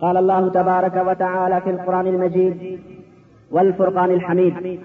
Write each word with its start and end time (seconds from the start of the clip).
قال 0.00 0.16
الله 0.16 0.48
تبارك 0.48 1.06
وتعالى 1.06 1.60
في 1.60 1.70
القرآن 1.70 2.06
المجيد 2.06 2.80
والفرقان 3.50 4.10
الحميد. 4.10 4.80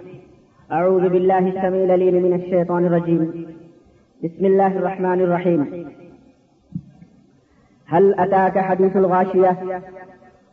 أعوذ 0.71 1.09
بالله 1.09 1.39
السميع 1.39 1.83
العليم 1.83 2.23
من 2.23 2.33
الشيطان 2.33 2.85
الرجيم. 2.85 3.47
بسم 4.23 4.45
الله 4.45 4.77
الرحمن 4.77 5.21
الرحيم. 5.21 5.87
هل 7.85 8.19
أتاك 8.19 8.59
حديث 8.59 8.97
الغاشية؟ 8.97 9.81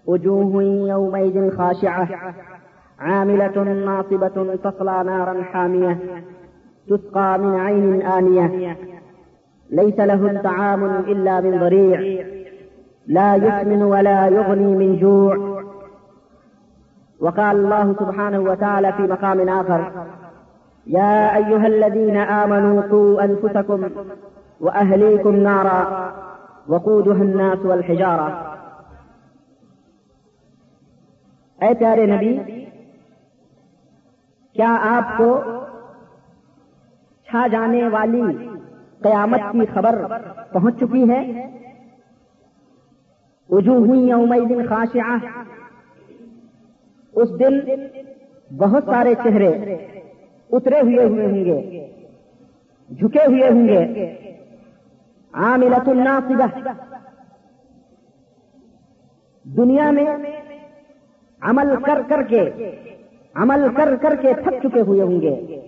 وجوه 0.06 0.62
يومئذ 0.62 1.50
خاشعة، 1.50 2.08
عاملة 2.98 3.62
ناصبة 3.62 4.56
تصلى 4.56 5.02
نارا 5.06 5.42
حامية، 5.42 5.98
تسقى 6.88 7.38
من 7.38 7.60
عين 7.60 8.02
آنية. 8.02 8.76
ليس 9.70 10.00
له 10.00 10.42
طعام 10.42 10.84
إلا 10.84 11.40
من 11.40 11.60
ضريع. 11.60 12.26
لا 13.06 13.34
يسمن 13.34 13.82
ولا 13.82 14.26
يغني 14.26 14.76
من 14.76 14.96
جوع. 14.96 15.60
وقال 17.20 17.56
الله 17.56 17.92
سبحانه 17.92 18.38
وتعالى 18.38 18.92
في 18.92 19.02
مقام 19.02 19.48
آخر، 19.48 20.06
يا 20.86 21.36
أيها 21.36 21.66
الذين 21.66 22.16
آمنوا 22.16 22.82
قوا 22.82 23.24
أنفسكم 23.24 23.88
وأهليكم 24.60 25.36
نارا 25.36 26.10
وقودها 26.68 27.22
الناس 27.22 27.64
والحجارة. 27.64 28.28
اے 31.60 31.74
پیارے 31.74 32.06
نبی، 32.06 32.38
کیا 34.52 34.78
آپ 34.82 35.18
کو 35.18 35.40
چھا 37.24 37.46
جانے 37.46 37.88
والی 37.88 38.22
قیامت 39.02 39.40
کی 39.52 39.66
خبر 39.74 39.94
پہنچ 40.52 40.80
چکی 40.80 41.10
ہے؟ 41.10 41.20
وجوہ 43.50 43.96
یوم 43.96 44.34
خاشعہ۔ 44.68 45.18
اس 47.12 47.28
دن 47.38 47.60
بہت 48.56 48.84
سارے 48.84 49.14
چہرے 49.24 49.48
اترے 50.50 50.80
ہوئے 50.80 51.04
ہوئے 51.04 51.26
ہوں 51.26 51.44
گے، 51.44 51.86
جھکے 52.90 53.20
ہوئے 53.26 53.48
ہوں 53.48 53.68
گے۔ 53.68 54.16
عاملت 55.32 55.88
الناصبہ۔ 55.88 56.68
دنیا 59.44 59.90
میں 59.90 60.06
عمل 61.40 61.68
کر 61.86 62.02
کر 62.08 62.22
کے، 62.22 62.50
عمل 63.34 63.74
کر 63.76 63.96
کر 63.96 64.16
کے 64.16 64.34
تھک 64.34 64.68
چکے 64.68 64.80
ہوئے 64.80 65.02
ہوں 65.02 65.20
گے۔ 65.20 65.60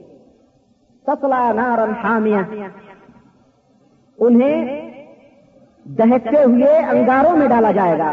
تسلا 1.06 1.52
نارن 1.52 1.90
حامیہ۔ 1.90 2.66
انہیں 4.18 4.81
دہتے 5.84 6.42
ہوئے 6.42 6.76
انگاروں 6.78 7.36
میں 7.36 7.48
ڈالا 7.48 7.70
جائے 7.72 7.98
گا۔ 7.98 8.12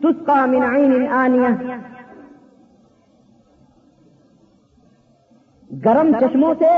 تسکا 0.00 0.44
من 0.46 0.62
عین 0.64 1.06
آنیا 1.20 1.48
گرم 5.84 6.12
چشموں 6.20 6.54
سے 6.58 6.72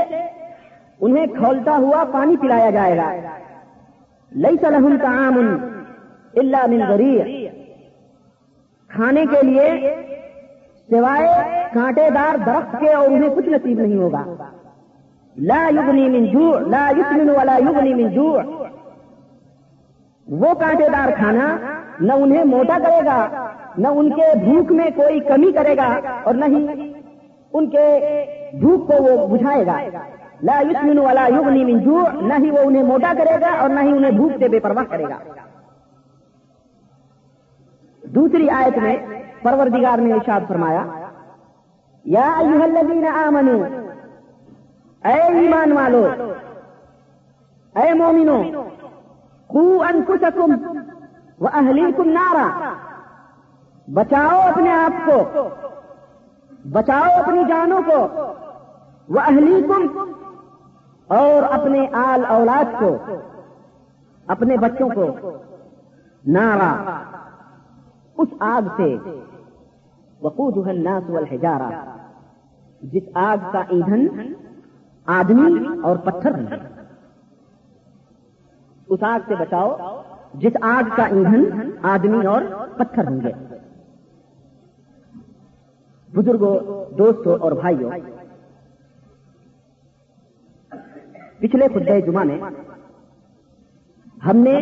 انہیں 1.01 1.25
کھولتا 1.37 1.75
ہوا 1.77 2.03
پانی 2.13 2.37
پلایا 2.37 2.69
جائے 2.69 2.95
گا۔ 2.97 3.11
لئی 4.31 4.57
سلحم 4.61 4.95
تعام 5.01 5.37
اللہ 6.33 6.65
من 6.71 6.81
غریب 6.89 7.27
کھانے 8.91 9.25
کے 9.31 9.41
لیے 9.47 9.67
سوائے 10.89 11.29
کانٹے 11.73 12.09
دار 12.15 12.37
درخت 12.45 12.75
کے 12.79 12.93
اور 12.93 13.07
انہیں 13.07 13.35
کچھ 13.35 13.49
نصیب 13.49 13.79
نہیں 13.79 13.97
ہوگا۔ 13.97 14.23
لا 15.35 15.67
یغنی 15.75 16.07
من 16.09 16.25
جوع، 16.31 16.59
لا 16.59 16.89
یسمن 16.97 17.29
ولا 17.29 17.57
یغنی 17.57 17.93
من 17.93 18.09
جوع. 18.13 18.41
وہ 20.27 20.53
کانٹے 20.59 20.89
دار 20.93 21.11
کھانا 21.17 21.47
نہ 21.99 22.13
انہیں 22.13 22.43
موٹا 22.45 22.77
کرے 22.83 23.05
گا، 23.05 23.19
نہ 23.77 23.87
ان 23.87 24.09
کے 24.09 24.27
بھوک 24.43 24.71
میں 24.71 24.89
کوئی 24.95 25.19
کمی 25.27 25.51
کرے 25.51 25.75
گا 25.77 25.87
اور 26.23 26.33
نہ 26.33 26.45
ہی 26.45 26.91
ان 27.53 27.69
کے 27.69 27.85
بھوک 28.61 28.87
کو 28.87 29.03
وہ 29.03 29.27
بجھائے 29.27 29.65
گا۔ 29.65 29.77
لا 30.49 30.59
یسمن 30.69 30.97
ولا 30.99 31.25
یغنی 31.35 31.63
من 31.65 31.79
جوع، 31.79 32.05
نہ 32.21 32.33
ہی 32.43 32.51
وہ 32.51 32.67
انہیں 32.67 32.83
موٹا 32.83 33.13
کرے 33.17 33.35
گا 33.41 33.51
اور 33.59 33.69
نہ 33.69 33.79
ہی 33.79 33.91
انہیں 33.91 34.17
بھوک 34.19 34.31
سے 34.39 34.47
بے 34.47 34.59
پرواہ 34.59 34.83
کرے 34.91 35.03
گا۔ 35.09 35.17
دوسری 38.03 38.49
آیت 38.49 38.77
میں 38.77 38.95
پروردگار 39.43 39.97
نے 39.97 40.13
ارشاد 40.13 40.47
فرمایا، 40.47 40.83
یا 42.05 42.31
ایوہ 42.37 42.63
الذین 42.63 43.05
آمنوا 43.07 43.80
اے 45.03 45.19
ایمان 45.37 45.71
والو، 45.71 46.03
اے 47.75 47.93
مومنو 47.93 48.37
خو 49.49 49.61
انفسکم 49.83 50.51
و 51.41 51.47
اہلیکم 51.53 52.09
نارا، 52.09 52.47
بچاؤ 53.87 54.39
اپنے 54.41 54.71
آپ 54.73 55.05
کو، 55.05 55.47
بچاؤ 56.65 57.09
اپنی 57.21 57.43
جانوں 57.49 57.81
کو 57.85 57.99
وہ 59.09 59.19
اہلیکم 59.19 59.87
اور 61.09 61.43
اپنے 61.51 61.87
آل 62.01 62.25
اولاد 62.35 62.79
کو، 62.79 62.95
اپنے 64.27 64.57
بچوں 64.57 64.89
کو، 64.89 65.31
نارا، 66.23 66.71
اس 68.17 68.29
آگ 68.47 68.69
سے 68.77 68.95
وقود 70.21 70.67
الناس 70.67 71.09
والحجارہ، 71.09 71.69
جس 72.81 73.09
آگ 73.23 73.51
کا 73.51 73.63
ایندھن 73.69 74.07
آدمی 75.07 75.65
اور 75.83 75.95
پتھر 75.97 76.35
ہیں 76.35 76.57
اس 78.89 79.03
آگ 79.03 79.19
سے 79.27 79.35
بچاؤ، 79.35 79.75
جس 80.33 80.55
آگ 80.61 80.89
کا 80.95 81.03
ایندھن 81.05 81.69
آدمی 81.81 82.25
اور 82.25 82.41
پتھر 82.77 83.07
ہوں 83.07 83.19
گے۔ 83.21 83.31
بزرگوں 86.13 86.55
دوستوں 86.97 87.37
اور 87.39 87.51
بھائیوں 87.51 87.89
پچھلے 91.39 91.67
خدے 91.67 91.99
جمعہ 92.01 92.23
میں 92.23 92.39
ہم 94.25 94.37
نے 94.37 94.55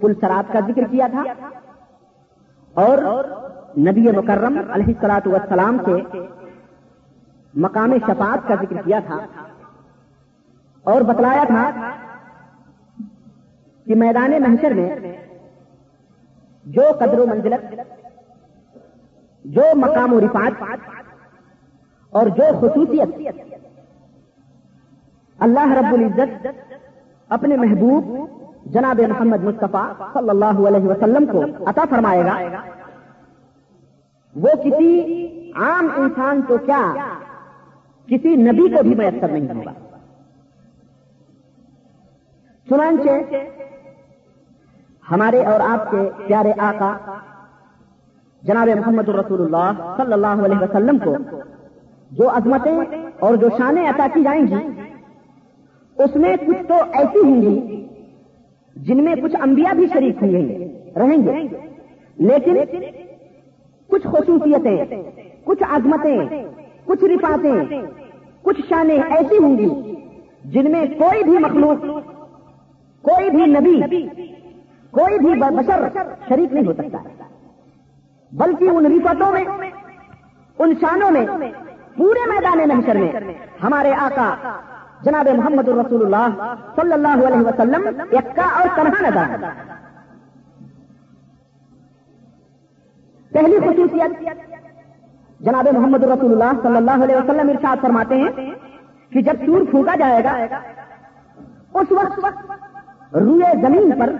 پل 0.00 0.12
سرات 0.20 0.52
کا 0.52 0.60
ذکر 0.66 0.84
کیا 0.90 1.06
تھا 1.10 1.22
اور 2.74 2.98
نبی 3.78 4.10
مکرم 4.16 4.58
علیہ 4.72 4.94
السلاط 4.94 5.26
والسلام 5.26 5.78
کے 5.78 5.96
مقام 7.54 7.92
شفاعت 8.06 8.46
کا 8.48 8.54
ذکر 8.62 8.82
کیا 8.84 8.98
تھا 9.06 9.18
اور 10.86 11.00
بتلایا 11.08 11.44
تھا 11.46 11.64
کہ 13.86 13.94
میدان 13.94 14.32
محشر 14.42 14.72
میں 14.74 14.88
جو 16.66 16.82
قدر 17.00 17.18
و 17.18 17.26
منزلت، 17.26 17.62
جو 19.44 19.62
مقام 19.76 20.12
و 20.12 20.20
رفات 20.20 20.62
اور 22.12 22.26
جو 22.36 22.44
خصوصیت 22.60 23.10
اللہ 25.38 25.72
رب 25.78 25.92
العزت 25.92 26.46
اپنے 27.30 27.56
محبوب 27.56 28.16
جناب 28.72 29.00
محمد 29.08 29.44
مصطفیٰ 29.44 29.86
صلی 30.12 30.30
اللہ 30.30 30.66
علیہ 30.68 30.88
وسلم 30.88 31.26
کو 31.32 31.42
عطا 31.70 31.84
فرمائے 31.90 32.22
گا، 32.24 32.36
وہ 34.36 34.50
کسی 34.64 34.92
عام 35.62 35.88
انسان 35.96 36.42
کو 36.48 36.56
کیا 36.66 36.84
کسی 38.06 38.36
نبی 38.36 38.68
کو 38.76 38.82
بھی 38.82 38.94
میسر 38.94 39.28
نہیں 39.28 39.54
ہوگا۔ 39.54 39.72
چنانچہ 42.70 43.36
ہمارے 45.10 45.44
اور 45.44 45.60
آپ 45.60 45.90
کے 45.90 45.96
پیارے 46.26 46.52
آقا 46.58 46.96
جناب 48.42 48.68
محمد 48.68 49.08
الرسول 49.08 49.40
اللہ 49.40 49.94
صلی 49.96 50.12
اللہ 50.12 50.44
علیہ 50.44 50.56
وسلم 50.56 50.98
کو 50.98 51.16
جو 52.10 52.30
عظمتیں 52.30 52.78
اور 53.18 53.34
جو 53.34 53.48
شانیں 53.58 53.88
عطا 53.90 54.06
کی 54.14 54.22
جائیں 54.22 54.46
گی، 54.46 54.80
اس 55.96 56.16
میں 56.16 56.36
کچھ 56.36 56.68
تو 56.68 56.74
ایسی 56.74 57.18
ہوں 57.18 57.42
گی 57.42 57.86
جن 58.76 59.04
میں 59.04 59.14
کچھ 59.22 59.36
انبیاء 59.40 59.74
بھی 59.74 59.86
شریک 59.92 60.22
ہوئیں 60.22 60.48
گے، 60.48 60.82
رہیں 60.96 61.24
گے۔ 61.24 61.58
لیکن 62.16 62.56
کچھ 63.88 64.06
خصوصیتیں، 64.06 65.02
کچھ 65.44 65.62
عظمتیں 65.70 66.44
کچھ 66.86 67.04
رفاتیں 67.04 67.82
کچھ 68.42 68.60
شانیں 68.68 68.98
ایسی 68.98 69.38
ہوں 69.38 69.58
گی 69.58 69.68
جن 70.44 70.70
میں 70.72 70.84
کوئی 70.98 71.22
بھی 71.24 71.38
مخلوق، 71.38 71.84
کوئی 73.04 73.30
بھی 73.30 73.46
نبی، 73.46 74.06
کوئی 74.92 75.18
بھی 75.18 75.40
بشر 75.40 75.88
شریک 76.28 76.52
نہیں 76.52 76.66
ہو 76.66 76.72
سکتا۔ 76.72 76.98
بلکہ 78.32 78.68
ان 78.68 78.86
رفتوں 78.86 79.32
میں، 79.32 79.44
ان 80.58 80.72
شانوں 80.80 81.10
میں، 81.10 81.26
پورے 81.96 82.26
میدان 82.28 82.68
محشر 82.68 82.96
میں 82.96 83.34
ہمارے 83.62 83.92
آقا 83.98 84.28
جناب 85.02 85.28
محمد 85.28 85.68
الرسول 85.68 86.02
اللہ 86.04 86.54
صلی 86.76 86.92
اللہ 86.92 87.26
علیہ 87.26 87.46
وسلم 87.46 87.88
یکا 88.12 88.48
اور 88.58 88.68
تنہا 88.76 89.08
نظر 89.08 89.50
پہلی 93.32 93.58
خصوصیت 93.58 94.22
جناب 95.42 95.68
محمد 95.74 96.02
الرسول 96.04 96.32
اللہ 96.32 96.60
صلی 96.62 96.76
اللہ 96.76 97.04
علیہ 97.04 97.16
وسلم 97.16 97.48
ارشاد 97.50 97.80
فرماتے 97.82 98.16
ہیں 98.16 98.50
کہ 99.12 99.20
جب 99.28 99.40
سور 99.46 99.64
پھونکا 99.70 99.94
جائے 99.98 100.22
گا، 100.24 100.32
اس 101.80 101.92
وقت 101.92 103.14
روئے 103.14 103.50
زمین 103.62 103.90
پر 103.98 104.12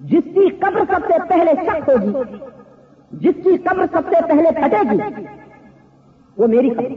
جس 0.00 0.24
کی 0.34 0.48
قبر 0.62 0.82
سب 0.90 1.06
سے 1.08 1.18
پہلے 1.28 1.52
شک 1.60 1.88
ہوگی، 1.88 2.38
جس 3.12 3.36
کی 3.44 3.56
قبر 3.68 3.86
سب 3.92 4.10
سے 4.10 4.24
پہلے 4.28 4.50
پھٹے 4.56 4.82
گی، 4.90 4.98
وہ 6.36 6.46
میری 6.54 6.70
قبر 6.70 6.90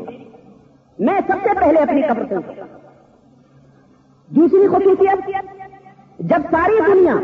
میں 0.99 1.19
سب 1.27 1.43
سے 1.43 1.59
پہلے 1.59 1.79
اپنی 1.81 2.01
قبر 2.07 2.25
سے 2.29 2.35
دوسری 4.31 4.67
خصوصیت، 4.67 5.29
جب 6.31 6.49
ساری 6.51 6.79
دنیا 6.87 7.15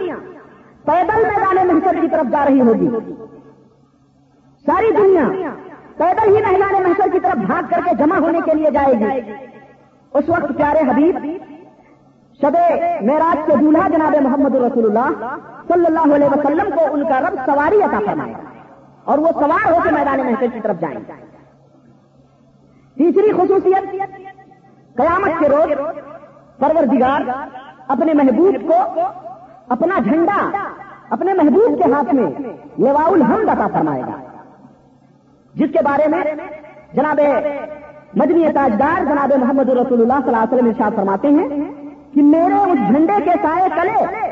پیدل 0.85 1.19
میدان 1.23 1.67
محسر 1.67 2.01
کی 2.01 2.07
طرف 2.11 2.31
جا 2.31 2.45
رہی 2.45 2.61
ہوگی 2.69 2.89
ساری 4.65 4.91
دنیا 4.91 5.25
پیدل 5.97 6.27
ہی 6.27 6.41
میدان 6.41 6.83
محسر 6.83 7.09
کی 7.11 7.19
طرف 7.19 7.37
بھاگ 7.45 7.63
کر 7.69 7.79
کے 7.85 7.95
جمع 7.99 8.17
ہونے 8.19 8.39
کے 8.45 8.53
لیے 8.53 8.69
جائے 8.71 8.93
گی۔ 8.99 9.33
اس 10.13 10.29
وقت 10.29 10.51
پیارے 10.57 10.79
حبیب، 10.89 11.17
شب 12.39 12.55
معراج 13.01 13.39
کے 13.47 13.55
دولہا 13.55 13.87
جناب 13.87 14.15
محمد 14.21 14.55
رسول 14.55 14.85
اللہ 14.85 15.09
صلی 15.67 15.85
اللہ 15.85 16.15
علیہ 16.15 16.29
وسلم 16.31 16.69
کو 16.75 16.85
ان 16.93 17.03
کا 17.09 17.19
رب 17.21 17.35
سواری 17.45 17.81
عطا 17.81 17.99
فرمائے 18.05 18.33
اور 19.03 19.17
وہ 19.17 19.31
سوار 19.39 19.71
ہو 19.71 19.79
کے 19.83 19.91
میدان 19.91 20.19
محسر 20.25 20.53
کی 20.53 20.59
طرف 20.59 20.79
جائیں۔ 20.79 20.99
تیسری 22.97 23.31
خصوصیت، 23.31 23.91
قیامت 24.97 25.39
کے 25.39 25.49
روز 25.49 25.69
پروردگار 26.59 27.21
اپنے 27.87 28.13
محبوب 28.13 28.55
کو 28.67 29.01
اپنا 29.69 29.99
جھنڈا، 29.99 30.39
اپنے 31.09 31.33
محبوب 31.33 31.77
کے 31.77 31.91
ہاتھ 31.93 32.13
میں 32.13 32.29
لواء 32.77 33.09
الحمد 33.11 33.49
عطا 33.49 33.67
فرمائے 33.67 34.01
گا۔ 34.01 34.17
جس 35.55 35.69
کے 35.73 35.79
بارے 35.83 36.07
میں 36.07 36.23
جناب 36.93 37.19
مدنی 38.13 38.45
تاجدار 38.53 39.05
جناب 39.05 39.33
محمد 39.37 39.69
رسول 39.69 40.01
اللہ 40.01 40.13
صلی 40.13 40.33
اللہ 40.33 40.37
علیہ 40.37 40.53
وسلم 40.53 40.67
ارشاد 40.67 40.91
فرماتے 40.95 41.27
ہیں 41.27 41.49
کہ 42.13 42.21
میرے 42.21 42.71
اس 42.71 42.79
جھنڈے 42.87 43.23
کے 43.23 43.31
سائے 43.41 43.69
کلے 43.75 44.31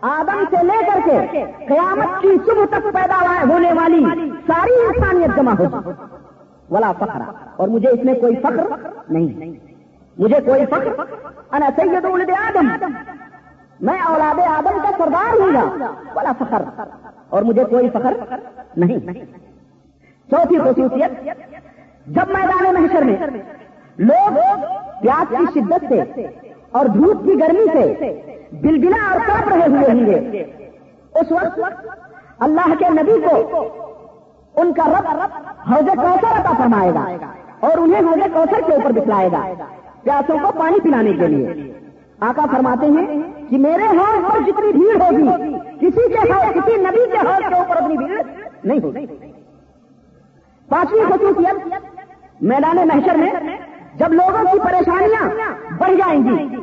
آدم 0.00 0.44
سے 0.50 0.66
لے 0.66 0.84
کر 0.86 0.98
کے 1.04 1.44
قیامت 1.66 2.22
کی 2.22 2.28
صبح 2.46 2.64
تک 2.64 2.82
پیدا 2.84 3.42
ہونے 3.48 3.72
والی 3.72 4.04
ساری 4.46 4.72
انسانیت 4.86 5.36
جمع 5.36 5.52
ہو 5.58 5.64
ولا 6.70 6.92
فخر۔ 6.92 7.20
اور 7.56 7.68
مجھے 7.68 7.88
اس 7.88 8.04
میں 8.04 8.14
کوئی 8.14 8.36
فخر 8.36 8.88
نہیں۔ 9.08 9.50
مجھے 10.18 10.40
کوئی 10.40 10.66
فخر۔ 10.66 10.88
انا 11.52 11.68
سید 11.76 12.04
ولد 12.04 12.30
آدم۔ 12.30 12.92
میں 13.80 13.98
اولاد 14.00 14.40
آدم 14.40 14.78
کا 14.82 14.90
سردار 14.98 15.40
ہوں 15.40 15.54
گا۔ 15.54 15.86
ولا 16.16 16.32
فخر۔ 16.38 16.62
اور 17.28 17.42
مجھے 17.42 17.64
کوئی 17.64 17.90
فخر 17.90 18.34
نہیں۔ 18.76 18.98
چوتھی 20.30 20.58
خصوصیت، 20.58 21.24
جب 22.06 22.28
میدان 22.28 22.74
محشر 22.74 23.02
میں 23.02 23.16
لوگ 23.98 24.38
پیاس 25.02 25.28
کی 25.30 25.60
شدت 25.60 25.84
سے 25.88 26.26
اور 26.70 26.86
دھوپ 26.86 27.24
کی 27.24 27.38
گرمی 27.40 27.66
سے 27.72 28.12
بلبلا 28.62 29.00
اور 29.10 29.20
کاپ 29.26 29.48
رہے 29.48 29.66
ہوئے 29.66 29.86
ہوں 29.90 30.06
گے۔ 30.06 30.42
اس 31.14 31.32
وقت 31.32 31.60
اللہ 32.38 32.74
کے 32.78 32.88
نبی 32.90 33.20
کو 33.20 33.64
ان 34.54 34.72
کا 34.72 34.84
رب 34.88 35.06
حوض 35.70 35.88
کوثر 35.94 36.32
عطا 36.40 36.52
فرمائے 36.58 36.90
گا 36.94 37.04
اور 37.60 37.78
انہیں 37.78 38.00
حوض 38.00 38.22
کوثر 38.34 38.60
کے 38.66 38.74
اوپر 38.74 38.92
دکھلائے 38.92 39.28
گا 39.32 39.42
پیاسوں 40.02 40.38
کو 40.42 40.52
پانی 40.58 40.80
پلانے 40.80 41.12
کے 41.12 41.26
لیے۔ 41.26 41.72
آقا 42.20 42.44
فرماتے 42.52 42.86
ہیں 42.86 43.22
کہ 43.48 43.58
میرے 43.58 43.86
ہاتھ 43.96 44.30
پر 44.30 44.42
جتنی 44.42 44.72
بھیڑ 44.72 45.00
ہوگی، 45.02 45.54
کسی 45.80 46.08
کے 46.08 46.30
ہاتھ 46.30 46.58
کسی 46.58 46.76
نبی 46.82 47.10
کے 47.12 47.26
ہاتھ 47.26 47.48
کے 47.48 47.54
اوپر 47.54 47.76
اتنی 47.76 47.96
بھیڑ 47.96 48.22
نہیں 48.64 48.80
ہوگی۔ 48.82 49.06
پانچویں 50.68 51.04
خصوصیت 51.08 51.74
میدان 52.40 52.76
محشر 52.76 53.14
میں 53.14 53.32
جب 53.94 54.12
لوگوں 54.12 54.52
کی 54.52 54.58
پریشانیاں 54.58 55.28
بڑھ 55.78 55.94
جائیں 55.94 56.24
گی، 56.24 56.56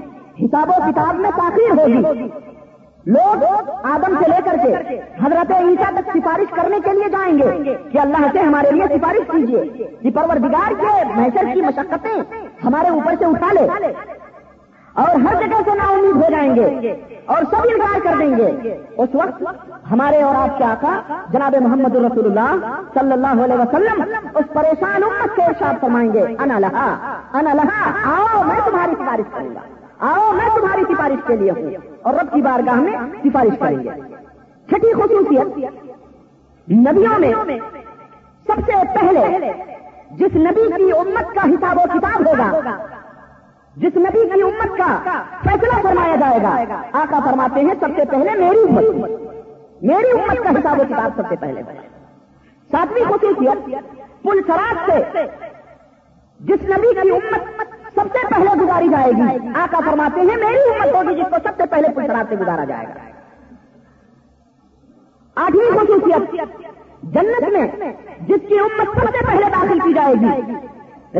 حساب 0.46 0.70
و 0.70 0.92
کتاب 0.92 1.16
میں 1.16 1.32
تاخیر 1.32 1.72
ہوگی۔ 1.72 2.28
لوگ 3.06 3.44
آدم 3.84 4.16
سے 4.20 4.30
لے 4.30 4.42
کر 4.46 4.56
کے 4.64 5.00
حضرت 5.24 5.52
عیسیٰ 5.52 5.94
تک 5.94 6.18
سفارش 6.18 6.50
کرنے 6.50 6.78
کے 6.86 6.92
لیے 6.92 7.10
جائیں 7.10 7.38
گے 7.40 7.74
کہ 7.92 7.98
اللہ 7.98 8.28
سے 8.34 8.40
ہمارے 8.40 8.72
لیے 8.72 8.84
سفارش 8.88 9.32
کیجیے۔ 9.32 9.88
کہ 10.02 10.10
پروردگار 10.12 10.70
کے 10.70 11.06
محشر 11.16 11.46
کی 11.54 11.62
مشقتیں 11.62 12.22
ہمارے 12.64 12.90
اوپر 12.90 13.14
سے 13.20 13.26
اٹھا 13.26 13.54
لے۔ 13.54 13.94
اور 14.94 15.10
ہر 15.10 15.34
جگہ 15.34 15.62
سے 15.66 15.76
نا 15.76 15.84
امید 15.84 16.16
ہو 16.16 16.30
جائیں 16.30 16.56
گے 16.56 16.90
اور 17.26 17.38
سب 17.52 17.58
انکار 17.64 18.00
کر 18.04 18.12
دیں 18.20 18.38
گے۔ 18.38 18.78
اس 18.98 19.10
وقت 19.14 19.44
ہمارے 19.92 20.22
اور 20.22 20.36
آپ 20.36 20.58
کے 20.58 20.64
آقا 20.64 21.02
جناب 21.30 21.56
محمد 21.62 21.96
رسول 21.96 22.26
اللہ 22.26 22.66
صلی 22.94 23.12
اللہ 23.12 23.44
علیہ 23.44 23.56
وسلم 23.56 24.04
اس 24.36 24.54
پریشان 24.54 25.04
امت 25.04 25.30
سے 25.36 25.44
ارشاد 25.44 25.74
فرمائیں 25.82 26.14
گے۔ 26.14 26.22
انا 26.40 26.60
لہا 26.60 27.20
انا 27.34 27.54
لہا، 27.54 27.92
آؤ 28.16 28.44
میں 28.44 28.60
تمہاری 28.66 28.92
سفارش 28.92 29.34
کروں 29.34 29.56
گا۔ 29.56 29.60
آؤ 30.00 30.32
میں 30.32 30.50
تمہاری 30.56 30.82
سفارش 30.90 31.28
کے 31.28 31.36
لیے 31.36 31.52
ہوں۔ 31.52 31.72
اور 32.02 32.14
رب 32.14 32.34
کی 32.34 32.42
بارگاہ 32.42 32.76
میں 32.76 32.92
سفارش 33.26 33.60
کریں 33.60 33.80
گے۔ 33.80 33.90
چھٹی 34.70 34.94
خصوصیت 34.94 35.58
نبیوں 36.72 37.20
میں 37.20 37.60
سب 38.48 38.62
سے 38.66 38.72
پہلے 39.00 39.52
جس 40.12 40.36
نبی 40.36 40.72
کی 40.76 40.92
امت 40.92 41.36
کا 41.36 41.46
حساب 41.46 41.78
و 41.78 42.00
کتاب 42.00 42.28
ہوگا 42.28 42.78
جس 43.76 43.96
نبی 43.96 44.30
کی 44.34 44.42
امت 44.42 44.78
کا 44.78 45.22
فیصلہ 45.44 45.82
فرمایا 45.82 46.16
جائے 46.16 46.44
گا، 46.44 46.82
آقا 46.92 47.20
فرماتے 47.20 47.60
ہیں، 47.60 47.74
سب 47.80 47.88
سے 47.96 48.06
پہلے 48.06 48.30
میری 48.32 48.60
امت۔ 48.60 49.10
میری 49.82 50.12
امت 50.12 50.44
کا 50.44 50.50
حساب 50.50 50.80
و 50.80 50.84
کتاب 50.90 51.12
سب 51.16 51.24
سے 51.30 51.36
پہلے۔ 51.40 51.62
ساتویں 52.72 53.04
خصوصیت، 53.06 53.66
پل 54.24 54.42
سراج 54.48 54.92
سے 54.92 55.20
جس 56.40 56.64
نبی 56.64 57.02
کی 57.02 57.10
امت 57.10 57.42
سب 57.96 58.06
سے 58.14 58.28
پہلے 58.28 58.62
گزاری 58.62 58.88
جائے 58.88 59.12
گی۔ 59.12 59.48
آقا 59.56 59.80
فرماتے 59.86 60.20
ہیں، 60.20 60.38
میری 60.38 60.58
امت 60.58 60.96
ہوگی 60.96 61.16
جس 61.16 61.30
کو 61.30 61.36
سب 61.44 61.52
سے 61.58 61.64
پہلے 61.70 61.88
پل 61.96 62.08
سراج 62.08 62.26
سے 62.30 62.36
گزارا 62.36 62.64
جائے 62.64 62.86
گا۔ 62.88 63.00
آٹھویں 65.36 65.72
خصوصیت، 65.72 66.36
جنت 67.04 67.50
میں 67.50 67.68
جس 68.22 68.48
کی 68.48 68.60
امت 68.60 69.00
سب 69.00 69.10
سے 69.12 69.26
پہلے 69.26 69.50
داخل 69.52 69.80
کی 69.80 69.94
جائے 69.94 70.14
گی۔ 70.14 70.42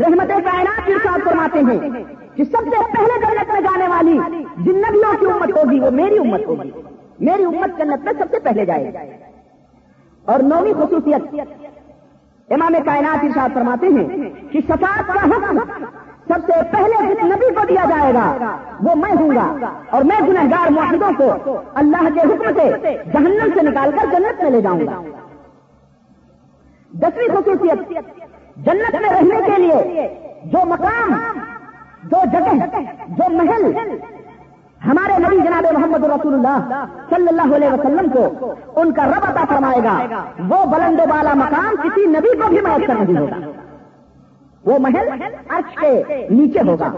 رحمت 0.00 0.28
کائنات 0.28 0.86
کی 0.86 0.92
ساتھ 0.92 1.24
فرماتے 1.24 1.58
ہیں 1.58 2.04
کہ 2.34 2.44
سب 2.44 2.58
سے 2.58 2.96
پہلے 2.96 3.20
جنت 3.20 3.52
میں 3.52 3.60
جانے 3.60 3.88
والی 3.88 4.18
جن 4.56 4.78
نبیوں 4.78 5.20
کی 5.20 5.26
امت 5.26 5.50
ہوگی، 5.56 5.80
وہ 5.80 5.90
میری 5.90 6.18
امت 6.18 6.40
ہوگی۔ 6.46 6.70
میری 7.20 7.44
امت 7.44 7.78
جنت 7.78 8.04
میں 8.04 8.12
سب 8.18 8.24
سے 8.30 8.40
پہلے 8.40 8.64
جائے۔ 8.64 8.84
گی 8.84 9.12
اور 10.24 10.40
نویں 10.40 10.72
خصوصیت۔ 10.74 11.40
امام 12.50 12.74
کائنات 12.84 13.24
ارشاد 13.24 13.48
فرماتے 13.54 13.86
ہیں 13.86 14.30
کہ 14.52 14.60
شفاعت 14.60 15.06
کا 15.06 15.24
حکم 15.24 15.58
سب 16.28 16.38
سے 16.46 16.52
پہلے 16.72 17.14
جس 17.14 17.24
نبی 17.24 17.54
کو 17.54 17.66
دیا 17.68 17.84
جائے 17.88 18.14
گا، 18.14 18.56
وہ 18.82 18.94
میں 18.94 19.12
ہوں 19.20 19.30
گا۔ 19.30 19.72
اور 19.90 20.02
میں 20.02 20.20
گنہگار 20.28 20.70
معاہدوں 20.70 21.10
کو 21.16 21.56
اللہ 21.74 22.08
کے 22.14 22.20
حکم 22.20 22.60
سے 22.60 22.70
جہنم 23.12 23.48
سے 23.54 23.62
نکال 23.62 23.90
کر 23.90 24.06
جنت 24.12 24.42
میں 24.42 24.50
لے 24.50 24.60
جاؤں 24.60 24.80
گا۔ 24.80 25.02
دسویں 26.92 27.36
خصوصیت۔ 27.36 27.88
جنت 28.56 28.94
میں 29.00 29.10
رہنے 29.10 29.38
کے 29.46 29.62
لیے 29.62 30.08
جو 30.44 30.58
مقام 30.66 31.14
جو 32.04 32.18
جگہ 32.32 32.66
جو 33.08 33.30
محل۔ 33.30 33.72
ہمارے 34.86 35.12
نبی 35.18 35.40
جناب 35.40 35.66
محمد 35.72 36.04
رسول 36.04 36.34
اللہ 36.34 36.84
صلی 37.10 37.26
اللہ 37.28 37.56
علیہ 37.56 37.68
وسلم 37.72 38.08
کو 38.08 38.54
ان 38.76 38.92
کا 38.92 39.06
رب 39.06 39.24
عطا 39.28 39.44
فرمائے 39.48 39.80
گا۔ 39.84 39.98
وہ 40.48 40.66
بلند 40.66 41.00
والا 41.00 41.34
مقام 41.34 41.74
کسی 41.82 42.06
نبی 42.06 42.36
کو 42.36 42.48
بھی 42.48 42.60
میسر 42.60 42.94
نہیں 42.94 43.20
ہوگا 43.20 43.36
وہ 44.66 44.78
محل 44.78 45.08
عرش 45.48 45.76
کے 45.80 46.04
نیچے 46.30 46.58
ہوگا۔ 46.66 46.90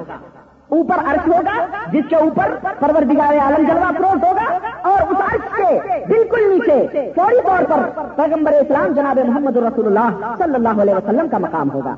اوپر 0.69 0.95
عرش 0.99 1.29
ہوگا، 1.29 1.67
جس 1.93 2.05
کے 2.09 2.17
اوپر 2.17 2.57
پروردگار 2.81 3.39
عالم 3.39 3.67
جلوہ 3.67 3.91
فروٹ 3.97 4.25
ہوگا۔ 4.25 4.57
اور 4.83 5.03
اس 5.03 5.35
عرش 5.35 5.57
کے 5.57 5.79
بالکل 6.07 6.51
نیچے 6.51 7.13
فوری 7.17 7.37
طور 7.47 7.65
پر 7.69 8.03
پیغمبر 8.17 8.53
اسلام 8.53 8.93
جناب 8.93 9.19
محمد 9.19 9.57
رسول 9.57 9.87
اللہ 9.87 10.35
صلی 10.39 10.55
اللہ 10.55 10.83
علیہ 10.83 10.95
وسلم 10.95 11.29
کا 11.29 11.39
مقام 11.39 11.71
ہوگا۔ 11.71 11.95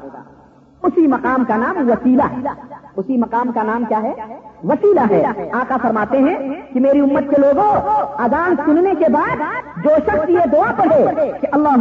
اسی 0.82 1.06
مقام 1.06 1.44
کا 1.44 1.56
نام 1.56 1.90
وسیلہ 1.90 2.22
ہے۔ 2.22 2.36
اسی 2.98 3.16
مقام 3.16 3.50
کا 3.54 3.62
نام 3.62 3.84
کیا 3.88 4.02
ہے؟ 4.02 4.12
وسیلہ 4.68 5.00
ہے۔ 5.10 5.22
آقا 5.58 5.76
فرماتے 5.82 6.18
ہیں 6.18 6.36
کہ 6.72 6.80
میری 6.80 7.00
امت 7.00 7.28
کے 7.30 7.40
لوگوں، 7.40 7.70
اذان 8.24 8.54
سننے 8.64 8.94
کے 8.98 9.08
بعد 9.12 9.42
جو 9.84 9.90
شخص 10.06 10.30
یہ 10.30 10.46
دعا 10.52 10.70
پڑھے 10.76 11.02
کہ 11.40 11.46
اللہ 11.52 11.76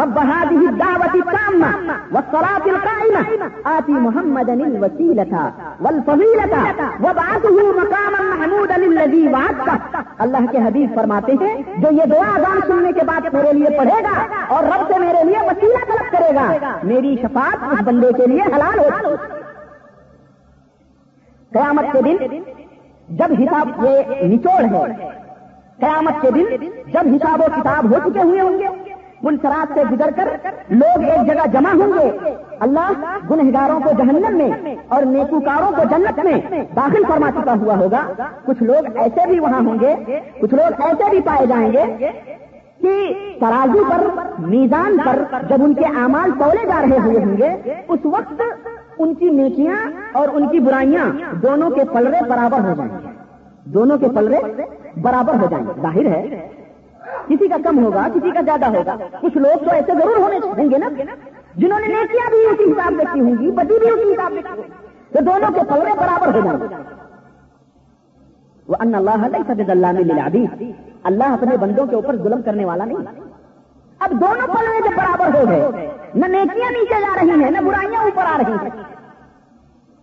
رب 0.00 0.16
هذه 0.18 0.60
الدعوة 0.70 1.14
التامة 1.20 1.96
والصلاة 2.14 2.64
القائمة 2.74 3.50
آتي 3.72 3.92
محمدا 4.06 4.54
الوسيلة 4.68 5.42
والفضيلة 5.84 6.62
وابعثه 7.04 7.58
مقاما 7.80 8.22
محمودا 8.30 8.80
الذي 8.90 9.22
وعدته 9.36 10.02
اللہ 10.26 10.50
کے 10.50 10.58
حبیب 10.66 10.94
فرماتے 10.94 11.38
ہیں، 11.40 11.54
جو 11.76 11.94
یہ 12.00 12.10
دعا 12.14 12.28
اذان 12.34 12.60
سننے 12.66 12.92
کے 12.98 13.04
بعد 13.12 13.32
میرے 13.34 13.52
لیے 13.52 13.78
پڑھے 13.78 14.02
گا 14.08 14.44
اور 14.56 14.64
رب 14.74 14.84
سے 14.92 14.98
میرے 15.06 15.24
لیے 15.30 15.46
وسیلہ 15.50 15.86
طلب 15.92 16.12
کرے 16.12 16.34
گا، 16.34 16.76
میری 16.92 17.16
شفاعت 17.22 17.72
اس 17.72 17.82
بندے 17.84 18.12
کے 18.16 18.26
لیے 18.34 18.52
حلال 18.56 18.78
ہو۔ 18.78 19.14
قیامت 21.54 21.92
کے 21.92 22.00
دن 22.02 22.16
جب 23.08 23.32
حساب 23.40 23.84
یہ 23.84 24.24
نچوڑ 24.28 24.62
ہے، 24.64 25.10
قیامت 25.80 26.22
کے 26.22 26.30
دن 26.30 26.46
جب 26.92 27.14
حساب 27.14 27.40
و 27.40 27.46
کتاب 27.56 27.92
ہو 27.92 27.98
چکے 28.04 28.22
ہوئے 28.22 28.40
ہوں 28.40 28.58
گے 28.58 28.68
پلسرات 29.22 29.72
سے 29.74 29.82
گزر 29.90 30.10
کر 30.16 30.28
لوگ 30.70 31.02
ایک 31.02 31.26
جگہ 31.26 31.46
جمع 31.52 31.72
ہوں 31.72 31.92
گے۔ 31.92 32.30
اللہ 32.60 32.88
گنہگاروں 33.30 33.78
کو 33.80 33.90
جہنم 33.98 34.36
میں 34.38 34.74
اور 34.88 35.02
نیکوکاروں 35.12 35.70
کو 35.76 35.82
جنت 35.90 36.18
میں 36.24 36.62
داخل 36.76 37.04
فرما 37.08 37.30
چکا 37.36 37.54
ہوا 37.60 37.76
ہوگا۔ 37.78 38.02
کچھ 38.44 38.62
لوگ 38.62 38.96
ایسے 38.96 39.26
بھی 39.26 39.38
وہاں 39.40 39.60
ہوں 39.60 39.78
گے، 39.80 40.20
کچھ 40.40 40.54
لوگ 40.54 40.82
ایسے 40.86 41.10
بھی 41.10 41.20
پائے 41.20 41.46
جائیں 41.46 41.72
گے 41.72 41.84
کہ 42.82 42.92
ترازو 43.40 43.84
پر، 43.90 44.06
میزان 44.46 44.96
پر 45.04 45.22
جب 45.48 45.64
ان 45.64 45.74
کے 45.74 45.84
اعمال 46.00 46.30
تولے 46.38 46.66
جا 46.66 46.80
رہے 46.82 46.98
ہوئے 47.04 47.24
ہوں 47.24 47.36
گے، 47.38 47.50
اس 47.88 48.00
وقت 48.04 48.42
ان 48.98 49.14
کی 49.14 49.30
نیکیاں 49.30 49.76
اور 50.12 50.28
ان 50.32 50.48
کی 50.48 50.58
برائیاں 50.58 51.34
دونوں 51.34 51.70
کے 51.70 51.84
پلرے 51.92 52.18
برابر 52.28 52.60
ہو 52.60 52.74
جائیں۔ 52.76 52.90
گے 52.92 53.08
دونوں 53.64 53.98
کے 53.98 54.08
پلرے 54.08 54.62
برابر 55.00 55.34
ہو 55.34 55.46
جائیں۔ 55.50 55.66
گے 55.66 55.80
ظاہر 55.82 56.06
ہے، 56.06 56.48
کسی 57.28 57.48
کا 57.48 57.56
کم 57.64 57.84
ہوگا، 57.84 58.06
کسی 58.14 58.30
کا 58.30 58.40
زیادہ 58.40 58.66
ہوگا۔ 58.66 58.96
کچھ 59.20 59.36
لوگ 59.36 59.64
تو 59.64 59.70
ایسے 59.70 59.92
ضرور 59.92 60.16
ہونے 60.16 60.38
ہوں 60.38 60.70
گے 60.70 60.78
نا، 60.78 60.88
جنہوں 61.56 61.80
نے 61.80 61.86
نیکیاں 61.86 62.30
بھی 62.30 62.46
اسی 62.46 62.72
حساب 62.72 62.92
سے 62.98 63.04
کی 63.12 63.20
ہوں 63.20 63.34
گی، 63.40 63.50
بدی 63.50 63.78
بھی 63.78 63.88
اسی 63.88 64.12
حساب 64.12 64.32
سے 64.34 64.42
کی 64.42 64.62
تو 65.12 65.24
دونوں 65.24 65.50
کے 65.54 65.60
پلرے 65.68 65.90
برابر 65.96 66.34
ہو 66.34 66.40
جائیں۔ 66.44 66.58
گے 66.58 66.74
وہ 68.68 68.76
ان 68.80 68.94
اللہ 68.94 69.10
سد 69.48 69.70
اللہ 69.70 69.92
میں 69.92 70.04
اللہ 71.04 71.24
اپنے 71.24 71.56
بندوں 71.56 71.86
کے 71.86 71.94
اوپر 71.94 72.16
ظلم 72.16 72.42
کرنے 72.42 72.64
والا 72.64 72.84
نہیں۔ 72.84 73.20
اب 73.98 74.10
دونوں 74.10 74.46
پلرے 74.46 74.88
جب 74.88 74.96
برابر 74.96 75.26
ہو 75.34 75.48
گئے 75.48 75.88
نہ 76.14 76.26
نیکیاں 76.26 76.70
نیچے 76.70 77.00
جا 77.00 77.22
رہی 77.22 77.42
ہیں، 77.42 77.50
نہ 77.50 77.60
برائیاں 77.60 78.02
اوپر 78.02 78.22
آ 78.22 78.38
رہی 78.38 78.52
ہیں۔ 78.52 78.82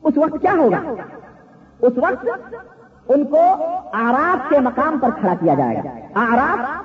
اس 0.04 0.18
وقت 0.18 0.42
کیا 0.42 0.54
ہوگا؟ 0.58 0.94
اس 1.82 1.94
وقت 1.98 2.28
ان 3.10 3.24
کو 3.24 3.40
آراف 3.94 4.50
کے 4.50 4.60
مقام 4.60 5.00
پر 5.00 5.10
کھڑا 5.20 5.34
کیا 5.34 5.54
جائے 5.54 5.78
گا۔ 5.78 5.90
آراف 6.14 6.84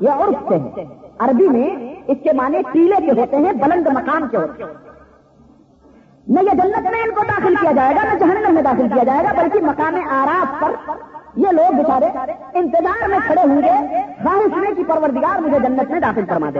یہ 0.00 0.10
عرف 0.10 0.48
سے 0.48 0.56
ہے۔ 0.56 0.84
عربی 1.18 1.48
میں 1.48 1.94
اس 2.06 2.16
کے 2.22 2.32
معنی 2.32 2.58
ٹیلے 2.72 3.06
کے 3.06 3.20
ہوتے 3.20 3.36
ہیں، 3.36 3.52
بلند 3.52 3.86
مقام 3.86 4.28
کے 4.28 4.36
ہوتے 4.36 4.62
ہیں۔ 4.62 4.70
نہ 6.28 6.40
یہ 6.40 6.50
جنت 6.50 6.82
میں 6.82 7.02
ان 7.02 7.10
کو 7.10 7.22
داخل 7.28 7.54
کیا 7.54 7.72
جائے 7.72 7.94
گا، 7.96 8.12
نہ 8.12 8.18
جہنم 8.18 8.54
میں 8.54 8.62
داخل 8.62 8.88
کیا 8.88 9.04
جائے 9.04 9.24
گا، 9.24 9.42
بلکہ 9.42 9.60
مقام 9.64 9.94
آراف 10.10 10.60
پر 10.60 10.92
یہ 11.36 11.48
لوگ 11.48 11.74
بچارے 11.74 12.32
انتظار 12.54 13.08
میں 13.08 13.18
کھڑے 13.26 13.48
ہوں 13.48 13.62
گے، 13.62 13.96
خواہش 14.22 14.56
میں 14.56 14.74
کی 14.76 14.84
پروردگار 14.84 15.40
مجھے 15.40 15.58
جنت 15.58 15.90
میں 15.90 16.00
داخل 16.00 16.24
فرما 16.28 16.50
دے۔ 16.54 16.58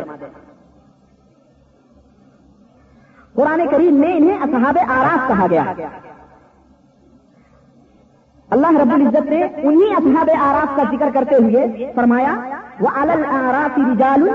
قرآن 3.38 3.60
کریم 3.70 3.94
میں 4.02 4.12
انہیں 4.16 4.38
اصحاب 4.44 4.78
آراف 4.98 5.26
کہا 5.28 5.46
گیا۔ 5.50 5.64
اللہ 8.54 8.78
رب 8.80 8.92
العزت 8.94 9.28
نے 9.30 9.42
انہی 9.42 9.90
اصحاب 9.96 10.30
آراف 10.44 10.76
کا 10.76 10.84
ذکر 10.92 11.10
کرتے 11.14 11.36
ہوئے 11.44 11.90
فرمایا 11.96 12.32
وہ 12.80 12.88
الل 13.02 13.24
آراف 13.40 13.78
رجال 13.78 14.28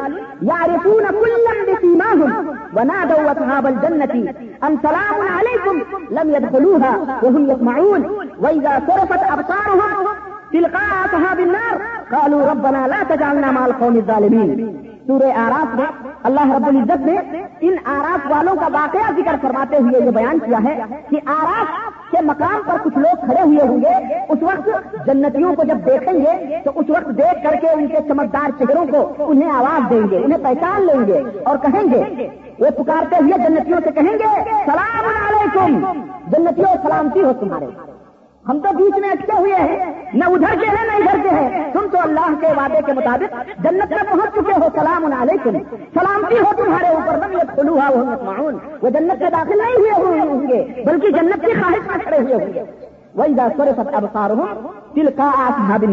یا 0.50 0.60
رسون 0.74 1.06
کلم 1.20 1.64
بسیماہم 1.72 2.50
ونادوا 2.76 3.32
اصحاب 3.32 3.68
الجنتی 3.68 4.22
ان 4.68 4.76
سلام 4.86 5.20
علیکم 5.40 5.82
لم 6.20 6.34
يدخلوها 6.36 6.94
وهم 7.24 7.52
يسمعون 7.52 8.02
واذا 8.46 8.78
صرفت 8.88 9.28
ابصارهم 9.36 10.08
تلقاء 10.56 10.94
اصحاب 11.04 11.44
النار 11.48 11.86
قالوا 12.16 12.42
ربنا 12.54 12.88
لا 12.96 13.04
تجعلنا 13.14 13.52
مع 13.60 13.64
القوم 13.70 14.02
الظالمين۔ 14.04 14.50
سورہ 15.08 15.38
آراف 15.46 15.76
میں 15.80 15.92
اللہ 16.24 16.52
رب 16.56 16.66
العزت 16.68 17.06
نے 17.06 17.42
ان 17.68 17.76
آراف 17.86 18.28
والوں 18.32 18.56
کا 18.56 18.68
واقعہ 18.74 19.12
ذکر 19.18 19.36
فرماتے 19.42 19.78
ہوئے 19.78 20.06
یہ 20.06 20.12
بیان 20.12 20.40
کیا 20.40 20.60
ہے 20.64 20.76
کہ 21.10 21.20
آراف 21.26 21.92
کے 22.12 22.22
مقام 22.26 22.62
پر 22.66 22.78
کچھ 22.84 22.98
لوگ 22.98 23.26
کھڑے 23.26 23.42
ہوئے 23.42 23.68
ہوں 23.68 23.82
گے، 23.82 24.20
اس 24.30 24.44
وقت 24.44 25.06
جنتیوں 25.06 25.54
کو 25.56 25.64
جب 25.64 25.86
دیکھیں 25.86 26.14
گے 26.14 26.60
تو 26.64 26.72
اس 26.76 26.90
وقت 26.90 27.10
دیکھ 27.18 27.44
کر 27.44 27.56
کے 27.62 27.70
ان 27.70 27.88
کے 27.88 27.98
چمکدار 28.08 28.50
چہروں 28.60 28.86
کو 28.92 29.32
انہیں 29.32 29.52
آواز 29.52 29.90
دیں 29.90 30.02
گے، 30.12 30.18
انہیں 30.18 30.44
پہچان 30.44 30.86
لیں 30.86 31.06
گے 31.08 31.22
اور 31.44 31.58
کہیں 31.58 31.82
گے، 31.94 32.28
وہ 32.60 32.70
پکارتے 32.84 33.24
ہوئے 33.24 33.44
جنتیوں 33.48 33.80
سے 33.84 33.92
کہیں 33.92 34.14
گے، 34.14 34.34
سلام 34.66 35.10
علیکم، 35.28 35.82
جنتیوں 36.28 36.76
سلامتی 36.84 37.24
ہو 37.24 37.34
تمہارے۔ 37.40 37.66
ہم 38.50 38.60
تو 38.60 38.78
بیچ 38.78 39.00
میں 39.00 39.10
اٹکے 39.10 39.38
ہوئے 39.40 39.54
ہیں، 39.54 39.94
نہ 40.14 40.26
ادھر 40.26 40.56
کے 40.60 40.66
ہیں، 40.66 40.86
نہ 40.86 40.94
ادھر 40.94 41.22
کے 41.24 41.30
ہیں۔ 41.30 41.74
تم 41.74 41.88
تو 41.92 41.98
اللہ 42.02 42.34
کے 42.40 42.48
وعدے 42.58 42.80
کے 42.86 42.94
مطابق 42.94 43.36
جنت 43.64 43.92
میں 43.92 44.04
پہنچ 44.10 44.36
چکے 44.36 44.52
ہو، 44.52 44.68
سلام 44.76 45.06
علیکم۔ 45.22 45.58
سلامتی 45.94 46.38
ہو 46.38 46.64
تمہارے 46.64 46.88
اوپر 46.88 47.20
بن 47.20 47.34
یہ 47.34 47.56
کھلو 47.56 47.76
معاون 47.76 48.58
وہ 48.82 48.90
جنت 48.90 49.22
میں 49.22 49.30
داخل 49.30 49.58
نہیں 49.58 49.76
ہوئے 49.78 49.92
ہوئے 49.92 50.20
ہوں 50.20 50.48
گے، 50.48 50.84
بلکہ 50.86 51.10
جنت 51.10 51.46
کی 51.46 51.52
خواہش 51.52 51.88
میں 51.88 51.98
کھڑے 52.04 52.20
ہوئے 52.20 52.34
ہوں 52.34 52.54
گے۔ 52.54 52.64
وہی 53.16 53.34
سر 53.58 53.70
سب 53.76 53.90
ابسار 53.94 54.30
ہوں 54.30 54.68
دل 54.96 55.06
کا 55.18 55.32
آسار 55.38 55.86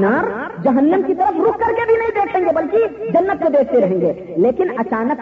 جہنم 0.62 1.02
کی 1.06 1.14
طرف 1.14 1.40
رک 1.40 1.58
کر 1.60 1.72
کے 1.76 1.82
بھی 1.86 1.96
نہیں 1.96 2.10
دیکھیں 2.14 2.40
گے، 2.40 2.52
بلکہ 2.54 3.10
جنت 3.12 3.42
کو 3.42 3.48
دیکھتے 3.48 3.80
رہیں 3.80 4.00
گے۔ 4.00 4.34
لیکن 4.36 4.66
اچانک 4.78 5.20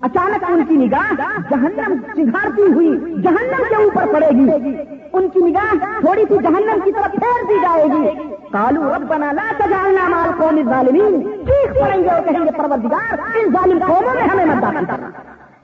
اچانک 0.00 0.44
ان 0.48 0.64
کی 0.68 0.76
نگاہ 0.76 1.12
جہنم 1.50 1.94
چگھارتی 2.16 2.62
ہوئی، 2.62 2.88
جہنم 3.22 3.62
کے 3.68 3.74
اوپر 3.74 4.06
پڑے 4.12 4.28
گی۔ 4.30 4.76
ان 5.12 5.28
کی 5.28 5.40
نگاہ 5.40 5.74
تھوڑی 6.00 6.24
سی 6.28 6.34
جہنم 6.42 6.80
کی 6.84 6.92
طرف 6.92 7.10
پھیر 7.10 7.44
دی 7.48 7.54
جائے 7.62 7.84
گی۔ 7.84 8.34
کالو 8.52 8.94
ربنا 8.94 9.32
لا 9.32 9.52
تجعلنا 9.56 10.08
مال 10.08 10.30
قوم 10.38 10.56
الظالمین۔ 10.56 11.22
چیخ 11.22 11.80
پڑیں 11.80 12.04
گے 12.04 12.08
اور 12.08 12.22
کہیں 12.22 12.44
گے، 12.44 12.50
پروردگار، 12.56 13.18
ان 13.18 13.52
ظالم 13.52 13.78
قوموں 13.86 14.14
میں 14.14 14.22
ہمیں 14.22 14.44
مت 14.44 14.62
داخل 14.62 14.84
کرنا۔ 14.84 15.10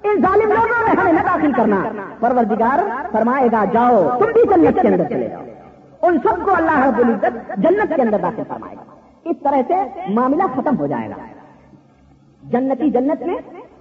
ان 0.02 0.22
ظالم 0.22 0.48
لوگوں 0.52 0.84
میں 0.84 1.00
ہمیں 1.00 1.12
نہ 1.12 1.20
داخل 1.20 1.52
کرنا۔ 1.52 1.82
پروردگار، 2.20 3.06
فرمائے 3.12 3.48
گا، 3.52 3.64
جاؤ، 3.64 4.18
تم 4.18 4.26
بھی 4.26 4.42
جنت 4.42 4.82
کے 4.82 4.88
اندر 4.88 5.04
چلے 5.08 5.28
جاؤ۔ 5.28 5.42
ان 6.02 6.18
سب 6.18 6.44
کو 6.44 6.54
اللہ 6.54 6.86
رب 6.86 6.98
العزت 6.98 7.56
جنت 7.56 7.92
کے 7.96 8.02
اندر 8.02 8.18
داخل 8.22 8.42
فرمائے 8.48 8.76
گا۔ 8.76 8.82
اس 9.24 9.36
طرح 9.42 9.60
سے 9.68 10.00
معاملہ 10.08 10.42
ختم 10.56 10.78
ہو 10.78 10.86
جائے 10.86 11.08
گا۔ 11.08 11.14
جنتی 12.42 12.90
جنت 12.90 13.22
میں 13.22 13.36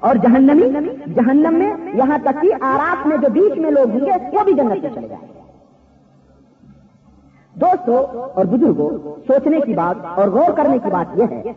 اور 0.06 0.16
جہنمی، 0.16 0.68
جہنم 1.16 1.56
میں، 1.60 1.72
یہاں 1.94 2.18
تک 2.24 2.42
کہ 2.42 2.50
آراف 2.62 3.06
میں 3.08 3.18
جو 3.18 3.28
بیچ 3.34 3.58
میں 3.58 3.72
لوگ 3.72 3.92
ہوں 3.92 4.06
گے، 4.06 4.12
وہ 4.34 4.44
بھی 4.44 4.54
جنت 4.54 4.84
میں 4.84 4.90
چلے 4.96 5.08
جائیں 5.08 5.34
دوستوں 7.56 7.98
اور 8.36 8.46
بزرگوں 8.46 8.90
سوچنے 9.28 9.60
کی 9.60 9.74
بات 9.74 10.06
اور 10.20 10.28
غور 10.28 10.52
کرنے 10.52 10.78
کی 10.84 10.90
بات 10.92 11.18
یہ 11.18 11.26
ہے 11.32 11.54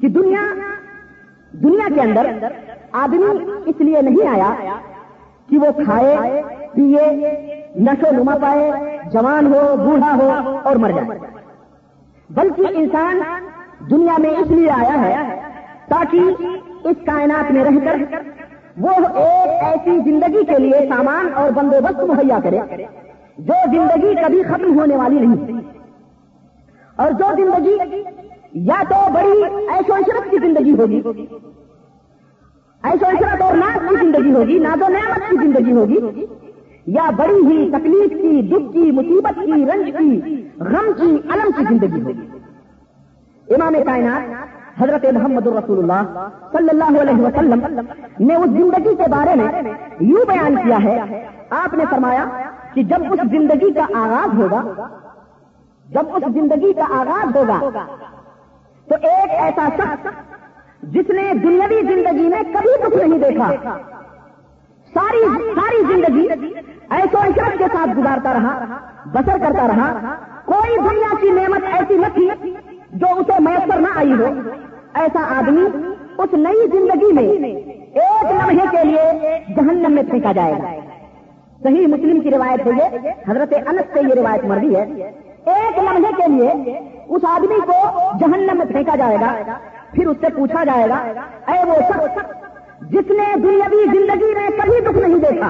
کہ 0.00 0.08
دنیا 0.08 0.42
دنیا 1.52 1.88
کے 1.94 2.00
اندر 2.00 2.26
آدمی 3.02 3.30
اس 3.66 3.80
لیے 3.80 4.00
نہیں 4.02 4.28
آیا 4.28 4.50
کہ 5.48 5.58
وہ 5.58 5.70
کھائے 5.84 6.42
پیے 6.72 7.04
نشو 7.80 8.10
نما 8.12 8.36
پائے، 8.42 8.70
جوان 9.12 9.46
ہو، 9.52 9.60
بوڑھا 9.76 10.12
ہو 10.20 10.58
اور 10.64 10.76
مر 10.76 10.90
جائے۔ 10.90 11.18
بلکہ 12.30 12.78
انسان 12.80 13.20
دنیا 13.90 14.16
میں 14.18 14.30
اس 14.30 14.50
لیے 14.50 14.70
آیا 14.70 15.00
ہے 15.02 15.14
تاکہ 15.88 16.57
اس 16.84 16.96
کائنات 17.06 17.50
میں 17.50 17.64
رہ 17.64 17.78
کر 17.84 18.16
وہ 18.76 18.90
ایک 18.90 19.64
ایسی 19.64 20.10
زندگی 20.10 20.44
کے 20.44 20.58
لیے 20.58 20.88
سامان 20.88 21.28
اور 21.34 21.50
بندوبست 21.50 22.00
مہیا 22.00 22.38
کرے 22.42 22.58
جو 23.38 23.54
زندگی 23.72 24.14
کبھی 24.14 24.42
ختم 24.42 24.78
ہونے 24.78 24.96
والی 24.96 25.18
نہیں۔ 25.18 25.60
اور 26.96 27.10
جو 27.10 27.24
زندگی 27.36 28.02
یا 28.52 28.82
تو 28.88 29.12
بڑی 29.12 29.44
ایشو 29.68 29.94
عشرت 29.94 30.30
کی 30.30 30.36
زندگی 30.42 30.72
ہوگی 30.72 31.00
ایشو 32.82 33.06
عشرت 33.06 33.42
اور 33.42 33.54
ناز 33.54 33.88
کی 33.88 33.96
زندگی 34.00 34.32
ہوگی، 34.32 34.58
ناز 34.58 34.82
و 34.82 34.88
نعمت 34.88 35.30
کی 35.30 35.36
زندگی 35.42 35.72
ہوگی، 35.72 36.24
یا 36.86 37.10
بڑی 37.10 37.46
ہی 37.46 37.70
تکلیف 37.70 38.10
کی، 38.10 38.42
دکھ 38.42 38.72
کی، 38.72 38.90
مصیبت 38.90 39.38
کی، 39.44 39.66
رنج 39.66 39.86
کی، 39.98 40.48
غم 40.58 40.92
کی 40.96 41.28
علم 41.28 41.50
کی 41.56 41.64
زندگی 41.68 42.02
ہوگی۔ 42.02 42.38
امام 43.54 43.74
کائنات 43.84 44.57
حضرت 44.80 45.04
محمد 45.14 45.46
الرسول 45.46 45.78
اللہ 45.78 46.26
صلی 46.52 46.68
اللہ 46.70 47.00
علیہ 47.00 47.22
وسلم 47.22 47.60
نے 48.20 48.34
اس 48.34 48.50
زندگی 48.50 48.94
کے 48.96 49.08
بارے 49.10 49.34
میں 49.40 49.48
یوں 50.00 50.24
بیان 50.28 50.56
کیا 50.56 50.78
ہے۔ 50.84 51.24
آپ 51.62 51.74
نے 51.74 51.84
فرمایا 51.90 52.24
کہ 52.74 52.82
جب 52.90 53.12
اس 53.12 53.20
زندگی 53.30 53.70
کا 53.72 53.86
آغاز 54.02 54.38
ہوگا، 54.40 54.62
جب 55.88 56.14
اس 56.16 56.24
زندگی 56.34 56.72
کا 56.72 56.86
آغاز 57.00 57.36
ہوگا، 57.36 57.58
تو 58.88 58.94
ایک 59.02 59.30
ایسا 59.44 59.68
شخص 59.78 60.06
جس 60.94 61.10
نے 61.10 61.32
دنیاوی 61.42 61.80
زندگی 61.88 62.28
میں 62.28 62.42
کبھی 62.52 62.74
کچھ 62.82 62.96
نہیں 62.96 63.18
دیکھا، 63.18 63.76
ساری 64.92 65.24
ساری 65.54 65.82
زندگی 65.88 66.26
ایسو 66.90 67.18
عشرت 67.18 67.58
کے 67.58 67.66
ساتھ 67.72 67.98
گزارتا 67.98 68.32
رہا، 68.34 68.78
بسر 69.14 69.38
کرتا 69.38 69.66
رہا، 69.68 70.14
کوئی 70.44 70.76
دنیا 70.88 71.14
کی 71.20 71.30
نعمت 71.40 71.64
ایسی 71.72 71.96
نہ 71.96 72.14
تھی 72.14 72.28
جو 72.92 73.06
اسے 73.18 73.40
میسر 73.40 73.80
نہ 73.80 73.88
آئی 73.96 74.12
ہو۔ 74.12 74.26
ایسا 74.94 75.22
آدمی 75.38 75.64
اس 76.18 76.32
نئی 76.32 76.66
زندگی 76.72 77.12
میں 77.12 77.22
ایک 77.22 78.24
لمحے 78.24 78.66
کے 78.70 78.84
لیے 78.84 79.38
جہنم 79.56 79.92
میں 79.94 80.02
پھینکا 80.10 80.32
جائے 80.32 80.52
گا۔ 80.52 80.72
صحیح 81.62 81.86
مسلم 81.86 82.20
کی 82.20 82.30
روایت 82.30 82.66
ہے 82.66 83.10
حضرت 83.28 83.54
انس 83.66 83.92
سے 83.94 84.00
یہ 84.00 84.14
روایت 84.14 84.44
مرضی 84.44 84.74
ہے۔ 84.76 84.82
ایک 85.52 85.78
لمحے 85.78 86.12
کے 86.16 86.30
لیے 86.32 86.78
اس 87.08 87.24
آدمی 87.28 87.60
کو 87.66 87.78
جہنم 88.20 88.58
میں 88.58 88.66
پھینکا 88.66 88.96
جائے 88.96 89.16
گا، 89.20 89.32
پھر 89.92 90.06
اس 90.06 90.16
سے 90.20 90.26
پوچھا 90.36 90.64
جائے 90.64 90.88
گا، 90.88 90.96
اے 91.48 91.64
وہ 91.64 91.74
شخص 91.88 92.90
جس 92.90 93.10
نے 93.10 93.24
دنیاوی 93.42 93.84
زندگی 93.92 94.32
میں 94.34 94.48
کبھی 94.58 94.80
دکھ 94.80 94.98
نہیں 94.98 95.18
دیکھا 95.20 95.48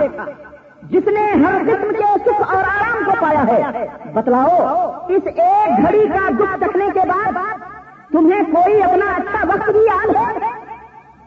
جس 0.82 1.06
نے 1.06 1.32
ہر 1.32 1.58
قسم 1.58 1.92
کے 1.92 2.30
سکھ 2.30 2.54
اور 2.54 2.64
آرام 2.64 3.04
کو 3.04 3.10
پایا 3.20 3.44
ہے۔ 3.46 3.86
بتلاؤ، 4.14 4.92
اس 5.08 5.22
ایک 5.24 5.86
گھڑی 5.86 6.06
کا 6.08 6.28
دکھ 6.28 6.60
دیکھنے 6.60 6.86
کے 6.94 7.00
بعد 7.08 7.32
تمہیں 8.12 8.42
کوئی 8.42 8.82
اپنا 8.82 9.06
اچھا 9.16 9.46
وقت 9.48 9.70
بھی 9.70 9.80
یاد 9.80 10.16
ہے؟ 10.16 10.48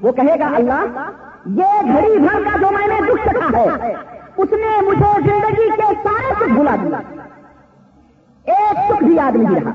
وہ 0.01 0.11
کہے 0.11 0.39
گا، 0.39 0.49
اللہ، 0.55 1.09
یہ 1.45 1.93
گھڑی 1.93 2.17
بھر 2.17 2.43
کا 2.43 2.57
جو 2.61 2.67
میں 2.71 2.87
نے 2.87 3.13
دکھ 3.13 3.29
سکا 3.29 3.57
ہے، 3.57 3.93
اس 4.37 4.51
نے 4.51 4.81
مجھے 4.81 5.21
زندگی 5.23 5.69
کے 5.69 5.93
سارے 6.03 6.33
سکھ 6.39 6.53
بھلا 6.53 6.75
دیا۔ 6.83 6.97
ایک 8.43 8.93
سکھ 8.93 9.03
بھی 9.03 9.15
یاد 9.15 9.35
نہیں 9.35 9.55
رہا۔ 9.55 9.71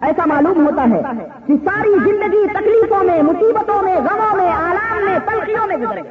ایسا 0.00 0.22
معلوم 0.26 0.66
ہوتا 0.66 0.82
ہے 0.82 1.02
کہ 1.46 1.54
ساری 1.64 1.92
زندگی 1.92 2.46
تکلیفوں 2.46 3.04
میں، 3.04 3.22
مصیبتوں 3.22 3.82
میں، 3.82 3.96
غموں 3.96 4.36
میں، 4.36 4.52
آرام 4.52 5.04
میں 5.04 5.18
تنقیوں 5.18 5.66
میں 5.66 5.76
گزرے۔ 5.76 6.02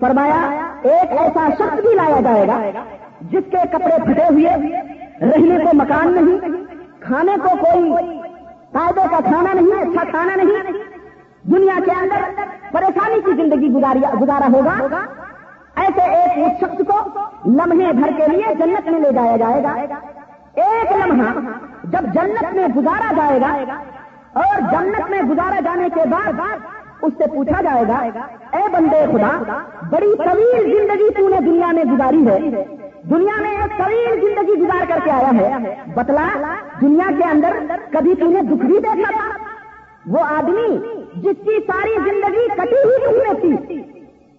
فرمایا، 0.00 0.40
ایک 0.82 1.12
ایسا 1.20 1.48
شخص 1.58 1.80
بھی 1.80 1.94
لایا 1.94 2.20
جائے 2.20 2.46
گا 2.46 2.58
جس 3.30 3.50
کے 3.50 3.62
کپڑے 3.72 3.96
پھٹے 4.04 4.24
ہوئے، 4.30 4.50
رہنے 5.22 5.58
کو 5.64 5.76
مکان 5.76 6.12
نہیں، 6.14 6.64
کھانے 7.00 7.36
کو 7.42 7.56
کوئی 7.56 7.92
قاعدے 8.72 9.06
کا 9.10 9.18
کھانا 9.24 9.52
نہیں 9.52 9.80
اچھا 9.80 10.04
کھانا 10.10 10.36
نہیں، 10.36 10.78
دنیا 11.52 11.78
کے 11.84 11.90
اندر 11.92 12.42
پریشانی 12.72 13.20
کی 13.24 13.32
زندگی 13.42 13.68
گزارا 13.72 14.46
ہوگا۔ 14.52 15.04
ایسے 15.76 16.02
ایک 16.14 16.60
شخص 16.60 16.82
کو 16.88 16.98
لمحے 17.50 17.92
بھر 17.92 18.10
کے 18.16 18.26
لیے 18.32 18.54
جنت 18.54 18.88
میں 18.88 19.00
لے 19.00 19.12
جایا 19.12 19.36
جائے 19.36 19.62
گا۔ 19.62 19.72
ایک 20.54 20.92
لمحہ 20.96 21.32
جب 21.84 22.12
جنت 22.14 22.52
میں 22.54 22.66
گزارا 22.76 23.12
جائے 23.16 23.40
گا 23.40 23.52
اور 24.40 24.60
جنت 24.72 25.10
میں 25.10 25.22
گزارا 25.30 25.60
جانے 25.64 25.88
کے 25.94 26.08
بعد 26.10 26.40
اس 27.02 27.12
سے 27.18 27.26
پوچھا 27.34 27.60
جائے 27.62 27.84
گا، 27.88 27.98
اے 28.56 28.62
بندے 28.72 29.04
خدا، 29.12 29.30
بڑی 29.90 30.12
طویل 30.18 30.70
زندگی 30.70 31.08
تو 31.16 31.28
نے 31.28 31.40
دنیا 31.40 31.70
میں 31.72 31.84
گزاری 31.84 32.26
ہے، 32.26 32.64
دنیا 33.10 33.36
میں 33.42 33.50
ایک 33.50 33.76
طویل 33.78 34.20
زندگی 34.20 34.60
گزار 34.62 34.84
کر 34.88 34.98
کے 35.04 35.10
آیا 35.10 35.30
ہے، 35.36 35.74
بتلا، 35.94 36.26
دنیا 36.80 37.10
کے 37.18 37.28
اندر 37.28 37.58
کبھی 37.92 38.14
تم 38.20 38.32
نے 38.32 38.42
دکھ 38.50 38.66
بھی 38.66 38.78
دیکھا 38.78 39.10
تھا? 39.10 39.28
وہ 40.06 40.24
آدمی 40.28 40.68
جس 41.22 41.44
کی 41.44 41.58
ساری 41.66 41.94
زندگی 42.04 42.46
کٹی 42.56 42.82
ہوئی 42.84 43.34
تھی، 43.40 43.80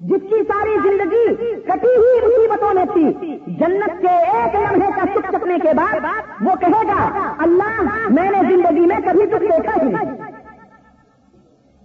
جس 0.01 0.22
کی 0.30 0.41
ساری 0.48 0.75
زندگی 0.84 1.25
کٹی 1.65 1.96
ہوئی 1.96 2.22
مصیبتوں 2.22 2.74
میں 2.74 2.86
تھی، 2.94 3.38
جنت 3.60 4.01
کے 4.01 4.15
ایک 4.32 4.56
لمحے 4.56 4.89
کا 4.96 5.06
سکھ 5.15 5.32
چکنے 5.32 5.58
کے 5.63 5.74
بعد 5.77 6.06
وہ 6.46 6.56
کہے 6.62 6.88
گا، 6.88 7.01
اللہ، 7.39 7.82
میں 8.10 8.30
نے 8.32 8.41
زندگی 8.50 8.86
میں 8.86 9.00
کبھی 9.06 9.25
دکھ 9.25 9.44
دیکھا 9.44 9.75
ہی 9.84 10.30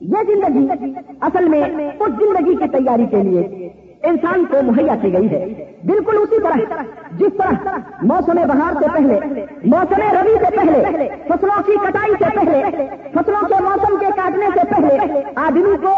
یہ 0.01 0.23
زندگی 0.27 0.93
اصل 1.21 1.49
میں 1.49 1.63
اس 1.63 2.13
زندگی 2.19 2.55
کی 2.55 2.69
تیاری 2.69 3.07
کے 3.07 3.23
لیے 3.23 3.69
انسان 4.03 4.45
کو 4.45 4.63
مہیا 4.63 4.95
کی 5.03 5.13
گئی 5.13 5.31
ہے۔ 5.31 5.45
بالکل 5.85 6.17
اسی 6.17 6.41
طرح 6.43 6.83
جس 7.19 7.37
طرح 7.39 7.79
موسم 8.03 8.41
بہار 8.49 8.75
سے 8.81 8.89
پہلے، 8.95 9.45
موسم 9.65 10.03
روی 10.17 10.35
سے 10.43 10.51
پہلے، 10.57 11.09
فصلوں 11.29 11.63
کی 11.67 11.73
کٹائی 11.85 12.13
سے 12.19 12.31
پہلے، 12.37 12.87
فصلوں 13.15 13.47
کے 13.49 13.63
موسم 13.63 13.97
کے 14.01 14.07
کاٹنے 14.17 14.47
سے 14.55 14.67
پہلے 14.71 15.23
آدمی 15.37 15.77
کو 15.83 15.95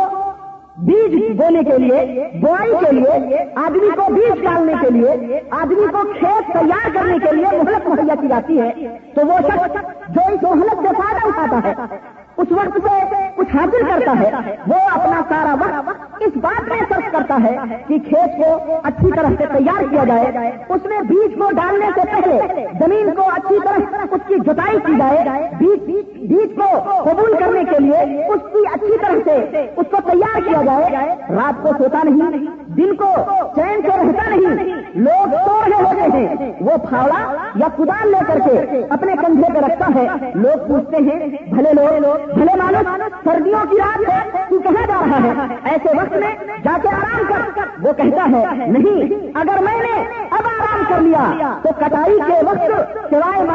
بیج 0.86 1.14
بونے 1.38 1.62
کے 1.70 1.78
لیے، 1.78 2.28
بوائی 2.40 2.72
کے 2.80 2.92
لیے، 2.92 3.44
آدمی 3.56 3.90
کو 3.96 4.12
بیج 4.14 4.42
ڈالنے 4.42 4.74
کے 4.80 4.90
لیے، 4.90 5.40
آدمی 5.50 5.86
کو 5.92 6.02
کھیت 6.12 6.52
تیار 6.52 6.88
کرنے 6.94 7.18
کے 7.24 7.36
لیے 7.36 7.56
مہلت 7.56 7.88
مہیا 7.88 8.14
کی 8.20 8.28
جاتی 8.28 8.60
ہے۔ 8.60 8.70
تو 9.14 9.26
وہ 9.26 9.38
شخص 9.48 9.76
جو 10.08 10.20
اس 10.32 10.42
مہلت 10.42 10.86
سے 10.86 10.94
فائدہ 10.98 11.26
اٹھاتا 11.26 11.68
ہے 11.68 12.17
اس 12.38 12.50
وقت 12.52 12.76
سے 12.82 13.22
کچھ 13.36 13.54
حاصل 13.56 13.82
کرتا 13.88 14.12
ہے، 14.18 14.54
وہ 14.68 14.78
اپنا 14.90 15.20
سارا 15.28 15.54
وقت 15.60 16.22
اس 16.26 16.36
بات 16.42 16.68
میں 16.68 16.78
سرچ 16.88 17.10
کرتا 17.12 17.36
ہے 17.44 17.54
کہ 17.86 17.98
کھیت 18.08 18.36
کو 18.36 18.78
اچھی 18.82 19.10
طرح 19.16 19.34
سے 19.38 19.46
تیار 19.52 19.82
کیا 19.90 20.04
جائے، 20.08 20.50
اس 20.68 20.84
میں 20.84 21.00
بیج 21.08 21.38
کو 21.38 21.50
ڈالنے 21.56 21.88
سے 21.94 22.06
پہلے 22.12 22.66
زمین 22.78 23.10
کو 23.16 23.28
اچھی 23.32 23.58
طرح 23.64 24.04
اس 24.10 24.22
کی 24.28 24.38
جتائی 24.46 24.78
کی 24.86 24.94
جائے 24.98 25.18
بیج 25.58 26.54
کو 26.56 26.68
قبول 27.02 27.34
کرنے 27.40 27.64
کے 27.70 27.78
لیے 27.78 28.24
اس 28.24 28.42
کی 28.52 28.64
اچھی 28.72 28.98
طرح 29.02 29.18
سے 29.24 29.64
اس 29.76 29.86
کو 29.90 30.00
تیار 30.10 30.40
کیا 30.48 30.62
جائے۔ 30.66 31.14
رات 31.30 31.62
کو 31.62 31.72
سوتا 31.78 32.02
نہیں، 32.04 32.46
دن 32.76 32.94
کو 32.96 33.12
چین 33.56 33.80
سے 33.82 33.96
رہتا 33.98 34.28
نہیں، 34.30 34.74
لوگ 35.06 35.34
سو 35.36 35.60
رہے 35.64 35.82
ہوتے 35.82 36.16
ہیں، 36.16 36.52
وہ 36.60 36.76
پھاوڑا 36.88 37.22
یا 37.56 37.68
کدال 37.76 38.10
لے 38.10 38.24
کر 38.28 38.38
کے 38.44 38.84
اپنے 38.90 39.12
کندھے 39.22 39.52
پہ 39.54 39.64
رکھتا 39.66 39.88
ہے۔ 39.94 40.06
لوگ 40.34 40.66
پوچھتے 40.68 41.02
ہیں، 41.02 41.18
بھلے 41.52 41.72
لوگ 41.72 42.27
بھلے 42.34 42.56
مانو، 42.58 42.80
سردیوں 43.24 43.64
کی 43.70 43.76
رات 43.76 44.08
ہے، 44.08 44.44
تو 44.48 44.58
کہاں 44.58 44.86
جا 44.86 45.00
رہا 45.00 45.18
ہے؟ 45.24 45.56
ایسے 45.64 45.96
وقت 45.96 46.12
میں 46.12 46.34
جا 46.64 46.76
کے 46.82 46.88
آرام 46.88 47.22
کر، 47.28 47.66
وہ 47.82 47.92
کہتا 47.92 48.24
ہے، 48.32 48.66
نہیں، 48.66 49.12
اگر 49.34 49.62
میں 49.64 49.76
نے 49.82 49.94
اب 50.30 50.46
آرام 50.46 50.82
کر 50.88 51.00
لیا، 51.00 51.52
تو 51.62 51.72
کٹائی 51.78 52.18
کے 52.26 52.34
وقت 52.46 52.72
سوائے 53.10 53.46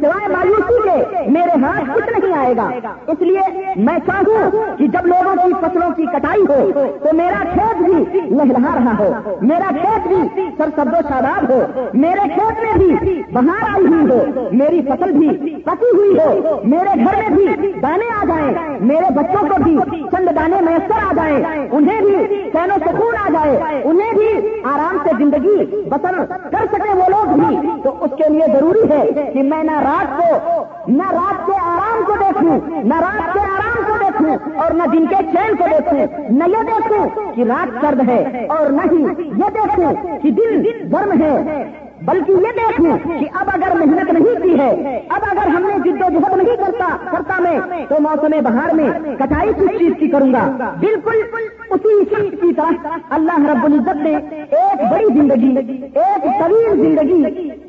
سوائے 0.00 0.28
مایوسی 0.28 0.76
کے 0.84 1.30
میرے 1.30 1.58
ہاتھ 1.62 1.90
کچھ 1.94 2.10
نہیں 2.10 2.36
آئے 2.38 2.54
گا۔ 2.56 2.68
اس 3.06 3.20
لیے 3.20 3.72
میں 3.76 3.98
چاہوں 4.06 4.50
کہ 4.78 4.86
جب 4.86 5.06
لوگوں 5.06 5.34
کی 5.36 5.54
فصلوں 5.62 5.90
کی 5.90 6.06
کٹائی 6.06 6.42
ہو، 6.48 6.88
تو 7.04 7.16
میرا 7.16 7.42
کھیت 7.52 7.82
بھی 7.82 8.20
لہلا 8.30 8.74
رہا 8.74 8.92
ہو، 8.98 9.36
میرا 9.42 9.70
کھیت 9.80 10.06
بھی 10.08 10.48
سر 10.58 10.68
سب 10.76 10.92
و 10.92 11.00
شاداب 11.08 11.50
ہو، 11.50 11.60
میرے 11.94 12.28
کھیت 12.34 12.62
میں 12.64 12.74
بھی 12.78 13.22
بہار 13.32 13.64
آئی 13.72 13.86
ہوئی 13.86 14.10
ہو، 14.10 14.48
میری 14.52 14.80
فصل 14.88 15.12
بھی 15.18 15.54
پکی 15.64 15.96
ہوئی 15.96 16.18
ہو، 16.18 16.60
میرے 16.64 17.02
گھر 17.04 17.20
میں 17.20 17.30
بھی 17.36 17.72
دانے 17.94 18.32
آ 18.32 18.36
جائیں۔ 18.36 18.78
میرے 18.80 19.12
بچوں 19.14 19.48
کو 19.48 19.62
بھی 19.62 19.78
چند 20.12 20.28
دانے 20.36 20.60
میسر 20.60 21.04
آ 21.10 21.12
جائیں۔ 21.16 21.68
انہیں 21.72 22.00
بھی 22.00 22.16
سینو 22.52 22.74
سکون 22.86 23.14
آ 23.16 23.28
جائے۔ 23.28 23.82
انہیں 23.84 24.12
بھی 24.12 24.48
آرام 24.64 24.98
سے 25.04 25.10
زندگی 25.18 25.84
بسر 25.88 26.24
کر 26.26 26.64
سکے 26.72 26.96
وہ 26.96 27.08
لوگ 27.08 27.38
بھی۔ 27.38 27.70
تو 27.82 27.96
اس 28.00 28.10
کے 28.16 28.32
لیے 28.32 28.52
ضروری 28.52 28.90
ہے 28.90 29.30
کہ 29.32 29.42
میں 29.42 29.64
نہ 29.64 29.80
رات 29.80 30.20
کو 30.20 30.64
نہ 30.88 31.10
رات 31.10 31.46
کے 31.46 31.52
آرام 31.52 32.04
کو 32.06 32.12
دیکھوں۔ 32.20 32.60
نہ 32.84 32.94
رات 32.94 33.34
کے 33.34 33.40
آرام 33.40 33.84
کو 33.86 33.92
دیکھوں۔ 33.98 34.60
اور 34.60 34.70
نہ 34.70 34.82
دن 34.92 35.06
کے 35.06 35.16
چین 35.16 35.56
کو 35.56 35.64
دیکھوں۔ 35.70 36.24
نہ 36.30 36.44
یہ 36.44 36.62
دیکھوں 36.62 37.32
کہ 37.34 37.40
رات 37.40 37.84
سرد 37.84 38.08
ہے 38.08 38.46
اور 38.48 38.66
نہ 38.66 38.82
ہی 38.92 39.02
یہ 39.18 39.50
دیکھوں 39.54 39.94
کہ 40.22 40.30
دن 40.30 40.62
گرم 40.92 41.22
ہے۔ 41.22 41.64
بلکہ 42.02 42.32
یہ 42.32 42.52
دیکھوں 42.56 42.96
کہ 43.04 43.26
اب 43.40 43.50
اگر 43.52 43.74
محنت 43.76 44.10
نہیں 44.12 44.42
کی 44.42 44.58
ہے، 44.58 45.00
اب 45.08 45.24
اگر 45.30 45.46
ہم 45.46 45.66
نے 45.68 45.78
جد 45.84 46.02
و 46.02 46.08
جہد 46.10 46.36
نہیں 46.36 46.56
کرتا 46.56 46.88
کرتا 47.10 47.38
میں، 47.40 47.84
تو 47.88 48.00
موسم 48.02 48.34
بہار 48.44 48.74
میں 48.74 48.88
کٹائی 49.18 49.52
کس 49.52 49.78
چیز 49.78 49.92
کی 49.98 50.08
کروں 50.08 50.32
گا؟ 50.32 50.44
بالکل 50.80 51.22
اسی 51.70 52.04
چیز 52.04 52.30
کی 52.40 52.52
طرح 52.56 52.96
اللہ 53.10 53.46
رب 53.50 53.64
العزت 53.64 54.02
نے 54.02 54.14
ایک 54.14 54.82
بڑی 54.90 55.06
زندگی، 55.14 55.54
ایک 55.94 56.24
طویل 56.40 56.80
زندگی، 56.80 57.22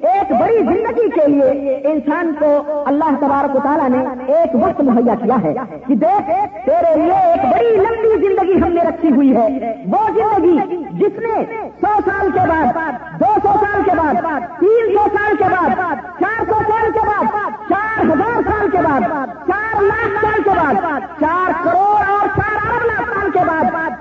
ایک 0.09 0.31
بڑی 0.41 0.57
زندگی 0.63 1.09
کے 1.09 1.27
لیے 1.27 1.75
انسان 1.91 2.31
کو 2.39 2.51
اللہ 2.85 3.15
تبارک 3.19 3.55
و 3.55 3.59
تعالیٰ 3.63 3.89
نے 3.89 4.03
ایک 4.33 4.55
وقت 4.55 4.81
مہیا 4.81 5.15
کیا 5.23 5.37
ہے 5.43 5.53
کہ 5.87 5.95
دیکھ، 6.03 6.31
تیرے 6.65 6.95
لیے 6.95 7.19
ایک 7.29 7.45
بڑی 7.53 7.75
لمبی 7.77 8.27
زندگی 8.27 8.61
ہم 8.63 8.73
نے 8.73 8.87
رکھی 8.89 9.11
ہوئی 9.11 9.35
ہے۔ 9.35 9.73
وہ 9.93 10.03
زندگی 10.15 10.83
جس 10.99 11.17
میں 11.23 11.43
سو 11.81 11.93
سال 12.05 12.29
کے 12.33 12.47
بعد، 12.49 13.19
دو 13.19 13.33
سو 13.43 13.53
سال 13.61 13.81
کے 13.85 13.95
بعد 13.97 14.14
تین 14.59 14.95
سو 14.95 15.17
سال 15.17 15.35
کے 15.37 15.43
بعد، 15.43 15.95
چار 16.19 16.45
سو 16.45 16.59
سال 16.67 16.91
کے 16.91 16.99
بعد، 17.05 17.49
چار 17.69 18.05
ہزار 18.05 18.41
سال 18.51 18.69
کے 18.69 18.77
بعد، 18.77 19.01
چار 19.47 19.81
لاکھ 19.81 20.25
سال 20.25 20.43
کے 20.43 20.49
بعد، 20.49 20.99
چار 21.19 21.51
کروڑ 21.63 22.05
اور 22.05 22.27
چار 22.27 22.55
ارب 22.55 22.85
لاکھ 22.85 23.09
سال 23.13 23.31
کے 23.31 23.39
بعد، 23.39 23.91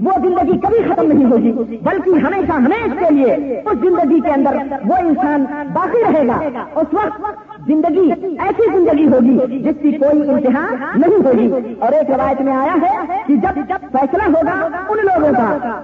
وہ 0.00 0.12
زندگی 0.22 0.58
کبھی 0.58 0.92
ختم 0.92 1.12
نہیں 1.12 1.24
ہوگی، 1.24 1.76
بلکہ 1.82 2.10
ہمیشہ 2.10 2.52
ہمیشہ 2.52 3.04
کے 3.04 3.14
لیے 3.14 3.34
اس 3.60 3.78
زندگی 3.80 4.20
کے 4.20 4.30
اندر 4.30 4.56
وہ 4.84 4.94
انسان 4.96 5.44
باقی 5.72 6.02
رہے 6.04 6.26
گا۔ 6.26 6.64
اس 6.74 6.86
وقت 6.92 7.20
زندگی 7.66 8.12
ایسی 8.38 8.62
زندگی 8.72 9.08
ہوگی 9.08 9.58
جس 9.58 9.76
کی 9.82 9.92
کوئی 9.92 10.30
امتحان 10.30 11.00
نہیں 11.00 11.26
ہوگی۔ 11.26 11.74
اور 11.78 11.92
ایک 11.92 12.10
روایت 12.10 12.40
میں 12.40 12.56
آیا 12.56 12.74
ہے 12.82 13.22
کہ 13.26 13.36
جب 13.36 13.56
جب 13.68 13.86
فیصلہ 13.92 14.22
ہوگا 14.22 14.68
ان 14.88 14.98
لوگوں 14.98 15.32
کا 15.32 15.80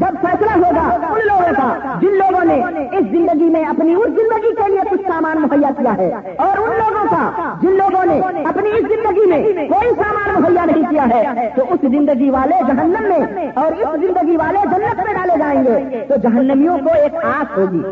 جب 0.00 0.16
فیصلہ 0.22 0.50
ہوگا، 0.56 0.82
ان 1.12 1.26
لوگوں 1.26 1.52
کا، 1.56 1.94
جن 2.00 2.14
لوگوں 2.18 2.44
نے 2.44 2.56
اس 2.98 3.06
زندگی 3.10 3.48
میں 3.52 3.62
اپنی 3.64 3.94
اس 3.94 4.10
زندگی 4.18 4.52
کے 4.58 4.68
لیے 4.72 4.82
کچھ 4.90 5.00
سامان 5.06 5.40
مہیا 5.42 5.70
کیا 5.78 5.94
ہے، 5.98 6.08
اور 6.36 6.58
ان 6.58 6.76
لوگوں 6.78 7.04
کا، 7.10 7.54
جن 7.62 7.76
لوگوں 7.78 8.04
نے 8.06 8.18
اپنی 8.44 8.70
اس 8.70 8.84
زندگی 8.92 9.26
میں 9.30 9.66
کوئی 9.68 9.90
سامان 9.96 10.40
مہیا 10.42 10.64
نہیں 10.64 10.84
کیا 10.90 11.06
ہے، 11.14 11.48
تو 11.56 11.64
اس 11.70 11.80
زندگی 11.90 12.30
والے 12.30 12.60
جہنم 12.68 13.08
میں 13.08 13.50
اور 13.54 13.72
اس 13.72 14.00
زندگی 14.06 14.36
والے 14.36 14.62
جنت 14.72 15.04
میں 15.06 15.14
ڈالے 15.14 15.38
جائیں 15.38 15.62
گے، 15.64 16.04
تو 16.08 16.20
جہنمیوں 16.22 16.78
کو 16.78 16.94
ایک 17.02 17.16
آس 17.24 17.56
ہوگی۔ 17.58 17.82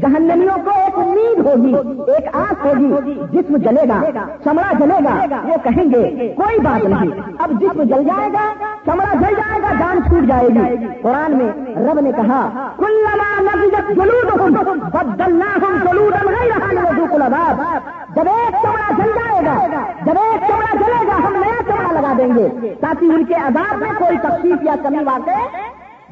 جہنمیوں 0.00 0.56
کو 0.64 0.70
ایک 0.70 0.98
امید 0.98 1.46
ہوگی، 1.46 1.74
ایک 2.12 2.36
آس 2.36 2.64
ہوگی، 2.64 3.14
جسم 3.32 3.56
جلے 3.56 3.88
گا، 3.88 4.00
چمڑا 4.44 4.72
جلے 4.78 5.04
گا، 5.04 5.36
وہ 5.44 5.56
کہیں 5.64 5.84
گے، 5.94 6.34
کوئی 6.36 6.58
بات 6.58 6.84
نہیں۔ 6.84 7.10
اب 7.38 7.50
جسم 7.60 7.82
جل 7.82 8.04
جائے 8.04 8.28
گا، 8.32 8.52
چمڑا 8.86 9.14
جل 9.14 9.34
جائے 9.34 9.62
گا، 9.62 9.72
جان 9.78 9.98
چھوٹ 10.08 10.28
جائے 10.28 10.48
گی۔ 10.48 10.86
قرآن 11.02 11.36
میں 11.36 11.50
رب 11.88 12.00
نے 12.00 12.12
کہا 12.12 12.72
جب 18.14 18.28
ایک 18.28 18.54
چمڑا 18.62 18.90
جل 18.98 19.10
جائے 19.14 19.44
گا، 19.44 19.82
جب 20.04 20.18
ایک 20.18 20.40
چمڑا 20.48 20.76
جلے 20.76 21.06
گا، 21.06 21.16
ہم 21.26 21.36
نیا 21.36 21.62
چمڑا 21.68 22.00
لگا 22.00 22.12
دیں 22.18 22.34
گے۔ 22.36 22.74
تاکہ 22.80 23.04
ان 23.04 23.24
کے 23.24 23.34
عذاب 23.34 23.78
میں 23.78 23.90
کوئی 23.98 24.18
تکلیف 24.18 24.62
یا 24.62 24.74
کمی 24.82 25.04
واقع 25.04 25.38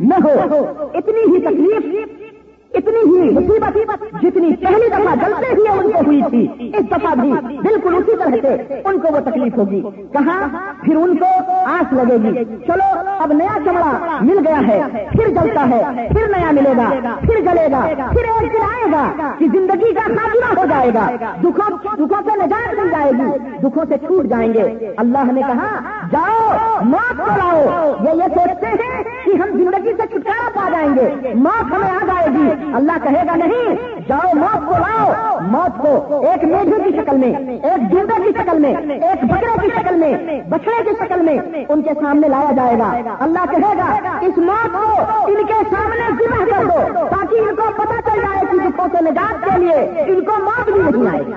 نہ 0.00 0.14
ہو۔ 0.24 0.64
اتنی 0.94 1.34
ہی 1.34 1.40
تکلیف 1.40 2.29
اتنی 2.74 3.00
ہی 3.06 3.30
مصیبت 3.30 4.22
جتنی 4.22 4.56
پہلی 4.56 4.88
دفعہ 4.88 5.14
جلتے 5.14 5.46
ہی 5.46 5.78
ان 5.78 5.90
کو 5.90 5.98
ہوئی 6.06 6.20
تھی، 6.30 6.70
اس 6.76 6.86
دفعہ 6.86 7.14
بھی 7.14 7.32
بالکل 7.62 7.94
اسی 7.94 8.16
طرح 8.16 8.36
سے 8.42 8.74
ان 8.84 8.98
کو 8.98 9.08
وہ 9.12 9.20
تکلیف 9.20 9.58
ہوگی۔ 9.58 9.80
کہاں؟ 10.12 10.48
پھر 10.84 10.96
ان 10.96 11.16
کو 11.16 11.26
آس 11.66 11.92
لگے 11.92 12.16
گی۔ 12.22 12.44
چلو، 12.66 13.00
اب 13.18 13.32
نیا 13.32 13.58
چمڑا 13.64 14.18
مل 14.20 14.38
گیا 14.46 14.60
ہے، 14.68 15.08
پھر 15.12 15.28
جلتا 15.28 15.66
ہے، 15.70 16.08
پھر 16.08 16.28
نیا 16.36 16.50
ملے 16.50 16.72
گا، 16.76 17.14
پھر 17.20 17.40
جلے 17.40 17.66
گا، 17.72 17.80
پھر 18.12 18.24
ایک 18.24 18.52
دن 18.52 18.62
آئے 18.62 18.92
گا 18.92 19.32
کہ 19.38 19.46
زندگی 19.52 19.92
کا 19.92 20.00
خاتمہ 20.00 20.60
ہو 20.60 20.66
جائے 20.66 20.90
گا۔ 20.94 21.08
دکھوں 21.40 21.76
دکھوں 21.94 22.22
سے 22.24 22.46
نجات 22.46 22.78
مل 22.78 22.90
جائے 22.90 23.12
گی، 23.12 23.38
دکھوں 23.58 23.84
سے 23.88 23.94
چھوٹ 24.06 24.24
جائیں 24.24 24.54
گے۔ 24.54 24.94
اللہ 24.96 25.32
نے 25.32 25.40
کہا، 25.40 25.80
جاؤ، 26.12 26.48
موت 26.84 27.18
کو 27.18 27.26
لاؤ۔ 27.36 27.94
یہ 28.04 28.10
یہ 28.10 28.34
سوچتے 28.34 28.66
ہیں 28.66 29.02
کہ 29.24 29.30
ہم 29.30 29.48
زندگی 29.58 29.92
سے 29.96 30.06
چھٹکارا 30.06 30.48
پا 30.54 30.68
جائیں 30.70 30.94
گے، 30.96 31.34
موت 31.34 31.62
ہمیں 31.62 31.90
آ 31.90 32.06
جائے 32.06 32.26
گی۔ 32.38 32.59
اللہ 32.74 32.98
کہے 33.02 33.22
گا 33.28 33.34
نہیں، 33.36 34.00
جاؤ 34.08 34.32
موت 34.34 34.66
کو 34.66 34.74
لاؤ، 34.78 35.38
موت 35.50 35.78
کو 35.78 36.20
ایک 36.28 36.44
میڈے 36.44 36.82
کی 36.84 36.90
شکل 36.96 37.16
میں، 37.16 37.32
ایک 37.50 37.90
ڈنڈے 37.90 38.22
کی 38.24 38.32
شکل 38.38 38.58
میں، 38.58 38.74
ایک 38.74 39.24
بکرے 39.24 39.54
کی 39.60 39.68
شکل 39.76 39.96
میں 39.96 40.40
بچڑے 40.50 40.82
کی 40.84 40.94
شکل 41.00 41.22
میں 41.22 41.36
ان 41.68 41.82
کے 41.82 41.94
سامنے 42.00 42.28
لایا 42.28 42.52
جائے 42.56 42.78
گا۔ 42.78 42.90
اللہ 43.20 43.44
کہے 43.50 43.76
گا، 43.78 44.18
اس 44.20 44.38
موت 44.38 44.72
کو 44.72 45.02
ان 45.26 45.46
کے 45.46 45.58
سامنے 45.70 46.08
ذمہ 46.20 46.44
کر 46.50 46.64
دو 46.64 47.06
تاکہ 47.10 47.36
ان 47.36 47.54
کو 47.56 47.70
پتہ 47.76 48.00
چل 48.10 48.20
جائے 48.20 48.44
کہ 48.50 48.68
دکھوں 48.68 48.88
سے 48.92 49.04
نجات 49.10 49.44
کے 49.44 49.58
لیے 49.58 50.04
ان 50.06 50.24
کو 50.24 50.42
موت 50.44 50.70
بھی 50.70 50.82
نہیں 50.82 51.10
آئے 51.10 51.26
گی۔ 51.26 51.32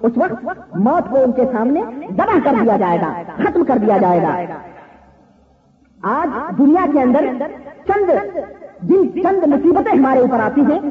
اس 0.00 0.12
وقت 0.16 0.76
موت 0.76 1.10
کو 1.10 1.22
ان 1.24 1.32
کے 1.32 1.44
سامنے 1.52 1.80
دبا 2.10 2.38
کر 2.44 2.54
دیا 2.62 2.76
جائے 2.76 2.98
گا، 3.00 3.12
ختم 3.38 3.64
کر 3.64 3.78
دیا 3.78 3.96
جائے 3.96 4.22
گا۔ 4.22 4.58
آج 6.02 6.58
دنیا 6.58 6.84
کے 6.92 7.00
اندر 7.00 7.24
چند 7.88 8.10
جن 8.82 9.22
چند 9.22 9.46
مصیبتیں 9.46 9.98
ہمارے 9.98 10.18
اوپر 10.20 10.40
آتی 10.40 10.60
ہیں۔ 10.60 10.90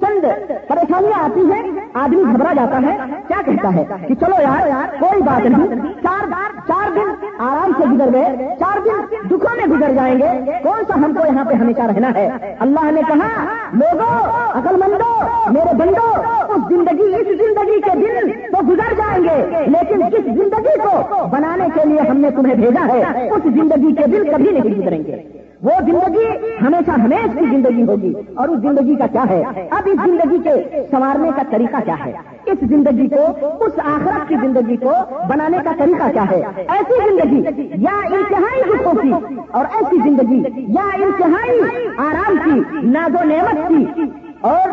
چند 0.00 0.24
پریشانیاں 0.68 1.24
آتی 1.24 1.40
ہیں۔ 1.40 1.62
آدمی 1.94 2.22
گھبرا 2.22 2.52
جاتا 2.52 2.80
ہے۔ 2.82 2.96
کیا 3.28 3.42
کہتا 3.44 3.74
ہے؟ 3.74 3.84
کہ 4.08 4.14
چلو 4.14 4.42
یار، 4.42 4.68
کوئی 5.00 5.22
بات 5.22 5.46
نہیں۔ 5.46 5.92
چار 6.02 6.26
چار 6.68 6.90
دن 6.94 7.26
آرام 7.38 7.72
سے 7.78 7.88
گزر 7.88 8.12
گئے۔ 8.12 8.54
چار 8.58 8.78
دن 8.84 9.26
دکھوں 9.26 9.56
میں 9.56 9.76
گزر 9.76 9.92
جائیں 9.94 10.18
گے۔ 10.18 10.50
کون 10.62 10.82
سا 10.88 10.94
ہم 10.94 11.12
کو 11.12 11.32
یہاں 11.32 11.44
پہ 11.44 11.54
ہمیشہ 11.54 11.80
رہنا 11.80 12.10
ہے؟ 12.14 12.28
اللہ 12.58 12.90
نے 12.90 13.00
کہا 13.08 13.44
لوگوں 13.72 14.24
عقل 14.54 14.76
مندو 14.76 15.20
میرے 15.50 15.76
بندو، 15.76 16.20
اس 16.52 16.62
زندگی 16.68 17.14
اس 17.14 17.38
زندگی 17.38 17.80
کے 17.80 17.90
دن 17.94 18.30
تو 18.52 18.72
گزر 18.72 18.94
جائیں 18.94 19.24
گے۔ 19.24 19.66
لیکن 19.66 20.00
جس 20.00 20.24
زندگی 20.24 20.78
کو 20.78 21.26
بنانے 21.26 21.64
کے 21.74 21.88
لیے 21.88 22.00
ہم 22.00 22.16
نے 22.16 22.30
تمہیں 22.30 22.54
بھیجا 22.54 22.86
ہے، 22.94 23.28
اس 23.28 23.42
زندگی 23.44 23.94
کے 23.94 24.06
دن 24.06 24.30
کبھی 24.32 24.50
نہیں 24.50 24.80
گزریں 24.80 24.98
گے۔ 24.98 25.39
وہ 25.62 25.70
زندگی 25.80 26.24
ہمیشہ 26.62 26.90
ہمیشہ 26.90 27.38
کی 27.38 27.44
زندگی 27.44 27.82
ہوگی۔ 27.82 28.12
اور 28.34 28.48
اس 28.48 28.60
زندگی 28.60 28.94
کا 28.94 29.06
کیا 29.06 29.24
ہے؟ 29.28 29.42
اب 29.70 29.82
اس 29.86 29.98
زندگی 30.04 30.38
کے 30.38 30.84
سنوارنے 30.90 31.30
کا 31.36 31.42
طریقہ 31.50 31.76
کیا 31.84 31.94
ہے؟ 32.04 32.12
اس 32.46 32.58
زندگی 32.68 33.08
کو، 33.08 33.46
اس 33.64 33.72
آخرت 33.84 34.28
کی 34.28 34.34
زندگی 34.34 34.76
کو 34.76 34.92
بنانے 35.28 35.58
کا 35.64 35.70
طریقہ 35.78 36.12
کیا 36.12 36.24
ہے؟ 36.30 36.42
ایسی 36.56 37.08
زندگی 37.08 37.62
یا 37.82 37.98
انتہائی 37.98 38.62
دکھوں 38.62 38.94
کی، 39.02 39.12
اور 39.50 39.64
ایسی 39.74 39.96
زندگی 40.04 40.42
یا 40.56 40.88
انتہائی 40.94 41.60
آرام 41.98 42.36
کی، 42.44 42.86
ناز 42.86 43.14
و 43.14 43.24
نعمت 43.24 43.68
کی، 43.68 44.02
اور 44.40 44.68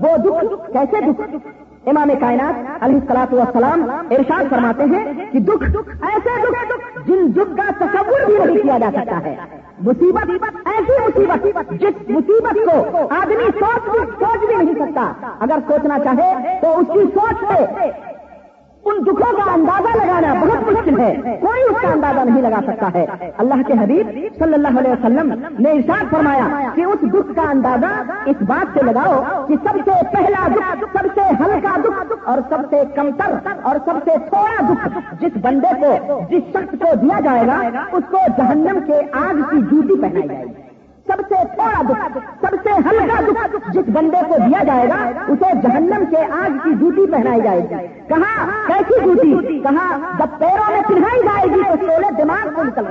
وہ 0.00 0.16
دکھ 0.16 0.72
کیسے 0.72 1.00
دکھ؟ 1.00 1.36
امام 1.90 2.10
کائنات 2.20 2.82
علیہ 2.84 2.96
السلاط 2.96 3.34
والسلام 3.34 3.82
ارشاد 4.10 4.44
فرماتے 4.50 4.84
ہیں 4.84 5.12
کہ 5.32 5.38
دکھ 5.38 5.64
ایسے 6.02 6.30
دکھ 6.42 7.08
جن 7.08 7.26
دکھ 7.36 7.56
کا 7.56 7.70
تصور 7.78 8.24
بھی 8.26 8.38
نہیں 8.38 8.62
کیا 8.62 8.78
جا 8.78 8.90
سکتا 8.92 9.18
ہے۔ 9.24 9.34
مصیبت 9.84 10.30
ایسی 10.68 11.24
مصیبت 11.28 11.70
جس 11.80 12.08
مصیبت 12.08 12.58
کو 12.66 12.98
آدمی 13.20 13.48
سوچ 13.58 13.88
بھی 13.90 13.98
سوچ 14.18 14.46
بھی 14.46 14.56
نہیں 14.56 14.74
سکتا۔ 14.74 15.12
اگر 15.40 15.58
سوچنا 15.68 15.98
چاہے 16.04 16.58
تو 16.60 16.78
اس 16.78 16.86
کی 16.94 17.04
سوچ 17.14 17.44
سے 17.48 17.90
ان 18.86 19.02
دکھوں 19.02 19.32
کا 19.36 19.52
اندازہ 19.52 19.96
لگانا 19.96 20.34
بہت 20.34 20.72
مشکل 20.72 21.00
ہے۔ 21.00 21.14
کوئی 21.40 21.62
اس 21.62 21.76
کا 21.82 21.88
اندازہ 21.88 22.20
نہیں 22.20 22.42
لگا 22.42 22.60
سکتا 22.66 22.88
ہے۔ 22.94 23.06
اللہ 23.38 23.62
کے 23.66 23.72
حبیب 23.72 24.10
صلی 24.38 24.54
اللہ 24.54 24.78
علیہ 24.78 24.90
وسلم 24.90 25.32
نے 25.58 25.70
ارشاد 25.70 26.04
فرمایا 26.10 26.68
کہ 26.74 26.84
اس 26.84 27.00
دکھ 27.00 27.34
کا 27.36 27.50
اندازہ 27.50 28.12
اس 28.26 28.36
بات 28.46 28.78
سے 28.78 28.82
لگاؤ 28.82 29.46
کہ 29.48 29.54
سب 29.62 29.78
سے 29.84 29.90
پہلا 30.12 30.46
دکھ، 30.46 30.84
سب 30.92 31.06
سے 31.14 31.20
ہلکا 31.20 31.76
دکھ 31.84 32.28
اور 32.28 32.38
سب 32.48 32.58
سے 32.70 32.82
کمتر 32.94 33.48
اور 33.62 33.76
سب 33.84 33.98
سے 34.04 34.10
تھوڑا 34.28 34.72
دکھ 34.72 34.98
جس 35.20 35.36
بندے 35.42 35.74
کو، 35.80 36.20
جس 36.30 36.42
شخص 36.50 36.70
کو 36.70 36.94
دیا 37.02 37.20
جائے 37.20 37.46
گا، 37.46 37.60
اس 37.92 38.04
کو 38.10 38.18
جہنم 38.38 38.78
کے 38.86 39.00
آگ 39.12 39.42
کی 39.50 39.56
جوتی 39.62 40.02
پہنائی 40.02 40.28
جائے 40.28 40.44
گی۔ 40.44 40.75
سب 41.06 41.22
سے 41.28 41.34
تھوڑا 41.54 41.82
دکھ 41.82 42.18
سب 42.40 42.56
سے 42.64 42.70
ہلکا 42.70 43.20
دکھ 43.20 43.70
جس 43.72 43.84
بندے 43.88 44.16
کو 44.28 44.34
دیا 44.46 44.64
جائے 44.64 44.88
گا، 44.88 45.22
اسے 45.28 45.58
جہنم 45.62 46.04
کے 46.10 46.16
آگ 46.16 46.50
کی 46.64 46.70
جوتی 46.74 47.12
پہنائی 47.12 47.40
جائے 47.40 47.60
گی۔ 47.60 47.74
کہاں؟ 48.08 48.46
کیسی 48.66 49.04
جوتی؟ 49.04 49.58
کہاں؟ 49.58 49.98
جب 50.18 50.38
پیروں 50.38 50.70
میں 50.70 50.82
پہنائی 50.88 51.20
جائے 51.22 51.44
گی 51.54 51.62
تو 51.62 51.86
سولے 51.86 52.22
دماغ 52.22 52.48
کو 52.54 52.62
نکل 52.62 52.84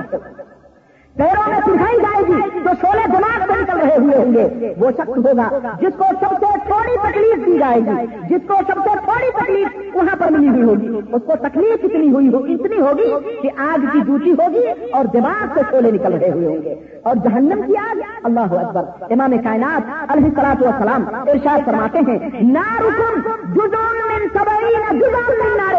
پیروں 1.16 1.50
میں 1.50 1.58
سکھائی 1.58 1.96
جائے 2.00 2.22
گی 2.28 2.58
تو 2.64 2.70
سولہ 2.80 3.06
دماغ 3.06 3.52
سے 3.52 3.60
نکل 3.60 3.78
رہے 3.78 3.96
ہوئے 3.98 4.16
ہوں 4.16 4.34
گے۔ 4.34 4.74
وہ 4.78 4.90
شخص 4.90 5.08
ہوگا 5.08 5.48
جس 5.80 5.94
کو 5.98 6.04
سب 6.20 6.30
سے 6.40 6.58
تھوڑی 6.66 7.10
تکلیف 7.10 7.46
دی 7.46 7.58
جائے 7.58 7.80
گی۔ 7.80 8.06
جس 8.28 8.40
کو 8.46 8.54
سب 8.54 8.78
سے 8.84 8.90
تھوڑی 9.04 9.44
تکلیف 9.44 9.96
وہاں 9.96 10.16
پر 10.18 10.30
ملی 10.30 10.48
ہوئی 10.48 10.62
ہوگی۔ 10.62 10.88
اس 11.12 11.22
کو 11.26 11.32
تکلیف 11.36 11.84
اتنی 11.84 12.10
ہوئی 12.10 12.54
اتنی 12.54 12.80
ہوگی 12.80 13.36
کہ 13.42 13.50
آگ 13.56 13.86
کی 13.92 13.98
ڈوٹی 14.06 14.32
ہوگی 14.32 14.90
اور 14.90 15.04
دماغ 15.04 15.46
سے 15.54 15.60
سولے 15.70 15.90
نکل 15.90 16.12
رہے 16.18 16.30
ہوئے 16.30 16.46
ہوں 16.46 16.62
گے۔ 16.62 16.74
اور 17.06 17.16
جہنم 17.16 17.60
کی 17.66 17.76
آگ. 17.76 17.96
اللہ 18.22 18.54
اکبر. 18.54 18.84
امام 19.10 19.30
کائنات 19.44 20.12
علیہ 20.12 20.30
سلاط 20.30 20.62
والسلام 20.62 21.04
ارشاد 21.14 21.58
فرماتے 21.64 21.98
ہیں 21.98 22.18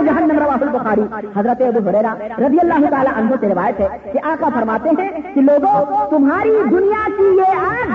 جہنم 0.06 0.40
روا 0.40 0.58
البخاری. 0.62 1.02
حضرت 1.36 1.62
ابو 1.62 1.90
حریرہ 1.90 2.14
رضی 2.48 2.58
اللہ 2.62 2.90
تعالیٰ 2.90 3.14
عنہ 3.18 3.36
سے 3.40 3.50
روایت 3.50 3.80
ہے 3.80 3.88
کہ 4.14 4.20
آقا 4.24 4.50
فرماتے 4.54 4.90
ہیں 4.90 5.34
کہ 5.36 5.42
لوگوں، 5.42 6.10
تمہاری 6.10 6.56
دنیا 6.72 7.08
کی 7.18 7.38
یہ 7.38 7.60
آگ، 7.60 7.92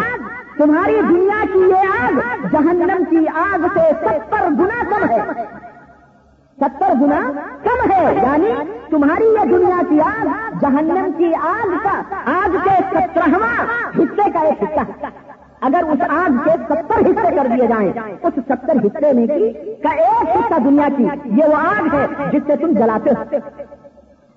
تمہاری 0.58 1.00
دنیا 1.08 1.44
کی 1.52 1.58
یہ 1.58 2.04
آگ 2.04 2.46
جہنم 2.52 3.04
کی 3.10 3.28
آگ 3.34 3.66
سے 3.74 3.90
ستر 4.00 4.48
گنا 4.50 4.82
کم 4.90 5.10
ہے۔ 5.10 5.44
ستر 6.62 6.92
گنا 7.00 7.20
کم 7.62 7.90
ہے۔ 7.90 8.14
یعنی 8.14 8.48
تمہاری 8.90 9.24
یہ 9.24 9.58
دنیا 9.58 9.80
کی 9.88 10.00
آگ، 10.00 10.26
جہنم 10.60 11.10
کی 11.16 11.34
آگ 11.34 11.68
کا، 11.82 12.02
آگ 12.26 12.56
کے 12.64 12.70
سترہواں 12.70 13.64
حصے 13.98 14.30
کا 14.30 14.40
ایک 14.40 14.62
حصہ 14.62 15.06
اگر 15.60 15.82
اس 15.90 16.00
آگ 16.08 16.36
کے 16.44 16.50
ستر 16.50 17.00
حصے 17.00 17.36
کر 17.36 17.46
دیے 17.56 17.66
جائیں، 17.66 17.92
اس 18.22 18.34
ستر 18.34 18.86
حصے 18.86 19.12
میں 19.12 19.26
کی 19.26 19.52
کا 19.74 19.88
ایک 19.88 20.36
حصہ 20.36 20.60
دنیا 20.64 20.88
کی، 20.96 21.08
یہ 21.24 21.44
وہ 21.44 21.56
آگ 21.56 21.94
ہے 21.94 22.06
جس 22.32 22.42
سے 22.46 22.56
تم 22.56 22.72
جلاتے 22.72 23.10
ہو۔ 23.10 23.36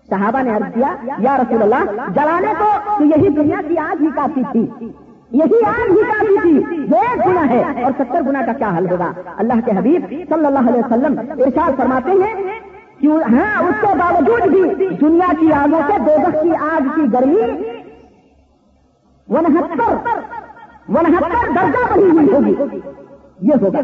صحابہ 0.10 0.42
نے 0.42 0.56
عرض 0.56 0.74
کیا، 0.74 0.96
یا 1.18 1.38
رسول 1.38 1.62
اللہ، 1.62 1.92
جلانے 2.16 2.54
کو 2.60 2.98
تو 2.98 3.04
یہی 3.04 3.30
دنیا 3.30 3.62
کی 3.68 3.78
آگ 3.78 4.02
ہی 4.02 4.08
کافی 4.16 4.42
تھی۔ 4.52 4.92
یہی 5.32 5.66
آگ 5.66 5.92
ہی 5.92 6.02
کافی 6.02 6.42
تھی۔ 6.42 6.76
یہ 6.76 6.96
ایک 6.96 7.28
گنا 7.28 7.50
ہے 7.50 7.84
اور 7.84 7.92
ستر 7.98 8.22
گنا 8.22 8.42
کا 8.46 8.54
کیا 8.54 8.72
حل 8.78 8.92
ہوگا؟ 8.92 9.12
اللہ 9.38 9.54
کے 9.66 9.72
حبیب 9.72 10.06
صلی 10.10 10.46
اللہ 10.46 10.70
علیہ 10.70 10.80
وسلم 10.80 11.20
ارشاد 11.20 11.72
فرماتے 11.78 12.12
ہیں 12.12 12.60
کہ 13.00 13.08
ہاں 13.08 13.64
اس 13.64 13.76
کے 13.82 13.88
باوجود 13.88 14.48
بھی 14.48 14.86
دنیا 15.02 15.32
کی 15.40 15.54
آگوں 15.54 15.82
سے 15.88 16.00
دو 16.00 16.40
کی 16.44 16.50
آگ 16.50 16.82
کی 16.96 17.02
گرمی 17.14 17.42
ونہتر 19.30 19.94
ونہتر 20.90 21.52
درجہ 21.56 21.94
بڑھی 21.94 22.10
ہوئی 22.10 22.34
ہوگی۔ 22.34 22.80
یہ 23.42 23.54
ہوگا۔ 23.62 23.80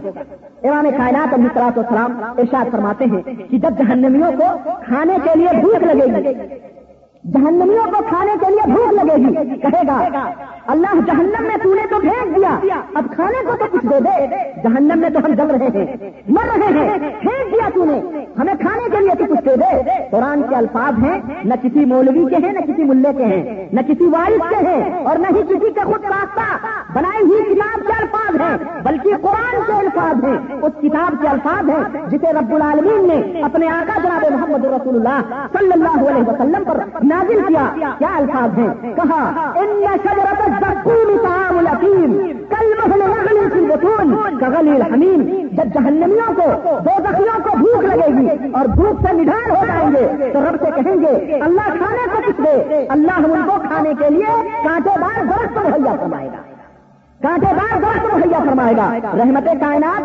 امام 0.63 0.85
کائنات 0.97 1.27
اور 1.31 1.39
مصراط 1.39 1.77
السلام 1.77 2.23
ارشاد 2.37 2.71
فرماتے 2.71 3.05
ہیں 3.05 3.21
کہ 3.49 3.57
جب 3.57 3.69
جہنمیوں 3.77 4.31
کو 4.31 4.69
کھانے 4.85 5.17
کے 5.23 5.39
لیے 5.39 5.61
بھوک 5.61 5.83
لگے 5.83 6.05
گی 6.05 6.55
جہنمیوں 7.23 7.85
کو 7.91 8.03
کھانے 8.09 8.31
کے 8.41 8.51
لیے 8.51 8.71
بھوک 8.71 8.93
لگے 8.93 9.15
گی۔ 9.15 9.59
کہے 9.59 9.81
گا، 9.87 9.97
اللہ 10.67 10.99
جہنم 11.07 11.43
میں 11.47 11.57
تو 11.63 11.73
نے 11.73 11.81
تو 11.89 11.99
بھیج 11.99 12.35
دیا، 12.35 12.75
اب 12.93 13.05
کھانے 13.15 13.43
کو 13.45 13.55
تو 13.59 13.65
کچھ 13.71 13.85
دے 13.85 13.99
دے۔ 13.99 14.37
جہنم 14.63 14.99
میں 14.99 15.09
تو 15.09 15.19
ہم 15.19 15.33
جل 15.33 15.49
رہے 15.49 15.67
ہیں، 15.75 15.85
مر 16.29 16.49
رہے 16.55 16.71
ہیں، 16.77 16.97
بھیج 16.97 17.53
دیا 17.53 17.69
تو 17.75 17.85
نے۔ 17.85 17.99
ہمیں 18.39 18.53
کھانے 18.59 18.89
کے 18.91 18.99
لیے 18.99 19.15
تو 19.19 19.25
کچھ 19.25 19.45
دے 19.45 19.55
دے۔ 19.55 19.93
قرآن 20.11 20.41
کے 20.49 20.55
الفاظ 20.55 21.03
ہیں، 21.03 21.19
نہ 21.43 21.53
کسی 21.61 21.85
مولوی 21.85 22.25
کے 22.29 22.45
ہیں، 22.45 22.53
نہ 22.53 22.59
کسی 22.59 22.83
ملے 22.83 23.13
کے 23.17 23.25
ہیں، 23.25 23.69
نہ 23.73 23.81
کسی 23.87 24.05
وارث 24.05 24.49
کے 24.49 24.65
ہیں، 24.67 25.05
اور 25.05 25.17
نہ 25.17 25.27
ہی 25.27 25.41
کسی 25.49 25.71
کا 25.71 25.83
خود 25.83 26.05
راستہ۔ 26.05 26.47
بنائی 26.93 27.25
ہوئی 27.25 27.43
کتاب 27.43 27.87
کے 27.87 27.93
الفاظ 27.97 28.41
ہیں، 28.41 28.57
بلکہ 28.83 29.15
قرآن 29.21 29.59
کے 29.67 29.73
الفاظ 29.73 30.23
ہیں۔ 30.25 30.37
اس 30.61 30.73
کتاب 30.81 31.21
کے 31.21 31.27
الفاظ 31.27 31.69
ہیں، 31.69 32.07
جسے 32.07 32.33
رب 32.33 32.55
العالمین 32.55 33.07
نے 33.07 33.41
اپنے 33.41 33.67
آقا 33.67 33.99
جناب 34.03 34.25
محمد 34.31 34.65
رسول 34.65 34.95
اللہ 34.95 35.47
صلی 35.57 35.71
اللہ 35.71 36.09
علیہ 36.09 36.29
وسلم 36.29 36.63
پر 36.63 36.79
نازل 37.13 37.41
کیا؟ 37.47 37.93
کیا 37.99 38.15
الفاظ 38.15 38.59
ہیں؟ 38.59 38.95
کہا 38.95 39.51
ان 39.55 39.85
شجرت 40.03 40.41
الحمیم 44.67 45.47
جب 45.51 45.65
جہنمیوں 45.73 46.33
کو 46.35 46.79
دوزخیوں 46.79 47.39
کو 47.43 47.57
بھوک 47.57 47.83
لگے 47.83 48.07
گی 48.17 48.51
اور 48.51 48.65
بھوک 48.65 49.07
سے 49.07 49.13
نڈھال 49.13 49.49
ہو 49.49 49.65
جائیں 49.65 49.89
گے، 49.91 50.31
تو 50.33 50.39
رب 50.41 50.65
سے 50.65 50.81
کہیں 50.81 50.95
گے، 51.01 51.35
اللہ 51.35 51.69
کھانے 51.77 52.07
کو 52.11 52.21
کچھ 52.27 52.41
دے؟ 52.41 52.85
اللہ 52.89 53.11
ان 53.11 53.41
کو 53.47 53.55
کھانے 53.67 53.93
کے 53.99 54.09
لیے 54.09 54.49
کانٹے 54.63 54.89
دار 55.01 55.23
درخت 55.25 55.57
مہیا 55.57 55.95
فرمائے 55.99 56.27
گا۔ 56.27 56.41
کانٹے 57.21 57.53
دار 57.55 57.79
درخت 57.81 58.15
مہیا 58.15 58.39
فرمائے 58.39 58.77
گا۔ 58.77 58.91
رحمت 59.13 59.45
کائنات 59.61 60.01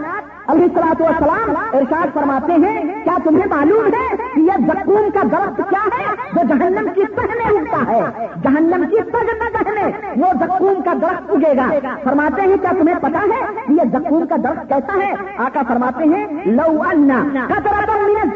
علیہ 0.48 0.64
السلاط 0.64 1.00
والسلام 1.00 1.76
ارشاد 1.76 2.06
فرماتے 2.14 2.52
ہیں، 2.52 3.04
کیا 3.04 3.16
تمہیں 3.24 3.46
معلوم 3.46 3.86
ہے 3.86 4.16
کہ 4.34 4.40
یہ 4.40 4.66
زکوم 4.66 5.08
کا 5.14 5.22
درخت 5.32 5.60
کیا 5.70 5.84
ہے؟ 5.94 6.04
جو 6.34 6.42
جہنم 6.48 6.88
کی 6.94 7.04
پہنے 7.16 7.58
اگتا 7.58 7.92
ہے۔ 7.92 8.26
جہنم 8.42 8.84
کی 8.90 9.00
پہنے 9.10 9.48
پہنے 9.54 9.86
وہ 10.16 10.32
زکوم 10.40 10.82
کا 10.84 10.92
درخت 11.02 11.30
اگے 11.30 11.56
گا۔ 11.56 11.68
فرماتے 12.04 12.42
ہیں، 12.42 12.56
کیا 12.56 12.70
تمہیں 12.78 12.94
پتا 13.00 13.20
ہے 13.22 13.40
کہ 13.66 13.72
یہ 13.72 13.88
زکوم 13.92 14.26
کا 14.26 14.36
درخت 14.44 14.68
کیسا 14.68 14.98
ہے؟ 15.02 15.12
آقا 15.38 15.62
فرماتے 15.68 16.04
ہیں، 16.04 16.26
لو 16.46 16.82
انا 16.90 17.22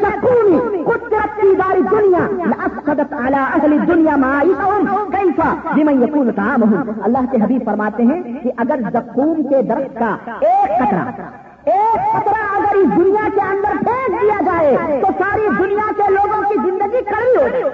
زکومی 0.01 0.83
قدرتی 0.83 1.55
داری 1.55 1.81
دنیا 1.91 2.25
اعلیٰ 3.11 3.45
اہل 3.53 3.77
دنیا 3.87 4.15
کیسا 5.11 5.53
جمع 5.75 5.91
یقون 6.03 6.31
کام 6.31 6.63
اللہ 7.03 7.31
کے 7.31 7.37
حبیب 7.43 7.65
فرماتے 7.65 8.03
ہیں 8.03 8.21
کہ 8.43 8.51
اگر 8.57 8.79
زکوم 8.93 9.41
کے 9.43 9.61
درخت 9.61 9.99
کا 9.99 10.15
ایک 10.39 10.69
قطرہ 10.79 11.05
ایک 11.65 12.13
خطرہ 12.13 12.57
اگر 12.57 12.75
اس 12.75 12.97
دنیا 12.97 13.27
کے 13.35 13.41
اندر 13.41 13.83
پھینک 13.83 14.21
دیا 14.21 14.41
جائے 14.45 15.01
تو 15.01 15.07
ساری 15.19 15.47
دنیا 15.59 15.91
کے 15.97 16.11
لوگوں 16.11 16.41
کی 16.49 16.55
زندگی 16.55 17.01
کڑی 17.01 17.61
ہو 17.61 17.69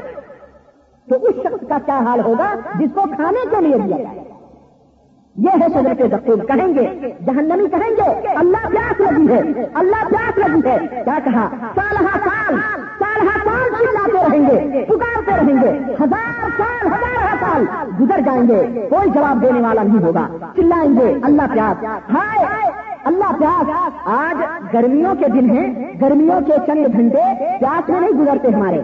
تو 1.09 1.25
اس 1.25 1.35
شخص 1.35 1.67
کا 1.69 1.77
کیا 1.85 1.99
حال 1.99 2.19
ہوگا 2.19 2.55
جس 2.75 2.89
کو 2.95 3.01
کھانے 3.01 3.45
کے 3.49 3.61
لیے 3.61 3.77
دیا 3.77 3.97
جائے؟ 3.97 4.23
یہ 5.35 5.49
ہے 5.49 5.67
شجر 5.67 5.93
کے 5.93 6.07
دقیق 6.07 6.47
کہیں 6.47 6.67
گے، 6.67 7.11
جہنمی 7.25 7.67
کہیں 7.69 7.91
گے، 7.91 8.27
اللہ 8.27 8.67
پیاس 8.67 8.99
لگی 8.99 9.27
ہے، 9.33 9.65
اللہ 9.73 10.07
پیاس 10.09 10.37
لگی 10.37 10.69
ہے۔ 10.69 11.03
کیا 11.03 11.17
کہا؟ 11.23 11.49
سال 11.75 12.05
ہا 12.05 12.19
سال 12.25 12.55
سال 12.99 13.27
ہا 13.27 13.37
سال 13.45 13.85
چلاتے 13.85 14.31
رہیں 14.31 14.47
گے؟ 14.47 14.85
پکارتے 14.85 15.31
رہیں 15.31 15.61
گے۔ 15.61 15.93
ہزار 16.03 16.49
سال 16.57 16.87
ہزار 16.87 17.35
سال 17.39 17.65
گزر 17.99 18.19
جائیں 18.25 18.47
گے۔ 18.47 18.87
کوئی 18.89 19.09
جواب 19.09 19.41
دینے 19.41 19.61
والا 19.61 19.83
نہیں 19.83 20.03
ہوگا۔ 20.03 20.27
چلائیں 20.55 20.99
گے، 20.99 21.19
اللہ 21.23 21.41
پیاس۔ 21.53 21.83
ہائے! 22.09 22.86
اللہ 23.07 23.31
پیاس 23.39 23.93
آج 24.05 24.37
گرمیوں 24.73 25.15
کے 25.15 25.25
دن 25.29 25.49
ہیں، 25.49 25.93
گرمیوں 26.01 26.41
کے 26.41 26.53
چند 26.67 26.85
گھنٹے 26.93 27.21
پیاس 27.59 27.89
میں 27.89 27.99
نہیں 27.99 28.11
گزرتے 28.11 28.47
ہمارے۔ 28.47 28.81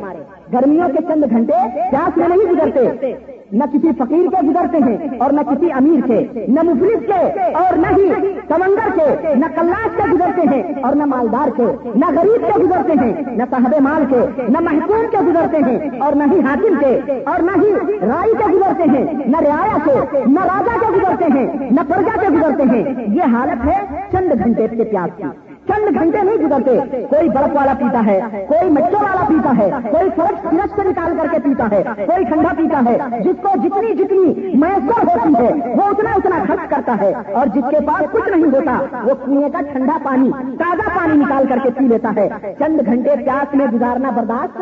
گرمیوں 0.53 0.87
کے 0.87 1.03
چند 1.07 1.23
گھنٹے 1.29 1.53
پیاس 1.91 2.17
میں 2.17 2.27
نہیں 2.27 2.51
گزرتے۔ 2.51 3.13
نہ 3.51 3.63
کسی 3.73 3.87
فقیر 3.97 4.29
کے 4.29 4.47
گزرتے 4.47 4.77
ہیں 4.77 5.17
اور 5.19 5.31
نہ 5.31 5.41
کسی 5.41 5.71
امیر 5.71 6.07
کے، 6.07 6.45
نہ 6.47 6.59
مفلس 6.63 7.05
کے 7.07 7.49
اور 7.53 7.77
نہ 7.77 7.87
ہی 7.87 8.09
سمندر 8.47 8.89
کے، 8.95 9.35
نہ 9.35 9.45
کلاش 9.55 9.89
کے 9.95 10.11
گزرتے 10.13 10.41
ہیں 10.55 10.63
اور 10.83 10.95
نہ 10.95 11.05
مالدار 11.05 11.49
کے، 11.57 11.89
نہ 11.95 12.05
غریب 12.15 12.47
کے 12.47 12.63
گزرتے 12.63 12.93
ہیں، 13.01 13.13
نہ 13.37 13.43
صاحب 13.49 13.75
مال 13.79 14.03
کے، 14.09 14.43
نہ 14.49 14.59
محکوم 14.59 15.05
کے 15.11 15.17
گزرتے 15.27 15.57
ہیں 15.57 16.01
اور 16.01 16.13
نہ 16.13 16.23
ہی 16.31 16.39
حاکم 16.39 16.75
کے 16.79 17.21
اور 17.25 17.39
نہ 17.39 17.51
ہی 17.63 17.73
رائی 18.01 18.33
کے 18.37 18.51
گزرتے 18.53 18.83
ہیں، 18.83 19.05
نہ 19.25 19.37
رعایا 19.39 19.77
کے، 19.85 20.19
نہ 20.25 20.39
راجا 20.43 20.77
کے 20.79 20.93
گزرتے 20.95 21.25
ہیں، 21.33 21.71
نہ 21.71 21.81
پرجا 21.87 22.21
کے 22.21 22.27
گزرتے 22.27 22.63
ہیں۔ 22.63 23.05
یہ 23.07 23.23
حالت 23.23 23.65
ہے 23.65 23.81
چند 24.11 24.43
گھنٹے 24.43 24.67
کے 24.67 24.83
پیاس 24.83 25.17
کی۔ 25.17 25.52
چند 25.67 25.97
گھنٹے 25.99 26.17
نہیں 26.23 26.37
گزرتے۔ 26.37 27.05
کوئی 27.09 27.29
برف 27.29 27.49
والا 27.53 27.73
پیتا 27.73 28.05
ہے، 28.05 28.45
کوئی 28.49 28.69
مچھر 28.69 28.93
والا 28.93 29.25
پیتا 29.27 29.51
ہے، 29.57 29.69
کوئی 29.91 30.09
فرق 30.15 30.43
فرش 30.43 30.75
سے 30.75 30.89
نکال 30.89 31.13
کر 31.17 31.27
کے 31.31 31.39
پیتا 31.39 31.67
ہے، 31.71 31.83
کوئی 32.05 32.23
ٹھنڈا 32.25 32.49
پیتا 32.57 32.81
ہے۔ 32.89 33.19
جس 33.19 33.35
کو 33.41 33.49
جتنی 33.63 33.95
جتنی 33.95 34.53
میسر 34.57 35.07
ہوتی 35.07 35.33
ہے، 35.43 35.75
وہ 35.75 35.83
اتنا 35.83 36.09
اتنا 36.15 36.35
خرچ 36.47 36.69
کرتا 36.69 36.95
ہے۔ 37.01 37.13
اور 37.33 37.47
جس 37.47 37.63
کے 37.71 37.77
پاس 37.87 38.11
کچھ 38.11 38.29
نہیں 38.29 38.43
ہوتا، 38.43 38.99
وہ 39.03 39.13
کنویں 39.25 39.49
کا 39.49 39.59
ٹھنڈا 39.71 39.97
پانی، 40.03 40.31
تازہ 40.59 40.99
پانی 40.99 41.17
نکال 41.17 41.45
کر 41.49 41.57
کے 41.63 41.69
پی 41.77 41.85
لیتا 41.87 42.11
ہے۔ 42.15 42.29
چند 42.59 42.81
گھنٹے 42.85 43.15
پیاس 43.25 43.55
میں 43.55 43.65
گزارنا 43.73 44.09
برداشت 44.09 44.61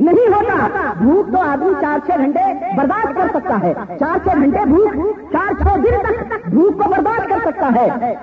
نہیں 0.00 0.34
ہوتا۔ 0.34 0.66
بھوک 0.98 1.32
تو 1.32 1.40
آدمی 1.40 1.72
چار 1.80 1.98
چھ 2.06 2.10
گھنٹے 2.18 2.74
برداشت 2.76 3.16
کر 3.16 3.40
سکتا 3.40 3.58
ہے۔ 3.62 3.72
چار 4.00 4.18
چھ 4.24 4.36
گھنٹے 4.36 4.66
بھوک، 4.66 4.94
چار 5.32 5.52
چھ 5.62 5.76
دن 5.76 6.26
تک 6.28 6.48
بھوک 6.48 6.84
کو 6.84 6.90
برداشت 6.90 7.28
کر 7.28 7.50
سکتا 7.50 7.70
ہے۔ 7.74 8.14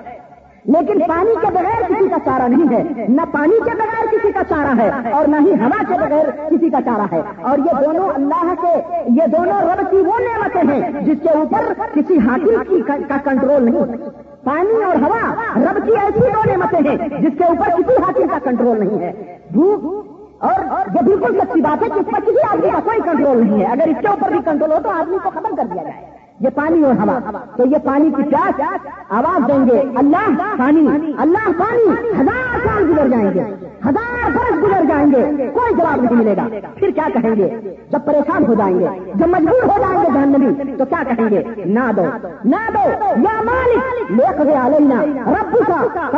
لیکن 0.64 0.98
پانی 1.08 1.34
کے 1.40 1.50
بغیر 1.52 1.82
کسی 1.88 2.08
کا 2.08 2.16
چارہ 2.24 2.48
نہیں 2.48 2.74
ہے. 2.74 3.06
نہ 3.08 3.22
پانی 3.32 3.58
کے 3.64 3.76
بغیر 3.76 4.06
کسی 4.10 4.32
کا 4.32 4.42
چارہ 4.48 4.74
ہے 4.80 4.88
اور 5.10 5.28
نہ 5.28 5.36
ہی 5.46 5.52
ہوا 5.60 5.82
کے 5.88 5.98
بغیر 6.00 6.30
کسی 6.50 6.70
کا 6.70 6.80
چارہ 6.84 7.06
ہے. 7.12 7.20
اور 7.50 7.58
یہ 7.58 7.84
دونوں 7.84 8.08
اللہ 8.14 8.52
کے 8.62 8.74
یہ 9.18 9.26
دونوں 9.36 9.60
رب 9.70 9.90
کی 9.90 9.96
وہ 10.08 10.18
نعمتیں 10.26 10.62
ہیں 10.72 11.00
جس 11.06 11.22
کے 11.22 11.38
اوپر 11.38 11.72
کسی 11.94 12.18
حاکم 12.26 12.82
کا 13.08 13.16
کنٹرول 13.24 13.64
نہیں. 13.64 13.96
پانی 14.44 14.82
اور 14.84 15.02
ہوا 15.02 15.22
رب 15.56 15.84
کی 15.86 15.98
ایسی 16.02 16.20
دو 16.20 16.42
نعمتیں 16.50 16.80
ہیں 16.88 16.96
جس 17.20 17.38
کے 17.38 17.44
اوپر 17.44 17.76
کسی 17.78 18.02
حاکم 18.02 18.28
کا 18.28 18.38
کنٹرول 18.44 18.84
نہیں 18.84 19.02
ہے. 19.02 19.12
دھوپ 19.54 20.44
اور 20.48 20.60
یہ 20.94 21.02
بالکل 21.02 21.38
سچی 21.38 21.60
بات 21.60 21.82
ہے 21.82 21.88
کہ 21.88 21.98
اس 22.00 22.12
پر 22.12 22.20
کسی 22.26 22.46
آدمی 22.50 22.70
کا 22.70 22.80
کوئی 22.84 22.98
کنٹرول 23.04 23.40
نہیں 23.40 23.60
ہے. 23.60 23.72
اگر 23.72 23.88
اس 23.88 24.00
کے 24.00 24.08
اوپر 24.08 24.30
بھی 24.32 24.38
کنٹرول 24.44 24.72
ہو 24.72 24.78
تو 24.82 24.90
آدمی 24.90 25.18
کو 25.22 25.30
ختم 25.30 25.54
کر 25.56 25.74
دیا 25.74 25.82
جائے. 25.82 26.18
یہ 26.40 26.48
پانی 26.54 26.84
اور 26.84 26.94
ہوا۔ 26.94 27.18
تو 27.56 27.66
یہ 27.66 27.76
پانی 27.84 28.10
کی 28.10 28.22
پیاس 28.22 28.60
آواز 29.08 29.48
دیں 29.48 29.66
گے۔ 29.66 29.80
اللہ 29.96 30.30
پانی۔ 30.58 31.12
اللہ 31.18 31.48
پانی۔ 31.58 32.10
ہزار 32.20 32.58
سال 32.66 32.90
گزر 32.90 33.08
جائیں 33.08 33.30
گے۔ 33.34 33.40
ہزار 33.88 34.30
برس 34.30 34.62
گزر 34.62 34.84
جائیں 34.88 35.06
گے۔ 35.12 35.48
کوئی 35.54 35.74
جواب 35.74 36.02
نہیں 36.02 36.14
ملے 36.14 36.36
گا۔ 36.36 36.46
پھر 36.76 36.90
کیا 36.90 37.08
کہیں 37.14 37.36
گے؟ 37.36 37.74
جب 37.92 37.98
پریشان 38.04 38.46
ہو 38.46 38.54
جائیں 38.54 38.80
گے، 38.80 38.86
جب 39.14 39.28
مجبور 39.28 39.62
ہو 39.62 39.82
جائیں 39.82 39.98
گے 39.98 40.10
جہنمی 40.14 40.76
تو 40.76 40.84
کیا 40.84 41.02
کہیں 41.08 41.30
گے؟ 41.30 41.44
نہ 41.64 41.92
دو۔ 41.96 42.04
نہ 42.44 42.70
دو۔ 42.74 42.88
یا 43.16 43.42
مالک 43.42 44.10
لیک 44.10 44.42
گیا 44.42 44.68
لینا 44.68 45.02
رب 45.26 45.56
کا 45.68 46.08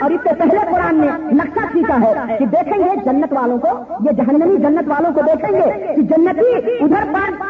اور 0.00 0.10
اس 0.10 0.20
سے 0.22 0.34
پہلے 0.38 0.58
قرآن 0.72 0.94
نے 0.94 1.06
نقشہ 1.32 1.66
سیکھا 1.72 1.96
ہے 2.00 2.38
کہ 2.38 2.46
دیکھیں 2.46 2.78
گے 2.78 2.90
جنت 3.04 3.32
والوں 3.32 3.58
کو، 3.58 3.68
یہ 4.00 4.12
جہنمی 4.12 4.56
جنت 4.56 4.88
والوں 4.88 5.12
کو 5.12 5.20
دیکھیں 5.20 5.60
گے 5.60 5.94
کہ 5.94 6.02
جنتی 6.02 6.74
ادھر 6.80 7.04
پر 7.12 7.44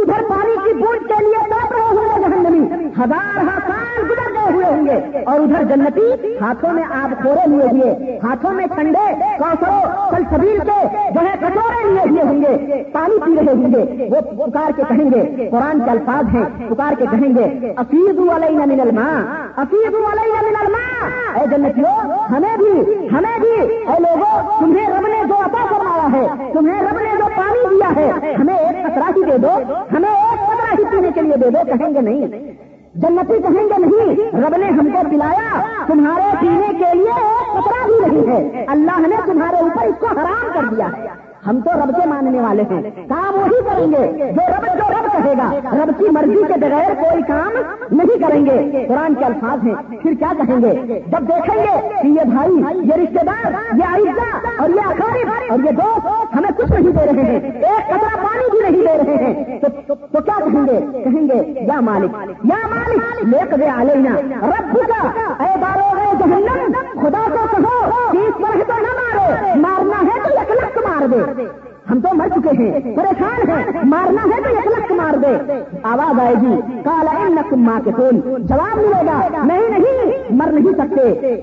ادھر 0.00 0.22
پانی 0.28 0.56
کی 0.64 0.72
بوجھ 0.74 1.08
کے 1.08 1.24
لیے 1.24 1.50
تڑپ 1.50 1.72
رہے 1.72 1.80
ہوں 1.80 2.04
گے 2.04 2.22
جہنمی۔ 2.22 2.86
ہزار 2.98 3.40
ہزار 3.40 4.02
گزر 4.04 4.32
گئے 4.34 4.52
ہوئے 4.52 4.66
ہوں 4.66 4.86
گے۔ 4.86 5.18
اور 5.26 5.40
ادھر 5.40 5.64
جنتی 5.64 6.36
ہاتھوں 6.40 6.72
میں 6.72 6.82
آپ 7.02 7.22
کھورے 7.22 7.46
لیے 7.46 7.62
ہوئے، 7.62 8.18
ہاتھوں 8.22 8.52
میں 8.52 8.66
ٹھنڈے 8.66 9.06
کوسرو 9.38 9.80
کل 10.10 10.22
سبیل 10.30 10.58
کے 10.58 10.86
جو 11.14 11.20
ہے 11.20 11.34
کٹورے 11.40 11.92
لیے 11.92 12.10
ہوئے 12.10 12.22
ہوں 12.22 12.42
گے۔ 12.42 12.82
پانی 12.92 13.18
پی 13.24 13.34
رہے 13.36 13.52
ہوں 13.52 13.74
گے۔ 13.74 14.08
وہ 14.10 14.46
پکار 14.46 14.70
کے 14.76 14.82
کہیں 14.88 15.10
گے، 15.10 15.48
قرآن 15.50 15.80
کے 15.84 15.90
الفاظ 15.90 16.34
ہیں، 16.34 16.68
پکار 16.68 16.92
کے 16.98 17.04
کہیں 17.10 17.36
گے 17.36 17.72
افیز 17.76 18.18
والے 18.18 18.50
من 18.50 18.80
الماء 18.80 19.20
افیز 19.56 19.94
والے 19.94 20.28
من 20.32 20.56
الماء. 20.60 21.38
اے 21.38 21.46
جنتیوں، 21.46 21.96
ہمیں 22.30 22.56
بھی 22.56 23.08
ہمیں 23.08 23.38
بھی، 23.40 23.74
اے 23.74 24.00
لوگوں، 24.00 24.60
تمہیں 24.60 24.86
رب 24.86 25.06
نے 25.06 25.24
جو 25.28 25.34
عطا 25.34 25.64
فرمایا 25.70 26.06
ہے، 26.12 26.52
تمہیں 26.52 26.82
رب 26.82 26.98
نے 26.98 27.10
جو 27.18 27.24
پانی 27.36 27.68
دیا 27.70 27.90
ہے، 27.96 28.34
ہمیں 28.40 28.54
ایک 28.54 28.86
خطرہ 28.86 29.10
ہی 29.16 29.30
دے 29.30 29.38
دو۔ 29.38 29.81
ہمیں 29.92 30.10
ایک 30.10 30.40
خطرہ 30.46 30.80
ہی 30.80 30.84
پینے 30.90 31.08
کے 31.14 31.20
لیے 31.22 31.36
دے 31.36 31.50
دو، 31.50 31.58
کہیں 31.66 31.94
گے 31.94 32.00
نہیں۔ 32.00 32.52
جنتی 32.94 33.38
کہیں 33.42 33.68
گے 33.68 33.86
نہیں۔ 33.86 34.40
رب 34.46 34.56
نے 34.56 34.66
ہم 34.66 34.88
کو 34.92 34.98
پلایا۔ 35.10 35.62
تمہارے 35.86 36.36
پینے 36.40 36.66
کے 36.78 36.94
لیے 36.94 37.10
ایک 37.10 37.52
خطرہ 37.52 37.86
بھی 37.86 38.16
نہیں 38.16 38.32
ہے۔ 38.32 38.64
اللہ 38.68 39.06
نے 39.06 39.16
تمہارے 39.26 39.56
اوپر 39.56 39.86
اس 39.86 39.94
کو 39.98 40.06
حرام 40.06 40.46
کر 40.54 40.74
دیا۔ 40.74 40.86
ہے 40.86 41.06
ہم 41.46 41.60
تو 41.60 41.70
رب 41.72 42.02
کے 42.02 42.08
ماننے 42.08 42.40
والے 42.40 42.62
ہیں۔ 42.70 42.82
کام 43.08 43.34
وہی 43.34 43.62
کریں 43.64 43.86
گے 43.86 44.12
جو 44.16 44.40
رب 44.48 44.66
جو 44.66 44.90
رب 44.90 45.12
کہے 45.12 45.32
گا۔ 45.38 45.50
رب 45.84 45.98
کی 45.98 46.04
مرضی 46.10 46.42
کے 46.48 46.60
بغیر 46.60 46.94
کوئی 46.94 47.22
کام 47.22 47.52
نہیں 47.92 48.18
کریں 48.22 48.46
گے۔ 48.46 48.86
قرآن 48.88 49.14
کے 49.14 49.24
الفاظ 49.24 49.66
ہیں۔ 49.66 49.74
پھر 50.02 50.12
کیا 50.18 50.32
کہیں 50.38 50.60
گے؟ 50.62 51.00
جب 51.06 51.28
دیکھیں 51.28 51.62
گے 51.62 51.88
کہ 52.02 52.06
یہ 52.06 52.24
بھائی، 52.24 52.52
یہ 52.86 52.94
رشتے 52.94 53.26
دار، 53.26 53.52
یہ 53.76 53.84
آئزہ 53.84 54.46
اور 54.62 54.68
یہ 54.70 54.80
اخارب 54.84 55.28
اور 55.50 55.58
یہ 55.64 55.70
دوست 55.70 56.06
ہمیں 56.36 56.50
کچھ 56.56 56.72
نہیں 56.72 56.92
دے 56.92 57.12
رہے 57.12 57.22
ہیں۔ 57.22 57.40
ایک 57.40 57.86
کپڑا 57.86 58.16
پانی 58.22 58.50
بھی 58.50 58.70
نہیں 58.70 58.80
دے 58.80 59.02
رہے 59.02 59.24
ہیں 59.24 59.58
تو 60.12 60.20
کیا 60.20 60.44
کہیں 60.66 60.92
گے 60.92 61.02
کہیں 61.04 61.26
گے، 61.28 61.64
یا 61.66 61.80
مالک 61.80 62.16
یا 62.44 62.60
مالک 62.70 63.24
لے 63.32 63.40
کر 63.50 63.62
علینا 63.74 64.14
رب 64.52 64.76
کا 64.88 65.02
اے 65.44 65.50
بارو 65.60 65.88
جہنم، 66.18 66.72
خدا 67.02 67.24
کو 67.32 67.46
کہو 67.52 68.10
تیس 68.12 68.40
پر 68.42 68.62
تو 68.68 68.78
نہ 68.82 68.92
مارو، 68.98 69.58
مارنا 69.60 70.00
ہے 70.08 70.18
تو 70.24 70.38
ایک 70.38 70.50
لک 70.62 70.78
مار 70.86 71.06
دے۔ 71.12 71.46
ہم 71.90 72.00
تو 72.00 72.14
مر 72.16 72.28
چکے 72.34 72.50
ہیں، 72.58 72.96
پریشان 72.96 73.48
ہیں، 73.50 73.84
مارنا 73.92 74.22
ہے 74.30 74.40
تو 74.42 74.56
ایک 74.56 74.66
لک 74.68 74.92
مار 75.00 75.16
دے۔ 75.22 75.34
آواز 75.92 76.20
آئے 76.20 76.34
گی 76.42 76.60
کالا 76.84 77.28
نک 77.28 77.52
ماں 77.66 77.78
کے 77.84 77.90
پھول 77.96 78.20
جواب 78.48 78.76
ملے 78.78 79.06
گا، 79.06 79.42
نہیں 79.44 79.68
نہیں۔ 79.70 80.21
مر 80.32 80.52
نہیں 80.52 80.72
سکتے 80.78 81.36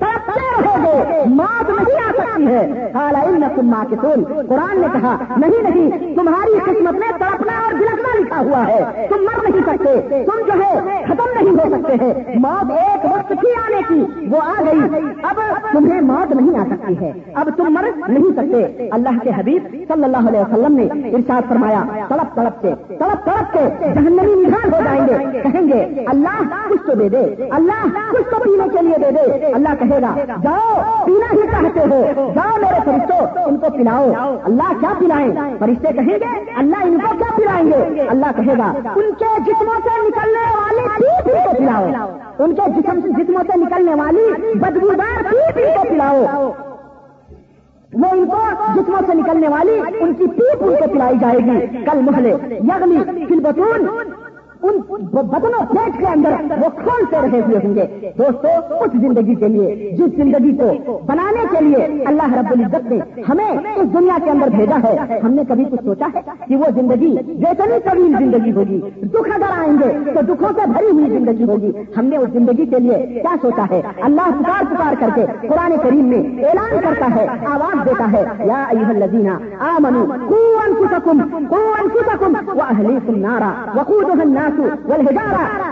رہو 0.62 0.74
گے 0.84 1.24
موت 1.26 1.70
نہیں 1.70 1.98
آ 2.06 2.10
سکتی 2.12 2.46
ہے۔ 2.46 2.90
کالا 2.92 3.22
نک 3.30 3.58
ماں 3.58 3.84
کے 3.90 3.96
پھول 4.00 4.24
قرآن 4.24 4.80
نے 4.80 4.86
کہا، 4.92 5.16
نہیں 5.36 5.62
نہیں، 5.62 6.14
تمہاری 6.16 6.58
قسمت 6.58 6.92
میں 6.92 7.10
تڑپنا 7.18 7.52
اور 7.64 7.74
بلکنا 7.74 8.18
لکھا 8.18 8.40
ہوا 8.40 8.66
ہے۔ 8.66 9.06
تم 9.10 9.24
مر 9.24 9.42
نہیں 9.42 9.62
سکتے، 9.66 10.24
تم 10.26 10.38
جو 10.46 10.52
ہے، 10.62 11.04
ختم 11.04 11.28
نہیں 11.34 11.50
ہو 11.50 11.76
سکتے 11.76 11.94
ہیں۔ 12.00 12.38
موت 12.38 12.70
ایک 12.70 13.04
وقت 13.04 13.32
کی 13.40 13.52
آنے 13.66 13.80
کی، 13.88 14.26
وہ 14.26 14.40
آ 14.42 14.62
گئی۔ 14.66 14.80
اب 15.22 15.40
تمہیں 15.72 16.00
موت 16.00 16.32
نہیں 16.32 16.58
آ 16.58 16.64
سکتی 16.70 16.94
ہے۔ 17.00 17.12
اب 17.34 17.48
تم 17.56 17.72
مر 17.74 17.84
نہیں 18.08 18.30
سکتے۔ 18.36 18.88
اللہ 18.92 19.18
کے 19.22 19.30
حبیب 19.36 19.62
صلی 19.70 20.04
اللہ 20.04 20.28
علیہ 20.28 20.40
وسلم 20.40 20.76
نے 20.76 20.86
ارشاد 21.16 21.48
فرمایا، 21.48 21.82
تڑپ 22.08 22.34
تڑپ 22.34 22.62
کے 22.62 22.74
تڑپ 22.98 23.24
تڑپ 23.24 23.52
کے 23.52 23.64
جہنمی 23.94 24.34
نگان 24.44 24.72
ہو 24.74 24.78
جائیں 24.84 25.02
گے، 25.08 25.40
کہیں 25.42 25.66
گے، 25.68 26.04
اللہ 26.06 26.36
کچھ 26.68 26.82
تو 26.86 26.94
دے 26.94 27.08
دے، 27.08 27.48
اللہ 27.50 27.82
کچھ 28.10 28.28
تو 28.30 28.36
پینے 28.44 28.68
کے 28.72 28.79
لیے 28.82 28.98
دے 28.98 29.10
دے۔ 29.10 29.46
اللہ 29.46 29.68
کہے 29.78 30.02
گا، 30.02 30.34
جاؤ، 30.42 30.82
پینا 31.06 31.32
ہی 31.32 31.46
چاہتے 31.50 31.80
ہو۔ 31.80 32.32
جاؤ 32.34 32.60
میرے 32.60 32.80
فرشتوں 32.84 33.42
ان 33.44 33.56
کو 33.56 33.66
پلاؤ۔ 33.70 34.10
اللہ 34.44 34.72
کیا 34.80 34.90
پلائیں؟ 34.98 35.30
فرشتے 35.58 35.92
کہیں 35.92 36.18
گے، 36.18 36.50
اللہ 36.56 36.76
ان 36.82 36.98
کو 37.00 37.14
کیا 37.18 37.32
پلائیں 37.36 37.66
گے؟ 37.66 38.02
اللہ 38.02 38.26
کہے 38.36 38.58
گا، 38.58 38.72
ان 38.96 39.10
کے 39.18 39.40
جسموں 39.46 39.74
سے 39.82 40.08
نکلنے 40.08 40.44
والے 40.56 40.88
پیپ 40.98 41.36
ان 41.36 41.44
کو 41.44 41.50
پلاؤ۔ 41.58 41.86
ان 42.38 42.54
کے 42.54 42.70
جسم 42.70 42.98
جسموں 43.04 43.42
سے 43.52 43.58
نکلنے 43.58 43.94
والی 43.94 44.52
بدبودار 44.54 45.22
پیپ 45.22 45.58
ان 45.58 45.76
کو 45.76 45.82
پلاؤ۔ 45.88 46.50
وہ 47.94 48.08
ان 48.12 48.26
کو 48.26 48.42
جسموں 48.74 48.98
سے 49.06 49.14
نکلنے 49.14 49.48
والی 49.48 49.80
ان 50.00 50.14
کی 50.14 50.26
پیپ 50.26 50.64
ان 50.64 50.74
کو 50.76 50.88
پلائی 50.92 51.18
جائے 51.20 51.38
گی۔ 51.38 51.76
کل 51.84 52.00
محلے 52.02 52.28
یغلی 52.50 53.24
فل 53.28 53.40
بتون 53.40 53.86
ان 54.62 54.78
بدنوں 55.12 55.64
پیٹ 55.66 55.98
کے 55.98 56.06
اندر 56.06 56.32
وہ 56.62 56.68
کھولتے 56.76 57.16
رہے 57.22 57.40
ہوئے 57.40 57.58
ہوں 57.64 57.74
گے۔ 57.74 57.84
دوستو، 58.18 58.48
اس 58.80 58.92
زندگی 58.92 59.34
کے 59.34 59.48
لیے، 59.48 59.92
جس 59.98 60.16
زندگی 60.16 60.52
کو 60.56 60.98
بنانے 61.06 61.44
کے 61.50 61.64
لیے 61.64 62.02
اللہ 62.06 62.34
رب 62.34 62.50
العزت 62.50 62.90
نے 62.90 62.98
ہمیں 63.28 63.50
اس 63.50 63.92
دنیا 63.94 64.16
کے 64.24 64.30
اندر 64.30 64.48
بھیجا 64.56 64.78
ہے، 64.84 65.18
ہم 65.24 65.32
نے 65.34 65.42
کبھی 65.48 65.64
کچھ 65.64 65.84
سوچا 65.84 66.06
ہے 66.14 66.20
کہ 66.46 66.56
وہ 66.56 66.70
زندگی 66.74 67.10
جتنی 67.42 67.78
طویل 67.84 68.14
زندگی 68.18 68.52
ہوگی، 68.52 68.80
دکھ 69.02 69.30
اگر 69.34 69.58
آئیں 69.58 69.72
گے 69.80 70.12
تو 70.14 70.34
دکھوں 70.34 70.52
سے 70.56 70.70
بھری 70.70 70.90
ہوئی 70.90 71.10
زندگی 71.10 71.44
ہوگی۔ 71.44 71.70
ہم 71.96 72.04
نے 72.04 72.16
اس 72.16 72.30
زندگی 72.32 72.66
کے 72.66 72.78
لیے 72.78 72.98
کیا 73.12 73.34
سوچا 73.42 73.64
ہے؟ 73.70 73.80
اللہ 74.02 74.30
پکار 74.40 74.64
پکار 74.70 74.94
کر 75.00 75.14
کے 75.14 75.24
قرآن 75.48 75.76
کریم 75.82 76.04
میں 76.04 76.22
اعلان 76.44 76.78
کرتا 76.80 77.06
ہے، 77.14 77.26
آواز 77.46 77.84
دیتا 77.86 78.10
ہے، 78.12 78.24
یا 78.46 78.64
لذینا 78.98 79.38
آ 79.60 79.76
منو 79.80 80.04
کون 80.28 80.74
کسکم 80.80 81.20
کون 81.48 81.88
کسکم 81.94 82.36
وہ 82.54 82.62
اہلی 82.62 83.18
نارا 83.20 83.52
وقود 84.58 85.18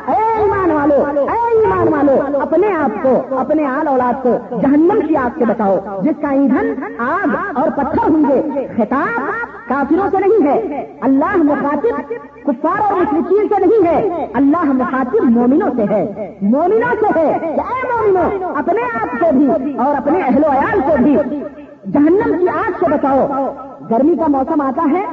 اے 0.08 0.22
ایمان 0.38 0.70
والو، 0.70 1.20
اے 1.20 1.38
ایمان 1.58 1.88
والو، 1.92 2.38
اپنے 2.40 2.72
آپ 2.72 3.02
کو، 3.02 3.38
اپنے 3.38 3.66
آل 3.66 3.88
اولاد 3.88 4.22
کو 4.22 4.36
جہنم 4.62 5.00
کی 5.08 5.16
آگ 5.16 5.38
سے 5.38 5.44
بتاؤ 5.44 5.76
جس 6.02 6.20
کا 6.20 6.28
ایندھن 6.28 6.72
آگ 6.98 7.58
اور 7.58 7.70
پتھر 7.76 8.08
ہوں 8.08 8.24
گے۔ 8.28 8.66
خطاب 8.76 9.20
کافروں 9.68 10.08
سے 10.10 10.16
نہیں 10.20 10.46
ہے، 10.46 10.86
اللہ 11.00 11.36
مخاطب 11.36 12.12
کفار 12.44 12.80
اور 12.80 12.92
مشرقین 12.92 13.48
سے 13.48 13.66
نہیں 13.66 13.86
ہے، 13.86 14.26
اللہ 14.34 14.64
مخاطب 14.64 15.30
مومنوں 15.30 15.70
سے 15.76 15.84
ہے۔ 15.90 16.34
مومنوں 16.42 16.94
سے 17.00 17.18
ہے 17.18 17.32
اے 17.32 17.86
مومنوں، 17.88 18.54
اپنے 18.56 18.82
آپ 19.02 19.18
کو 19.20 19.26
بھی 19.32 19.76
اور 19.76 19.94
اپنے 19.96 20.20
اہل 20.20 20.44
و 20.44 20.50
عیال 20.50 20.80
کو 20.80 21.02
بھی 21.02 21.16
جہنم 21.92 22.38
کی 22.38 22.48
آگ 22.48 22.70
سے 22.80 22.86
بتاؤ 22.90 23.26
گرمی 23.90 24.14
کا 24.16 24.26
موسم 24.28 24.60
آتا 24.60 24.84
ہے، 24.92 25.04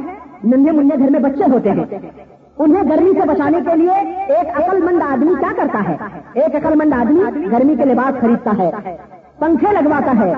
ننھے 0.43 0.71
منہ 0.71 0.97
گھر 0.97 1.09
میں 1.09 1.19
بچے 1.19 1.51
ہوتے 1.51 1.71
ہیں۔ 1.71 1.85
انہیں 2.59 2.83
گرمی 2.83 3.11
سے 3.13 3.27
بچانے 3.27 3.57
کے 3.65 3.75
لیے 3.75 3.93
ایک 4.33 4.57
عقل 4.57 4.83
مند 4.83 5.01
آدمی 5.01 5.33
کیا 5.39 5.51
کرتا 5.57 5.79
ہے؟ 5.89 5.95
ایک 6.33 6.55
عقل 6.55 6.75
مند 6.75 6.93
آدمی 6.93 7.51
گرمی 7.51 7.75
کے 7.75 7.85
لباس 7.85 8.21
خریدتا 8.21 8.51
ہے، 8.57 8.69
پنکھے 9.39 9.71
لگواتا 9.71 10.13
ہے 10.19 10.33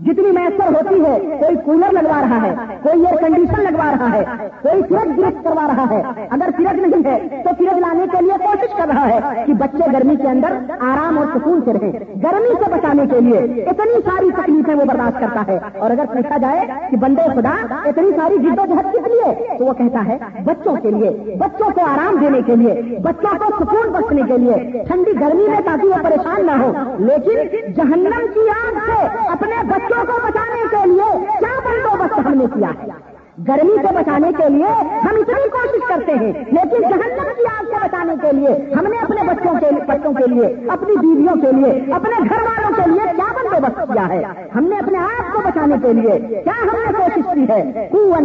جتنی 0.00 0.30
میسر 0.30 0.66
ہوتی 0.66 1.04
ہے، 1.04 1.36
کوئی 1.40 1.56
کولر 1.64 1.92
لگوا 1.92 2.20
رہا 2.20 2.42
ہے، 2.42 2.54
کوئی 2.82 3.06
ایئر 3.06 3.16
کنڈیشن 3.16 3.62
لگوا 3.62 3.90
رہا 3.90 4.12
ہے، 4.12 4.24
کوئی 4.62 4.82
فریج 4.82 5.18
گرفت 5.18 5.44
کروا 5.44 5.66
رہا 5.66 5.84
ہے۔ 5.90 6.02
اگر 6.30 6.48
فریج 6.56 6.80
نہیں 6.80 7.06
ہے، 7.06 7.42
تو 7.44 7.50
فریج 7.58 7.78
لانے 7.78 8.04
کے 8.12 8.24
لیے 8.24 8.32
کوشش 8.44 8.74
کر 8.76 8.88
رہا 8.88 9.08
ہے 9.08 9.44
کہ 9.46 9.52
بچے 9.52 9.92
گرمی 9.92 10.16
کے 10.16 10.28
اندر 10.28 10.52
آرام 10.80 11.18
اور 11.18 11.26
سکون 11.34 11.60
سے 11.64 11.72
رہیں۔ 11.72 11.92
گرمی 12.22 12.64
سے 12.64 12.70
بچانے 12.70 13.02
کے 13.06 13.20
لیے 13.20 13.62
اتنی 13.62 14.00
ساری 14.04 14.30
تکلیفیں 14.30 14.74
وہ 14.74 14.84
برداشت 14.84 15.20
کرتا 15.20 15.42
ہے۔ 15.46 15.58
اور 15.78 15.90
اگر 15.90 16.04
پوچھا 16.06 16.36
جائے 16.36 16.60
کہ 16.90 16.96
بندے 16.96 17.22
خدا، 17.34 17.54
اتنی 17.84 18.10
ساری 18.16 18.38
جد 18.38 18.58
و 18.58 18.66
جہد 18.66 18.94
کس 18.94 19.06
لیے؟ 19.06 19.58
تو 19.58 19.64
وہ 19.64 19.72
کہتا 19.72 20.02
ہے، 20.08 20.18
بچوں 20.44 20.76
کے 20.76 20.90
لیے، 20.90 21.36
بچوں 21.36 21.70
کو 21.74 21.80
آرام 21.80 22.16
دینے 22.20 22.42
کے 22.42 22.56
لیے، 22.56 22.98
بچوں 22.98 23.38
کو 23.38 23.64
سکون 23.64 23.92
بخشنے 23.92 24.22
کے 24.28 24.38
لیے۔ 24.38 24.82
ٹھنڈی 24.82 25.12
گرمی 25.20 25.48
میں 25.48 25.60
تاکہ 25.64 25.88
وہ 25.88 26.02
پریشان 26.02 26.46
نہ 26.46 26.50
ہو 26.50 26.72
لیکن 26.98 27.72
جہنم 27.72 28.26
کی 28.34 28.40
آگ 28.40 28.78
سے 28.86 29.06
اپنے 29.28 29.54
بچوں 29.68 29.84
بچوں 29.90 30.04
کو 30.06 30.20
بچانے 30.26 30.62
کے 30.70 30.88
لیے 30.88 31.26
کیا 31.26 31.60
بندوبست 31.64 32.26
ہم 32.26 32.34
نے 32.34 32.44
کیا 32.54 32.68
ہے؟ 32.68 33.16
گرمی 33.48 33.76
سے 33.76 33.94
بچانے 33.94 34.30
کے 34.36 34.48
لیے 34.48 34.66
ہم 34.80 35.16
اتنی 35.18 35.48
کوشش 35.48 35.80
کرتے 35.88 36.12
ہیں، 36.12 36.32
لیکن 36.32 36.80
جہنم 36.80 37.28
کی 37.36 37.46
آگ 37.46 37.64
سے 37.64 37.74
بچانے 37.84 38.14
کے 38.22 38.32
لیے 38.32 38.74
ہم 38.74 38.84
نے 38.86 38.96
اپنے 38.98 39.22
بچوں 39.22 39.54
کے 39.60 39.66
بچوں 39.88 40.12
کے 40.12 40.24
لیے، 40.26 40.68
اپنی 40.70 40.96
بیویوں 40.96 41.36
کے 41.36 41.52
لیے، 41.52 41.92
اپنے 41.92 42.28
گھر 42.28 42.42
والوں 42.42 42.70
کے 42.76 42.90
لیے 42.90 43.12
کیا 43.16 43.32
بندوبست 43.32 43.92
کیا 43.92 44.08
ہے؟ 44.08 44.22
ہم 44.54 44.64
نے 44.64 44.78
اپنے 44.78 44.98
آپ 44.98 45.32
کو 45.32 45.40
بچانے 45.44 45.74
کے 45.82 45.92
لیے 45.92 46.42
کیا 46.44 46.52
ہم 46.62 46.78
نے 46.86 46.92
کوشش 46.92 47.34
کی 47.34 47.48
ہے؟ 47.48 47.88
وہ 47.92 48.16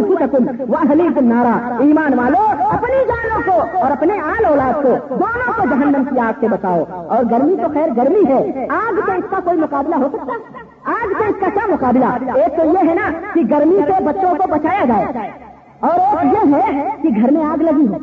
نارا۔ 1.20 1.76
ایمان 1.80 2.18
والو، 2.18 2.66
اپنی 2.70 3.04
جانوں 3.08 3.40
کو 3.46 3.78
اور 3.78 3.90
اپنے 3.90 4.20
آل 4.20 4.44
اولاد 4.44 4.82
کو 4.82 5.14
دونوں 5.14 5.52
کو 5.56 5.62
جہنم 5.70 6.04
کی 6.04 6.20
آگ 6.20 6.32
سے 6.40 6.48
بچاؤ۔ 6.48 6.84
اور 6.90 7.24
گرمی 7.30 7.56
تو 7.56 7.68
خیر 7.74 7.88
گرمی 7.96 8.24
ہے، 8.28 8.66
آگ 8.70 8.94
سے 8.94 9.12
اس 9.12 9.24
کا 9.30 9.40
کوئی 9.44 9.58
مقابلہ 9.58 9.94
ہو 9.94 10.08
سکتا 10.12 10.32
ہے؟ 10.32 10.71
آج 10.84 11.12
سے 11.18 11.24
اس 11.28 11.34
کا 11.40 11.48
کیا 11.54 11.66
مقابلہ؟ 11.68 12.04
ایک 12.34 12.56
تو 12.56 12.64
یہ 12.64 12.88
ہے 12.88 12.94
نا 12.94 13.10
کہ 13.34 13.40
گرمی 13.50 13.78
سے 13.86 14.04
بچوں 14.04 14.34
کو 14.34 14.48
بچایا 14.48 14.84
جائے 14.84 15.30
اور 15.80 16.24
ایک 16.24 16.34
یہ 16.34 16.54
ہے 16.54 16.88
کہ 17.02 17.08
گھر 17.20 17.30
میں 17.30 17.44
آگ 17.44 17.62
لگی 17.62 17.88
ہو۔ 17.88 17.98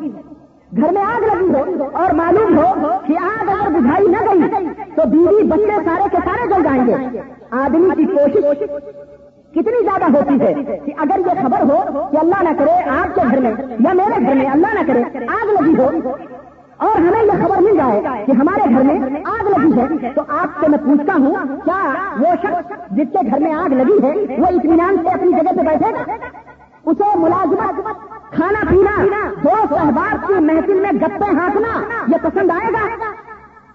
گھر 0.76 0.92
میں 0.92 1.02
آگ 1.02 1.20
لگی 1.20 1.78
ہو 1.80 1.84
اور 1.92 2.10
معلوم 2.10 2.58
ہو 2.58 2.88
کہ 3.06 3.14
آگ 3.22 3.48
اگر 3.48 3.78
بجھائی 3.78 4.06
نہ 4.06 4.16
گئی 4.16 4.66
تو 4.94 5.02
بیوی 5.06 5.42
بچے 5.42 5.78
سارے 5.84 6.02
کے 6.12 6.16
سارے 6.24 6.48
جل 6.48 6.62
جائیں 6.62 6.86
گے۔ 6.86 7.20
آدمی 7.50 7.90
کی 7.96 8.04
کوشش 8.04 8.62
کتنی 9.50 9.82
زیادہ 9.82 10.04
ہوتی 10.04 10.40
ہے 10.40 10.78
کہ 10.84 10.92
اگر 10.98 11.18
یہ 11.18 11.42
خبر 11.42 11.60
ہو 11.60 12.08
کہ 12.10 12.16
اللہ 12.16 12.42
نہ 12.42 12.48
کرے 12.58 12.88
آپ 12.88 13.14
کے 13.14 13.20
گھر 13.30 13.40
میں 13.40 13.52
یا 13.80 13.92
میرے 13.92 14.26
گھر 14.26 14.34
میں 14.34 14.46
اللہ 14.46 14.74
نہ 14.74 14.80
کرے 14.86 15.02
آگ 15.28 15.46
لگی 15.60 15.78
ہو 15.78 16.12
اور 16.80 16.96
ہمیں 16.96 17.22
یہ 17.22 17.44
خبر 17.44 17.56
مل 17.56 17.76
جائے 17.76 18.24
کہ 18.26 18.32
ہمارے 18.32 18.74
گھر 18.74 18.82
میں 18.82 19.20
آگ 19.24 19.48
لگی 19.48 19.80
ہے۔ 19.80 20.10
تو 20.14 20.22
آپ 20.28 20.60
سے 20.60 20.68
میں 20.68 20.78
پوچھتا 20.78 21.12
ہوں، 21.12 21.34
کیا 21.64 21.80
وہ 22.20 22.34
شخص 22.42 22.72
جس 22.90 23.08
کے 23.12 23.30
گھر 23.30 23.40
میں 23.40 23.54
آگ 23.54 23.72
لگی 23.72 23.98
ہے، 24.02 24.40
وہ 24.40 24.46
اطمینان 24.46 24.96
سے 25.02 25.08
اپنی 25.08 25.32
جگہ 25.32 25.56
پہ 25.56 25.62
بیٹھے 25.66 25.92
گا؟ 25.92 26.14
اسے 26.84 27.18
ملازمت، 27.18 27.80
کھانا 28.32 28.60
پینا، 28.70 28.96
دوست 29.44 29.72
احباب 29.72 30.26
کی 30.26 30.34
محفل 30.34 30.80
میں 30.80 30.92
گپے 30.92 31.30
ہانکنا 31.36 32.02
یہ 32.08 32.16
پسند 32.22 32.50
آئے 32.50 32.72
گا؟ 32.72 32.86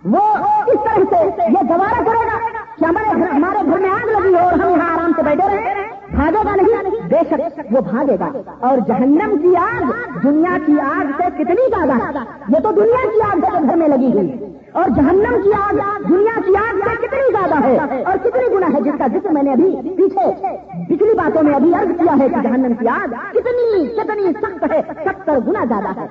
وہ 0.05 0.23
اس 0.67 0.79
طرح 0.85 1.03
سے 1.09 1.51
یہ 1.51 1.69
گوارا 1.69 2.03
کرے 2.05 2.25
گا 2.25 2.37
کہ 2.77 2.85
ہمارے 2.85 3.09
ہمارے 3.35 3.65
گھر 3.65 3.79
میں 3.79 3.89
آگ 3.89 4.09
لگی 4.09 4.33
ہو 4.33 4.39
اور 4.39 4.53
ہم 4.53 4.69
یہاں 4.69 4.93
آرام 4.93 5.11
سے 5.15 5.21
بیٹھے 5.21 5.47
رہے 5.47 5.73
بھاگے 6.15 6.39
گا 6.45 6.55
نہیں؟ 6.55 7.07
بے 7.09 7.19
شک 7.29 7.59
وہ 7.71 7.81
بھاگے 7.81 8.15
گا۔ 8.19 8.31
اور 8.59 8.77
جہنم 8.77 9.37
کی 9.41 9.55
آگ، 9.55 9.91
دنیا 10.23 10.57
کی 10.65 10.79
آگ 10.79 11.05
سے 11.17 11.43
کتنی 11.43 11.69
زیادہ 11.69 12.19
یہ 12.49 12.59
تو 12.63 12.71
دنیا 12.71 13.09
کی 13.13 13.21
آگ 13.21 13.55
ہے 13.55 13.61
گھر 13.67 13.75
میں 13.75 13.87
لگی 13.87 14.13
ہوئی۔ 14.13 14.57
اور 14.71 14.89
جہنم 14.89 15.41
کی 15.43 15.49
آگ، 15.53 15.73
دنیا 16.09 16.39
کی 16.45 16.55
آگ 16.55 16.75
سے 16.75 17.07
کتنی 17.07 17.31
زیادہ 17.31 17.63
ہے؟ 17.63 18.03
اور 18.03 18.17
کتنی 18.17 18.55
گنا 18.55 18.67
ہے 18.67 18.81
جس 18.81 18.93
کا 18.97 19.07
ذکر 19.07 19.29
میں 19.29 19.43
نے 19.43 19.51
ابھی 19.51 19.75
پیچھے 19.97 20.57
پچھلی 20.89 21.13
باتوں 21.13 21.43
میں 21.43 21.53
ابھی 21.53 21.73
عرض 21.73 21.99
کیا 21.99 22.15
ہے 22.19 22.29
کہ 22.29 22.35
جہنم 22.43 22.73
کی 22.73 22.87
آگ 22.87 23.07
کتنی 23.31 23.87
کتنی 23.87 24.33
سخت 24.41 24.71
ہے، 24.71 24.81
ستر 25.05 25.37
گنا 25.47 25.63
زیادہ 25.63 25.99
ہے۔ 25.99 26.07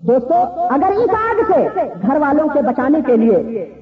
دوستو، 0.00 0.34
اگر 0.70 0.92
اس 0.96 1.10
آگ 1.10 1.52
سے 1.52 1.82
گھر 2.02 2.16
والوں 2.16 2.48
کے 2.48 2.62
بچانے 2.62 3.00
کے 3.06 3.16
لیے 3.16 3.74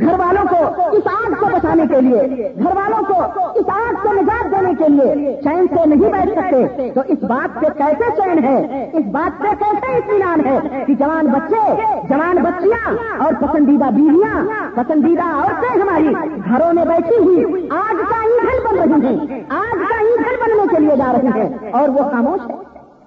گھر 0.00 0.18
والوں 0.18 0.44
کو 0.50 0.82
اس 0.92 1.02
آگ 1.06 1.32
کو 1.40 1.46
بچانے 1.46 1.82
کے 1.90 2.00
لیے، 2.00 2.52
گھر 2.58 2.76
والوں 2.76 3.02
کو 3.08 3.40
اس 3.54 3.64
آگ 3.68 3.94
سے 4.02 4.20
نجات 4.20 4.50
دینے 4.50 4.72
کے 4.78 4.88
لیے 4.88 5.40
چین 5.44 5.66
سے 5.74 5.86
نہیں 5.86 6.12
بیٹھ 6.12 6.30
سکتے۔ 6.30 6.90
تو 6.94 7.00
اس 7.08 7.22
بات 7.22 7.58
سے 7.60 7.66
کیسے 7.78 8.04
چین 8.16 8.44
ہے؟ 8.44 8.90
اس 8.92 9.04
بات 9.06 9.42
سے 9.42 9.48
کیسے 9.58 9.96
اطمینان 9.96 10.40
ہے 10.46 10.84
کہ 10.86 10.94
جوان 10.94 11.26
بچے، 11.26 11.74
جوان 12.08 12.36
بچیاں 12.36 12.94
اور 13.24 13.32
پسندیدہ 13.40 13.90
بیویاں، 13.90 14.44
پسندیدہ 14.74 15.22
عورتیں 15.22 15.80
ہماری 15.80 16.08
گھروں 16.48 16.72
میں 16.72 16.84
بیٹھی 16.84 17.18
ہوئی 17.18 17.68
آگ 17.70 17.94
کا 18.10 18.20
ایندھن 18.22 18.58
بن 18.64 19.02
رہی 19.02 19.16
ہیں۔ 19.16 19.40
آگ 19.48 19.76
کا 19.78 19.98
ایندھن 19.98 20.40
بننے 20.42 20.76
کے 20.76 20.80
لیے 20.80 20.96
جا 20.96 21.12
رہی 21.12 21.40
ہیں 21.40 21.70
اور 21.70 21.88
وہ 21.88 22.10
خاموش 22.10 22.50
ہے 22.50 22.56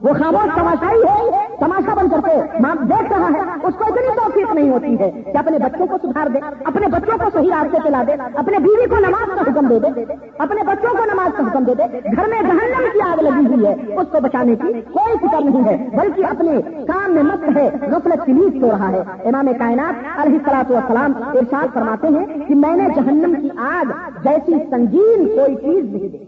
وہ 0.01 0.13
خاموش 0.13 0.49
تماشائی 0.55 1.01
ہے، 1.01 1.45
تماشا 1.59 1.93
بن 1.93 2.09
کر 2.09 2.19
کے 2.25 2.61
ماں 2.61 2.75
دیکھ 2.81 3.13
رہا 3.13 3.27
ہے، 3.33 3.41
اس 3.63 3.75
کو 3.77 3.83
اتنی 3.87 4.15
توفیق 4.15 4.53
نہیں 4.55 4.69
ہوتی 4.69 4.99
ہے 4.99 5.11
کہ 5.25 5.37
اپنے 5.37 5.57
بچوں 5.57 5.87
کو 5.87 5.97
سدھار 6.03 6.27
دے، 6.27 6.39
اپنے 6.65 6.87
بچوں 6.87 7.17
کو 7.17 7.29
صحیح 7.33 7.49
راستے 7.49 7.77
پہ 7.83 7.89
لا 7.89 8.03
دے، 8.07 8.13
اپنے 8.33 8.59
بیوی 8.59 8.87
کو 8.89 8.95
نماز 8.95 9.29
کا 9.35 9.41
حکم 9.41 9.67
دے 9.67 9.79
دے، 9.79 10.03
اپنے 10.37 10.63
بچوں 10.63 10.93
کو 10.97 11.05
نماز 11.13 11.37
کا 11.37 11.43
حکم 11.47 11.63
دے 11.63 11.75
دے۔ 11.75 11.99
گھر 12.15 12.27
میں 12.29 12.41
جہنم 12.41 12.89
کی 12.93 13.01
آگ 13.01 13.21
لگی 13.21 13.45
ہوئی 13.45 13.65
ہے، 13.65 13.73
اس 13.95 14.07
کو 14.11 14.19
بچانے 14.21 14.55
کی 14.55 14.73
کوئی 14.91 15.17
فکر 15.17 15.41
نہیں 15.43 15.63
ہے، 15.65 15.77
بلکہ 15.97 16.25
اپنے 16.25 16.61
کام 16.87 17.11
میں 17.11 17.23
مت 17.23 17.57
ہے، 17.57 17.69
غفلت 17.91 18.25
کی 18.25 18.31
نیچ 18.31 18.63
ہو 18.63 18.71
رہا 18.71 18.91
ہے۔ 18.91 19.01
امام 19.25 19.53
کائنات 19.59 20.19
علیہ 20.19 20.39
سلاط 20.45 20.71
والسلام 20.71 21.13
ارشاد 21.33 21.73
فرماتے 21.73 22.07
ہیں 22.07 22.25
کہ 22.47 22.55
میں 22.55 22.75
نے 22.75 22.87
جہنم 22.95 23.33
کی 23.41 23.49
آگ 23.57 23.91
جیسی 24.23 24.53
سنگین 24.69 25.27
کوئی 25.35 25.55
چیز 25.55 25.83
نہیں 25.85 26.07
دیکھی۔ 26.07 26.24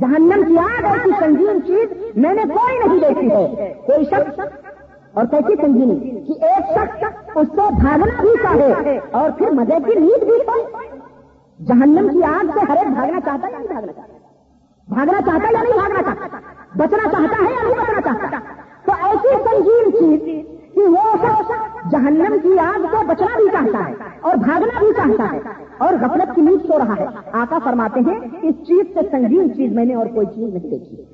جہنم 0.00 0.44
کی 0.44 0.58
آگ 0.58 0.84
ایسی 0.84 1.10
سنگین 1.18 1.60
چیز 1.66 2.16
میں 2.16 2.34
نے 2.34 2.42
کوئی 2.54 2.78
نہیں 2.78 2.98
دیکھی 3.00 3.30
ہے۔ 3.30 3.74
کوئی 3.86 4.04
شخص 4.04 4.40
اور 5.14 5.24
کیسی 5.24 5.54
سنگینی 5.60 6.10
کہ 6.20 6.44
ایک 6.44 6.70
شخص 6.70 7.04
اس 7.36 7.46
سے 7.48 7.68
بھاگنا 7.82 8.20
بھی 8.20 8.34
چاہے 8.42 8.98
اور 9.10 9.30
پھر 9.30 9.50
مزے 9.50 9.74
کی 9.86 9.98
نیند 10.00 10.24
بھی 10.24 10.44
پائے۔ 10.46 10.88
جہنم 11.66 12.08
کی 12.08 12.22
آگ 12.22 12.44
سے 12.54 12.60
ہر 12.68 12.76
ایک 12.76 12.88
بھاگنا 12.88 13.20
چاہتا 13.20 13.48
ہے 13.48 13.52
نہیں 13.52 13.68
بھاگنا 13.68 13.92
چاہتا؟ 13.92 14.12
بھاگنا 14.88 15.20
چاہتا 15.26 15.48
یا 15.52 15.62
نہیں 15.62 15.78
بھاگنا 15.78 16.02
چاہتا؟ 16.02 16.38
بچنا 16.76 17.08
چاہتا 17.10 17.44
ہے 17.44 17.52
یا 17.52 17.62
نہیں 17.62 17.74
بچنا 17.74 18.00
چاہتا؟ 18.00 18.38
تو 18.84 18.92
ایسی 19.04 19.28
سنگین 19.44 19.92
چیز 19.92 20.55
کہ 20.76 20.82
وہ 20.82 21.16
جہنم 21.90 22.36
کی 22.42 22.58
آگ 22.58 22.80
کو 22.90 22.96
بچنا 23.06 23.36
بھی 23.36 23.50
چاہتا 23.52 23.88
ہے 23.88 23.94
اور 24.20 24.36
بھاگنا 24.36 24.78
بھی 24.78 24.92
چاہتا 24.96 25.36
ہے 25.36 25.40
اور 25.78 25.94
غفلت 25.94 26.34
کی 26.34 26.40
نیند 26.40 26.66
سو 26.66 26.78
رہا 26.78 26.94
ہے۔ 26.98 27.06
آقا 27.32 27.58
فرماتے 27.64 28.00
ہیں، 28.00 28.20
اس 28.42 28.54
چیز 28.54 28.94
سے 28.94 29.00
سنگین 29.10 29.54
چیز 29.54 29.72
میں 29.72 29.84
نے 29.84 29.94
اور 29.94 30.06
کوئی 30.06 30.26
چیز 30.26 30.54
نہیں 30.54 30.70
دیکھی۔ 30.70 31.04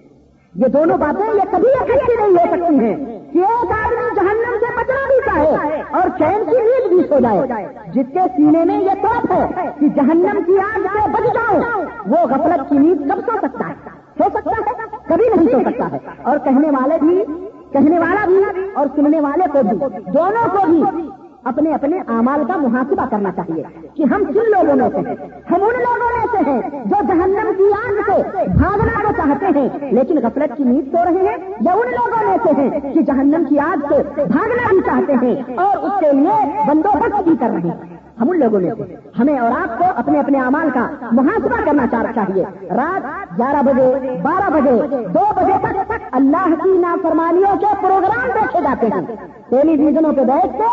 یہ 0.54 0.66
دونوں 0.66 0.98
باتیں 0.98 1.26
یہ 1.34 1.40
کبھی 1.50 1.72
اکٹھی 1.80 1.94
نہیں 1.94 2.30
ہو 2.30 2.56
سکتی 2.56 2.84
ہیں۔ 2.84 2.96
کہ 3.32 3.38
ایک 3.38 3.70
آدمی 3.70 4.14
جہنم 4.14 4.56
سے 4.60 4.66
بچنا 4.76 5.06
بھی 5.06 5.20
چاہے 5.26 5.82
اور 5.90 6.08
چین 6.18 6.44
کی 6.50 6.56
نیند 6.56 6.88
بھی 6.88 7.08
سو 7.08 7.18
جائے۔ 7.18 7.66
جس 7.94 8.06
کے 8.12 8.20
سینے 8.36 8.64
میں 8.64 8.80
یہ 8.80 8.90
طرف 9.02 9.30
ہے 9.30 9.46
کہ 9.80 9.88
جہنم 9.88 10.42
کی 10.46 10.58
آگ 10.58 10.80
سے 10.80 11.10
بچ 11.10 11.34
جاؤ، 11.34 11.58
وہ 12.06 12.16
غفلت 12.16 12.68
کی 12.68 12.78
نیند 12.78 13.10
کب 13.10 13.18
سو 13.26 13.38
سکتا 13.42 13.68
ہے؟ 13.68 13.74
سو 14.18 14.24
سکتا 14.34 14.50
ہے، 14.50 14.72
کبھی 15.06 15.28
نہیں 15.36 15.48
سو 15.48 15.70
سکتا 15.70 15.92
ہے۔ 15.92 15.98
اور 16.22 16.38
کہنے 16.38 16.68
والے 16.70 16.94
بھی 17.00 17.24
کہنے 17.72 17.98
والا 17.98 18.26
بھی 18.26 18.36
اور 18.74 18.86
سننے 18.96 19.20
والے 19.20 19.44
کو 19.52 19.58
بھی، 19.62 19.78
دونوں 20.12 20.48
کو 20.52 20.66
بھی 20.70 21.08
اپنے 21.44 21.74
اپنے 21.74 21.98
اعمال 21.98 22.44
کا 22.48 22.56
محاسبہ 22.56 23.06
کرنا 23.10 23.32
چاہیے۔ 23.32 23.62
کہ 23.96 24.02
ہم 24.02 24.24
کن 24.24 24.50
لوگوں 24.50 24.76
میں 24.76 24.88
سے 24.88 25.08
ہیں؟ 25.08 25.14
ہم 25.50 25.62
ان 25.62 25.76
لوگوں 25.78 26.08
میں 26.12 26.26
سے 26.32 26.50
ہیں 26.50 26.80
جو 26.84 26.96
جہنم 27.08 27.50
کی 27.58 27.68
آگ 27.78 28.00
سے 28.06 28.46
بھاگنا 28.58 29.02
کو 29.02 29.12
چاہتے 29.16 29.46
ہیں، 29.58 29.68
لیکن 29.92 30.18
غفلت 30.22 30.56
کی 30.56 30.64
نیند 30.64 30.94
سو 30.94 31.04
رہے 31.04 31.28
ہیں 31.28 31.36
یا 31.60 31.72
ان 31.72 31.90
لوگوں 31.90 32.28
میں 32.28 32.36
سے 32.44 32.50
ہیں 32.60 32.94
کہ 32.94 33.00
جہنم 33.00 33.44
کی 33.48 33.58
آگ 33.58 33.86
سے 33.88 34.02
بھاگنا 34.24 34.68
بھی 34.70 34.80
چاہتے 34.86 35.14
ہیں 35.22 35.34
اور 35.56 35.76
اس 35.76 35.92
کے 36.00 36.12
لیے 36.12 36.38
بندوبست 36.68 37.22
بھی 37.22 37.36
کر 37.40 37.50
رہے 37.50 37.68
ہیں۔ 37.68 38.00
ہم 38.20 38.30
ان 38.30 38.38
لوگوں 38.38 38.60
میں 38.60 38.70
سے 38.78 38.96
ہمیں 39.18 39.38
اور 39.38 39.50
آپ 39.50 39.78
کو 39.78 39.84
اپنے 39.96 40.18
اپنے 40.18 40.38
اعمال 40.38 40.70
کا 40.70 40.86
محاسبہ 41.12 41.64
کرنا 41.64 41.86
چاہیے۔ 41.92 42.44
رات 42.70 43.06
گیارہ 43.38 43.62
بجے، 43.62 44.18
بارہ 44.22 44.50
بجے، 44.50 44.76
دو 45.08 45.24
بجے 45.36 45.58
تک 45.62 45.92
اللہ 46.12 46.54
کی 46.62 46.76
نافرمانیوں 46.78 47.56
کے 47.60 47.74
پروگرام 47.82 48.28
دیکھے 48.34 48.60
جاتے 48.60 48.86
ہیں۔ 48.86 49.02
ٹیلی 49.48 49.76
ویژنوں 49.84 50.12
پہ 50.12 50.24
بیٹھ 50.24 50.58
کے 50.58 50.70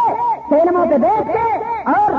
سینموں 0.49 0.86
پہ 0.86 0.97
بیٹھ 0.97 1.28
کے 1.28 1.47
اور 1.93 2.11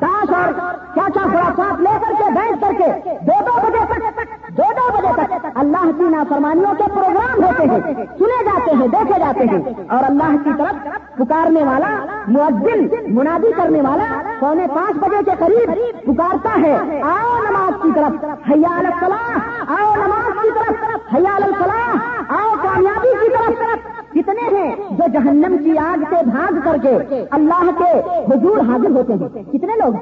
تاش 0.00 0.30
اور 0.30 0.52
کیا 0.94 1.04
کیا 1.14 1.22
خرافات 1.22 1.80
لے 1.80 1.98
کر 2.00 2.12
کے 2.18 2.30
بیٹھ 2.34 2.60
کر 2.60 2.72
کے 2.78 3.10
دو 3.26 3.44
دو 3.46 3.66
بجے 3.66 3.84
تک، 3.84 4.18
دو 4.56 4.62
دو 4.76 4.96
بجے 4.96 5.22
تک 5.24 5.46
اللہ 5.54 5.90
کی 5.98 6.02
نافرمانیوں 6.02 6.74
کے 6.78 6.84
پروگرام 6.94 7.44
ہوتے 7.44 7.64
ہیں، 7.64 7.94
سنے 8.18 8.44
جاتے 8.44 8.70
ہیں، 8.70 8.88
دیکھے 8.88 9.18
جاتے 9.18 9.44
ہیں۔ 9.44 9.72
اور 9.88 10.04
اللہ 10.04 10.36
کی 10.44 10.50
طرف 10.58 10.88
پکارنے 11.14 11.64
والا، 11.64 12.22
مؤذن، 12.28 12.86
منادی 13.14 13.52
کرنے 13.56 13.80
والا 13.80 14.22
پونے 14.40 14.66
پانچ 14.74 14.96
بجے 14.96 15.30
کے 15.30 15.30
قریب 15.38 15.70
پکارتا 16.02 16.60
ہے۔ 16.62 17.02
آؤ 17.02 17.38
نماز 17.50 17.82
کی 17.82 17.88
طرف 17.94 18.24
حیال 18.50 18.86
الفلاح 18.86 19.38
آؤ 19.82 19.94
نماز 19.94 20.32
کی 20.42 20.48
طرف 20.54 21.14
حیال 21.14 21.42
الفلاح 21.42 21.96
آؤ 22.28 22.54
کامیابی 22.62 23.12
کی 23.20 23.28
طرف۔ 23.28 23.97
کتنے 24.18 24.56
ہیں 24.56 24.74
جو 24.90 25.08
جہنم 25.12 25.56
کی 25.64 25.78
آگ 25.78 26.02
سے 26.10 26.24
بھاگ 26.24 26.58
کر 26.64 26.76
کے 26.82 27.24
اللہ 27.30 27.70
کے 27.78 27.90
حضور 28.32 28.58
حاضر 28.58 28.90
ہوتے 28.90 29.12
ہیں؟ 29.12 29.28
کتنے 29.52 29.76
لوگ 29.84 29.92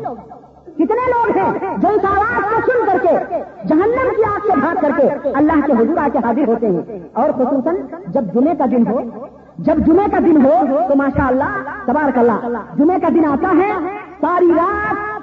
کتنے 0.78 1.04
لوگ 1.06 1.36
ہیں 1.36 1.76
جو 1.76 1.88
اس 1.88 2.04
آواز 2.04 2.42
کو 2.50 2.72
سن 2.72 2.86
کر 2.86 2.98
کے 3.02 3.38
جہنم 3.68 4.08
کی 4.16 4.24
آگ 4.24 4.46
سے 4.46 4.60
بھاگ 4.60 4.74
کر 4.80 4.90
کے 4.96 5.30
اللہ 5.34 5.66
کے 5.66 5.72
حضور 5.72 5.96
آ 5.96 6.08
کے 6.12 6.18
حاضر 6.24 6.48
ہوتے 6.48 6.66
ہیں؟ 6.66 6.98
اور 7.12 7.30
خصوصاً 7.30 7.76
جب 8.06 8.24
جمعے 8.34 8.54
کا 8.58 8.64
دن 8.70 8.86
ہو، 8.86 9.00
جب 9.58 9.78
جمعے 9.86 10.04
کا 10.10 10.18
دن 10.26 10.44
ہو، 10.44 10.50
تو 10.88 10.94
ماشاء 10.96 11.26
اللہ 11.26 11.56
تبارک 11.86 12.18
اللہ 12.18 12.60
جمعے 12.78 13.00
کا 13.00 13.08
دن 13.08 13.24
آتا 13.24 13.52
ہے، 13.58 13.72
ساری 14.20 14.52
رات 14.56 15.22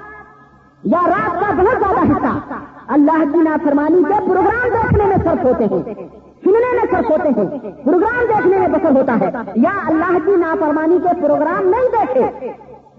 یا 0.84 1.00
رات 1.06 1.40
کا 1.40 1.52
بہت 1.62 1.78
زیادہ 1.78 2.12
حصہ 2.12 2.54
اللہ 2.88 3.24
کی 3.32 3.38
نافرمانی 3.38 4.02
کے 4.02 4.20
پروگرام 4.26 4.68
دیکھنے 4.72 5.04
میں 5.04 5.16
صرف 5.24 5.44
ہوتے 5.44 5.64
ہیں۔ 5.64 6.23
سننے 6.44 6.72
میں 6.72 6.84
صرف 6.90 7.10
ہوتے 7.10 7.28
ہیں۔ 7.28 7.72
پروگرام 7.84 8.24
دیکھنے 8.28 8.58
میں 8.58 8.68
بسر 8.68 8.90
ہوتا 8.90 9.16
ہے۔ 9.20 9.30
یا 9.54 9.70
اللہ 9.86 10.18
کی 10.24 10.36
نافرمانی 10.36 10.98
کے 11.02 11.22
پروگرام 11.22 11.68
نہیں 11.68 12.04
دیکھے۔ 12.04 12.48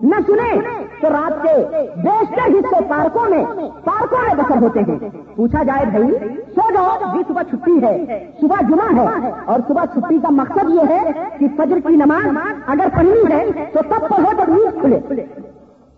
نہ 0.02 0.16
سنے 0.28 0.60
تو 1.02 1.10
رات 1.10 1.43
کے 1.43 1.66
بیشتر 1.96 2.52
حصے 2.52 2.84
پارکوں 2.89 3.30
میں 3.30 3.46
پارکوں 3.84 4.18
میں 4.22 4.36
بسر 4.36 4.62
ہوتے 4.62 4.80
ہیں۔ 4.80 5.10
پوچھا 5.36 5.64
جائے 5.64 5.86
بھائی، 5.86 6.12
سو 6.56 6.74
جاؤ 6.74 7.14
جی 7.14 7.20
صبح 7.28 7.41
چھٹی 7.43 7.84
ہے۔ 7.84 8.26
صبح 8.41 8.56
جمعہ 8.70 9.06
ہے۔ 9.06 9.32
اور 9.46 9.60
صبح 9.68 9.86
چھٹی 9.86 10.18
کا 10.18 10.30
مقصد 10.30 10.70
یہ 10.70 10.82
ہے 10.89 11.12
کہ 11.39 11.48
فجر 11.58 11.78
کی 11.88 11.96
نماز 11.96 12.38
اگر 12.68 12.88
پڑھنی 12.96 13.34
ہے 13.34 13.66
تو 13.74 13.80
تب 13.82 14.02
پڑھو 14.02 14.34
جب 14.38 14.50
نیند 14.50 14.82
کھلے۔ 14.82 15.26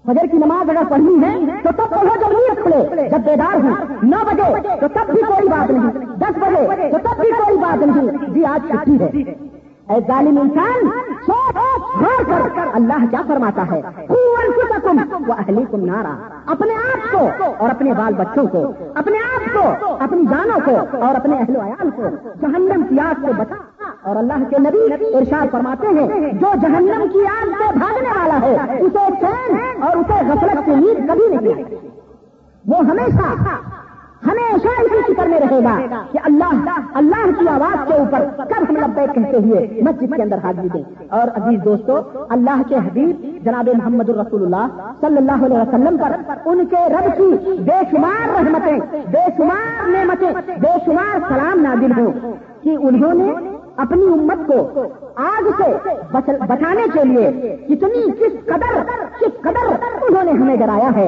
فجر 0.07 0.25
کی 0.31 0.37
نماز 0.37 0.69
اگر 0.69 0.83
پڑھنی 0.89 1.25
ہے 1.25 1.61
تو 1.63 1.69
تب 1.77 1.89
پڑھو 1.89 2.19
جب 2.19 2.31
نیند 2.31 2.57
کھلے 2.63 3.09
جب 3.09 3.17
بیدار 3.17 3.55
ہوں 3.55 3.73
نو 4.03 4.17
بجے، 4.25 4.77
تو 4.79 4.87
تب 4.87 5.13
بھی 5.13 5.21
کوئی 5.21 5.47
بات 5.47 5.71
نہیں۔ 5.71 6.05
دس 6.05 6.37
بجے، 6.37 6.89
تو 6.91 6.97
تب 6.97 7.21
بھی 7.21 7.31
کوئی 7.31 7.57
بات 7.57 7.83
نہیں۔ 7.83 8.33
جی 8.33 8.45
آج 8.45 8.67
چھٹی 8.67 8.99
ہے۔ 8.99 9.05
اے 9.89 9.99
ظالم 10.07 10.37
انسان 10.41 10.89
غور 11.99 12.49
کر۔ 12.55 12.67
اللہ 12.73 13.05
کیا 13.09 13.21
فرماتا 13.27 13.63
ہے؟ 13.71 13.81
وہ 15.27 15.33
اہلی 15.37 15.63
کم 15.71 15.85
نارا۔ 15.85 16.29
اپنے 16.45 16.73
آپ 16.73 17.11
کو 17.11 17.29
اور 17.57 17.69
اپنے 17.69 17.93
بال 17.93 18.13
بچوں 18.13 18.47
کو، 18.47 18.71
اپنے 18.95 19.17
آپ 19.17 19.53
کو، 19.53 19.87
اپنی 19.99 20.25
جانوں 20.25 20.59
کو 20.65 20.97
اور 21.05 21.15
اپنے 21.15 21.37
اہل 21.37 21.55
و 21.55 21.61
عیال 21.61 21.89
کو 21.89 22.03
جہنم 22.41 22.81
کی 22.89 22.99
آگ 22.99 23.13
سے 23.21 23.31
بتا 23.37 23.55
اور 24.01 24.15
اللہ 24.15 24.43
کے 24.49 24.57
نبی 24.59 24.83
ارشاد 25.17 25.51
فرماتے 25.51 25.87
ہیں، 25.87 26.31
جو 26.33 26.53
جہنم 26.61 27.05
کی 27.13 27.25
آگ 27.27 27.47
سے 27.59 27.77
بھاگنے 27.77 28.09
والا 28.19 28.39
ہے، 28.41 28.79
اسے 28.79 29.07
چین 29.21 29.83
اور 29.83 29.97
اسے 29.97 30.21
غفلت 30.27 30.65
کی 30.65 30.75
نیند 30.75 31.09
کبھی 31.09 31.35
نہیں 31.35 31.75
وہ 32.65 32.85
ہمیشہ 32.85 33.33
ہمیشہ 34.25 34.67
اسی 34.81 35.13
فکر 35.13 35.27
میں 35.27 35.39
رہے 35.39 35.59
گا 35.63 36.01
کہ 36.11 36.19
اللہ 36.23 36.69
اللہ 36.93 37.25
کی 37.39 37.47
آواز 37.47 37.87
کے 37.87 37.93
اوپر 37.93 38.23
کب 38.49 38.63
ہم 38.69 38.75
لبیک 38.75 39.13
کہتے 39.15 39.37
ہوئے 39.37 39.81
مسجد 39.81 40.15
کے 40.15 40.21
اندر 40.21 40.37
حاضری 40.43 40.67
دیں۔ 40.73 40.81
اور 41.09 41.27
عزیز 41.35 41.59
دوستو، 41.65 41.97
اللہ 42.29 42.61
کے 42.67 42.75
حبیب 42.75 43.43
جناب 43.45 43.69
محمد 43.77 44.09
الرسول 44.09 44.43
اللہ 44.43 44.91
صلی 45.01 45.17
اللہ 45.17 45.45
علیہ 45.45 45.57
وسلم 45.57 45.97
پر 45.97 46.15
ان 46.45 46.65
کے 46.65 46.83
رب 46.93 47.17
کی 47.17 47.61
بے 47.63 47.79
شمار 47.91 48.27
رحمتیں، 48.35 48.79
بے 49.11 49.25
شمار 49.37 49.87
نعمتیں، 49.89 50.31
بے 50.59 50.73
شمار 50.85 51.19
سلام 51.29 51.61
نازل 51.61 51.99
ہوں 51.99 52.11
کہ 52.63 52.75
انہوں 52.79 53.13
نے 53.13 53.33
اپنی 53.77 54.05
امت 54.11 54.47
کو 54.47 55.06
آگ 55.17 55.49
سے 55.57 55.93
بچانے 56.47 56.85
کے 56.93 57.03
لیے 57.03 57.55
کتنی 57.67 58.11
کس 58.11 58.45
قدر 58.45 58.83
کس 59.19 59.41
قدر 59.41 59.71
انہوں 60.09 60.23
نے 60.23 60.31
ہمیں 60.31 60.55
ڈرایا 60.55 60.89
ہے 60.95 61.07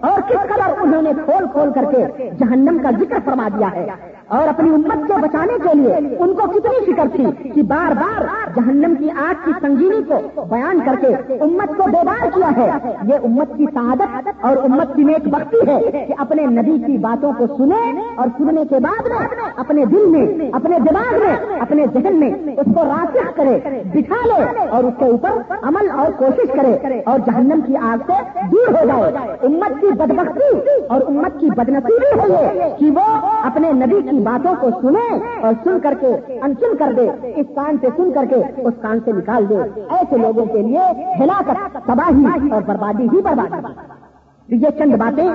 اور 0.00 0.20
کس 0.20 0.42
قدر 0.42 0.72
انہوں 0.80 1.02
نے 1.02 1.10
کھول 1.24 1.46
کھول 1.52 1.72
کر 1.72 1.84
کے 1.90 2.30
جہنم 2.40 2.78
کا 2.82 2.90
ذکر 3.00 3.18
فرما 3.24 3.48
دیا 3.58 3.70
ہے 3.74 3.86
اور 4.26 4.48
اپنی 4.48 4.70
امت 4.70 5.08
کو 5.08 5.14
بچانے 5.20 5.58
کے 5.62 5.78
لیے 5.78 6.16
ان 6.18 6.34
کو 6.34 6.46
کتنی 6.46 6.92
فکر 6.92 7.08
تھی 7.16 7.50
کہ 7.50 7.62
بار 7.62 7.92
بار 7.92 8.24
جہنم 8.56 8.94
کی 8.94 9.10
آگ 9.10 9.34
کی 9.44 9.52
سنگینی 9.60 10.02
کو 10.02 10.44
بیان 10.44 10.80
کر 10.80 10.94
کے 11.00 11.34
امت 11.34 11.76
کو 11.76 11.82
بیدار 11.82 12.26
کیا 12.34 12.50
ہے۔ 12.56 12.68
یہ 13.08 13.14
امت 13.22 13.56
کی 13.56 13.66
سعادت 13.74 14.28
اور 14.40 14.56
امت 14.56 14.94
کی 14.96 15.04
نیک 15.04 15.28
بختی 15.28 15.70
ہے 15.70 16.04
کہ 16.06 16.14
اپنے 16.18 16.46
نبی 16.46 16.78
کی 16.86 16.96
باتوں 16.98 17.32
کو 17.38 17.46
سنے 17.46 17.82
اور 18.16 18.26
سننے 18.38 18.64
کے 18.70 18.78
بعد 18.78 19.08
میں 19.08 19.26
اپنے 19.56 19.84
دل 19.84 20.06
میں، 20.06 20.50
اپنے 20.52 20.78
دماغ 20.78 21.18
میں، 21.18 21.60
اپنے 21.60 21.84
ذہن 21.94 22.20
میں 22.20 22.30
اس 22.30 22.74
کو 22.74 22.84
راسخ 22.84 23.36
کرے۔ 23.36 23.49
بٹھا 23.94 24.20
لے 24.26 24.68
اور 24.68 24.84
اس 24.84 24.94
کے 24.98 25.04
اوپر 25.04 25.54
عمل 25.62 25.90
اور 25.90 26.10
کوشش 26.18 26.50
کرے 26.52 27.00
اور 27.06 27.18
جہنم 27.18 27.60
کی 27.66 27.76
آگ 27.76 27.98
سے 28.06 28.46
دور 28.52 28.68
ہو 28.68 28.84
جائے۔ 28.84 29.36
امت 29.42 29.80
کی 29.80 29.86
بدبختی 29.86 30.50
اور 30.88 31.00
امت 31.08 31.40
کی 31.40 31.50
بدنصیبی 31.56 32.32
ہے 32.32 32.74
کہ 32.78 32.90
وہ 32.90 33.06
اپنے 33.42 33.72
نبی 33.72 34.00
کی 34.10 34.18
باتوں 34.18 34.54
کو 34.60 34.70
سنے 34.80 35.08
اور 35.42 35.52
سن 35.64 35.78
کر 35.80 35.94
کے 36.00 36.14
انسن 36.42 36.76
کر 36.76 36.92
دے، 36.96 37.08
اس 37.36 37.46
کان 37.54 37.76
سے 37.80 37.88
سن 37.96 38.10
کر 38.12 38.24
کے 38.30 38.42
اس 38.56 38.74
کان 38.80 38.98
سے 39.04 39.12
نکال 39.12 39.48
دے۔ 39.48 39.58
ایسے 39.90 40.16
لوگوں 40.16 40.44
کے 40.44 40.62
لیے 40.62 41.04
ہلاکت، 41.20 41.78
تباہی 41.86 42.50
اور 42.50 42.62
بربادی 42.66 43.08
ہی 43.12 43.20
بربادی 43.20 44.56
یہ 44.56 44.78
چند 44.78 44.94
باتیں 44.94 45.28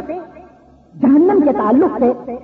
جہنم 0.95 1.39
کے 1.45 1.53
تعلق 1.53 1.99
سے 1.99 2.36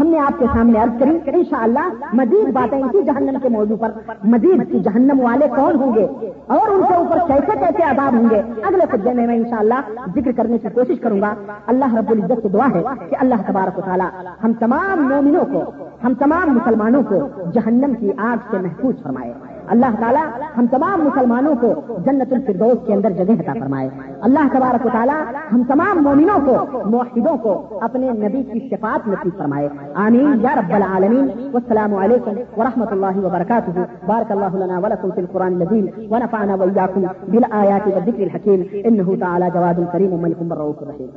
ہم 0.00 0.06
نے 0.06 0.18
آپ 0.18 0.38
کے 0.38 0.44
سامنے 0.52 0.78
عرض 0.78 1.00
کری 1.00 1.18
ان 1.26 1.44
شاء 1.50 1.62
اللہ 1.62 1.88
مزید 2.12 2.52
باتیں 2.52 2.82
اسی 2.82 3.02
جہنم 3.02 3.38
کے 3.42 3.48
موضوع 3.48 3.76
پر۔ 3.76 3.90
مزید 4.24 4.72
کی 4.72 4.80
جہنم 4.80 5.20
والے 5.20 5.46
کون 5.56 5.76
ہوں 5.76 5.94
گے؟ 5.94 6.06
اور 6.46 6.68
ان 6.68 6.82
کے 6.88 6.94
اوپر 6.94 7.18
کیسے 7.26 7.58
کیسے 7.58 7.82
عذاب 7.82 8.16
ہوں 8.16 8.30
گے؟ 8.30 8.42
اگلے 8.62 8.86
خطبے 8.90 9.12
میں 9.12 9.26
میں 9.26 9.36
انشاءاللہ 9.36 9.80
ذکر 10.14 10.30
کرنے 10.36 10.58
کی 10.58 10.68
کوشش 10.74 11.00
کروں 11.00 11.20
گا۔ 11.20 11.34
اللہ 11.66 11.94
رب 11.94 12.10
العزت 12.10 12.42
سے 12.42 12.48
دعا 12.48 12.68
ہے 12.74 12.82
کہ 13.10 13.16
اللہ 13.20 13.34
تبارک 13.46 13.78
و 13.78 13.80
تعالیٰ 13.80 14.08
ہم 14.44 14.52
تمام 14.52 15.08
مومنوں 15.08 15.44
کو، 15.52 15.84
ہم 16.04 16.14
تمام 16.14 16.54
مسلمانوں 16.54 17.02
کو 17.02 17.28
جہنم 17.54 17.94
کی 17.94 18.10
آگ 18.16 18.36
سے 18.50 18.58
محفوظ 18.58 19.02
فرمائے۔ 19.02 19.32
اللہ 19.68 19.86
تعالیٰ 20.00 20.24
ہم 20.58 20.66
تمام 20.66 21.04
مسلمانوں 21.04 21.54
کو 21.60 21.74
جنت 22.06 22.32
الفردوس 22.32 22.86
کے 22.86 22.94
اندر 22.94 23.10
جگہ 23.10 23.32
عطا 23.32 23.52
فرمائے۔ 23.60 23.88
اللہ 24.20 24.38
تبارک 24.52 24.86
و 24.86 24.88
تعالیٰ 24.92 25.22
ہم 25.52 25.62
تمام 25.68 26.02
مومنوں 26.02 26.38
کو، 26.46 26.88
موحدوں 26.90 27.36
کو 27.36 27.78
اپنے 27.80 28.10
نبی 28.10 28.42
کی 28.42 28.68
شفاعت 28.70 29.08
نصیب 29.08 29.38
فرمائے۔ 29.38 29.68
آمین۔ 29.94 30.34
یا 30.40 30.54
رب 30.54 30.74
العالمین۔ 30.74 31.28
والسلام 31.52 31.94
علیکم 31.94 32.60
ورحمۃ 32.60 32.86
اللہ 32.90 33.18
وبرکاتہ۔ 33.18 33.70
بارک 34.06 34.32
اللہ 34.32 34.56
لنا 34.56 34.78
ولکم 34.78 35.10
فی 35.10 35.20
القرآن 35.20 35.54
العظیم 35.54 35.86
ونفعنا 36.10 36.54
وإياكم 36.54 37.00
بالآيات 37.28 37.88
والذكر 37.88 38.22
الحكيم 38.22 38.62
إنه 38.88 39.16
تعالى 39.20 39.44
جواد 39.54 39.92
كريم 39.92 40.12
وملك 40.12 40.42
الرؤوف 40.50 40.82
الرحيم 40.82 41.10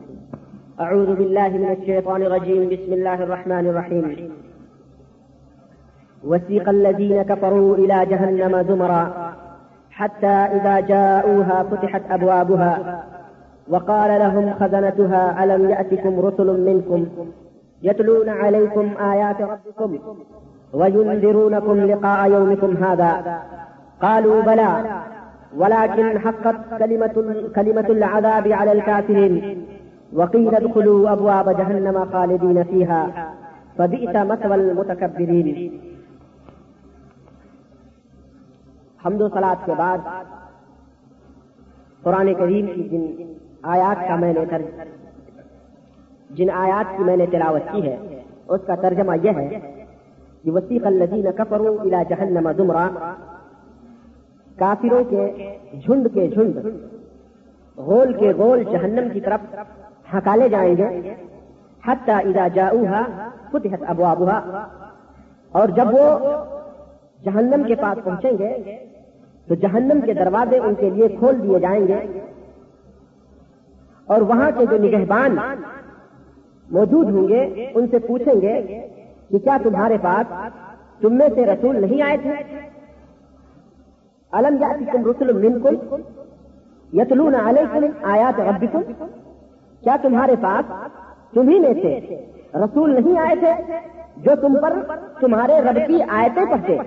أعوذ 0.80 1.16
بالله 1.18 1.58
من 1.58 1.70
الشيطان 1.70 2.22
الرجيم 2.22 2.68
بسم 2.70 2.94
الله 2.94 3.24
الرحمن 3.24 3.68
الرحيم 3.68 4.28
وسيق 6.24 6.70
الذين 6.70 7.22
كفروا 7.22 7.76
إلى 7.76 8.06
جهنم 8.06 8.64
زمرا 8.68 9.34
حتى 9.92 10.28
إذا 10.28 10.80
جاءوها 10.80 11.64
فتحت 11.64 12.02
أبوابها 12.12 13.04
وقال 13.70 14.20
لهم 14.20 14.54
خزنتها 14.60 15.44
ألم 15.44 15.70
يأتكم 15.70 16.20
رسل 16.20 16.66
منكم 16.66 17.08
يتلون 17.84 18.30
عليكم 18.30 18.90
آيات 19.12 19.42
ربكم 19.42 20.00
وينذرونكم 20.74 21.80
لقاء 21.80 22.32
يومكم 22.32 22.84
هذا 22.84 23.40
قالوا 24.02 24.42
بلى 24.42 25.02
ولكن 25.58 26.20
حقت 26.20 26.56
كلمة, 26.80 27.36
كلمة 27.56 27.86
العذاب 27.90 28.48
على 28.48 28.72
الكافرين 28.72 29.66
وقيل 30.14 30.56
ادخلوا 30.56 31.14
أبواب 31.14 31.58
جهنم 31.58 32.06
خالدين 32.14 32.64
فيها 32.64 33.32
فبئس 33.78 34.16
مثوى 34.16 34.56
المتكبرين 34.56 35.82
حمد 39.06 39.22
و 39.22 39.28
سلاد 39.34 39.66
کے 39.66 39.74
بعد 39.78 39.98
قرآن 42.04 42.34
کریم 42.40 42.66
کی 42.74 42.84
جن 42.90 43.04
آیات 43.74 44.08
کا 44.08 44.16
میں 44.16 44.34
نے 44.34 44.44
جن 46.38 46.50
آیات 46.64 46.88
کی 46.98 47.04
میں 47.04 47.18
نے 47.18 47.26
تلاوت 47.32 47.72
کی 47.72 47.82
ہے، 47.84 47.96
اس 48.48 48.62
کا 48.68 48.76
ترجمہ 48.82 49.16
یہ 49.24 49.32
ہے 49.38 49.48
کہ 50.44 50.52
وسیق 50.52 50.86
الذین 50.88 51.28
کفروا 51.38 51.82
الى 51.82 52.04
جہنم 52.10 52.52
زمرا 52.58 52.88
کافروں 54.58 55.04
کے 55.10 55.24
جھنڈ 55.80 56.08
کے 56.14 56.28
جھنڈ، 56.28 56.54
غول 57.78 58.14
کے 58.20 58.32
غول 58.38 58.64
جہنم 58.72 59.10
کی 59.14 59.22
طرف 59.22 59.42
ہکالے 60.14 60.48
جائیں 60.50 60.76
گے، 60.78 60.88
حتی 61.84 62.12
اذا 62.12 62.46
جاؤها 62.56 63.02
فتحت 63.52 63.84
ابوابها 63.92 64.40
اور 65.54 65.68
جب 65.78 65.88
وہ 65.94 66.08
جہنم 67.26 67.64
کے 67.64 67.76
پاس 67.76 68.04
پہنچیں 68.04 68.32
گے، 68.40 68.78
تو 69.48 69.56
جہنم 69.56 70.02
کے 70.06 70.14
دروازے 70.14 70.58
ان 70.58 70.76
کے 70.76 70.90
لیے 70.90 71.08
کھول 71.08 71.44
دیے 71.44 71.60
جائیں 71.60 71.88
گے۔ 71.88 72.20
اور 74.06 74.22
وہاں 74.22 74.52
کے 74.58 74.66
جو 74.66 74.78
نگہبان 74.78 75.36
موجود 76.72 77.10
ہوں 77.10 77.28
گے، 77.28 77.72
ان 77.76 77.88
سے 77.88 78.00
پوچھیں 78.00 78.42
گے 78.42 78.62
کہ 79.30 79.38
کیا 79.38 79.58
تمہارے 79.64 79.98
پاس 80.02 80.34
تم 81.02 81.14
میں 81.14 81.30
سے 81.36 81.46
رسول 81.46 81.82
نہیں 81.82 82.02
آئے 82.02 82.18
تھے؟ 82.18 82.34
الم 84.32 84.58
یا 84.62 84.68
تم 84.92 85.10
رسول 85.10 85.34
منکم 85.34 85.96
یتلون 86.94 87.36
علیکم 87.36 87.86
آیات 88.04 88.40
ربکم؟ 88.40 89.06
کیا 89.82 89.96
تمہارے 90.02 90.36
پاس 90.42 90.72
تمہیں 91.34 91.60
میں 91.60 91.74
سے 91.74 92.00
رسول 92.56 92.94
نہیں 92.94 93.20
آئے 93.20 93.36
تھے؟ 93.36 93.54
جو 94.20 94.32
تم 94.42 94.58
پر 94.62 94.74
تمہارے 95.20 95.60
رب 95.62 95.80
کی 95.88 96.02
آیتیں 96.08 96.46
پڑھتے 96.46 96.78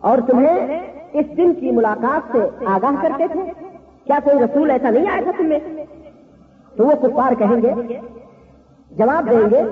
اور 0.00 0.18
تمہیں 0.26 0.80
اس 1.12 1.26
دن 1.36 1.52
کی 1.54 1.70
ملاقات 1.70 2.32
سے 2.32 2.64
آگاہ 2.66 3.02
کرتے 3.02 3.26
تھے۔ 3.32 3.40
کیا 4.04 4.18
کوئی 4.24 4.38
رسول 4.44 4.70
ایسا 4.70 4.90
نہیں 4.90 5.10
آیا 5.10 5.20
تھا 5.22 5.32
تمہیں 5.38 5.84
تو 6.76 6.86
وہ 6.86 6.94
کفار 7.02 7.32
کہیں 7.38 7.62
گے، 7.62 7.98
جواب 8.90 9.30
دیں 9.30 9.50
گے 9.50 9.62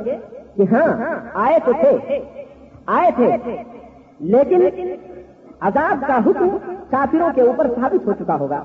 کہ 0.57 0.65
ہاں 0.73 0.87
آئے 1.35 1.59
تو 1.65 1.73
تھے، 1.81 2.19
آئے 2.87 3.11
تھے۔ 3.17 3.57
لیکن 4.33 4.69
عذاب 5.61 6.05
کا 6.07 6.17
حکم 6.27 6.49
کافروں 6.91 7.31
کے 7.35 7.41
اوپر 7.41 7.69
ثابت 7.77 8.07
ہو 8.07 8.13
چکا 8.19 8.37
ہوگا۔ 8.41 8.63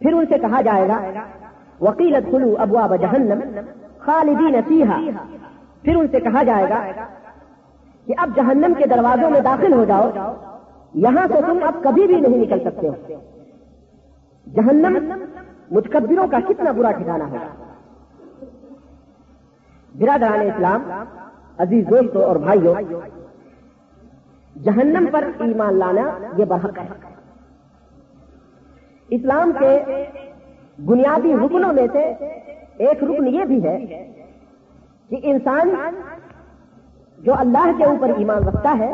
پھر 0.00 0.12
ان 0.12 0.24
سے 0.28 0.38
کہا 0.38 0.60
جائے 0.60 0.88
گا 0.88 0.98
وکیلت 1.80 2.30
کلو 2.30 2.54
ابوا 2.58 2.96
جہنم 2.96 3.40
خالدین 3.98 4.56
فیہا 4.68 4.98
پھر 5.84 5.96
ان 5.96 6.06
سے 6.10 6.20
کہا 6.20 6.42
جائے 6.42 6.68
گا 6.68 6.80
کہ 8.06 8.14
اب 8.16 8.30
جہنم 8.36 8.72
کے 8.78 8.86
دروازوں 8.86 9.30
میں 9.30 9.40
داخل 9.40 9.72
ہو 9.72 9.84
جاؤ، 9.84 10.10
یہاں 10.94 11.26
سے 11.32 11.40
تم 11.46 11.58
اب 11.66 11.82
کبھی 11.82 12.06
بھی 12.06 12.20
نہیں 12.20 12.38
نکل 12.38 12.60
سکتے 12.64 12.88
ہو۔ 12.88 13.20
جہنم 14.46 14.98
متکبروں 15.70 16.26
کا 16.30 16.38
کتنا 16.48 16.70
برا 16.72 16.90
ٹھکانا 16.92 17.30
ہے 17.30 17.38
برادران 19.94 20.40
اسلام، 20.40 20.90
عزیز 21.58 21.84
دوستوں 21.90 22.22
اور 22.22 22.36
بھائیوں 22.44 22.74
جہنم 24.56 25.06
پر 25.12 25.24
ایمان 25.40 25.78
لانا 25.78 26.06
یہ 26.38 26.44
برحق 26.44 26.78
ہے۔ 26.78 26.86
اسلام 29.08 29.52
کے 29.58 29.72
بنیادی 30.78 31.32
رکنوں 31.36 31.72
میں 31.72 31.86
سے 31.92 32.02
ایک 32.78 33.02
رکن 33.04 33.26
یہ 33.34 33.44
بھی 33.44 33.62
ہے 33.64 33.76
کہ 35.12 35.18
انسان 35.22 35.70
جو 37.18 37.32
اللہ 37.38 37.70
کے 37.78 37.84
اوپر 37.84 38.10
ایمان 38.16 38.44
رکھتا 38.44 38.74
ہے، 38.78 38.92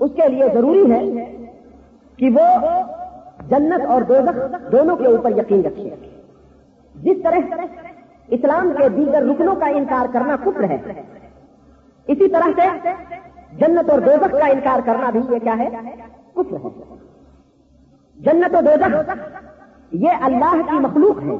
اس 0.00 0.10
کے 0.16 0.28
لیے 0.28 0.48
ضروری 0.54 0.84
ہے 0.92 1.00
کہ 2.16 2.28
وہ 2.30 2.44
جنت 3.48 3.86
اور 3.86 4.02
دوزخ 4.02 4.36
دونوں 4.72 4.96
کے 4.96 5.06
اوپر 5.06 5.30
یقین 5.30 5.60
رکھے۔ 5.64 5.88
جس 6.94 7.18
طرح 7.22 7.40
اسلام 8.28 8.70
کے 8.78 8.88
دیگر 8.88 9.22
رکنوں 9.22 9.54
کا 9.54 9.66
انکار 9.66 10.06
کرنا 10.12 10.36
کفر 10.44 10.64
ہے، 10.64 10.78
اسی 12.08 12.28
طرح 12.28 12.48
سے 12.56 12.66
جنت 13.58 13.90
اور 13.90 13.98
دوزخ 13.98 14.32
کا 14.32 14.46
انکار 14.46 14.80
کرنا 14.84 15.10
بھی 15.10 15.20
یہ 15.30 15.38
کیا 15.38 15.58
ہے؟ 15.58 15.68
کفر 16.34 16.56
ہے۔ 16.56 16.94
جنت 18.16 18.54
و 18.54 18.60
دوزخ 18.60 19.10
یہ 19.92 20.12
اللہ 20.22 20.56
کی 20.70 20.78
مخلوق 20.78 21.22
ہے، 21.22 21.36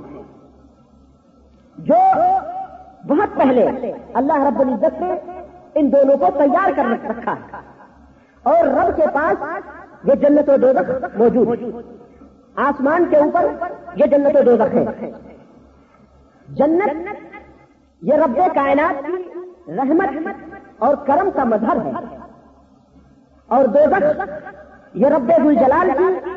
جو 1.78 2.00
بہت 3.06 3.36
پہلے 3.36 3.92
اللہ 4.14 4.32
رب 4.32 4.60
العزت 4.60 5.00
نے 5.00 5.14
ان 5.74 5.92
دونوں 5.92 6.16
کو 6.16 6.26
تیار 6.38 6.70
کر 6.76 6.84
رکھا 6.86 7.32
ہے۔ 7.32 7.56
اور 8.42 8.64
رب 8.64 8.96
کے 8.96 9.02
پاس 9.14 9.44
یہ 10.04 10.14
جنت 10.14 10.48
و 10.48 10.56
دوزخ 10.56 11.16
موجود 11.16 11.58
آسمان 12.56 13.04
کے 13.10 13.16
اوپر 13.16 13.46
یہ 13.94 14.04
جنت 14.06 14.36
و 14.36 14.42
دوزخ 14.42 14.74
ہے۔ 14.74 15.10
جنت 16.48 17.08
یہ 18.02 18.14
رب 18.14 18.40
کائنات 18.54 19.06
کی 19.06 19.32
رحمت 19.68 20.28
اور 20.78 20.94
کرم 20.94 21.30
کا 21.34 21.44
مظہر 21.44 21.76
ہے۔ 21.84 21.92
اور 23.46 23.64
دوزخ 23.64 24.30
یہ 24.94 25.06
رب 25.06 25.32
الجلال 25.36 25.90
کی 25.98 26.30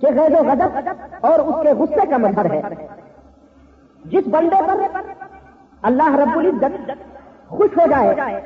کہ 0.00 0.06
غیر 0.20 0.32
و 0.32 0.44
غدب 0.44 0.88
اور 1.20 1.38
اس 1.38 1.54
کے 1.62 1.72
غصے 1.72 2.06
کا 2.10 2.16
مظہر 2.16 2.50
ہے۔ 2.50 2.62
جس 4.04 4.24
بندے 4.26 4.56
پر 4.68 5.00
اللہ 5.86 6.16
رب 6.16 6.38
العزت 6.38 6.90
خوش 7.48 7.70
ہو 7.78 7.86
جائے۔ 7.90 8.40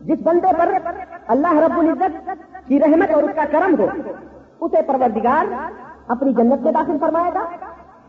جس 0.00 0.18
بندے 0.22 0.52
پر 0.58 0.68
اللہ 1.26 1.52
رب 1.54 1.78
العزت 1.78 2.14
کی 2.68 2.80
رحمت 2.80 3.10
اور 3.14 3.22
اس 3.22 3.34
کا 3.34 3.44
کرم 3.50 3.74
ہو، 3.78 3.86
اسے 4.60 4.82
پروردگار 4.82 5.46
اپنی 6.08 6.32
جنت 6.32 6.60
میں 6.60 6.72
داخل 6.72 6.96
فرمائے 7.00 7.30
گا۔ 7.34 7.44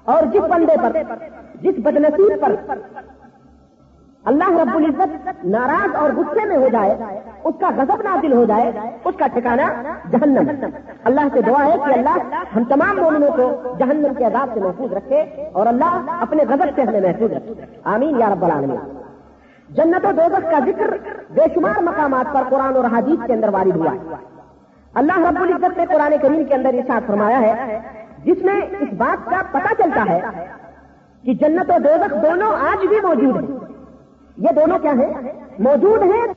اور 0.03 0.23
جس 0.23 0.41
بندے 0.49 0.75
پر، 0.83 1.13
جس 1.61 1.75
بدنصیب 1.77 2.41
پر 2.41 2.75
اللہ 4.25 4.49
رب 4.49 4.77
العزت 4.77 5.45
ناراض 5.45 5.95
اور 5.95 6.09
غصے 6.17 6.45
میں 6.45 6.57
ہو 6.57 6.67
جائے، 6.67 6.95
اس 7.43 7.55
کا 7.59 7.69
غضب 7.77 8.01
نازل 8.03 8.33
ہو 8.33 8.45
جائے، 8.45 8.71
اس 9.03 9.15
کا 9.19 9.27
ٹھکانا 9.27 9.83
جہنم۔ 10.11 10.65
اللہ 11.03 11.21
سے 11.33 11.41
دعا 11.41 11.65
ہے 11.65 11.75
کہ 11.85 11.99
اللہ 11.99 12.43
ہم 12.55 12.63
تمام 12.63 12.97
مومنوں 12.97 13.29
کو 13.29 13.75
جہنم 13.79 14.13
کے 14.13 14.23
عذاب 14.23 14.49
سے 14.53 14.59
محفوظ 14.59 14.93
رکھے 14.93 15.21
اور 15.53 15.67
اللہ 15.67 16.05
اپنے 16.21 16.43
غضب 16.49 16.63
سے 16.75 16.81
ہمیں 16.81 17.01
محفوظ 17.01 17.31
رکھے۔ 17.31 17.65
آمین 17.83 18.19
یا 18.19 18.29
رب 18.29 18.45
العالمین۔ 18.45 18.79
جنت 19.69 20.05
و 20.05 20.11
دوزخ 20.11 20.51
کا 20.51 20.59
ذکر 20.65 20.97
بے 21.31 21.41
شمار 21.55 21.81
مقامات 21.81 22.33
پر 22.33 22.41
قرآن 22.49 22.75
اور 22.75 22.85
حدیث 22.85 23.27
کے 23.27 23.33
اندر 23.33 23.49
وارد 23.49 23.75
ہوا۔ 23.75 23.93
ہے 23.93 24.15
اللہ 24.93 25.19
رب 25.19 25.41
العزت 25.41 25.77
نے 25.77 25.85
قرآن 25.85 26.13
کریم 26.21 26.43
کے 26.43 26.53
اندر 26.53 26.73
ارشاد 26.73 27.01
فرمایا 27.07 27.39
ہے، 27.41 27.79
جس 28.23 28.37
میں 28.43 28.61
اس 28.79 28.93
بات 28.97 29.29
کا 29.29 29.41
پتہ 29.51 29.73
چلتا 29.83 30.05
ہے 30.09 30.19
کہ 31.23 31.33
جنت 31.33 31.69
و 31.69 31.77
دوزخ 31.83 32.23
دونوں 32.23 32.51
آج 32.51 32.85
بھی 32.85 32.97
موجود 33.03 33.49
ہیں۔ 33.49 33.72
یہ 34.37 34.49
دونوں 34.55 34.79
کیا 34.79 34.91
ہیں؟ 34.91 35.31
موجود 35.59 36.01
ہیں۔ 36.01 36.33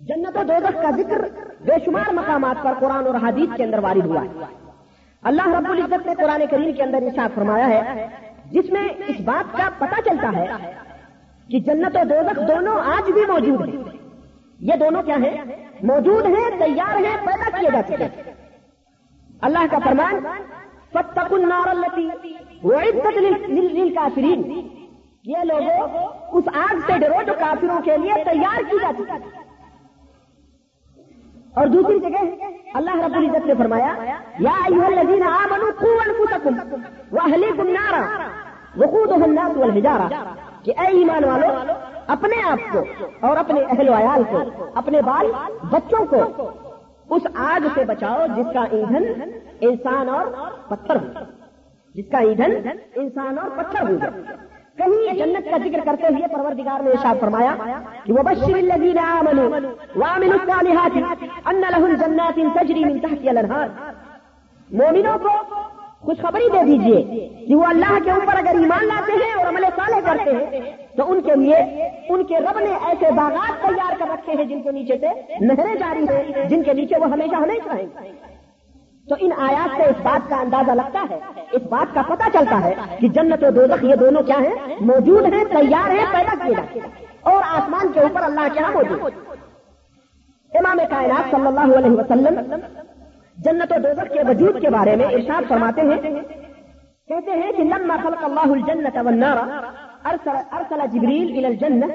جنت 0.00 0.36
و 0.36 0.42
دوزخ 0.42 0.82
کا 0.82 0.90
ذکر 0.90 1.22
بے 1.60 1.74
شمار 1.84 2.12
مقامات 2.12 2.64
پر 2.64 2.72
قرآن 2.78 3.06
اور 3.06 3.14
حدیث 3.14 3.56
کے 3.56 3.64
اندر 3.64 3.78
وارد 3.78 4.06
ہوا 4.06 4.22
ہے۔ 4.22 4.44
اللہ 5.22 5.48
رب 5.48 5.70
العزت 5.70 6.06
نے 6.06 6.14
قرآن 6.14 6.42
کریم 6.50 6.72
کے 6.76 6.82
اندر 6.82 6.98
ارشاد 7.02 7.28
فرمایا 7.34 7.68
ہے، 7.68 8.06
جس 8.50 8.72
میں 8.72 8.88
اس 9.06 9.20
بات 9.20 9.56
کا 9.56 9.68
پتہ 9.78 10.00
چلتا 10.00 10.32
ہے 10.36 10.46
کہ 11.50 11.60
جنت 11.60 11.96
و 11.96 12.04
دوزخ 12.04 12.48
دونوں 12.48 12.76
آج 12.76 13.10
بھی 13.10 13.20
موجود 13.28 13.68
ہیں۔ 13.68 13.82
یہ 14.58 14.74
دونوں 14.80 15.02
کیا 15.02 15.16
ہیں؟ 15.16 15.44
موجود 15.82 16.26
ہیں، 16.26 16.50
تیار 16.58 16.96
ہیں، 16.96 17.16
پیدا 17.26 17.58
کیے 17.58 17.70
جا 17.72 17.82
چکے 17.88 18.30
اللہ 19.42 19.58
کا 19.70 19.78
فرمان 19.78 20.20
فتق 20.92 21.32
النار 21.32 21.68
التي 21.68 22.08
وعدت 22.62 23.18
للكافرين 23.48 24.68
یہ 25.24 25.36
لوگوں، 25.44 26.08
اس 26.32 26.44
آگ 26.54 26.76
سے 26.86 26.98
ڈرو 26.98 27.22
جو 27.26 27.32
کافروں 27.38 27.80
کے 27.84 27.96
لیے 27.96 28.14
تیار 28.24 28.62
کی 28.70 28.76
جاتی 28.82 29.02
اور 31.54 31.66
دوسری 31.66 31.98
جگہ، 32.00 32.22
اللہ 32.74 32.94
رب 32.94 33.14
العزت 33.14 33.46
نے 33.46 33.54
فرمایا، 33.58 33.94
یا 34.38 34.52
الذین 34.64 35.22
آمنوا 35.22 35.70
قوا 35.78 36.04
انفسکم 36.06 36.74
واہلیکم 37.12 37.68
نارا 37.68 38.02
وقودها 38.76 39.24
الناس 39.24 39.56
والحجارہ، 39.56 40.08
کہ 40.64 40.72
اے 40.78 40.86
ایمان 40.86 41.24
والو، 41.24 41.72
اپنے 42.06 42.42
آپ 42.42 42.72
کو 42.72 42.84
اور 43.20 43.36
اپنے 43.36 43.60
اہل 43.60 43.88
و 43.88 43.92
عیال 43.92 44.22
کو، 44.30 44.64
اپنے 44.74 45.02
بال 45.02 45.32
بچوں 45.70 46.04
کو، 46.04 46.50
اس 47.10 47.22
آگ 47.34 47.66
سے 47.74 47.84
بچاؤ 47.84 48.26
جس 48.36 48.46
کا 48.54 48.64
ایندھن 48.70 49.30
انسان 49.60 50.08
اور 50.08 50.26
پتھر 50.68 50.96
ہو۔ 50.96 51.24
جس 51.94 52.04
کا 52.10 52.18
ایندھن 52.18 52.68
انسان 52.94 53.38
اور 53.38 53.50
پتھر 53.50 53.82
ہو۔ 53.82 53.96
کہیں 54.80 55.18
جنت 55.22 55.50
کا 55.50 55.58
ذکر 55.64 55.80
کرتے 55.86 56.12
ہوئے 56.16 56.28
پروردگار 56.34 56.84
نے 56.84 56.90
ارشاد 56.90 57.20
فرمایا 57.20 57.54
کہ 58.04 58.12
وہ 58.12 58.22
بشر 58.30 58.54
الذین 58.58 58.98
آمنوا 59.06 59.48
وعملوا 59.96 60.38
الصالحات 60.40 60.94
ان 61.50 61.64
لهم 61.74 61.96
جنات 62.04 62.38
تجری 62.58 62.84
من 62.84 63.00
تحتها 63.00 63.30
الانهار 63.30 63.68
مومنوں 64.70 65.18
کو 65.26 65.34
خوشخبری 66.08 66.48
دے 66.52 66.60
دیجیے 66.66 66.98
کہ 67.46 67.54
وہ 67.54 67.64
اللہ 67.70 67.96
کے 68.04 68.10
اوپر 68.10 68.36
اگر 68.42 68.58
ایمان 68.58 68.84
لاتے 68.90 69.16
ہیں 69.22 69.32
اور 69.32 69.46
عمل 69.48 69.64
صالح 69.78 70.00
کرتے 70.06 70.36
ہیں، 70.36 70.60
تو 70.96 71.10
ان 71.12 71.20
کے 71.26 71.34
لیے 71.40 71.58
ان 72.14 72.24
کے 72.30 72.38
رب 72.46 72.58
نے 72.66 72.72
ایسے 72.90 73.10
باغات 73.18 73.60
تیار 73.64 73.98
کر 73.98 74.08
رکھے 74.12 74.36
ہیں 74.38 74.46
جن 74.52 74.62
کے 74.62 74.70
نیچے 74.78 74.96
سے 75.02 75.10
نہریں 75.46 75.74
جاری 75.82 76.04
ہیں، 76.10 76.48
جن 76.50 76.62
کے 76.68 76.72
نیچے 76.80 77.00
وہ 77.02 77.10
ہمیشہ 77.14 77.42
ہمیشہ 77.44 77.76
ہیں۔ 77.76 77.88
تو 79.08 79.16
ان 79.20 79.30
آیات 79.44 79.76
سے 79.76 79.82
اس 79.82 80.00
بات 80.02 80.28
کا 80.30 80.36
اندازہ 80.36 80.74
لگتا 80.80 81.04
ہے، 81.10 81.18
اس 81.52 81.62
بات 81.70 81.94
کا 81.94 82.02
پتہ 82.08 82.28
چلتا 82.32 82.60
ہے 82.64 82.74
کہ 83.00 83.08
جنت 83.16 83.44
و 83.44 83.50
دوزخ 83.50 83.84
یہ 83.84 83.94
دونوں 84.00 84.22
کیا 84.22 84.38
ہیں؟ 84.38 84.76
موجود 84.90 85.24
ہیں، 85.32 85.44
تیار 85.52 85.90
ہیں، 85.90 86.04
پیدا 86.12 86.34
کیے 86.42 86.54
جاتے 86.54 86.80
اور 87.30 87.42
آسمان 87.58 87.92
کے 87.92 88.00
اوپر 88.00 88.22
اللہ 88.22 88.46
کیا 88.54 88.70
موجود 88.74 89.00
امام 90.52 90.78
کائنات 90.90 91.30
صلی 91.30 91.46
اللہ 91.46 91.76
علیہ 91.78 91.96
وسلم 91.98 92.40
جنت 93.38 93.72
و 93.72 93.80
دوزخ 93.82 94.12
کے 94.12 94.22
وجود 94.28 94.60
کے 94.62 94.70
بارے 94.70 94.96
میں 94.96 95.06
ارشاد 95.06 95.48
فرماتے 95.48 95.82
ہیں۔ 95.90 96.00
کہتے 97.08 97.32
ہیں 97.40 97.52
کہ 97.52 97.62
لما 97.64 97.96
خلق 98.02 98.24
اللہ 98.24 98.52
الجنت 98.52 98.96
والنار، 99.04 99.36
ارسل 100.10 100.36
ارسل 100.58 100.80
جبریل 100.92 101.28
الى 101.36 101.46
الجنة 101.46 101.88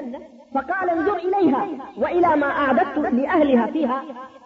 فقال 0.54 0.90
انظر 0.90 1.16
اليها 1.18 1.62
والى 2.02 2.32
ما 2.42 2.50
اعددت 2.64 2.98
لاهلها 2.98 3.66
فيها 3.72 3.98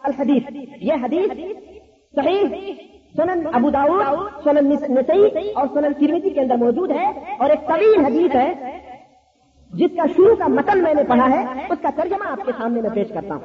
الحديث 0.05 0.43
یہ 0.89 0.95
حدیث 1.03 1.31
صحیح 2.15 2.73
سنن 3.17 3.47
ابو 3.53 3.71
داؤد، 3.71 3.99
سنن 4.45 4.69
نسائی 4.69 5.51
اور 5.51 5.67
سنن 5.75 5.93
ترمذی 5.93 6.31
کے 6.31 6.41
اندر 6.41 6.57
موجود 6.57 6.91
ہے 6.91 7.07
اور 7.39 7.51
ایک 7.51 7.69
طویل 7.69 8.05
حدیث 8.05 8.35
ہے، 8.35 8.55
جس 9.73 9.97
کا 9.97 10.03
شروع 10.17 10.35
کا 10.37 10.47
متن 10.47 10.83
میں 10.83 10.95
نے 10.95 11.03
پڑھا 11.05 11.31
ہے، 11.31 11.45
اس 11.71 11.79
کا 11.83 11.91
ترجمہ 11.97 12.29
آپ 12.31 12.47
کے 12.47 12.53
سامنے 12.59 12.81
میں 12.81 12.91
پیش 12.91 13.09
کرتا 13.09 13.35
ہوں۔ 13.35 13.41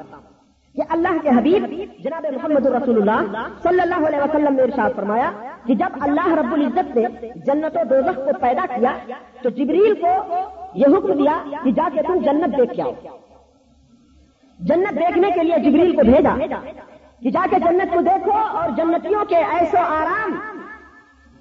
کہ 0.74 0.82
اللہ 0.88 1.16
کے 1.22 1.28
حبیب 1.28 1.64
جناب 2.04 2.26
محمد 2.34 2.66
رسول 2.66 3.08
اللہ 3.08 3.38
صلی 3.62 3.80
اللہ 3.80 4.06
علیہ 4.06 4.18
وسلم 4.18 4.54
نے 4.54 4.62
ارشاد 4.62 4.90
فرمایا 4.96 5.30
کہ 5.66 5.74
جب 5.74 5.96
اللہ 6.00 6.28
رب 6.28 6.52
العزت 6.52 6.96
نے 6.96 7.02
جنت 7.46 7.76
و 7.76 7.84
دوزخ 7.90 8.16
کو 8.16 8.30
پیدا 8.40 8.66
کیا، 8.76 8.96
تو 9.42 9.48
جبریل 9.48 9.94
کو 9.94 10.08
یہ 10.74 10.86
حکم 10.86 11.12
دیا 11.12 11.38
کہ 11.64 11.70
جا 11.70 11.88
کے 11.94 12.02
تم 12.02 12.14
جنت 12.14 12.58
دیکھ 12.58 12.74
کے 12.74 12.82
آؤ۔ 12.82 12.92
جنت 14.60 14.94
دیکھنے 14.94 15.30
کے 15.30 15.42
لیے 15.42 15.70
جبریل 15.70 15.96
کو 15.96 16.02
بھیجا۔ 16.04 16.34
کہ 17.22 17.30
جا 17.30 17.44
کے 17.50 17.58
جنت 17.58 17.92
کو 17.92 18.00
دیکھو 18.00 18.32
اور 18.32 18.68
جنتیوں 18.76 19.24
کے 19.24 19.36
ایسو 19.36 19.78
آرام 19.78 20.34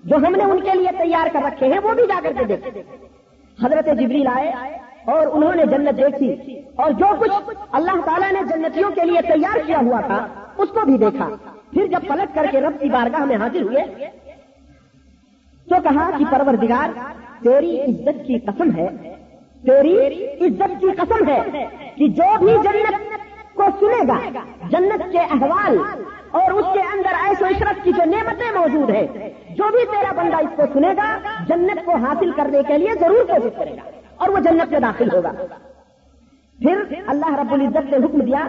جو 0.03 0.15
ہم 0.17 0.35
نے 0.35 0.43
ان 0.43 0.59
کے 0.59 0.77
لیے 0.77 0.91
تیار 0.97 1.27
کر 1.33 1.41
رکھے 1.45 1.67
ہیں، 1.67 1.79
وہ 1.83 1.93
بھی 1.93 2.03
جا 2.07 2.19
کر 2.23 2.33
کے 2.37 2.43
دیکھے 2.45 2.81
حضرت 3.59 3.87
جبریل 3.99 4.27
آئے 4.27 4.51
اور 5.13 5.27
انہوں 5.27 5.55
نے 5.55 5.65
جنت 5.71 5.97
دیکھی 5.97 6.59
اور 6.75 6.91
جو 7.01 7.07
کچھ 7.19 7.49
اللہ 7.71 7.99
تعالیٰ 8.05 8.31
نے 8.31 8.41
جنتیوں 8.49 8.89
کے 8.95 9.05
لیے 9.05 9.21
تیار 9.27 9.57
کیا 9.65 9.79
ہوا 9.81 9.99
تھا، 10.07 10.25
اس 10.57 10.69
کو 10.69 10.85
بھی 10.85 10.97
دیکھا۔ 10.97 11.29
پھر 11.73 11.87
جب 11.87 12.07
پلٹ 12.07 12.35
کر 12.35 12.45
کے 12.51 12.61
رب 12.61 12.79
کی 12.79 12.89
بارگاہ 12.89 13.25
میں 13.25 13.35
حاضر 13.35 13.61
ہوئے، 13.61 13.83
تو 15.67 15.75
کہا 15.83 16.09
کہ 16.17 16.25
پروردگار، 16.31 16.97
تیری 17.43 17.79
عزت 17.81 18.25
کی 18.27 18.39
قسم 18.45 18.75
ہے، 18.77 18.87
تیری 19.63 19.95
عزت 20.25 20.79
کی 20.81 20.91
قسم 20.97 21.27
ہے 21.29 21.41
کہ 21.95 22.07
جو 22.19 22.29
بھی 22.39 22.53
جنت 22.63 23.14
کو 23.55 23.63
سنے 23.79 24.01
گا، 24.07 24.17
جنت 24.69 25.03
کے 25.11 25.19
احوال 25.19 25.77
اور 26.31 26.51
اس 26.51 26.65
کے 26.73 26.79
اندر 26.93 27.13
ایس 27.23 27.41
و 27.41 27.45
عشرت 27.45 27.83
کی 27.83 27.91
جو 27.91 28.05
نعمتیں 28.05 28.51
موجود 28.55 28.89
ہیں، 28.89 29.07
جو 29.49 29.69
بھی 29.71 29.85
تیرا 29.91 30.11
بندہ 30.11 30.37
اس 30.37 30.55
کو 30.55 30.63
سنے 30.73 30.93
گا، 30.97 31.07
جنت 31.47 31.85
کو 31.85 31.95
حاصل 31.95 32.31
کرنے 32.31 32.63
کے 32.67 32.77
لیے 32.77 32.93
ضرور 32.99 33.23
کوشش 33.25 33.55
کرے 33.57 33.75
گا 33.75 33.89
اور 34.15 34.29
وہ 34.29 34.39
جنت 34.39 34.71
میں 34.71 34.79
داخل 34.79 35.15
ہوگا۔ 35.15 35.31
پھر 36.59 36.83
اللہ 37.07 37.35
رب 37.35 37.53
العزت 37.53 37.89
نے 37.91 37.97
حکم 37.97 38.19
دیا 38.19 38.45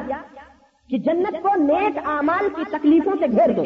کہ 0.91 0.99
جنت 0.99 1.43
کو 1.43 1.55
نیک 1.57 1.99
اعمال 2.07 2.49
کی 2.57 2.65
تکلیفوں 2.71 3.13
سے 3.21 3.27
گھیر 3.27 3.53
دو۔ 3.53 3.63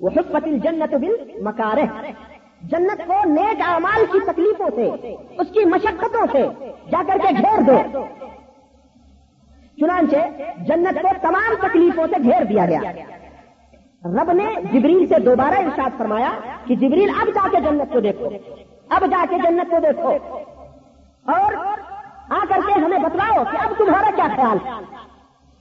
وہ 0.00 0.10
حکمت 0.16 0.44
جنت 0.64 0.94
بل 0.94 1.14
مکار 1.42 1.78
جنت 2.62 3.00
کو 3.06 3.16
نیک 3.24 3.62
اعمال 3.66 4.04
کی 4.12 4.18
تکلیفوں 4.26 4.68
سے، 4.74 5.14
اس 5.38 5.46
کی 5.54 5.64
مشقتوں 5.64 6.26
سے 6.32 6.42
جا 6.90 7.02
کر 7.06 7.18
کے 7.22 7.34
گھیر 7.36 7.60
دو۔ 7.62 8.04
چنانچہ 9.80 10.16
جنت 10.62 11.02
کو 11.02 11.08
تمام 11.22 11.68
تکلیفوں 11.68 12.06
سے 12.06 12.22
گھیر 12.22 12.44
دیا 12.44 12.66
گیا۔ 12.66 12.80
رب 14.04 14.32
نے 14.32 14.46
جبریل 14.72 15.06
سے 15.06 15.18
دوبارہ 15.18 15.54
ارشاد 15.54 15.98
فرمایا 15.98 16.30
کہ 16.64 16.76
جبریل 16.76 17.10
اب 17.20 17.26
جا 17.26 17.48
کے 17.50 17.56
جنت 17.60 17.92
کو 17.92 18.00
دیکھو۔ 18.00 18.28
اب 18.88 19.04
جا 19.10 19.24
کے 19.30 19.36
جنت 19.36 19.70
کو 19.70 19.76
دیکھو۔ 19.78 20.08
اور 21.32 21.54
آ 22.30 22.38
کر 22.48 22.58
کے 22.66 22.72
ہمیں 22.72 22.98
بتلاؤ 22.98 23.44
کہ 23.44 23.56
اب 23.60 23.72
تمہارا 23.78 24.10
کیا 24.16 24.26
خیال؟ 24.36 24.58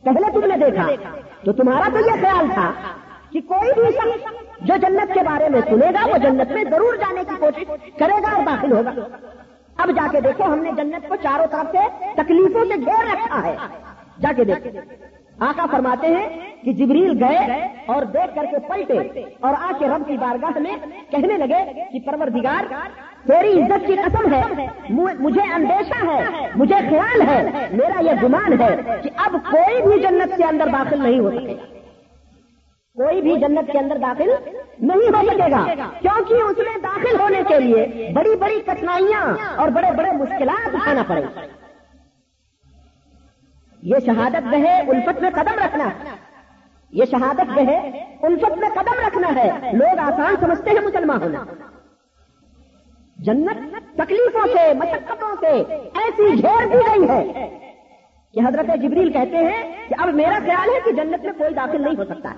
پہلے 0.03 0.32
تم 0.32 0.45
نے 0.45 0.57
دیکھا 0.57 1.11
تو 1.45 1.53
تمہارا 1.53 1.89
تو 1.93 1.99
یہ 1.99 2.22
خیال 2.22 2.45
تھا 2.53 2.72
کہ 3.30 3.41
کوئی 3.41 3.82
بھی 3.82 3.91
شخص 3.91 4.32
جو 4.61 4.74
جنت 4.82 5.13
کے 5.13 5.20
بارے 5.20 5.49
میں 5.49 5.61
سنے 5.61 5.86
گا، 5.86 6.05
وہ 6.05 6.18
جنت 6.18 6.51
میں 6.51 6.63
ضرور 6.72 6.95
جانے 6.95 7.24
کی 7.30 7.36
کوشش 7.39 7.63
کرے 7.99 8.13
گا 8.13 8.36
اور 8.36 8.43
داخل 8.43 8.72
ہوگا۔ 8.72 8.91
اب 9.78 9.89
جا 9.89 10.07
کے 10.11 10.22
دیکھو، 10.22 10.43
ہم 10.43 10.59
نے 10.59 10.72
جنت 10.78 11.09
کو 11.09 11.15
چاروں 11.15 11.47
طرف 11.47 11.72
سے 11.72 12.05
تکلیفوں 12.13 12.65
سے 12.65 12.76
گھیر 12.76 13.11
رکھا 13.11 13.43
ہے۔ 13.43 13.55
جا 14.22 14.32
کے 14.36 14.43
دیکھو 14.43 14.80
آقا 15.39 15.65
فرماتے 15.72 16.07
ہیں 16.07 16.28
کہ 16.63 16.72
جبریل 16.74 17.24
گئے 17.24 17.38
اور 17.86 18.03
دیکھ 18.03 18.36
کر 18.36 18.45
کے 18.51 18.59
پلٹے 18.59 19.22
اور 19.39 19.53
آ 19.59 19.72
کے 19.80 19.88
رب 19.88 20.07
کی 20.07 20.18
بارگاہ 20.18 20.57
میں 20.59 20.76
کہنے 21.11 21.38
لگے 21.38 21.84
کہ 21.91 21.99
پروردگار، 22.05 22.63
تیری 23.28 23.61
عزت 23.61 23.88
کی 23.88 23.95
قسم 23.95 24.34
ہے، 24.34 24.43
مجھے 25.20 25.41
اندیشہ 25.53 26.05
ہے، 26.05 26.47
مجھے 26.55 26.76
خیال 26.89 27.22
ہے، 27.22 27.68
میرا 27.72 28.01
یہ 28.01 28.11
گمان 28.24 28.61
ہے 28.61 28.76
کہ 29.03 29.09
اب 29.18 29.38
کوئی 29.51 29.82
بھی 29.82 29.99
جنت 29.99 30.38
کے 30.38 30.43
اندر 30.43 30.68
داخل 30.68 31.03
نہیں 31.03 31.20
ہو 31.20 31.32
سکے۔ 31.32 31.55
کوئی 32.97 33.22
بھی 33.22 33.36
جنت 33.36 33.72
کے 33.72 33.80
اندر 33.80 33.97
داخل 33.97 34.30
نہیں 34.80 35.09
ہو 35.15 35.22
سکے 35.28 35.51
گا۔ 35.51 35.65
کیونکہ 36.01 36.34
اس 36.34 36.57
میں 36.57 36.78
داخل 36.84 37.20
ہونے 37.20 37.41
کے 37.47 37.59
لیے 37.59 38.11
بڑی 38.15 38.36
بڑی 38.36 38.59
کٹھنائیاں 38.65 39.24
اور 39.55 39.68
بڑے 39.68 39.91
بڑے 39.91 40.11
مشکلات 40.11 40.76
اٹھانا 40.76 41.03
پڑے۔ 41.07 41.22
گا 41.22 41.57
یہ 43.82 43.95
شہادت 44.05 44.53
گہے 44.53 44.80
الفت 44.80 45.21
میں 45.21 45.30
قدم 45.30 45.63
رکھنا۔ 45.65 45.89
یہ 46.89 47.05
شہادت 47.05 47.57
گہے 47.57 47.78
الفت 48.21 48.57
میں 48.57 48.69
قدم 48.69 49.07
رکھنا 49.07 49.36
ہے۔ 49.36 49.71
لوگ 49.73 49.99
آسان 49.99 50.36
سمجھتے 50.39 50.71
ہیں 50.71 50.80
مسلمان 50.80 51.23
ہونا۔ 51.23 51.43
جنت 53.17 53.57
تکلیفوں 53.95 54.47
سے، 54.53 54.73
مشقتوں 54.73 55.36
سے 55.39 55.47
ایسی 55.99 56.41
گھیر 56.41 56.67
دی 56.67 56.78
گئی 56.78 57.09
ہے 57.09 57.47
کہ 58.34 58.39
حضرت 58.39 58.65
جبریل 58.82 59.11
کہتے 59.11 59.38
ہیں 59.38 59.88
کہ 59.88 59.95
اب 59.97 60.09
میرا 60.09 60.39
خیال 60.39 60.69
ہے 60.69 60.80
کہ 60.86 60.91
جنت 60.91 61.23
میں 61.23 61.34
کوئی 61.38 61.53
داخل 61.53 61.82
نہیں 61.82 61.95
ہو 61.97 62.05
سکتا۔ 62.05 62.30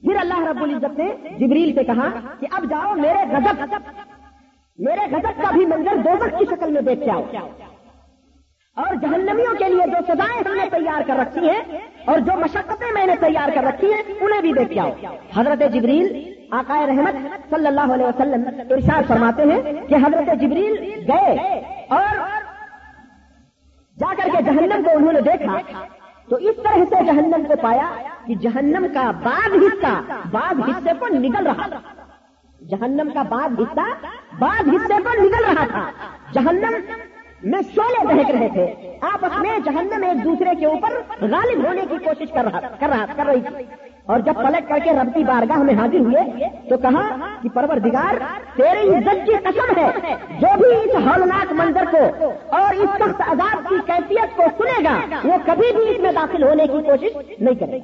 پھر 0.00 0.16
اللہ 0.20 0.38
رب 0.38 0.62
العزت 0.62 0.98
نے 0.98 1.08
جبریل 1.38 1.74
سے 1.74 1.84
کہا 1.84 2.08
کہ 2.40 2.46
اب 2.50 2.64
جاؤ 2.70 2.94
میرے 2.94 3.18
غضب 3.32 3.74
میرے 4.78 5.00
غضب 5.00 5.42
کا 5.42 5.50
بھی 5.50 5.66
منظر 5.66 5.96
دوزخ 5.96 6.38
کی 6.38 6.44
شکل 6.44 6.72
میں 6.72 6.82
دیکھ 6.82 7.00
کے 7.04 7.10
آؤ۔ 7.10 7.22
اور 8.78 8.94
جہنمیوں 8.94 9.54
کے 9.58 9.68
لیے 9.68 9.86
جو 9.86 10.00
سزائیں 10.08 10.40
ہم 10.40 10.54
نے 10.54 10.68
تیار 10.70 11.02
کر 11.06 11.16
رکھی 11.16 11.48
ہیں 11.48 11.78
اور 12.04 12.18
جو 12.18 12.32
مشقتیں 12.40 12.92
میں 12.94 13.06
نے 13.06 13.14
تیار 13.20 13.48
کر 13.54 13.64
رکھی 13.64 13.92
ہیں، 13.92 14.02
انہیں 14.20 14.40
بھی 14.40 14.52
دیکھ 14.52 14.78
آؤ 14.78 14.90
حضرت 15.36 15.62
جبریل 15.72 16.06
آقائے 16.52 16.86
رحمت 16.86 17.16
صلی 17.50 17.66
اللہ 17.66 17.92
علیہ 17.94 18.06
وسلم 18.06 18.44
ارشاد 18.70 19.08
فرماتے 19.08 19.42
ہیں 19.44 19.60
کہ 19.88 19.94
حضرت 20.04 20.40
جبریل 20.40 20.76
گئے 21.08 21.32
اور 21.90 22.16
جا 23.98 24.12
کر 24.16 24.28
کے 24.32 24.42
جہنم 24.42 24.82
کو 24.82 24.96
انہوں 24.96 25.12
نے 25.12 25.20
دیکھا۔ 25.22 25.58
تو 26.28 26.36
اس 26.48 26.56
طرح 26.56 26.84
سے 26.84 27.04
جہنم 27.04 27.42
کو 27.46 27.54
پایا 27.60 27.88
کہ 28.26 28.34
جہنم 28.34 28.86
کا 28.94 29.10
بعض 29.22 29.54
حصہ 29.56 29.92
بعض 30.30 30.60
حصے 30.68 30.92
کو 30.98 31.06
نگل 31.14 31.46
رہا 31.46 31.66
جہنم 32.60 33.10
کا 33.14 33.22
بعض 33.28 33.60
حصہ 33.60 33.86
بعض 34.38 34.68
حصے 34.68 35.02
کو 35.04 35.12
نگل 35.22 35.44
رہا 35.44 35.64
تھا۔ 35.66 35.84
جہنم 36.32 36.74
میں 37.42 37.62
شولے 37.74 38.14
بہک 38.14 38.30
رہے 38.30 38.48
تھے۔ 38.52 38.92
آپ 39.00 39.24
اپنے 39.24 39.48
جہنم 39.64 40.04
ایک 40.04 40.24
دوسرے 40.24 40.54
کے 40.60 40.66
اوپر 40.66 40.88
غالب 41.20 41.66
ہونے 41.66 41.82
کی 41.90 42.04
کوشش 42.04 42.32
کر 42.32 42.44
رہا 42.44 42.60
کر 42.80 42.88
رہا 42.88 43.06
کر 43.16 43.26
رہی 43.26 43.40
تھی۔ 43.40 43.64
اور 44.06 44.20
جب 44.20 44.34
پلٹ 44.34 44.68
کر 44.68 44.78
کے 44.84 44.90
رب 44.90 45.14
کی 45.14 45.24
بارگاہ 45.24 45.56
میں 45.56 45.74
حاضر 45.74 46.00
ہوئے 46.00 46.44
تو 46.68 46.76
کہا 46.76 47.16
کہ 47.42 47.48
پروردگار 47.48 48.14
تیرے 48.56 48.96
عزت 48.96 49.26
کی 49.26 49.32
قسم 49.44 49.80
ہے۔ 49.80 50.14
جو 50.40 50.46
بھی 50.56 50.90
اس 50.90 51.06
ہولناک 51.06 51.52
منظر 51.52 51.84
کو 51.90 52.26
اور 52.48 52.74
اس 52.74 52.90
سخت 52.98 53.22
عذاب 53.26 53.68
کی 53.68 53.74
کیفیت 53.86 54.36
کو 54.36 54.42
سنے 54.58 54.84
گا، 54.84 54.98
وہ 55.24 55.32
کبھی 55.46 55.76
بھی 55.76 55.90
اس 55.90 55.98
میں 55.98 56.12
داخل 56.12 56.42
ہونے 56.42 56.66
کی 56.66 56.82
کوشش 56.86 57.40
نہیں 57.40 57.54
کرے 57.54 57.78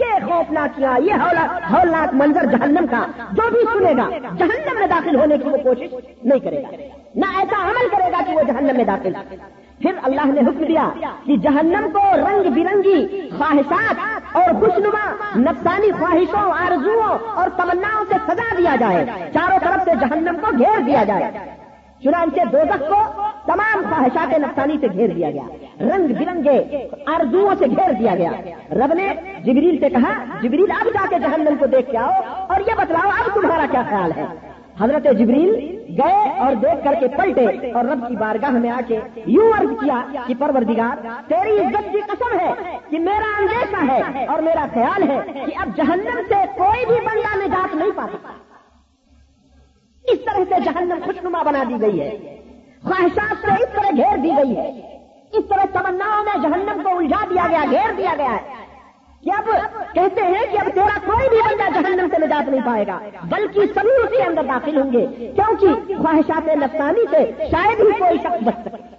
یہ 0.00 0.26
خوفناک 0.26 0.76
کیا 0.76 0.96
یہ 0.98 1.12
ہولناک 1.72 2.14
منظر 2.14 2.44
جہنم 2.44 2.86
کا، 2.90 3.06
جو 3.32 3.42
بھی 3.50 3.60
سنے 3.72 3.92
گا، 4.02 4.08
جہنم 4.38 4.78
میں 4.78 4.86
داخل 4.86 5.16
ہونے 5.16 5.38
کی 5.38 5.48
وہ 5.48 5.56
کوشش 5.56 5.94
نہیں 6.24 6.40
کرے 6.40 6.62
گا۔ 6.62 6.76
نہ 7.14 7.26
ایسا 7.38 7.62
عمل 7.62 7.88
کرے 7.88 8.12
گا 8.12 8.22
کہ 8.26 8.32
وہ 8.32 8.42
جہنم 8.42 8.76
میں 8.76 8.84
داخل 8.84 9.12
پھر 9.78 9.92
اللہ 10.02 10.26
نے 10.26 10.40
حکم 10.40 10.64
دیا 10.64 10.90
کہ 11.26 11.36
جہنم 11.36 11.88
کو 11.92 12.00
رنگ 12.16 12.50
برنگی 12.54 13.30
خواہشات 13.38 13.96
اور 14.32 14.50
خوشنما، 14.60 15.06
نفسانی 15.36 15.92
خواہشوں، 15.92 16.52
آرزوؤں 16.66 17.18
اور 17.34 17.48
تمناؤں 17.48 18.04
سے 18.08 18.14
سجا 18.26 18.54
دیا 18.58 18.76
جائے۔ 18.80 19.30
چاروں 19.34 19.58
طرف 19.58 19.84
سے 19.84 19.90
جہنم 20.00 20.36
کو 20.40 20.58
گھیر 20.58 20.80
دیا 20.80 21.04
جائے۔ 21.04 21.61
چنانچہ 22.04 22.40
دوزخ 22.52 22.88
کو 22.88 23.22
تمام 23.46 23.82
خواہشات 23.90 24.38
نفسانی 24.38 24.76
سے 24.80 24.86
گھیر 24.92 25.08
دیا 25.08 25.30
گیا۔ 25.30 25.42
رنگ 25.80 26.14
برنگے 26.14 26.88
آرزوؤں 27.06 27.54
سے 27.58 27.66
گھیر 27.66 27.92
دیا 27.92 28.14
گیا۔ 28.14 28.30
رب 28.70 28.94
نے 28.94 29.08
جبریل 29.44 29.78
سے 29.80 29.88
کہا، 29.88 30.38
جبریل 30.42 30.70
اب 30.70 30.86
جا 30.94 31.06
کے 31.10 31.18
جہنم 31.18 31.54
کو 31.58 31.66
دیکھ 31.66 31.90
کے 31.90 31.98
آؤ 31.98 32.44
اور 32.48 32.60
یہ 32.60 32.74
بتلاؤ، 32.78 33.08
اب 33.08 33.34
تمہارا 33.34 33.66
کیا 33.70 33.82
خیال 33.90 34.12
ہے؟ 34.16 34.24
حضرت 34.80 35.04
جبریل 35.18 35.78
گئے 35.98 36.38
اور 36.38 36.54
دیکھ 36.54 36.84
کر 36.84 36.94
کے 37.00 37.08
پلٹے 37.08 37.70
اور 37.72 37.84
رب 37.84 38.08
کی 38.08 38.16
بارگاہ 38.16 38.50
میں 38.50 38.70
آ 38.70 38.80
کے 38.88 38.98
یوں 39.26 39.52
عرض 39.58 39.70
کیا 39.80 40.02
کہ 40.26 40.34
پروردگار، 40.38 41.06
تیری 41.28 41.58
عزت 41.58 41.92
کی 41.92 41.98
قسم 41.98 42.38
ہے 42.38 42.52
کہ 42.90 42.98
میرا 42.98 43.30
اندیشہ 43.38 43.92
ہے 43.92 44.24
اور 44.24 44.42
میرا 44.42 44.66
خیال 44.74 45.10
ہے 45.10 45.20
کہ 45.46 45.52
اب 45.56 45.76
جہنم 45.76 46.20
سے 46.28 46.34
کوئی 46.56 46.86
بھی 46.86 46.94
بندہ 46.94 47.46
نجات 47.46 47.74
نہیں 47.74 47.90
پا 47.96 48.06
سکتا۔ 48.12 48.51
اس 50.04 50.18
طرح 50.24 50.44
سے 50.48 50.60
جہنم 50.64 50.98
خوشنما 51.04 51.42
بنا 51.42 51.62
دی 51.68 51.80
گئی 51.80 52.00
ہے۔ 52.00 52.10
خواہشات 52.82 53.46
سے 53.46 53.62
اس 53.62 53.72
طرح 53.72 53.90
گھیر 53.96 54.16
دی 54.16 54.30
گئی 54.36 54.56
ہے۔ 54.56 54.68
اس 55.32 55.44
طرح 55.48 55.64
تمناؤں 55.72 56.24
میں 56.24 56.42
جہنم 56.42 56.82
کو 56.82 56.98
الجھا 56.98 57.24
دیا 57.30 57.46
گیا، 57.50 57.64
گھیر 57.70 57.92
دیا 57.96 58.14
گیا 58.18 58.32
ہے۔ 58.32 58.62
کہ 59.24 59.30
اب 59.38 59.44
کہتے 59.94 60.20
ہیں 60.20 60.46
کہ 60.52 60.58
اب 60.58 60.68
تیرا 60.74 60.98
کوئی 61.06 61.28
بھی 61.28 61.38
بندہ 61.38 61.80
جہنم 61.80 62.06
سے 62.10 62.26
نجات 62.26 62.48
نہیں 62.48 62.60
پائے 62.66 62.86
گا، 62.86 62.98
بلکہ 63.24 63.60
سبھی 63.60 63.90
اس 63.90 64.10
کے 64.16 64.22
اندر 64.22 64.42
داخل 64.42 64.82
ہوں 64.82 64.92
گے۔ 64.92 65.06
کیونکہ 65.16 65.94
خواہشات 65.94 66.46
نفسانی 66.46 67.04
سے 67.10 67.32
شاید 67.38 67.80
ہی 67.80 67.98
کوئی 67.98 68.18
شخص 68.18 68.42
بچ 68.44 68.54
سکے۔ 68.64 68.96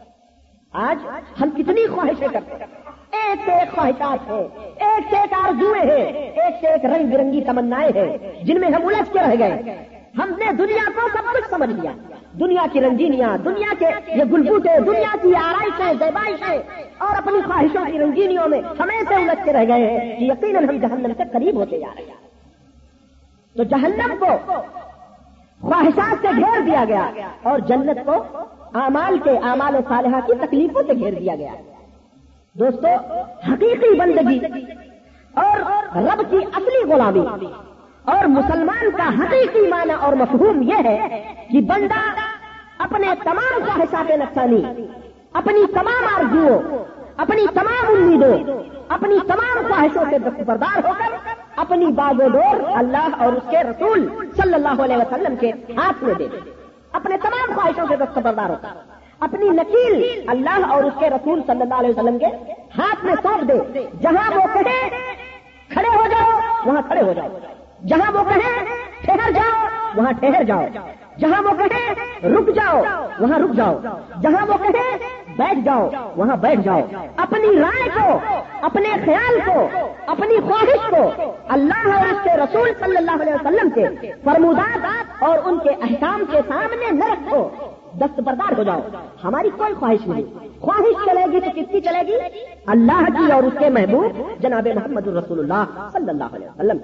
آج 0.74 1.08
ہم 1.41 1.49
کتنی 1.49 1.88
خواہشیں 1.88 2.28
کرتے 2.28 2.51
ہیں۔ 2.51 2.66
ایک 3.12 3.39
سے 3.45 3.51
ایک 3.51 3.76
خواہشات 3.76 4.32
ہے 4.32 4.41
ایک 4.64 5.04
سے 5.10 5.18
ایک 5.18 5.34
آرزویں 5.34 5.82
ہیں۔ 5.82 6.06
ایک 6.14 6.56
سے 6.62 6.68
ایک 6.68 6.86
رنگ 6.86 7.10
برنگی 7.12 7.41
تمنائیں 7.41 7.91
ہیں۔ 7.95 8.18
جن 8.43 8.60
میں 8.60 8.70
ہم 8.70 8.88
الجھ 8.88 9.14
کے 9.14 9.20
رہ 9.20 9.39
گئے۔ 9.39 10.03
ہم 10.18 10.30
نے 10.38 10.51
دنیا 10.53 10.89
کو 10.95 11.07
سب 11.14 11.32
کچھ 11.34 11.49
سمجھ 11.49 11.70
لیا۔ 11.70 11.91
دنیا 12.39 12.66
کی 12.72 12.82
رنگینیاں، 12.82 13.38
دنیا 13.38 13.74
کے 13.80 13.86
یہ 14.16 14.24
گلبوٹے 14.32 14.80
دنیا 14.86 15.16
کی 15.22 15.36
آرائشیں، 15.36 15.93
زیبائشیں، 15.99 16.57
اور 16.97 17.16
اپنی 17.18 17.41
خواہشوں 17.41 17.86
کی 17.91 17.99
رنگینیوں 17.99 18.47
میں 18.47 18.61
ہمیشہ 18.80 19.14
الجھ 19.14 19.45
کے 19.45 19.53
رہ 19.53 19.66
گئے 19.68 19.89
ہیں 19.89 20.20
کہ 20.20 20.24
یقیناً 20.24 20.70
ہم 20.70 20.78
جہنم 20.78 21.11
سے 21.18 21.24
قریب 21.34 21.55
ہوتے 21.55 21.80
جا 21.80 21.93
رہے 21.95 22.03
ہیں۔ 22.03 22.22
تو 23.55 23.64
جہنم 23.64 24.14
کو 24.20 24.55
خواہشات 25.61 26.16
سے 26.22 26.28
گھیر 26.36 26.61
دیا 26.66 26.84
گیا 26.88 27.09
اور 27.43 27.59
جنت 27.59 28.05
کو 28.05 28.16
اعمال 28.74 29.18
کے 29.24 29.38
اعمال 29.43 29.76
صالحہ 29.89 30.20
کی 30.28 30.34
تکلیفوں 30.41 30.82
سے 30.88 30.93
گھیر 30.93 31.14
دیا 31.14 31.36
گیا۔ 31.36 31.53
دوستو، 32.55 32.88
حقیقی 33.51 33.93
بندگی 33.99 34.39
اور 35.34 35.61
رب 35.97 36.22
کی 36.32 36.38
اصلی 36.53 36.82
غلامی 36.91 37.26
اور 38.06 38.26
مسلمان 38.26 38.91
کا 38.97 39.08
حقیقی 39.20 39.68
معنی 39.70 39.93
اور 40.01 40.14
مفہوم 40.14 40.62
یہ 40.62 40.76
ہے 40.76 41.24
کہ 41.51 41.62
بندہ 41.62 42.01
اپنے 42.78 43.08
تمام 43.24 43.64
خواہشات 43.66 44.12
نقصانی 44.12 44.62
اپنی 45.34 45.66
تمام 45.74 46.04
آرزوؤں، 46.16 46.84
اپنی 47.18 47.45
تمام 47.54 47.86
امیدوں، 47.88 48.64
اپنی 48.89 49.20
تمام 49.28 49.62
خواہشوں 49.68 50.04
سے 50.10 50.18
دستبردار 50.20 50.86
ہو 50.86 50.91
کر 50.97 51.16
اپنی 51.56 51.86
باغ 51.86 52.26
و 52.26 52.28
ڈور 52.30 52.78
اللہ 52.78 53.08
اور 53.18 53.34
اس 53.34 53.43
کے 53.49 53.58
رسول 53.58 54.08
صلی 54.38 54.54
اللہ 54.54 54.84
علیہ 54.84 54.97
وسلم 54.97 55.36
کے 55.36 55.51
ہاتھ 55.78 56.04
میں 56.04 56.14
دے 56.14 56.28
دے۔ 56.32 56.38
اپنے 56.91 57.18
تمام 57.18 57.54
خواہشوں 57.56 57.86
سے 57.89 57.95
دستبردار 57.95 58.49
ہو 58.49 58.56
کر 58.62 58.78
اپنی 59.20 59.49
نکیل 59.49 60.22
اللہ 60.28 60.66
اور 60.70 60.84
اس 60.84 60.93
کے 60.99 61.10
رسول 61.10 61.41
صلی 61.47 61.62
اللہ 61.62 61.74
علیہ 61.74 61.89
وسلم 61.89 62.18
کے 62.18 62.26
ہاتھ 62.78 63.06
میں 63.06 63.14
سونپ 63.24 63.47
دے۔ 63.47 63.88
جہاں 64.01 64.32
وہ 64.36 64.45
کہے، 64.54 64.89
کھڑے 65.70 65.89
ہو 65.97 66.08
جاؤ، 66.08 66.39
وہاں 66.66 66.82
کھڑے 66.82 67.01
ہو 67.01 67.14
جاؤ۔ 67.14 67.28
جہاں 67.86 68.12
وہ 68.12 68.24
کہیں 68.24 68.66
ٹھہر 69.02 69.32
جاؤ، 69.32 69.68
وہاں 69.96 70.12
ٹھہر 70.12 70.44
جاؤ۔ 70.44 70.66
جہاں 71.18 71.42
وہ 71.44 71.50
کہیں 71.50 71.90
رک 72.26 72.56
جاؤ، 72.56 72.82
وہاں 73.20 73.40
رک 73.40 73.52
جاؤ۔ 73.56 73.80
جہاں 74.22 74.46
وہ 74.48 74.54
کہیں 74.64 74.98
بیٹھ 75.38 75.60
جاؤ، 75.66 75.90
وہاں 76.16 76.36
بیٹھ 76.38 76.62
جاؤ۔ 76.62 76.82
اپنی 77.18 77.60
رائے 77.60 77.90
کو، 77.94 78.20
اپنے 78.62 78.90
خیال 79.06 79.40
کو، 79.46 79.68
اپنی 80.08 80.40
خواہش 80.40 80.90
کو 80.90 81.12
اللہ 81.50 81.88
اور 81.88 82.08
اس 82.08 82.18
کے 82.24 82.38
رسول 82.38 82.70
صلی 82.80 82.98
اللہ 82.98 83.22
علیہ 83.22 83.34
وسلم 83.34 83.70
کے 83.70 84.12
فرمودات 84.24 85.24
اور 85.24 85.40
ان 85.46 85.60
کے 85.60 85.70
احکام 85.70 86.24
کے 86.32 86.38
سامنے 86.48 86.92
نہ 86.92 87.06
رکھو، 87.06 87.50
دستبردار 87.94 88.58
ہو 88.58 88.64
جاؤ۔ 88.64 88.80
ہماری 89.24 89.50
کوئی 89.58 89.74
خواہش 89.74 90.08
نہیں۔ 90.08 90.53
خواہش 90.64 91.05
چلے 91.05 91.26
گی 91.32 91.39
تو 91.39 91.49
کس 91.55 91.72
کی 91.72 91.82
چلے 91.82 92.01
گی؟ 92.07 92.18
اللہ 92.68 93.05
کی 93.18 93.32
اور 93.32 93.43
اس 93.43 93.53
کے 93.59 93.70
محبوب 93.70 94.20
جناب 94.39 94.68
محمد 94.76 95.07
الرسول 95.07 95.39
اللہ 95.39 95.64
صلی 95.93 96.09
اللہ 96.09 96.36
علیہ 96.36 96.49
وسلم 96.49 96.78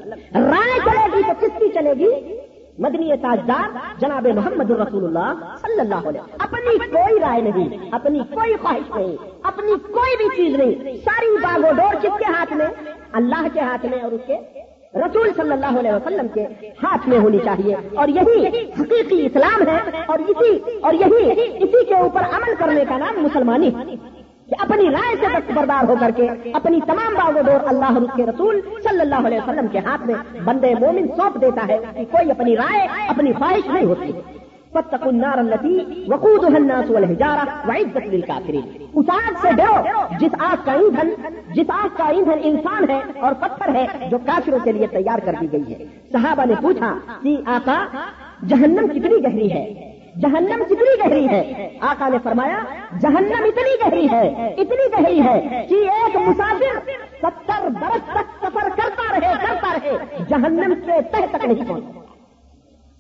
رائے 0.46 0.80
چلے 0.80 1.06
گی 1.14 1.22
تو 1.28 1.34
کس 1.40 1.60
کی 1.60 1.70
چلے 1.74 1.94
گی؟ 2.00 2.38
مدنی 2.80 3.16
تاجدار 3.22 3.78
جناب 4.00 4.28
محمد 4.36 4.72
الرسول 4.72 5.06
اللہ 5.06 5.56
صلی 5.62 5.80
اللہ 5.80 6.08
علیہ 6.10 6.22
وسلم۔ 6.22 6.36
اپنی 6.40 6.78
کوئی 6.92 7.20
رائے 7.20 7.42
نہیں، 7.42 7.90
اپنی 7.92 8.20
کوئی 8.20 8.56
خواہش 8.62 8.96
نہیں، 8.96 9.16
اپنی 9.44 9.74
کوئی 9.92 10.18
بھی 10.18 10.28
چیز 10.36 10.56
نہیں۔ 10.56 10.98
ساری 10.98 11.36
باغ 11.44 11.70
و 11.70 11.74
ڈور 11.74 11.96
کس 12.02 12.18
کے 12.20 12.32
ہاتھ 12.38 12.54
میں؟ 12.54 12.68
اللہ 13.14 13.48
کے 13.54 13.60
ہاتھ 13.60 13.86
میں 13.86 14.02
اور 14.02 14.12
اس 14.12 14.22
کے 14.28 14.38
رسول 14.96 15.30
صلی 15.38 15.52
اللہ 15.52 15.80
علیہ 15.80 15.92
وسلم 15.92 16.28
کے 16.28 16.44
ہاتھ 16.84 17.10
میں 17.10 17.18
ہونی 17.18 17.38
چاہیے 17.46 17.76
اور 17.96 18.08
یہی 18.08 18.46
حقیقی 18.80 19.26
اسلام 19.26 19.68
ہے 19.68 20.02
اور 20.08 20.20
اسی 20.20 20.80
اور 20.82 20.94
یہی 20.94 21.32
اسی 21.64 21.86
کے 21.86 21.96
اوپر 21.96 22.22
عمل 22.22 22.56
کرنے 22.60 22.86
کا 22.90 22.98
نام 22.98 23.24
مسلمانی 23.24 23.72
کہ 24.50 24.56
اپنی 24.60 24.90
رائے 24.90 25.16
سے 25.16 25.26
دست 25.26 25.52
بردار 25.52 25.90
ہو 25.90 25.96
کر 26.00 26.12
کے 26.16 26.28
اپنی 26.54 26.80
تمام 26.88 27.14
باغ 27.14 27.36
و 27.36 27.68
اللہ 27.68 27.86
اور 27.86 28.02
اس 28.02 28.10
کے 28.16 28.26
رسول 28.26 28.62
صلی 28.84 29.00
اللہ 29.00 29.28
علیہ 29.28 29.38
وسلم 29.38 29.68
کے 29.68 29.80
ہاتھ 29.80 30.08
میں 30.08 30.16
بندے 30.44 30.74
مومن 30.80 31.08
سونپ 31.08 31.42
دیتا 31.42 31.68
ہے 31.68 31.78
کہ 31.96 32.06
کوئی 32.12 32.32
اپنی 32.32 32.58
رائے، 32.58 32.88
اپنی 33.10 33.34
خواہش 33.34 33.68
نہیں 33.68 33.86
ہوتی۔ 33.86 34.12
فتقوا 34.74 35.10
النار 35.10 35.40
التي 35.40 36.06
وقودها 36.12 36.58
الناس 36.58 36.90
والحجارة 36.90 37.44
وعزت 37.70 38.08
للكافرين. 38.08 38.66
اس 38.94 39.10
آگ 39.10 39.34
سے 39.42 39.52
ڈرو، 39.52 39.76
جس 40.20 40.36
آگ 40.40 40.66
کا 40.66 40.72
ایندھن، 40.72 41.10
جس 41.54 41.70
آگ 41.70 41.88
کا 41.98 42.04
ایندھن 42.04 42.40
انسان 42.44 42.90
ہے 42.90 43.00
اور 43.20 43.34
پتھر 43.34 43.76
ہے 43.76 44.10
جو 44.10 44.18
کافروں 44.26 44.60
کے 44.64 44.72
لیے 44.72 44.88
تیار 44.88 45.20
کر 45.20 45.36
دی 45.42 45.52
گئی 45.52 45.74
ہے۔ 45.74 45.86
صحابہ 46.12 46.46
نے 46.46 46.54
پوچھا 46.62 46.98
کہ 47.24 47.36
آقا، 47.46 47.78
جہنم 48.48 48.88
کتنی 48.88 49.24
گہری 49.24 49.52
ہے؟ 49.54 49.64
جہنم 50.22 50.64
کتنی 50.70 50.94
گہری 51.00 51.28
ہے؟ 51.28 51.70
آقا 51.82 52.08
نے 52.10 52.18
فرمایا، 52.24 52.60
جہنم 53.02 53.44
اتنی 53.50 53.74
گہری 53.86 54.08
ہے، 54.12 54.48
اتنی 54.58 54.86
گہری 54.94 55.22
ہے 55.22 55.66
کہ 55.70 55.76
ایک 55.76 56.16
مسافر 56.28 56.80
ستر 57.22 57.68
برس 57.82 58.06
تک 58.14 58.46
سفر 58.46 58.70
کرتا 58.78 59.20
رہے 59.20 59.34
کرتا 59.48 59.74
رہے، 59.74 59.98
جہنم 60.30 60.74
سے 60.86 61.02
تہ 61.12 61.26
تک 61.32 61.46
نہیں 61.46 61.68
پہنچ 61.68 61.84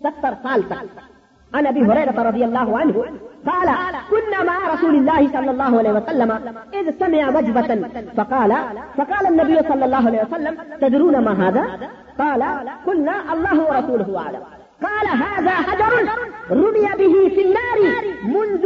ستر 0.01 0.33
سال 0.43 0.61
تک۔ 0.61 1.18
عن 1.53 1.67
ابي 1.67 1.81
هريره 1.81 2.23
رضي 2.23 2.45
الله 2.45 2.79
عنه 2.79 3.05
قال، 3.47 3.69
كنا 4.11 4.43
مع 4.43 4.73
رسول 4.73 4.95
الله 4.95 5.27
صلى 5.33 5.51
الله 5.51 5.77
عليه 5.77 5.91
وسلم 5.91 6.31
اذ 6.73 6.99
سمع 6.99 7.29
وجبه 7.29 7.89
فقال 8.17 8.55
فقال 8.97 9.27
النبي 9.27 9.59
صلى 9.69 9.85
الله 9.85 10.05
عليه 10.07 10.21
وسلم، 10.23 10.57
تدرون 10.81 11.17
ما 11.17 11.47
هذا؟ 11.47 11.89
قال، 12.19 12.43
قلنا، 12.87 13.33
الله 13.33 13.63
ورسوله 13.63 14.19
اعلم 14.19 14.43
قال، 14.83 15.07
هذا 15.07 15.51
حجر 15.51 16.09
رمي 16.51 16.87
به 16.97 17.35
في 17.35 17.41
النار 17.45 17.79
منذ 18.23 18.65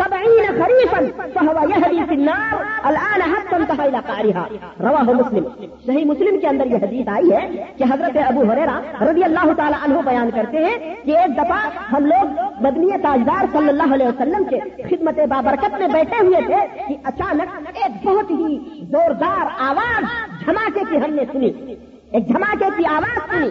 سبعین 0.00 0.62
خریفا 0.62 0.98
فهو 1.34 1.56
يهدي 1.68 2.04
في 2.08 2.14
النار. 2.14 2.62
الان 2.82 3.20
حتى 3.22 3.56
انتهى 3.56 3.88
الى 3.88 3.98
قعرها 4.06 4.46
رواه 4.80 5.16
مسلم. 5.20 5.66
صحیح 5.86 6.04
مسلم 6.04 6.40
کے 6.40 6.46
اندر 6.46 6.66
یہ 6.66 6.76
حدیث 6.76 7.08
آئی 7.08 7.32
ہے 7.32 7.64
کہ 7.76 7.84
حضرت 7.90 8.18
ابو 8.26 8.42
ہریرا 8.52 8.80
رضی 9.10 9.24
اللہ 9.24 9.52
تعالی 9.56 9.76
عنہ 9.84 9.98
بیان 10.04 10.30
کرتے 10.30 10.58
ہیں 10.58 10.94
کہ 11.04 11.18
ایک 11.18 11.36
دفعہ 11.36 11.58
ہم 11.92 12.06
لوگ 12.06 12.40
مدنی 12.60 12.90
تاجدار 13.02 13.44
صلی 13.52 13.68
اللہ 13.68 13.94
علیہ 13.94 14.06
وسلم 14.06 14.44
کے 14.44 14.60
خدمت 14.90 15.18
بابرکت 15.18 15.78
میں 15.78 15.88
بیٹھے 15.88 16.26
ہوئے 16.26 16.40
تھے 16.46 16.84
کہ 16.88 16.96
اچانک 17.04 17.68
ایک 17.74 18.06
بہت 18.06 18.30
ہی 18.30 18.58
زوردار 18.90 19.46
آواز 19.58 20.04
دھماکے 20.46 20.80
کی 20.90 20.96
ہم 20.96 21.14
نے 21.14 21.22
سنی۔ 21.32 21.74
ایک 22.12 22.28
دھماکے 22.28 22.64
کی 22.76 22.86
آواز 22.86 23.18
سنی۔ 23.30 23.48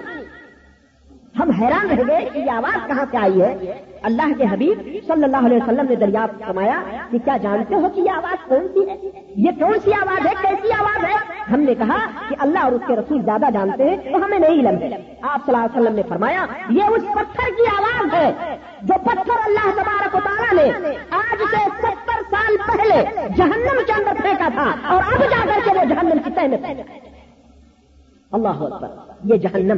ہم 1.36 1.50
حیران 1.50 1.90
رہ 1.90 2.04
گئے 2.08 2.30
کہ 2.34 2.40
یہ 2.40 2.52
آواز 2.52 2.88
کہاں 2.88 3.06
سے 3.12 3.18
آئی 3.18 3.42
ہے؟ 3.42 3.74
اللہ 4.02 4.32
کے 4.38 4.44
حبیب 4.52 4.80
صلی 5.08 5.24
اللہ 5.24 5.46
علیہ 5.46 5.58
وسلم 5.58 5.86
نے 5.90 5.96
دریافت 5.96 6.44
فرمایا 6.46 6.82
کہ 7.12 7.18
کیا 7.18 7.38
جانتے 7.38 7.76
ہو 7.76 7.90
کہ 7.96 8.02
یہ 8.02 8.12
آواز 8.12 8.48
کون 8.48 8.68
سی 8.74 8.90
ہے؟ 8.90 8.96
یہ 9.36 9.52
کون 9.60 9.74
سی 9.84 9.94
آواز 9.94 10.26
ہے؟ 10.26 10.34
کیسی 10.42 10.72
آواز 10.80 11.04
ہے؟ 11.04 11.16
ہم 11.54 11.60
نے 11.60 11.76
کہا 11.76 11.98
کہ 12.30 12.36
اللہ 12.40 12.60
اور 12.60 12.72
اس 12.72 12.82
کے 12.88 12.96
رسول 12.96 13.22
زیادہ 13.22 13.46
جانتے 13.54 13.90
ہیں 13.90 13.98
تو 13.98 14.26
ہمیں 14.26 14.40
نہیں 14.40 14.60
علم 14.60 14.82
ہے۔ 14.82 14.90
آپ 15.22 15.46
صلی 15.46 15.56
اللہ 15.56 15.66
علیہ 15.66 15.82
وسلم 15.82 15.96
نے 15.96 16.04
فرمایا، 16.10 16.46
یہ 16.70 16.84
اس 16.84 17.04
پتھر 17.14 17.50
کی 17.58 17.68
آواز 17.78 18.14
ہے 18.14 18.56
جو 18.82 18.94
پتھر 19.04 19.46
اللہ 19.46 19.70
تبارک 19.76 20.16
و 20.16 20.20
تعالیٰ 20.24 20.54
نے 20.54 20.96
آج 21.10 21.44
سے 21.52 21.64
ستر 21.82 22.22
سال 22.32 22.58
پہلے 22.68 23.28
جہنم 23.38 23.82
کے 23.88 23.94
اندر 23.94 24.22
پھینکا 24.22 24.48
تھا 24.54 24.72
اور 24.88 25.14
اب 25.14 25.24
جا 25.32 25.46
کر 25.46 25.60
کے 25.66 25.78
وہ 25.80 25.86
جہنم 25.86 26.20
کی 26.24 26.32
تہ 26.32 26.48
میں 26.48 26.84
اللہ 28.32 28.64
اکبر۔ 28.64 29.09
یہ 29.24 29.36
جہنم 29.36 29.78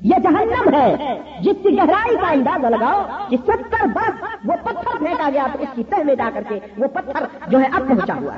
یہ 0.00 0.16
جہنم 0.22 0.74
ہے۔ 0.74 1.18
جس 1.40 1.56
کی 1.62 1.76
گہرائی 1.78 2.16
کا 2.16 2.30
اندازہ 2.30 2.66
لگاؤ 2.66 3.02
کہ 3.28 3.36
ستر 3.36 3.86
برس 3.86 4.24
وہ 4.44 4.54
پتھر 4.64 4.98
پھینکا 4.98 5.30
گیا 5.34 5.46
تو 5.52 5.58
اس 5.62 5.68
کی 5.74 5.84
تہ 5.84 5.96
میں 6.04 6.14
جا 6.14 6.30
کر 6.34 6.42
کے 6.48 6.58
وہ 6.78 6.86
پتھر 6.86 7.24
جو 7.48 7.60
ہے 7.60 7.66
اب 7.72 7.88
پہنچا 7.88 8.14
ہوا 8.14 8.34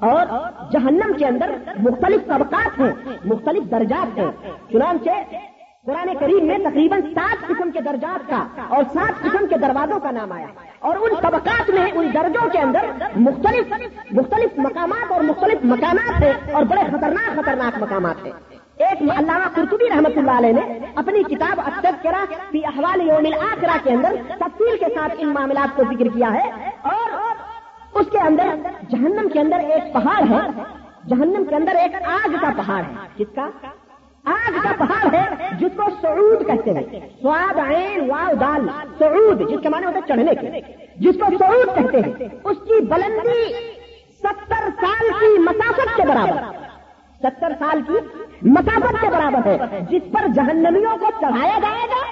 اور 0.00 0.26
جہنم 0.72 1.12
کے 1.18 1.26
اندر 1.26 1.50
مختلف 1.78 2.26
طبقات 2.26 2.80
ہیں، 2.80 2.92
مختلف 3.24 3.70
درجات 3.70 4.18
ہیں۔ 4.18 4.30
چنانچہ 4.72 5.10
قرآن 5.86 6.08
کریم 6.20 6.46
میں 6.46 6.58
تقریباً 6.58 7.00
سات 7.02 7.46
قسم 7.46 7.70
کے 7.70 7.80
درجات 7.80 8.30
کا 8.30 8.46
اور 8.68 8.84
سات 8.94 9.22
قسم 9.22 9.46
کے 9.46 9.58
دروازوں 9.58 10.00
کا 10.00 10.10
نام 10.10 10.32
آیا۔ 10.32 10.46
اور 10.78 10.96
ان 10.96 11.14
طبقات 11.22 11.70
میں، 11.70 11.86
ان 11.94 12.06
درجوں 12.14 12.50
کے 12.50 12.58
اندر 12.58 12.80
مختلف 13.16 13.72
مختلف 14.12 14.58
مقامات 14.58 15.12
اور 15.12 15.20
مختلف 15.20 15.64
مکانات 15.64 16.22
ہیں 16.22 16.54
اور 16.54 16.62
بڑے 16.62 16.80
خطرناک 16.80 17.36
خطرناک 17.36 17.82
مقامات 17.82 18.26
ہیں۔ 18.26 18.32
ایک 18.76 19.02
علامہ 19.02 19.48
قرطبی 19.54 19.88
رحمت 19.90 20.18
اللہ 20.18 20.30
علیہ 20.30 20.52
نے 20.52 20.78
اپنی 20.94 21.22
کتاب 21.22 21.60
کرا 22.02 22.24
فی 22.50 22.64
احوال 22.64 23.00
یوم 23.00 23.26
الآخرہ 23.26 23.78
کے 23.82 23.90
اندر 23.90 24.14
تفصیل 24.28 24.78
کے 24.78 24.86
ساتھ 24.94 25.14
ان 25.18 25.28
معاملات 25.28 25.76
کو 25.76 25.82
ذکر 25.82 26.04
کیا 26.04 26.32
ہے 26.32 26.70
اور 26.82 27.12
اس 27.94 28.06
کے 28.12 28.18
اندر 28.18 28.48
جہنم 28.88 29.28
کے 29.32 29.40
اندر 29.40 29.58
ایک 29.58 29.94
پہاڑ 29.94 30.22
ہے، 30.30 30.62
جہنم 31.06 31.44
کے 31.48 31.56
اندر 31.56 31.74
ایک 31.74 31.94
آگ 31.94 32.28
کا 32.40 32.50
پہاڑ 32.56 32.82
ہے۔ 32.82 33.08
کس 33.16 33.34
کا؟ 33.34 33.48
آگ 34.24 34.52
کا 34.62 34.72
پہاڑ 34.78 35.14
ہے، 35.14 35.48
جس 35.58 35.76
کو 35.76 35.82
سعود 36.02 36.46
کہتے 36.46 36.70
ہیں۔ 36.70 37.00
سواد 37.22 37.58
عین 37.58 38.10
واؤ 38.10 38.34
دال، 38.34 38.68
سعود، 38.98 39.50
جس 39.50 39.58
کے 39.62 39.68
معنی 39.68 39.86
ہوتے 39.86 40.00
چڑھنے 40.08 40.34
کے۔ 40.34 40.60
جس 40.96 41.14
کو 41.20 41.38
سعود 41.38 41.76
کہتے 41.76 41.98
ہیں، 41.98 42.28
اس 42.44 42.56
کی 42.64 42.80
بلندی 42.80 43.52
ستر 44.18 44.68
سال 44.80 45.10
کی 45.20 45.38
مسافت 45.38 45.96
کے 45.96 46.02
برابر۔ 46.08 46.64
ستر 47.22 47.52
سال 47.58 47.80
کی 47.86 48.23
مسافت 48.44 49.00
کے 49.00 49.08
برابر 49.10 49.46
ہے۔ 49.46 49.80
جس 49.90 50.02
پر 50.12 50.26
جہنمیوں 50.34 50.96
کو 50.96 51.10
چڑھایا 51.20 51.58
جائے 51.62 51.86
گا، 51.88 52.02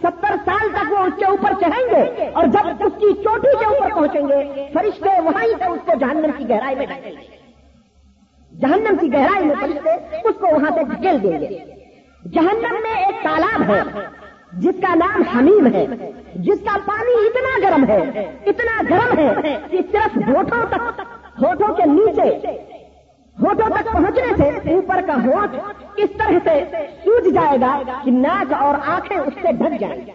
ستر 0.00 0.34
سال 0.44 0.68
تک 0.72 0.92
وہ 0.92 0.98
اس 0.98 1.12
کے 1.18 1.24
اوپر 1.24 1.52
چڑھیں 1.60 1.86
گے 1.90 2.24
اور 2.24 2.44
جب 2.44 2.68
اس 2.80 2.92
کی 3.00 3.12
چوٹی 3.22 3.56
کے 3.58 3.64
اوپر 3.64 3.94
پہنچیں 3.94 4.28
گے، 4.28 4.66
فرشتے 4.72 5.20
وہیں 5.20 5.46
سے 5.58 5.64
اس 5.64 5.80
کو 5.86 5.92
جہنم 6.00 6.30
کی 6.36 6.48
گہرائی 6.48 6.76
میں 6.76 6.86
ڈھکیں 6.86 7.12
گے۔ 7.12 7.36
جہنم 8.60 8.96
کی 8.96 9.12
گہرائی 9.12 9.44
میں 9.44 9.54
فرشتے 9.60 9.90
اس 10.28 10.36
کو 10.40 10.46
وہاں 10.46 10.70
سے 10.74 10.84
ڈھکیل 10.84 11.22
دیں 11.22 11.40
گے۔ 11.40 11.58
جہنم 12.30 12.74
میں 12.82 12.94
ایک 13.04 13.22
تالاب 13.22 13.62
ہے، 13.70 13.82
جس 14.52 14.80
کا 14.80 14.94
نام 14.94 15.22
حمیم 15.22 15.66
ہے، 15.74 15.86
جس 16.34 16.60
کا 16.64 16.76
پانی 16.86 17.14
اتنا 17.26 17.68
گرم 17.68 17.84
ہے، 17.88 18.24
اتنا 18.46 18.82
گرم 18.90 19.18
ہے 19.18 19.56
کہ 19.70 19.78
صرف 19.92 20.16
ہوٹوں 20.16 20.64
تک 20.70 21.00
ہوٹوں 21.42 21.74
کے 21.74 21.82
نیچے 21.86 22.38
ہوٹوں 23.42 23.68
تک 23.68 23.92
پہنچنے 23.92 24.32
سے 24.36 24.74
اوپر 24.74 25.00
کا 25.06 25.14
ہوٹ 25.14 25.56
اس 25.96 26.10
طرح 26.18 26.38
سے 26.44 26.84
سوج 27.04 27.34
جائے 27.34 27.58
گا 27.60 27.80
کہ 28.04 28.10
ناک 28.10 28.52
اور 28.52 28.74
آنکھیں 28.86 29.18
اس 29.18 29.32
سے 29.42 29.52
ڈھک 29.52 29.80
جائیں 29.80 30.00
گی۔ 30.06 30.10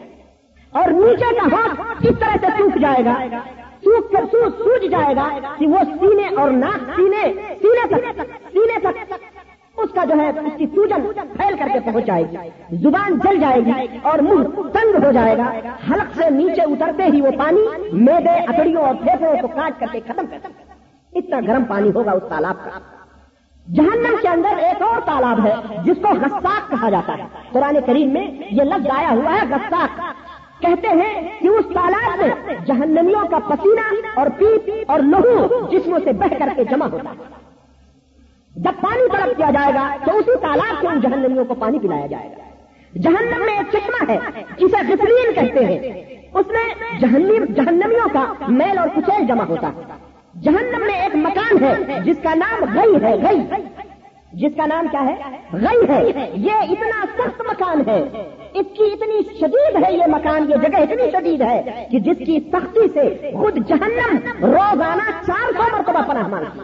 اور 0.73 0.89
نیچے 0.89 1.35
کا 1.35 1.45
ہوٹ 1.55 1.79
اس 2.01 2.19
طرح 2.19 2.35
سے 2.41 2.47
سوکھ 2.57 2.77
جائے 2.77 3.05
گا، 3.05 3.15
سوکھ 3.83 4.11
کر 4.11 4.25
سوج 4.31 4.91
جائے 4.91 5.15
گا 5.15 5.29
کہ 5.57 5.67
وہ 5.67 5.77
سینے 5.93 6.35
اور 6.35 6.51
ناک 6.51 6.89
سینے 6.95 7.23
سینے 7.61 7.87
تک 7.87 8.21
سینے 8.53 8.79
تک 8.79 9.13
اس 9.77 9.89
کا 9.93 10.03
جو 10.05 10.15
ہے، 10.21 10.29
اس 10.29 10.53
کی 10.57 10.65
سوجن 10.65 11.01
پھیل 11.37 11.55
کر 11.59 11.67
کے 11.73 11.79
پہنچ 11.79 12.05
جائے 12.05 12.23
گی۔ 12.31 12.77
زبان 12.77 13.19
جل 13.19 13.39
جائے 13.39 13.59
گی 13.59 13.97
اور 14.01 14.19
منہ 14.19 14.43
تنگ 14.73 15.03
ہو 15.05 15.11
جائے 15.11 15.37
گا۔ 15.37 15.51
حلق 15.91 16.15
سے 16.15 16.29
نیچے 16.29 16.61
اترتے 16.61 17.03
ہی 17.03 17.21
وہ 17.21 17.31
پانی 17.37 17.65
میدے 17.93 18.37
اکڑیوں 18.47 18.83
اور 18.83 18.95
پھیپڑوں 18.95 19.35
کو 19.41 19.47
کاٹ 19.47 19.79
کر 19.79 19.85
کے 19.91 19.99
ختم 20.07 20.25
کر 20.25 20.37
اتنا 21.13 21.39
گرم 21.47 21.63
پانی 21.63 21.89
ہوگا 21.95 22.11
اس 22.11 22.23
تالاب 22.29 22.55
کا۔ 22.63 22.79
جہنم 23.67 24.15
کے 24.21 24.27
اندر 24.27 24.57
ایک 24.57 24.81
اور 24.81 25.01
تالاب 25.05 25.47
ہے، 25.47 25.53
جس 25.83 25.97
کو 26.01 26.07
غساک 26.07 26.69
کہا 26.69 26.89
جاتا 26.89 27.17
ہے۔ 27.17 27.23
قرآن 27.51 27.77
کریم 27.85 28.13
میں 28.13 28.27
یہ 28.51 28.63
لفظ 28.63 28.87
آیا 28.89 29.09
ہوا 29.09 29.35
ہے 29.35 29.47
غساک 29.49 30.01
کہتے 30.61 30.87
ہیں 30.87 31.29
کہ 31.41 31.47
اس 31.47 31.65
تالاب 31.73 32.17
میں 32.17 32.55
جہنمیوں 32.65 33.27
کا 33.27 33.39
پسینہ 33.39 34.09
اور 34.15 34.27
پیپ 34.37 34.69
اور 34.87 34.99
لہو 34.99 35.67
جسموں 35.71 35.99
سے 36.03 36.11
بہ 36.11 36.27
کر 36.39 36.49
کے 36.55 36.63
جمع 36.63 36.85
ہوتا 36.85 37.09
ہے۔ 37.09 37.23
جب 38.55 38.71
پانی 38.81 39.07
طلب 39.11 39.37
کیا 39.37 39.51
جائے 39.51 39.73
گا، 39.73 39.95
تو 40.05 40.17
اسی 40.17 40.35
تالاب 40.41 40.75
سے 40.81 40.87
ان 40.87 40.99
جہنمیوں 40.99 41.45
کو 41.45 41.53
پانی 41.53 41.79
پلایا 41.79 42.07
جائے 42.07 42.29
گا۔ 42.29 42.43
جہنم 43.01 43.45
میں 43.45 43.57
ایک 43.57 43.75
چشمہ 43.75 44.11
ہے، 44.11 44.19
جسے 44.57 44.93
غسلین 44.93 45.33
کہتے 45.33 45.65
ہیں۔ 45.65 46.03
اس 46.33 46.45
میں 46.47 46.99
جہنمیوں 46.99 48.09
کا 48.13 48.33
میل 48.47 48.77
اور 48.77 48.87
کچیل 48.95 49.25
جمع 49.27 49.43
ہوتا 49.43 49.67
ہے۔ 49.67 50.02
جہنم 50.41 50.85
میں 50.85 50.95
ایک 50.95 51.15
مکان 51.15 51.63
ہے 51.63 51.99
جس 52.05 52.15
کا 52.23 52.33
نام 52.33 52.63
گئی 52.73 53.05
ہے 53.05 53.15
گئی 53.15 53.41
جس 54.33 54.51
کا 54.57 54.65
نام 54.65 54.87
کیا 54.87 55.01
ہے؟ 55.01 55.15
گئی 55.53 55.89
ہے۔ 55.89 56.29
یہ 56.35 56.51
اتنا 56.51 57.05
سخت 57.17 57.41
مکان 57.41 57.81
ہے۔ 57.87 58.03
اس 58.53 58.65
کی 58.77 58.83
اتنی 58.83 59.37
شدید 59.39 59.83
ہے 59.83 59.93
یہ 59.93 60.03
مکان، 60.07 60.45
یہ 60.49 60.55
جگہ 60.55 60.77
اتنی 60.77 61.11
شدید 61.11 61.41
ہے 61.41 61.87
کہ 61.91 61.99
جس 61.99 62.17
کی 62.25 62.39
سختی 62.51 62.87
سے 62.93 63.31
خود 63.33 63.57
جہنم 63.67 64.17
روزانہ 64.45 65.09
چار 65.27 65.51
سو 65.57 65.77
مرتبہ 65.77 66.01
پناہ 66.07 66.27
مانگتی 66.27 66.59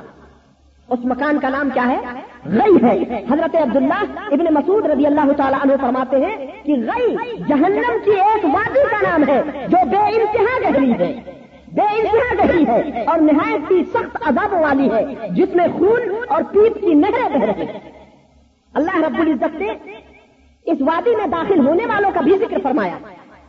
اس 0.90 1.00
مکان 1.04 1.40
کا 1.40 1.50
نام 1.50 1.70
کیا 1.70 1.88
ہے؟ 1.88 1.98
غی 2.46 2.86
ہے۔ 2.86 3.24
حضرت 3.32 3.56
عبداللہ 3.56 4.04
ابن 4.32 4.54
مسعود 4.54 4.86
رضی 4.86 5.06
اللہ 5.06 5.32
تعالیٰ 5.38 5.60
عنہ 5.64 5.74
فرماتے 5.82 6.18
ہیں 6.18 6.46
کہ 6.64 6.74
غی 6.74 7.16
جہنم 7.50 7.98
کی 8.06 8.12
ایک 8.12 8.46
وادی 8.46 8.84
کا 8.92 8.98
نام 9.10 9.24
ہے 9.28 9.42
جو 9.68 9.78
بے 9.90 9.98
انتہا 9.98 10.70
گہری 10.70 10.94
ہے۔ 10.94 11.39
بے 11.72 11.82
انتہا 11.82 12.46
گہری 12.46 12.68
ہے 12.68 13.04
اور 13.04 13.20
نہایت 13.20 13.70
کی 13.70 13.84
سخت 13.94 14.18
عذاب 14.22 14.54
والی 14.54 14.92
ہے، 14.92 15.30
جس 15.30 15.56
میں 15.56 15.68
خون 15.80 16.02
اور 16.28 16.42
پیپ 16.44 16.82
کی 16.82 16.94
نہریں 16.94 17.40
بہ 17.40 17.46
رہی 17.46 17.64
ہیں۔ 17.64 17.80
اللہ 18.74 18.96
رب 18.96 19.20
العزت 19.20 19.56
نے 19.56 19.68
اس 20.66 20.78
وادی 20.82 21.16
میں 21.16 21.28
داخل 21.28 21.68
ہونے 21.68 21.86
والوں 21.86 22.12
کا 22.14 22.22
بھی 22.22 22.38
ذکر 22.38 22.58
فرمایا۔ 22.64 22.98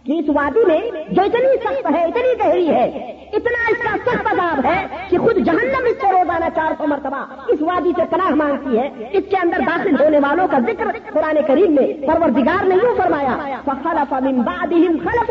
اس 0.05 0.29
وادی 0.29 0.65
میں 0.67 0.81
جو 1.09 1.23
اتنی 1.23 1.57
سخت 1.65 1.87
ہے، 1.95 2.03
اتنی 2.05 2.33
گہری 2.41 2.69
ہے، 2.69 2.85
اتنا 3.33 3.65
اس 3.71 3.83
کا 3.83 3.97
سخت 4.05 4.27
عذاب 4.33 4.67
ہے 4.67 4.87
کہ 5.09 5.19
خود 5.19 5.37
جہنم 5.47 5.87
اس 5.91 6.01
کو 6.01 6.11
روزانہ 6.13 6.45
چار 6.55 6.73
سو 6.79 6.87
مرتبہ 6.87 7.25
اس 7.49 7.63
وادی 7.63 7.93
سے 7.97 8.03
پناہ 8.11 8.35
مانگتی 8.35 8.79
ہے۔ 8.79 8.89
اس 9.13 9.25
کے 9.31 9.37
اندر 9.43 9.61
داخل 9.67 10.01
ہونے 10.01 10.19
والوں 10.19 10.49
کا 10.51 10.59
ذکر 10.59 10.91
قرآن 11.13 11.37
کریم 11.47 11.75
میں 11.75 11.87
پروردگار 12.07 12.65
نے 12.65 12.75
یوں 12.83 12.95
فرمایا، 12.97 13.37
فخلف 13.65 14.13
من 14.13 14.41
بعدهم 14.41 14.97
خلف 15.05 15.31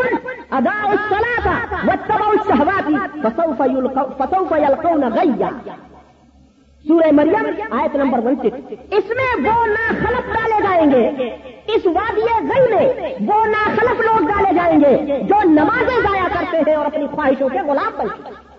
اداء 0.52 0.86
الصلاة 0.92 1.48
واتبعوا 1.88 2.34
الشهوات 2.38 2.88
فسوف 3.24 3.62
فسوف 4.18 4.52
يلقون 4.68 5.04
غيا۔ 5.18 5.50
سورہ 6.86 7.12
مریم، 7.12 7.48
آیت 7.70 7.96
نمبر 7.96 8.26
ون 8.26 8.36
سکس 8.36 8.74
اس 8.92 9.12
میں 9.18 9.32
وہ 9.46 9.66
ناخلف 9.68 10.34
ڈالے 10.36 10.62
جائیں 10.64 10.92
گے۔ 10.92 11.30
اس 11.76 11.86
وادی 11.86 12.22
گئی 12.22 12.74
میں 12.74 13.14
وہ 13.28 13.46
ناخلف 13.46 14.00
لوگ 14.00 14.28
ڈالے 14.28 14.54
جائیں 14.54 14.80
گے 14.80 15.20
جو 15.24 15.36
نمازیں 15.46 16.02
ضائع 16.02 16.28
کرتے 16.28 16.58
ہیں 16.58 16.76
اور 16.76 16.86
اپنی 16.86 17.08
خواہشوں 17.08 17.50
کے 17.50 17.60
غلام 17.60 17.92
بنتے 17.98 18.22
ہیں 18.26 18.50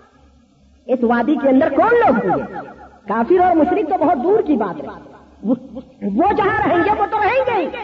اس 0.85 0.99
وادی 1.03 1.35
کے 1.35 1.49
اندر 1.49 1.69
کون 1.69 1.95
لوگ 1.95 2.15
ہوں 2.15 2.37
گے 2.37 2.67
کافر 3.07 3.39
اور 3.39 3.55
مشرق 3.55 3.89
تو 3.89 4.05
بہت 4.05 4.23
دور 4.23 4.39
کی 4.39 4.55
بات 4.55 4.83
ہے۔ 4.83 4.87
وہ 6.15 6.31
جہاں 6.37 6.67
رہیں 6.67 6.83
گے 6.85 6.89
وہ 6.99 7.05
تو 7.11 7.17
رہیں 7.17 7.43
گے۔ 7.47 7.77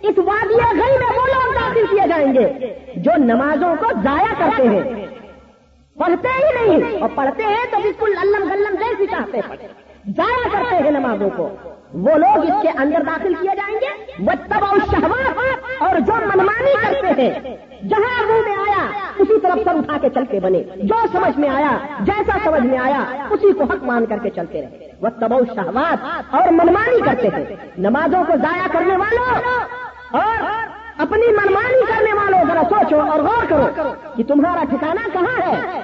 اس 0.00 0.18
وادی 0.18 0.54
گئی 0.54 0.98
میں 0.98 1.18
وہ 1.18 1.26
لوگ 1.26 1.54
داخل 1.54 1.86
کیے 1.90 2.08
جائیں 2.08 2.34
گے 2.34 2.74
جو 2.96 3.10
نمازوں 3.16 3.74
کو 3.80 3.86
ضائع 4.02 4.32
کرتے 4.38 4.68
ہیں۔ 4.68 5.06
پڑھتے 5.96 6.28
ہی 6.28 6.68
نہیں 6.68 7.00
اور 7.00 7.10
پڑھتے 7.14 7.42
ہیں 7.42 7.64
تو 7.70 7.76
بالکل 7.82 8.14
علم 8.20 8.48
گلم 8.50 8.74
جیسی 8.74 9.06
چاہتے 9.06 9.40
ضائع 10.16 10.48
کرتے 10.52 10.76
ہیں 10.76 10.90
نمازوں 10.90 11.30
کو۔ 11.36 11.48
وہ 11.94 12.10
لوگ 12.14 12.38
اس 12.38 12.62
کے 12.62 12.68
اندر 12.68 13.02
داخل 13.06 13.34
کیے 13.34 13.56
جائیں 13.56 13.78
گے۔ 13.80 14.12
وہ 14.18 14.32
تب 14.48 14.64
اور 14.64 14.94
اور 15.78 16.00
جو 16.00 16.12
منمانی 16.12 16.74
کرتے 16.82 17.22
ہیں 17.22 17.56
جہاں 17.88 18.22
منہ 18.22 18.48
میں 18.48 18.56
آیا، 18.56 19.10
اسی 19.18 19.40
طرف 19.40 19.58
سر 19.64 19.74
اٹھا 19.74 19.98
کے 19.98 20.08
چلتے 20.10 20.40
بنے۔ 20.40 20.62
جو 20.76 20.94
سمجھ 21.12 21.38
میں 21.38 21.48
آیا، 21.48 21.78
جیسا 22.00 22.38
سمجھ 22.44 22.66
میں 22.66 22.78
آیا، 22.78 23.04
اسی 23.30 23.52
کو 23.52 23.64
حق 23.64 23.82
مان 23.82 24.06
کر 24.06 24.18
کے 24.22 24.30
چلتے 24.30 24.62
رہے۔ 24.62 24.90
وہ 25.00 25.08
تب 25.20 25.32
شہوات 25.54 26.34
اور 26.34 26.48
منمانی 26.48 27.00
کرتے 27.00 27.30
تھے۔ 27.30 27.54
نمازوں 27.78 28.24
کو 28.24 28.32
ضائع 28.36 28.66
کرنے 28.72 28.96
والوں 28.96 29.40
اور 30.22 30.42
اپنی 30.98 31.32
منمانی 31.32 31.86
کرنے 31.86 32.12
والوں 32.12 32.38
ذرا 32.48 32.62
سوچو 32.70 33.00
اور 33.00 33.20
غور 33.20 33.44
کرو 33.48 33.92
کہ 34.16 34.24
تمہارا 34.24 34.64
ٹھکانا 34.70 35.08
کہاں 35.12 35.52
ہے؟ 35.52 35.80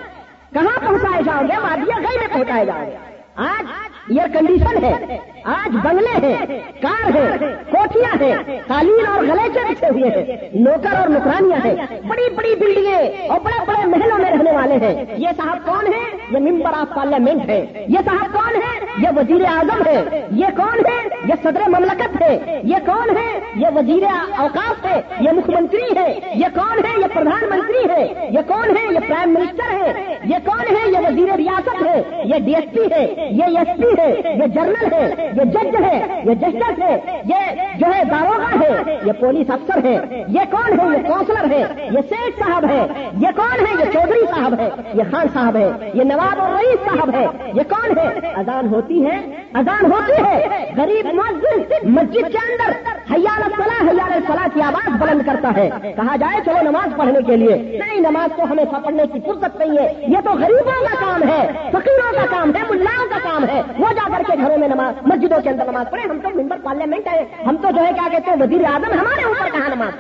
کہاں 0.55 0.87
پہنچائے 0.87 1.23
جاؤ 1.23 1.43
گے؟ 1.43 1.61
وادیا 1.63 1.99
گئی 1.99 2.19
میں 2.19 2.29
پہنچائے 2.33 2.67
جاؤ 2.67 2.83
گے؟ 2.87 2.97
آج 3.37 3.65
ایئر 4.09 4.29
کنڈیشن 4.33 4.85
ہے 4.85 5.19
آج 5.47 5.77
بنگلے 5.77 6.13
ہیں 6.23 6.59
کار 6.83 7.15
ہے 7.15 7.49
کوٹیاں 7.71 8.13
ہیں 8.21 8.59
قالین 8.69 9.07
اور 9.07 9.25
گلیچے 9.25 9.65
بچے 9.65 9.89
ہوئے 9.89 10.11
ہیں 10.11 10.37
نوکر 10.57 10.97
اور 10.97 11.09
نکرانیاں 11.09 11.59
ہیں 11.65 12.01
بڑی 12.05 12.29
بڑی 12.37 12.55
بلڈنگیں 12.55 13.29
اور 13.29 13.41
بڑے 13.41 13.65
بڑے 13.67 13.87
محلوں 13.89 14.19
میں 14.19 14.31
رہنے 14.31 14.53
والے 14.53 14.77
ہیں 14.77 14.95
یہ 15.17 15.37
صاحب 15.37 15.65
کون 15.67 15.93
ہے 15.93 16.03
یہ 16.31 16.39
ممبر 16.41 16.79
آف 16.79 16.95
پارلیمنٹ 16.95 17.49
ہے 17.49 17.61
یہ 17.89 17.99
صاحب 18.05 18.33
کون 18.33 18.61
ہے 18.63 18.75
یہ 18.99 19.17
وزیر 19.17 19.45
اعظم 19.49 19.83
ہے 19.87 20.23
یہ 20.33 20.57
کون 20.57 20.85
ہے 20.87 20.97
یہ 21.25 21.43
صدر 21.43 21.69
مملکت 21.69 22.21
ہے 22.23 22.61
یہ 22.65 22.85
کون 22.87 23.17
ہے 23.17 23.29
یہ 23.57 23.75
وزیر 23.75 24.05
اوقاف 24.39 24.85
ہے 24.87 25.01
یہ 25.21 25.31
مکھ 25.33 25.51
منتری 25.51 25.97
ہے 25.97 26.09
یہ 26.35 26.55
کون 26.55 26.85
ہے 26.87 26.95
یہ 27.01 27.15
پردھان 27.15 27.49
منتری 27.51 27.85
ہے 27.91 28.29
یہ 28.31 28.49
کون 28.49 28.77
ہے 28.77 28.85
یہ 28.89 29.09
پرائم 29.09 29.35
منسٹر 29.35 29.75
ہے 29.75 30.17
یہ 30.25 30.45
کون 30.45 30.65
ہے 30.71 30.89
یہ 30.89 31.07
وزیر 31.07 31.35
ریاست 31.37 31.83
ہے 31.83 32.01
یہ 32.25 32.45
ڈی 32.45 32.55
ایس 32.55 32.73
پی 32.73 32.87
ہے 32.93 33.05
یہ 33.33 33.59
ایس 33.59 33.77
پی 33.77 33.95
ہے 33.99 34.09
یہ 34.33 34.47
جنرل 34.47 34.93
ہے 34.93 35.31
یہ 35.37 35.51
جج 35.51 35.77
ہے 35.83 36.23
یہ 36.25 36.35
جسٹس 36.35 36.79
ہے 36.83 37.21
یہ 37.25 37.63
جو 37.79 37.93
ہے 37.95 38.03
داروغہ 38.11 38.51
ہے 38.55 38.99
یہ 39.07 39.13
پولیس 39.21 39.51
افسر 39.51 39.85
ہے 39.85 39.97
یہ 40.29 40.51
کون 40.51 40.79
ہے 40.81 40.87
یہ 40.97 41.09
کونسلر 41.09 41.51
ہے 41.51 41.63
یہ 41.91 42.09
سیٹ 42.09 42.39
صاحب 42.39 42.67
ہے 42.69 42.87
یہ 43.21 43.37
کون 43.37 43.67
ہے 43.67 43.73
یہ 43.79 43.93
چودھری 43.93 44.25
صاحب 44.31 44.59
ہے 44.61 44.69
یہ 44.95 45.11
خان 45.11 45.27
صاحب 45.35 45.57
ہے 45.57 45.91
یہ 45.95 46.05
نواب 46.05 46.41
اور 46.41 46.55
رئیس 46.55 46.85
صاحب 46.85 47.15
ہے 47.15 47.27
یہ 47.55 47.69
کون 47.69 47.99
ہے 47.99 48.33
اذان 48.35 48.69
ہوتی 48.69 49.05
ہے 49.07 49.21
اذان 49.57 49.93
ہوتی 49.93 50.25
ہے۔ 50.25 50.71
غریب 50.77 51.07
مسجد 51.07 51.73
مسجد 51.83 52.33
کے 52.33 52.53
اندر 52.53 52.73
حیال 53.15 53.43
فلاح 53.57 53.89
حیال 53.91 54.21
فلاح 54.27 54.47
کی 54.55 54.63
آواز 54.63 55.03
بلند 55.03 55.23
کرتا 55.27 55.51
ہے۔ 55.57 55.71
کہا 55.83 56.17
جائے 56.17 56.41
چلو 56.45 56.71
نماز 56.71 56.97
پڑھنے 56.97 57.19
کے 57.27 57.37
لیے۔ 57.37 57.79
نہیں، 57.79 58.01
نماز 58.01 58.37
تو 58.37 58.45
ہمیں 58.45 58.65
پڑھنے 58.65 59.03
کی 59.13 59.21
فرصت 59.21 59.57
نہیں 59.57 59.79
ہے۔ 59.79 59.93
یہ 60.09 60.19
تو 60.25 60.31
غریبوں 60.31 60.87
کا 60.89 60.95
کام 61.01 61.23
ہے، 61.29 61.47
فقیروں 61.53 62.13
کا 62.13 62.27
کام 62.31 62.51
ہے، 62.57 62.63
ملاؤں 62.71 63.09
کا 63.11 63.19
کام 63.23 63.45
ہے۔ 63.45 63.63
وہ 63.79 63.93
جا 63.93 64.17
کر 64.17 64.23
کے 64.23 64.39
گھروں 64.39 64.59
میں 64.59 64.69
نماز، 64.69 64.95
مسجدوں 65.07 65.41
کے 65.41 65.51
اندر 65.51 65.65
نماز 65.65 65.91
پڑھے 65.91 66.09
ہم 66.09 66.19
تو 66.23 66.43
ممبر 66.43 66.57
پارلیمنٹ 66.63 67.09
ہے 67.13 67.25
ہم 67.47 67.57
تو 67.57 67.69
جو 67.77 67.85
ہے، 67.85 67.93
کیا 67.93 68.09
کہتے 68.13 68.31
ہیں، 68.31 68.37
وزیر 68.41 68.65
اعظم 68.65 69.01
ہمارے 69.01 69.25
اوپر 69.25 69.59
کہاں 69.59 69.69
نماز۔ 69.69 69.93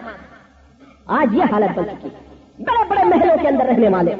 آج 1.07 1.34
یہ 1.34 1.42
حالت 1.52 1.78
بن 1.78 1.84
چکی۔ 1.84 2.09
بڑے 2.59 2.84
بڑے 2.88 3.04
محلوں 3.04 3.36
کے 3.42 3.48
اندر 3.48 3.64
رہنے 3.64 3.88
والے۔ 3.88 4.14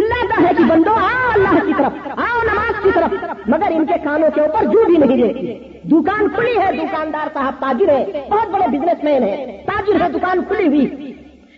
چلاتا 0.00 0.48
ہے 0.48 0.54
کہ 0.58 0.64
بندو 0.64 0.90
آؤ 0.90 1.30
اللہ 1.34 1.66
کی 1.66 1.72
طرف 1.78 2.08
آؤ 2.16 2.42
نماز 2.42 2.82
کی 2.82 2.90
طرف، 2.94 3.24
مگر 3.46 3.66
ان 3.70 3.86
کے 3.86 3.94
کانوں 4.04 4.30
کے 4.34 4.40
اوپر 4.40 4.64
جو 4.64 4.84
بھی 4.86 4.96
نہیں 4.96 5.16
دیتی 5.16 5.58
دکان 5.88 6.28
کھلی 6.28 6.58
ہے، 6.58 6.72
دکاندار 6.72 7.28
صاحب 7.34 7.52
تاجر 7.60 7.88
ہے 7.88 8.28
بہت 8.30 8.48
بڑے 8.48 8.78
بزنس 8.78 9.04
مین 9.04 9.22
ہے 9.22 9.62
تاجر 9.66 10.02
ہے 10.02 10.08
دکان 10.08 10.40
کھلی 10.48 10.66
ہوئی۔ 10.68 11.12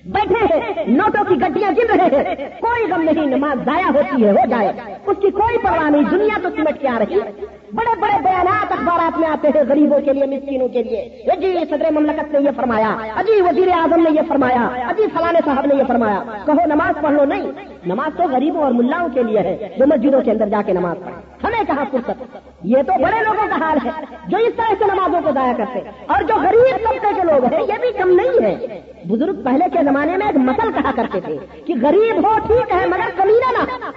بیٹھے 0.07 0.34
ہیں، 0.34 0.84
نوٹوں 0.86 1.24
کی 1.24 1.34
گڈیاں 1.34 1.70
گن 1.70 2.01
رہے 2.01 2.18
ہیں۔ 2.18 2.34
کوئی 2.61 2.93
غم 2.93 3.03
نہیں، 3.03 3.26
نماز 3.26 3.64
ضائع 3.64 3.91
ہوتی 3.95 4.24
ہے، 4.24 4.30
ہو 4.30 4.47
جائے۔ 4.51 4.68
اس 5.07 5.16
کی 5.20 5.30
کوئی 5.30 5.59
پرواہ 5.59 5.91
نہیں، 5.91 6.03
دنیا 6.03 6.39
تو 6.43 6.49
سمٹ 6.57 6.80
کے 6.80 6.89
آ 6.89 6.99
رہی 6.99 7.14
ہے۔ 7.14 7.30
بڑے 7.72 8.01
بڑے 8.01 8.22
بیانات 8.22 8.72
اخبارات 8.72 9.18
میں 9.18 9.28
آتے 9.28 9.49
ہیں 9.49 9.64
غریبوں 9.68 10.01
کے 10.01 10.12
لیے، 10.12 10.26
مسکینوں 10.26 10.68
کے 10.68 10.82
لیے۔ 10.82 11.26
جی 11.41 11.55
صدر 11.70 11.91
مملکت 11.91 12.32
نے 12.32 12.39
یہ 12.41 12.51
فرمایا۔ 12.57 12.97
اجی 13.16 13.43
وزیر 13.43 13.68
اعظم 13.68 14.03
نے 14.03 14.11
یہ 14.11 14.20
فرمایا۔ 14.28 14.68
اجی 14.89 15.03
فلانے 15.14 15.39
صاحب 15.45 15.66
نے 15.66 15.74
یہ 15.74 15.82
فرمایا۔ 15.89 16.22
کہو، 16.47 16.66
نماز 16.66 17.03
پڑھ 17.03 17.12
لو، 17.12 17.24
نہیں۔ 17.24 17.68
نماز 17.87 18.16
تو 18.16 18.22
غریبوں 18.22 18.62
اور 18.62 18.72
ملاؤں 18.72 19.09
کے 19.09 19.22
لیے 19.22 19.39
ہے، 19.39 19.74
جو 19.79 19.87
مسجدوں 19.87 20.20
کے 20.20 20.31
اندر 20.31 20.49
جا 20.49 20.62
کے 20.66 20.72
نماز 20.72 20.97
پڑھے 20.97 21.47
ہمیں 21.47 21.64
کہاں 21.66 21.85
فرصت؟ 21.91 22.37
یہ 22.62 22.83
تو 22.83 22.93
بڑے 23.03 23.20
لوگوں 23.20 23.47
کا 23.49 23.55
حال 23.55 23.79
ہے، 23.85 23.91
جو 24.26 24.37
اس 24.37 24.55
طرح 24.57 24.74
سے 24.79 24.85
نمازوں 24.85 25.20
کو 25.24 25.31
ضائع 25.33 25.53
کرتے 25.53 25.79
اور 26.07 26.22
جو 26.22 26.35
غریب 26.35 26.76
طبقے 26.85 27.14
کے 27.16 27.22
لوگ 27.22 27.45
ہیں، 27.53 27.62
یہ 27.62 27.74
بھی 27.81 27.93
کم 27.93 28.09
نہیں 28.09 28.47
ہے۔ 28.47 28.81
بزرگ 29.09 29.43
پہلے 29.45 29.64
کے 29.72 29.79
زمانے 29.85 30.16
میں 30.16 30.26
ایک 30.26 30.37
مسل 30.37 30.72
کہا 30.72 30.91
کرتے 30.97 31.20
تھے 31.20 31.37
کہ 31.66 31.74
غریب 31.83 32.26
ہو 32.26 32.39
ٹھیک 32.47 32.72
ہے، 32.74 32.87
مگر 32.87 33.11
کمینہ 33.16 33.53
نہ۔ 33.59 33.91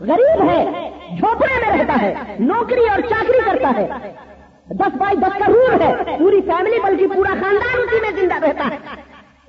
غریب 0.00 0.50
ہے 0.50 0.90
جھوپڑے 1.18 1.66
میں 1.66 1.78
رہتا 1.78 2.02
ہے، 2.02 2.14
نوکری 2.38 2.88
اور 2.90 3.00
چاکری 3.00 3.40
کرتا 3.44 3.72
ہے۔ 3.76 3.88
دس 4.70 4.96
بائی 4.96 5.16
دس 5.16 5.38
کا 5.38 5.44
روم 5.48 5.82
ہے، 5.82 6.16
پوری 6.18 6.40
فیملی 6.40 6.78
بلکہ 6.84 7.06
پورا 7.14 7.28
خاندان 7.28 7.80
اسی 7.80 8.00
میں 8.00 8.20
زندہ 8.20 8.46
رہتا 8.46 8.64
ہے۔ 8.70 8.76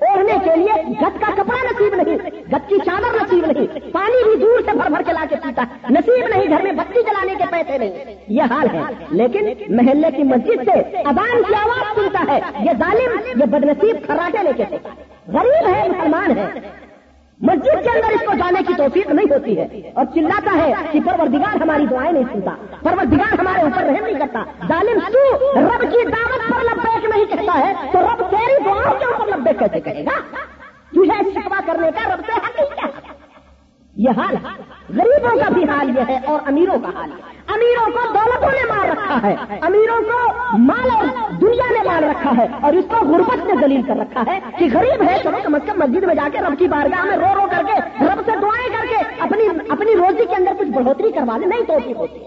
اوڑھنے 0.01 0.33
کے 0.43 0.55
لیے 0.55 0.73
گت 1.01 1.19
کا 1.21 1.31
کپڑا 1.35 1.57
نصیب 1.63 1.95
نہیں 1.95 2.17
گت 2.51 2.69
کی 2.69 2.77
چادر 2.85 3.15
نصیب 3.15 3.45
نہیں، 3.45 3.91
پانی 3.91 4.23
بھی 4.23 4.35
دور 4.41 4.59
سے 4.65 4.77
بھر 4.77 4.89
بھر 4.89 5.01
کے 5.05 5.13
لا 5.13 5.25
کے 5.29 5.35
پیتا، 5.35 5.63
نصیب 5.89 6.27
نہیں 6.27 6.49
گھر 6.49 6.63
میں 6.63 6.71
بتی 6.71 7.01
جلانے 7.01 7.35
کے 7.37 7.45
پیسے 7.51 7.77
نہیں۔ 7.77 8.15
یہ 8.27 8.41
حال 8.49 8.67
ہے، 8.73 8.81
لیکن 9.11 9.49
محلے 9.75 10.11
کی 10.17 10.23
مسجد 10.23 10.63
سے 10.65 10.79
ابان 10.99 11.41
کی 11.47 11.55
آواز 11.55 11.95
سنتا 11.95 12.23
ہے، 12.29 12.39
یہ 12.59 12.71
ظالم، 12.79 13.17
یہ 13.39 13.45
بدنصیب 13.45 14.07
خراٹے 14.07 14.43
لے 14.43 14.53
کے 14.57 14.75
غریب 15.33 15.67
ہے، 15.67 15.87
مسلمان 15.89 16.37
ہے۔ 16.37 16.47
مسجد 17.41 17.83
کے 17.83 17.89
اندر 17.89 18.13
اس 18.13 18.21
کو 18.25 18.33
جانے 18.37 18.59
کی 18.67 18.73
توفیق 18.77 19.09
نہیں 19.09 19.31
ہوتی 19.31 19.57
ہے 19.57 19.91
اور 19.93 20.05
چلاتا 20.15 20.51
ہے 20.57 20.73
کہ 20.91 20.99
پروردگار 21.05 21.61
ہماری 21.61 21.85
دعائیں 21.91 22.11
نہیں 22.11 22.23
سنتا، 22.33 22.51
پروردگار 22.81 23.39
ہمارے 23.39 23.61
اوپر 23.61 23.83
رحم 23.83 24.05
نہیں 24.05 24.19
کرتا۔ 24.19 24.43
ظالم 24.67 24.99
تو 25.13 25.61
رب 25.61 25.81
کی 25.91 26.03
دعوت 26.09 26.51
پر 26.51 26.63
لبیک 26.63 27.05
نہیں 27.05 27.25
کہتا 27.25 27.57
ہے، 27.59 27.73
تو 27.91 28.01
رب 28.01 28.21
تیری 28.31 28.63
دعاؤں 28.65 28.99
کے 28.99 29.05
اوپر 29.05 29.37
لبیک 29.37 29.59
کیسے 29.59 29.79
کرے 29.79 30.05
گا؟ 30.05 30.19
تجھے 30.91 31.19
شکوا 31.31 31.59
کرنے 31.65 31.91
کا 31.95 32.13
رب 32.13 32.21
سے 32.25 32.31
حق 32.31 32.59
نہیں 32.59 32.75
کیا 32.75 32.87
یہ 33.97 34.09
حال 34.09 34.35
ہے 34.35 34.61
غریبوں 34.97 35.39
کا 35.39 35.49
بھی 35.53 35.63
حال 35.63 35.89
یہ 35.97 36.01
ہے 36.09 36.19
اور 36.25 36.39
امیروں 36.47 36.79
کا 36.79 36.89
حال 36.95 37.11
ہے۔ 37.11 37.41
امیروں 37.47 37.91
کو 37.91 37.99
دولتوں 38.13 38.51
نے 38.51 38.73
مار 38.73 38.89
رکھا 38.89 39.27
ہے۔ 39.27 39.35
امیروں 39.61 40.01
کو 40.01 40.33
مال 40.57 40.89
اور 40.95 41.05
دنیا 41.41 41.71
نے 41.71 41.89
مار 41.89 42.03
رکھا 42.03 42.31
ہے 42.37 42.47
اور 42.61 42.73
اس 42.73 42.85
کو 42.87 43.05
غربت 43.05 43.45
نے 43.45 43.53
دلیل 43.61 43.81
کر 43.81 43.95
رکھا 43.95 44.23
ہے 44.27 44.39
کہ 44.57 44.67
غریب 44.73 45.03
ہے 45.09 45.17
تو 45.23 45.29
کم 45.43 45.55
از 45.55 45.61
کم 45.65 45.79
مسجد 45.79 46.03
میں 46.03 46.15
جا 46.15 46.27
کے 46.31 46.37
رب 46.39 46.59
کی 46.59 46.67
بارگاہ 46.67 47.05
میں 47.05 47.17
رو 47.17 47.41
رو 47.41 47.47
کر 47.51 47.61
کے، 47.67 48.05
رب 48.05 48.21
سے 48.25 48.31
دعائیں 48.41 48.69
کر 48.69 48.85
کے 48.89 48.95
اپنی 49.19 49.43
اپنی 49.69 49.95
روزی 49.95 50.25
کے 50.25 50.35
اندر 50.35 50.51
کچھ 50.59 50.69
بڑھوتری 50.69 51.11
کروا 51.11 51.37
لے 51.37 51.45
نہیں 51.45 51.61
تو 51.61 51.73
ہوتی 51.95 52.19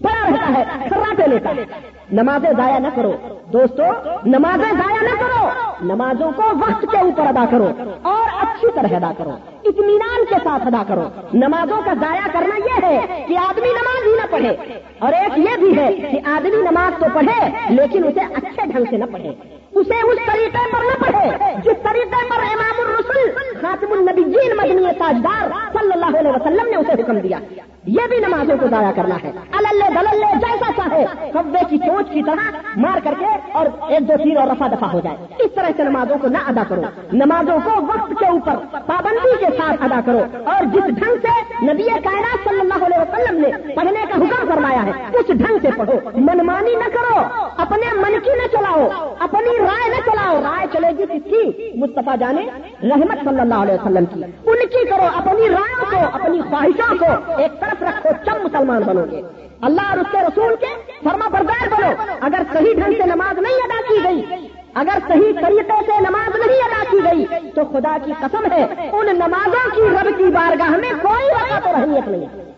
بڑا 0.00 0.30
رہتا 0.30 0.58
ہے 0.58 0.88
سراٹے 0.88 1.26
لیتا۔ 1.26 1.50
ہے 1.50 1.64
نمازیں 2.12 2.50
ضائع 2.56 2.78
نہ 2.78 2.88
کرو۔ 2.94 3.12
دوستو، 3.52 3.82
نمازیں 4.24 4.72
ضائع 4.72 5.02
نہ 5.02 5.20
کرو۔ 5.20 5.48
نمازوں 5.82 6.32
کو 6.36 6.42
وقت 6.46 6.86
کے 6.90 6.96
اوپر 6.96 7.26
ادا 7.26 7.44
کرو 7.50 7.68
اور 8.02 8.28
اچھی 8.42 8.68
طرح 8.74 8.96
ادا 8.96 9.12
کرو۔ 9.18 9.30
اطمینان 9.64 10.24
کے 10.28 10.34
ساتھ 10.44 10.66
ادا 10.66 10.82
کرو۔ 10.88 11.02
نمازوں 11.32 11.76
کا 11.84 11.92
ضائع 12.00 12.26
کرنا 12.32 12.56
یہ 12.56 12.86
ہے 12.86 13.24
کہ 13.28 13.38
آدمی 13.38 13.68
نماز 13.68 14.06
ہی 14.06 14.12
نہ 14.12 14.26
پڑھے۔ 14.30 14.78
اور 14.98 15.12
ایک 15.12 15.38
یہ 15.38 15.56
بھی 15.56 15.76
ہے 15.78 15.92
کہ 15.92 16.20
آدمی 16.24 16.62
نماز 16.70 16.92
تو 16.98 17.06
پڑھے، 17.14 17.50
لیکن 17.68 18.04
اسے 18.04 18.20
اچھے 18.20 18.66
ڈھنگ 18.66 18.84
سے 18.90 18.96
نہ 18.96 19.04
پڑھے۔ 19.12 19.28
اسے 19.74 20.10
اس 20.10 20.18
طریقے 20.26 20.72
پر 20.72 20.84
نہ 20.84 21.04
پڑھے 21.04 21.30
جس 21.56 21.82
طریقے 21.82 22.28
پر 22.30 22.36
امام 22.36 22.86
الرسول، 22.86 23.30
خاتم 23.60 23.92
النبیین، 23.92 24.56
مدنی 24.56 24.92
تاجدار 24.98 25.48
صلی 25.72 25.92
اللہ 25.92 26.18
علیہ 26.18 26.30
وسلم 26.30 26.68
نے 26.70 26.76
اسے 26.76 27.02
حکم 27.02 27.18
دیا۔ 27.18 27.38
یہ 27.86 28.00
بھی 28.08 28.18
نمازوں 28.18 28.56
کو 28.60 28.66
ضائع 28.68 28.92
کرنا 28.96 29.14
ہے۔ 29.22 29.30
اللہ 29.52 29.84
دللے 29.90 30.26
جیسا 30.34 30.72
چاہے 30.76 31.06
کبے 31.32 31.58
کی 31.70 31.78
چونچ 31.78 32.10
کی 32.10 32.22
طرح 32.22 32.50
مار 32.76 32.98
کر 33.04 33.14
کے 33.18 33.52
اور 33.52 33.66
ایک 33.88 34.08
دو 34.08 34.12
تیر 34.24 34.36
اور 34.36 34.48
رفا 34.48 34.66
دفا 34.66 34.86
ہو 34.92 35.00
جائے۔ 35.00 35.16
اس 35.38 35.52
طرح 35.54 35.68
سے 35.76 35.82
نمازوں 35.82 36.16
کو 36.18 36.28
نہ 36.28 36.38
ادا 36.46 36.62
کرو۔ 36.68 36.82
نمازوں 37.12 37.58
کو 37.64 37.70
وقت 37.82 38.12
کے 38.18 38.26
اوپر 38.26 38.52
پابندی 38.86 39.44
کے 39.44 39.46
ساتھ 39.58 39.82
ادا 39.82 40.00
کرو۔ 40.06 40.18
اور 40.44 40.64
جس 40.64 40.86
ڈھنگ 40.86 41.14
سے 41.22 41.64
نبی 41.72 41.82
کائنات 41.82 42.48
صلی 42.48 42.60
اللہ 42.60 42.84
علیہ 42.84 42.98
وسلم 42.98 43.40
نے 43.40 43.74
پڑھنے 43.74 44.04
کا 44.08 44.14
حکم 44.14 44.52
فرمایا 44.54 44.82
ہے، 44.86 44.90
اس 45.14 45.26
ڈھنگ 45.26 45.56
سے 45.62 45.68
پڑھو۔ 45.76 45.92
منمانی 46.14 46.74
نہ 46.74 46.88
کرو، 46.88 47.20
اپنے 47.56 47.94
من 47.94 48.20
کی 48.24 48.30
نہ 48.30 48.56
چلاؤ، 48.56 48.88
اپنی 49.18 49.58
رائے 49.58 49.88
نہ 49.88 50.10
چلاؤ۔ 50.10 50.42
رائے 50.42 50.66
چلے 50.72 50.88
گی 50.98 51.04
کس 51.06 51.24
کی؟ 51.24 51.70
مصطفیٰ 51.78 52.14
جانے 52.18 52.46
رحمت 52.82 53.24
صلی 53.24 53.40
اللہ 53.40 53.54
علیہ 53.54 53.74
وسلم 53.74 54.04
کی۔ 54.04 54.22
ان 54.24 54.58
کی 54.58 54.86
کرو، 54.86 55.06
اپنی 55.14 55.48
رائے 55.48 55.84
کو، 55.90 55.96
اپنی 56.12 56.40
خواہشوں 56.40 56.94
کو 56.98 57.32
ایک 57.36 57.60
طرف 57.60 57.71
طرف 57.78 58.06
رکھو 58.06 58.10
چم 58.26 58.42
مسلمان 58.44 58.82
بنو 58.82 59.04
گے۔ 59.10 59.22
اللہ 59.62 59.80
اور 59.80 59.98
اس 59.98 60.06
کے 60.12 60.18
رسول 60.18 60.54
کے 60.60 60.66
فرما 61.04 61.28
بردار 61.28 61.68
بنو۔ 61.68 62.16
اگر 62.20 62.42
صحیح 62.52 62.74
ڈھنگ 62.74 62.92
سے 62.92 63.06
نماز 63.06 63.38
نہیں 63.38 63.54
ادا 63.54 63.80
کی 63.88 64.04
گئی، 64.04 64.48
اگر 64.74 64.98
صحیح 65.08 65.32
طریقے 65.40 65.84
سے 65.86 66.00
نماز 66.00 66.36
نہیں 66.46 66.58
ادا 66.58 66.84
کی 66.90 66.98
گئی، 67.04 67.50
تو 67.50 67.62
خدا 67.72 67.96
کی 68.04 68.12
قسم 68.20 68.52
ہے، 68.52 68.88
ان 68.92 69.06
نمازوں 69.06 69.70
کی 69.74 69.82
رب 69.82 70.18
کی 70.18 70.24
بارگاہ 70.24 70.70
میں 70.70 70.92
کوئی 71.02 71.24
وقت 71.24 71.64
تو 71.64 71.72
رہنیت 71.72 72.08
نہیں 72.08 72.52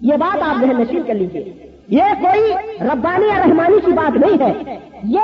یہ 0.00 0.16
بات 0.16 0.42
آپ 0.42 0.60
ذہن 0.60 0.80
نشین 0.80 1.02
کر 1.06 1.14
لیجیے 1.14 1.70
یہ 1.88 2.02
کوئی 2.20 2.52
ربانی 2.80 3.26
یا 3.26 3.38
رحمانی 3.38 3.76
کی 3.84 3.92
بات 3.92 4.16
نہیں 4.16 4.48
ہے۔ 4.48 4.78
یہ 5.04 5.20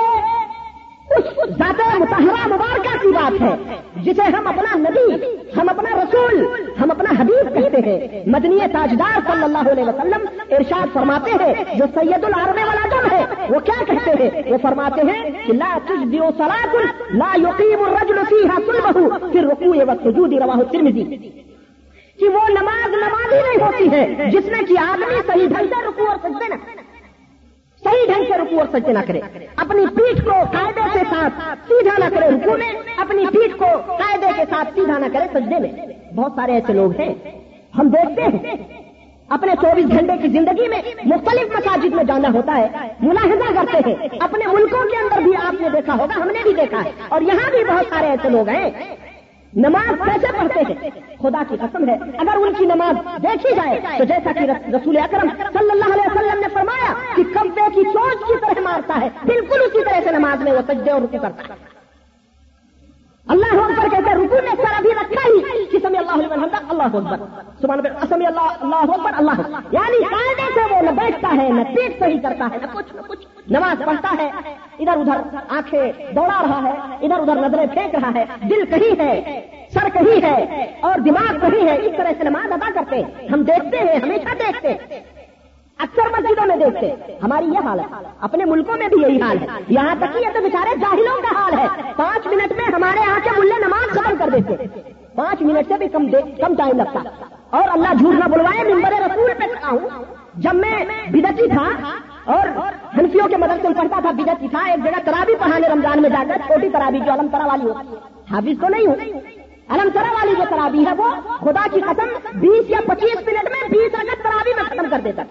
ذات 1.58 1.80
متحرہ 1.98 2.46
مبارکہ 2.46 2.96
کی 3.02 3.08
بات 3.08 3.40
ہے، 3.42 3.76
جسے 4.02 4.22
ہم 4.22 4.46
اپنا 4.46 4.74
نبی، 4.76 5.24
ہم 5.56 5.68
اپنا 5.68 5.90
رسول، 6.02 6.42
ہم 6.80 6.90
اپنا 6.90 7.10
حبیب 7.18 7.54
کہتے 7.54 7.80
ہیں۔ 7.86 8.22
مدنی 8.26 8.58
تاجدار 8.72 9.18
صلی 9.26 9.44
اللہ 9.44 9.70
علیہ 9.72 9.84
وسلم 9.84 10.26
ارشاد 10.50 10.86
فرماتے 10.92 11.30
ہیں، 11.30 11.64
جو 11.78 11.84
سید 11.94 12.24
العرب 12.24 12.58
والا 12.66 12.88
جم 12.88 13.06
ہے، 13.12 13.24
وہ 13.48 13.60
کیا 13.60 13.84
کہتے 13.84 14.12
ہیں؟ 14.22 14.42
وہ 14.52 14.56
فرماتے 14.62 15.00
ہیں 15.10 15.30
کہ 15.46 15.52
لا 15.52 15.78
تجدیو 15.88 16.30
صلاة، 16.38 16.74
لا 17.10 17.32
یقیم 17.36 17.84
الرجل 17.84 18.18
فیہا 18.28 18.56
قلبہو 18.66 19.32
پھر 19.32 19.44
رکوع 19.44 19.74
و 19.76 20.40
رواہ 20.40 20.62
ترمزی 20.72 21.04
کہ 22.18 22.28
وہ 22.28 22.48
نماز 22.48 22.94
نمازی 22.94 23.40
نہیں 23.42 23.62
ہوتی 23.62 23.90
ہے، 23.90 24.30
جس 24.30 24.46
میں 24.46 24.62
کہ 24.62 24.78
آدمی 24.80 25.20
صحیح 25.26 25.46
ڈھنگ 25.46 25.66
سے 25.68 25.86
رکوع 25.88 26.08
اور 26.08 26.16
سجدے 26.22 26.48
نہ 26.48 26.54
صحیح 27.86 28.12
ڈھنگ 28.12 28.24
سے 28.24 28.38
رکو 28.38 28.58
اور 28.58 28.66
سجدے 28.72 28.92
نہ 28.92 28.98
کرے۔ 29.06 29.20
اپنی 29.56 29.86
پیٹھ 29.86 30.24
کو 30.24 30.30
قاعدے 30.30 30.80
کے 30.92 30.98
ساتھ 30.98 31.34
سیدھا 31.68 31.98
نہ 31.98 32.14
کرے 32.14 32.28
رکو 32.28 32.56
میں، 32.58 32.72
اپنی 32.96 33.26
پیٹھ 33.26 33.56
کو 33.56 33.66
قاعدے 33.86 34.26
کے 34.36 34.42
ساتھ 34.50 34.68
سیدھا 34.74 34.98
نہ 34.98 35.06
کرے 35.12 35.40
سجدے 35.40 35.58
میں۔ 35.58 35.86
بہت 36.14 36.32
سارے 36.36 36.52
ایسے 36.52 36.72
لوگ 36.72 37.00
ہیں، 37.00 37.14
ہم 37.78 37.88
دیکھتے 37.88 38.22
ہیں۔ 38.22 38.54
اپنے 39.28 39.52
چوبیس 39.62 39.86
گھنٹے 39.90 40.16
کی 40.22 40.28
زندگی 40.28 40.68
میں 40.68 40.82
مختلف 41.04 41.56
مساجد 41.56 41.94
میں 41.94 42.04
جانا 42.04 42.28
ہوتا 42.34 42.56
ہے، 42.56 42.68
ملاحظہ 43.00 43.54
کرتے 43.54 43.90
ہیں۔ 43.90 44.08
اپنے 44.20 44.44
ملکوں 44.46 44.84
کے 44.90 44.96
اندر 44.96 45.22
بھی 45.22 45.32
آپ 45.46 45.60
نے 45.60 45.68
دیکھا 45.68 45.92
ہوگا، 45.92 46.16
ہم 46.16 46.28
نے 46.28 46.38
بھی 46.42 46.52
دیکھا 46.52 46.84
ہے۔ 46.84 46.90
اور 47.08 47.20
یہاں 47.20 47.50
بھی 47.50 47.64
بہت 47.64 47.86
سارے 47.88 48.06
ایسے 48.06 48.28
لوگ 48.28 48.48
ہیں۔ 48.48 48.70
نماز 49.54 49.90
کیسے 50.04 50.32
پڑھتے 50.38 50.60
ہیں؟ 50.60 50.90
خدا 51.18 51.42
کی 51.48 51.56
قسم 51.60 51.88
ہے، 51.88 51.94
اگر 52.18 52.36
ان 52.36 52.52
کی 52.54 52.64
نماز 52.64 52.96
دیکھی 53.22 53.54
جائے، 53.54 53.98
تو 53.98 54.04
جیسا 54.04 54.32
کہ 54.32 54.50
رسول 54.76 54.96
اکرم 54.98 55.28
صلی 55.52 55.70
اللہ 55.70 55.92
علیہ 55.94 56.06
وسلم 56.06 56.40
نے 56.40 56.48
فرمایا 56.52 56.92
کہ 57.16 57.22
کمپے 57.34 57.68
کی 57.74 57.82
چوٹ 57.82 58.26
کی 58.26 58.34
طرح 58.40 58.60
مارتا 58.62 59.00
ہے، 59.00 59.08
بالکل 59.24 59.60
اسی 59.60 59.84
طرح 59.84 60.00
سے 60.04 60.10
نماز 60.10 60.42
میں 60.42 60.52
وہ 60.52 60.60
سجدے 60.68 60.90
اور 60.90 61.00
رکو 61.00 61.18
کرتا 61.22 61.42
ہے۔ 61.48 61.64
اللہ 63.28 63.54
اکبر 63.60 63.88
کہتے 63.88 64.10
ہیں 64.10 64.16
رکو 64.16 64.40
نے 64.44 64.50
سر 64.56 64.74
ابھی 64.76 64.90
رکھا 64.90 65.28
ہی 65.28 65.64
کہ 65.64 65.78
سمی 65.82 65.98
اللہ 65.98 66.10
علیہ 66.10 66.26
وسلم 66.26 66.44
اللہ 66.68 66.82
اکبر۔ 66.82 67.16
سبحان 67.60 67.78
اللہ 67.78 68.04
سمی 68.08 68.26
اللہ 68.26 68.46
اللہ 68.60 68.92
اکبر، 68.92 69.12
اللہ 69.16 69.40
یعنی 69.72 70.04
قاعدے 70.04 70.52
سے 70.54 70.74
وہ 70.74 70.82
نہ 70.82 70.90
بیٹھتا 70.90 71.34
ہے، 71.36 71.48
نہ 71.48 71.62
پیٹ 71.74 71.98
صحیح 71.98 72.20
کرتا 72.22 72.48
ہے، 72.52 72.58
نہ 72.62 72.66
کچھ 72.74 72.94
نہ 72.96 73.00
کچھ۔ 73.00 73.26
نماز 73.50 73.82
پڑھتا 73.84 74.14
ہے، 74.18 74.30
ادھر 74.78 74.96
ادھر 74.96 75.36
آنکھیں 75.48 75.92
دوڑا 76.14 76.42
رہا 76.42 76.62
ہے، 76.64 76.96
ادھر 77.00 77.18
ادھر 77.18 77.36
نظریں 77.36 77.66
پھینک 77.66 77.94
رہا 77.94 78.10
ہے، 78.14 78.24
دل 78.42 78.64
کہیں 78.64 79.00
ہے، 79.00 79.40
سر 79.74 79.88
کہیں 79.94 80.24
ہے 80.24 80.64
اور 80.80 80.98
دماغ 80.98 81.38
کہیں 81.40 81.68
ہے، 81.68 81.76
اس 81.76 81.92
طرح 81.96 82.10
سے 82.18 82.24
نماز 82.24 82.52
ادا 82.52 82.70
کرتے 82.74 82.96
ہیں۔ 82.96 83.28
ہم 83.28 83.42
دیکھتے 83.42 83.78
ہیں، 83.78 83.96
ہمیشہ 83.96 84.34
دیکھتے 84.34 84.98
اکثر 85.78 86.08
مسجدوں 86.12 86.46
میں 86.46 86.56
دیکھتے 86.56 87.18
ہماری 87.22 87.46
یہ 87.46 87.58
حال 87.64 87.80
ہے، 87.80 87.84
اپنے 88.20 88.44
ملکوں 88.44 88.76
میں 88.76 88.88
بھی 88.88 89.02
یہی 89.02 89.22
حال 89.22 89.38
ہے۔ 89.42 89.46
یہاں 89.68 89.94
تک 89.98 90.12
کہ 90.12 90.18
یہ 90.18 90.28
تو 90.34 90.42
بیچارے 90.42 90.76
جاہلوں 90.80 91.22
کا 91.22 91.40
حال 91.40 91.58
ہے۔ 91.58 91.92
پانچ 91.96 92.26
منٹ 92.26 92.52
میں 92.52 92.64
ہمارے 92.74 93.00
یہاں 93.06 93.20
کے 93.24 93.30
ملے 93.40 93.66
نماز 93.66 93.90
ختم 93.90 94.16
کر 94.18 94.28
دیتے 94.28 94.80
پانچ 95.14 95.42
منٹ 95.42 95.68
سے 95.68 95.74
بھی 95.78 95.88
کم 95.88 96.06
کم 96.36 96.54
ٹائم 96.54 96.76
لگتا۔ 96.76 97.00
اور 97.50 97.62
اللہ 97.68 97.94
جھوٹ 97.98 98.14
نہ 98.14 98.24
بلوائے 98.24 98.74
ممبر 98.74 98.92
رسول 98.92 99.30
پہ 99.38 99.44
کھڑا 99.44 99.70
ہوں۔ 99.70 99.88
جب 100.34 100.54
میں 100.54 100.84
بدتی 101.08 101.48
تھا 101.48 101.68
اور 102.26 102.48
ہنسیوں 102.98 103.28
کے 103.28 103.36
مدد 103.36 103.62
سے 103.62 103.68
پڑھتا 103.76 104.00
تھا 104.00 104.10
بدتی 104.10 104.48
تھا، 104.48 104.58
ایک 104.70 104.84
جگہ 104.84 105.00
ترابی 105.04 105.34
پڑھانے 105.34 105.68
رمضان 105.68 106.02
میں 106.02 106.10
جا 106.10 106.24
کر 106.28 106.36
چھوٹی 106.46 106.68
ترابی 106.68 106.98
جو 106.98 107.12
علم 107.12 107.26
ترا 107.32 107.46
والی 107.46 107.64
ہوتی 107.64 107.94
حافظ 108.30 108.60
تو 108.60 108.68
نہیں 108.68 108.86
ہوں 108.86 108.96
علم 109.68 109.88
ترا 109.92 110.12
والی 110.12 110.34
جو 110.38 110.42
ترابی 110.50 110.86
ہے، 110.86 110.92
وہ 110.96 111.10
خدا 111.38 111.66
کی 111.72 111.80
قسم 111.80 112.38
بیس 112.40 112.70
یا 112.70 112.78
پچیس 112.86 113.16
منٹ 113.16 113.44
میں 113.44 113.68
بیس 113.68 113.94
رقط 113.94 114.22
ترابی 114.22 114.50
میں 114.56 114.64
ختم 114.64 114.90
کر 114.90 115.00
دیتا۔ 115.04 115.22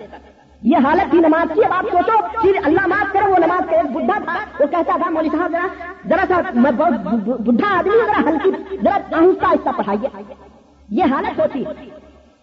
یہ 0.61 0.77
حالت 0.83 1.09
تھی 1.09 1.19
نماز 1.19 1.51
کی، 1.53 1.63
اب 1.63 1.73
آپ 1.73 1.85
سوچو، 1.91 2.41
پھر 2.41 2.51
اللہ 2.63 2.87
معاف 2.87 3.13
کرو، 3.13 3.31
وہ 3.31 3.37
نماز 3.37 3.69
کا 3.69 3.75
ایک 3.75 3.91
بڈھا 3.91 4.19
تھا۔ 4.25 4.33
وہ 4.59 4.65
کہتا 4.65 4.97
تھا، 4.97 5.09
مولوی 5.09 5.37
صاحب، 5.37 5.51
ذرا 5.51 5.67
ذرا 6.09 6.25
سا 6.27 6.41
میں 6.53 6.71
بہت 6.71 6.93
بڈھا 7.39 7.77
آدمی 7.77 7.97
ذرا 8.05 8.29
ہلکی 8.29 8.77
ذرا 8.83 8.95
آہستہ 8.95 9.45
آہستہ 9.45 9.69
پڑھائیے۔ 9.77 10.33
یہ 10.89 11.03
حالت 11.03 11.39
ہوتی۔ 11.39 11.63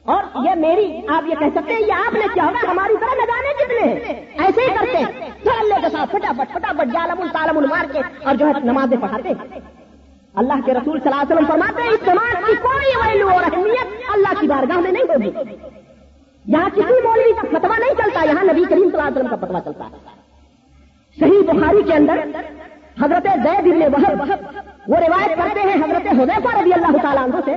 اور 0.04 0.44
یہ 0.44 0.50
میری، 0.54 1.00
آپ 1.08 1.22
یہ 1.26 1.34
کہہ 1.34 1.46
سکتے 1.54 1.72
ہیں، 1.72 1.80
یہ 1.80 1.92
آپ 1.92 2.14
نے 2.14 2.26
کیا 2.34 2.44
ہوگا، 2.44 2.70
ہماری 2.70 2.94
طرح 3.00 3.14
نہ 3.14 3.26
جانے 3.26 3.52
کتنے 3.54 4.12
ایسے 4.44 4.60
ہی 4.60 4.70
کرتے 4.70 4.98
ہیں۔ 4.98 5.30
اللہ 5.60 5.74
کے 5.74 5.86
ساتھ 5.92 6.10
فٹافٹ 6.10 6.52
فٹافٹ 6.52 6.92
جالم 6.92 7.24
تالم 7.32 7.60
مار 7.70 7.92
کے 7.92 8.00
اور 8.24 8.34
جو 8.34 8.46
ہے 8.46 8.52
نمازیں 8.64 8.96
پڑھاتے 8.96 9.28
ہیں۔ 9.28 9.60
اللہ 10.34 10.52
کے 10.66 10.74
رسول 10.74 11.00
صلی 11.00 11.12
اللہ 11.12 11.22
علیہ 11.22 11.34
وسلم 11.34 11.46
فرماتے 11.46 11.82
ہیں، 11.82 11.90
اس 11.90 12.08
نماز 12.08 12.46
کی 12.46 12.52
کوئی 12.62 13.12
ویلو 13.12 13.28
اور 13.28 13.42
اہمیت 13.42 13.86
اللہ 14.12 14.40
کی 14.40 14.46
بارگاہ 14.46 14.80
میں 14.80 14.92
نہیں 14.92 15.02
ہوگی۔ 15.02 15.54
یہاں 16.46 16.68
کسی 16.68 17.02
مولوی 17.04 17.32
کا 17.32 17.58
فتوا 17.58 17.76
نہیں 17.78 17.94
چلتا، 17.98 18.24
یہاں 18.24 18.44
نبی 18.44 18.64
کریم 18.64 18.90
صلی 18.90 19.00
اللہ 19.00 19.02
علیہ 19.02 19.16
وسلم 19.16 19.28
کا 19.28 19.36
فتوا 19.36 19.60
چلتا 19.60 19.84
ہے۔ 19.84 19.96
صحیح 21.20 21.52
بخاری 21.52 21.82
کے 21.82 21.94
اندر 21.94 22.18
حضرت 23.02 23.22
زید 23.22 23.82
ابن 23.82 23.94
وحب 23.94 24.32
وہ 24.88 24.96
روایت 24.96 25.38
کرتے 25.38 25.60
ہیں، 25.60 25.74
حضرت 25.74 26.06
حذیفہ 26.06 26.58
رضی 26.58 26.72
اللہ 26.72 26.96
تعالیٰ 27.02 27.24
عنہ 27.24 27.36
سے۔ 27.44 27.56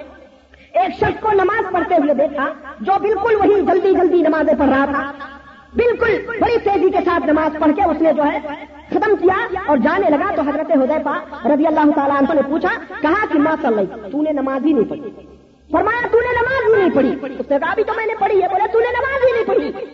ایک 0.74 0.96
شخص 1.00 1.22
کو 1.22 1.32
نماز 1.34 1.74
پڑھتے 1.74 1.96
ہوئے 1.96 2.14
دیکھا، 2.14 2.50
جو 2.82 2.94
بالکل 3.02 3.36
وہی 3.36 3.62
جلدی 3.62 3.94
جلدی 3.94 4.22
نمازیں 4.22 4.54
پڑھ 4.60 4.70
رہا 4.70 4.86
تھا۔ 4.86 5.12
بالکل 5.76 6.18
بڑی 6.42 6.58
تیزی 6.64 6.90
کے 6.90 6.98
ساتھ 7.06 7.26
نماز 7.26 7.60
پڑھ 7.60 7.72
کے 7.76 7.84
اس 7.84 8.02
نے 8.02 8.14
جو 8.14 8.24
ہے 8.24 8.40
ختم 8.94 9.16
کیا 9.16 9.60
اور 9.66 9.78
جانے 9.78 10.10
لگا 10.10 10.36
تو 10.36 10.42
حضرت 10.42 10.72
حدیفہ 10.72 11.48
رضی 11.48 11.68
اللہ 11.68 11.92
تعالیٰ 11.96 12.18
عنہ 12.18 12.34
نے 12.34 12.42
پوچھا، 12.50 12.70
کہا 13.02 13.26
کہ 13.32 13.40
ماں 13.40 13.56
صلی 13.62 14.10
تو 14.12 14.22
نے 14.22 14.32
نماز 14.32 14.66
ہی 14.66 14.74
نہیں 14.74 14.90
پڑھی۔ 14.90 15.10
فرمایا 15.72 16.08
تو 16.12 16.20
نے 16.20 16.34
نماز 16.42 16.78
ہی 16.78 16.82
نہیں 16.82 16.96
پڑھی۔ 16.96 17.36
اس 17.40 17.52
نے 17.52 17.60
کہا 17.60 17.74
بھی 17.76 17.84
تو 17.84 17.94
میں 17.96 18.06
نے 18.06 18.14
پڑھی 18.20 18.44
ہے، 18.44 18.48
بولے 18.48 18.68
تو 18.74 18.80
نے 18.80 18.92
نماز 18.92 19.24
ہی 19.24 19.32
نہیں 19.32 19.46
پڑھی۔ 19.46 19.86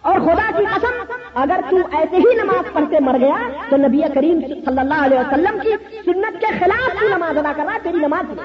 اور 0.00 0.20
خدا 0.20 0.50
کی 0.58 0.64
قسم، 0.64 1.12
اگر 1.34 1.60
تو 1.70 1.76
ایسے 1.76 2.16
ہی 2.16 2.34
نماز 2.34 2.72
پڑھتے 2.72 3.00
مر 3.00 3.16
گیا 3.20 3.36
تو 3.68 3.76
نبی 3.76 4.00
کریم 4.14 4.40
صلی 4.40 4.78
اللہ 4.78 5.04
علیہ 5.04 5.18
وسلم 5.18 5.58
کی 5.62 5.70
سنت 6.04 6.40
کے 6.40 6.46
خلاف 6.58 7.00
کی 7.00 7.06
نماز 7.08 7.38
ادا 7.38 7.52
کر 7.56 7.62
رہا 7.64 7.78
تیری 7.82 7.98
نماز 7.98 8.38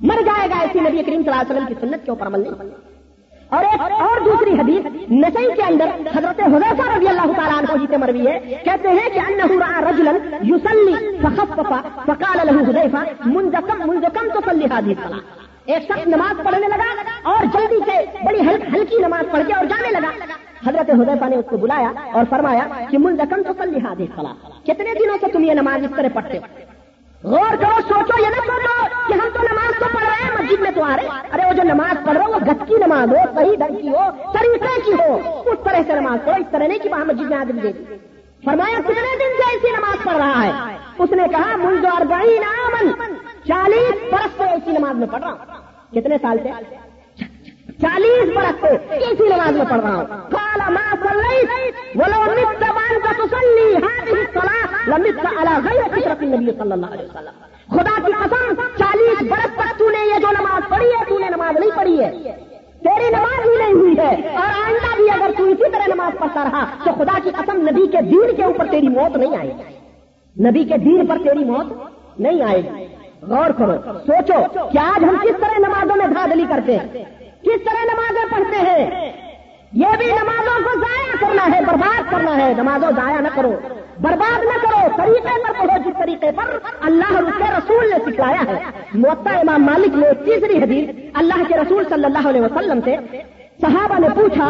مر 0.00 0.22
جائے 0.22 0.50
گا 0.50 0.54
ایسی 0.60 0.80
نبی 0.80 1.02
کریم 1.02 1.22
صلی 1.22 1.32
اللہ 1.32 1.42
علیہ 1.42 1.52
وسلم 1.54 1.66
کی 1.66 1.74
سنت 1.80 2.04
کے 2.04 2.10
اوپر 2.10 2.26
عمل 2.26 2.40
نہیں۔ 2.40 2.89
اور 3.56 3.64
ایک 3.64 3.80
اور 4.00 4.20
دوسری 4.24 4.52
حدیث 4.58 4.84
نسائی 5.10 5.48
کے 5.56 5.62
اندر 5.62 5.88
حضرت 6.16 6.40
حضیفہ 6.40 6.84
رضی 6.96 7.08
اللہ 7.08 7.32
تعالیٰ 7.36 7.56
عنہ 7.58 7.76
جیتے 7.80 7.96
مروی 7.96 8.26
ہے۔ 8.26 8.38
کہتے 8.64 8.88
ہیں 8.88 9.08
کہ 9.14 9.20
انہو 9.26 9.58
رعا 9.60 9.80
رجلا 9.90 10.12
یسلی 10.50 10.94
فخففا 11.22 11.80
فقال 12.06 12.38
له 12.46 12.68
حضیفہ 12.68 13.02
منجکم 13.26 13.82
منجکم 13.86 14.28
تصلی 14.34 14.64
حدیث 14.74 15.02
صلاح 15.04 15.72
ایک 15.72 15.82
شخص 15.82 16.06
نماز 16.06 16.44
پڑھنے 16.44 16.68
لگا 16.68 16.90
اور 17.32 17.44
جلدی 17.54 17.80
سے 17.86 17.98
بڑی 18.24 18.40
ہلکی 18.48 19.02
نماز 19.06 19.30
پڑھ 19.32 19.46
کے 19.46 19.54
اور 19.54 19.64
جانے 19.64 19.90
لگا۔ 19.90 20.10
حضرت 20.66 20.90
حضیفہ 20.90 21.28
نے 21.28 21.36
اس 21.36 21.44
کو 21.50 21.56
بلایا 21.56 21.90
اور 22.12 22.24
فرمایا 22.30 22.64
کہ 22.90 22.98
منجکم 22.98 23.42
تصلی 23.52 23.78
حدیث 23.84 24.16
صلاح 24.16 24.48
کتنے 24.64 24.94
دنوں 24.94 25.18
سے 25.20 25.32
تم 25.32 25.44
یہ 25.44 25.54
نماز 25.62 25.84
اس 25.84 25.96
طرح 25.96 26.08
پڑھتے 26.14 26.38
ہو؟ 26.38 26.69
غور 27.24 27.56
کرو، 27.56 27.80
سوچو، 27.88 28.22
یہ 28.22 28.28
نہ 28.28 28.40
سوچو 28.46 28.84
کہ 29.08 29.12
ہم 29.12 29.28
تو 29.32 29.42
نماز 29.42 29.78
تو 29.78 29.86
پڑھ 29.92 30.04
رہے 30.04 30.24
ہیں، 30.24 30.30
مسجد 30.38 30.60
میں 30.60 30.70
تو 30.70 30.82
آ 30.84 30.96
رہے 30.96 31.06
ارے، 31.32 31.46
وہ 31.46 31.52
جو 31.52 31.62
نماز 31.62 32.06
پڑھ 32.06 32.16
رہے 32.16 32.24
ہو 32.24 32.30
وہ 32.30 32.38
گت 32.38 32.68
کی 32.68 32.74
نماز 32.74 33.08
ہو 33.08 33.16
صحیح 33.34 33.56
ڈھنگ 33.56 33.76
کی 33.80 33.88
ہو 33.88 34.04
طریقے 34.32 34.80
کی 34.84 34.92
ہو، 34.92 35.40
اس 35.46 35.58
طرح 35.64 35.82
سے 35.86 36.00
نماز 36.00 36.24
پڑھو، 36.24 36.36
اس 36.40 36.46
طرح 36.50 36.66
نہیں 36.66 36.78
کہ 36.78 36.88
وہاں 36.88 37.04
مسجد 37.04 37.30
میں 37.30 37.38
آدمی 37.38 37.60
دے 37.60 37.72
دی 37.72 37.84
فرمایا، 38.44 38.80
کتنے 38.80 39.16
دن 39.18 39.36
سے 39.38 39.50
ایسی 39.50 39.70
نماز 39.70 40.04
پڑھ 40.04 40.16
رہا 40.16 40.44
ہے؟ 40.46 40.76
اس 40.98 41.12
نے 41.12 41.28
کہا 41.30 41.56
منظور 41.56 42.00
اربعین 42.00 42.44
عامن 42.44 42.92
چالیس 43.44 44.12
برس 44.12 44.38
سے 44.38 44.44
ایسی 44.44 44.70
نماز 44.78 44.94
میں 44.94 45.06
پڑھ 45.06 45.22
رہا 45.22 45.30
ہوں۔ 45.30 46.00
کتنے 46.00 46.16
سال 46.22 46.38
سے؟ 46.42 46.50
چالیس 47.80 48.36
برس 48.36 48.60
سے 48.60 48.94
اسی 48.96 49.28
نماز 49.28 49.56
میں 49.56 49.64
پڑھ 49.70 49.80
رہا 49.80 49.94
ہوں۔ 49.94 50.04
کالا 50.06 50.68
ماں 50.68 50.96
بولو 51.94 52.20
مت 52.20 52.60
زبان 52.60 53.00
کا 53.02 53.12
تسلی 53.12 53.74
لمت 54.86 55.26
اللہ 55.38 55.58
غیر 55.64 56.00
فطرت 56.00 56.22
نبی 56.22 56.52
صلی 56.58 56.72
اللہ 56.72 56.86
علیہ 56.86 57.04
وسلم۔ 57.04 57.44
خدا 57.76 58.06
کی 58.06 58.12
قسم، 58.12 58.54
چالیس 58.78 59.22
برس 59.22 59.54
تک 59.54 59.78
تو 59.78 59.90
نے 59.90 60.14
یہ 60.14 60.18
جو 60.20 60.26
نماز 60.30 60.68
پڑھی 60.68 60.86
ہے، 60.86 61.04
تو 61.08 61.18
نے 61.18 61.26
نماز 61.30 61.56
نہیں 61.60 61.70
پڑھی 61.76 62.04
ہے۔ 62.04 62.10
تیری 62.82 63.10
نماز 63.10 63.46
ہی 63.46 63.56
نہیں 63.58 63.72
ہوئی 63.72 63.98
ہے۔ 63.98 64.28
اور 64.28 64.64
آئندہ 64.64 64.96
بھی 64.96 65.10
اگر 65.10 65.30
تو 65.38 65.44
اسی 65.44 65.70
طرح 65.72 65.94
نماز 65.94 66.18
پڑھتا 66.18 66.44
رہا، 66.44 66.64
تو 66.84 66.92
خدا 66.92 67.18
کی 67.24 67.30
قسم 67.30 67.56
نبی 67.56 67.86
کے 67.86 68.02
دین 68.02 68.36
کے 68.36 68.44
اوپر 68.44 68.66
تیری 68.70 68.88
موت 68.88 69.16
نہیں 69.16 69.36
آئے 69.36 69.52
گی۔ 69.58 69.62
نبی 70.48 70.64
کے 70.64 70.78
دین 70.78 71.06
پر 71.06 71.16
تیری 71.24 71.44
موت 71.44 71.66
نہیں 72.20 72.42
آئے 72.42 72.62
گی۔ 72.64 72.86
غور 73.22 73.50
کرو، 73.50 73.72
سوچو 74.06 74.68
کہ 74.68 74.78
آج 74.78 75.04
ہم 75.04 75.16
کس 75.22 75.40
طرح 75.40 75.58
نمازوں 75.58 75.96
میں 75.96 76.06
دھاندلی 76.06 76.44
کرتے 76.48 76.76
ہیں؟ 76.76 77.19
کس 77.42 77.64
طرح 77.64 77.84
نمازیں 77.84 78.26
پڑھتے 78.30 78.58
ہیں؟ 78.60 79.12
یہ 79.72 79.96
بھی 79.98 80.06
نمازوں 80.06 80.58
کو 80.64 80.78
ضائع 80.80 81.16
کرنا 81.20 81.44
ہے، 81.52 81.60
برباد 81.66 82.10
کرنا 82.10 82.36
ہے۔ 82.36 82.52
نمازوں 82.56 82.90
ضائع 82.96 83.20
نہ 83.20 83.28
کرو، 83.34 83.52
برباد 84.00 84.44
نہ 84.44 84.56
کرو۔ 84.62 84.80
طریقے 84.96 85.34
پر 85.44 85.52
پڑھو، 85.58 85.76
جس 85.84 85.98
طریقے 85.98 86.30
پر 86.36 86.58
اللہ 86.80 87.12
اور 87.14 87.22
اس 87.22 87.38
کے 87.38 87.44
رسول 87.48 87.90
نے 87.90 87.98
سکھلایا 88.06 88.42
ہے۔ 88.48 88.58
موتا 88.94 89.38
امام 89.38 89.64
مالک 89.64 89.94
نے 89.94 90.08
تیسری 90.24 90.62
حدیث 90.62 90.88
اللہ 91.14 91.42
کے 91.48 91.56
رسول 91.56 91.84
صلی 91.88 92.04
اللہ 92.04 92.28
علیہ 92.28 92.40
وسلم 92.40 92.80
سے 92.84 92.96
صحابہ 93.60 93.98
نے 93.98 94.08
پوچھا، 94.14 94.48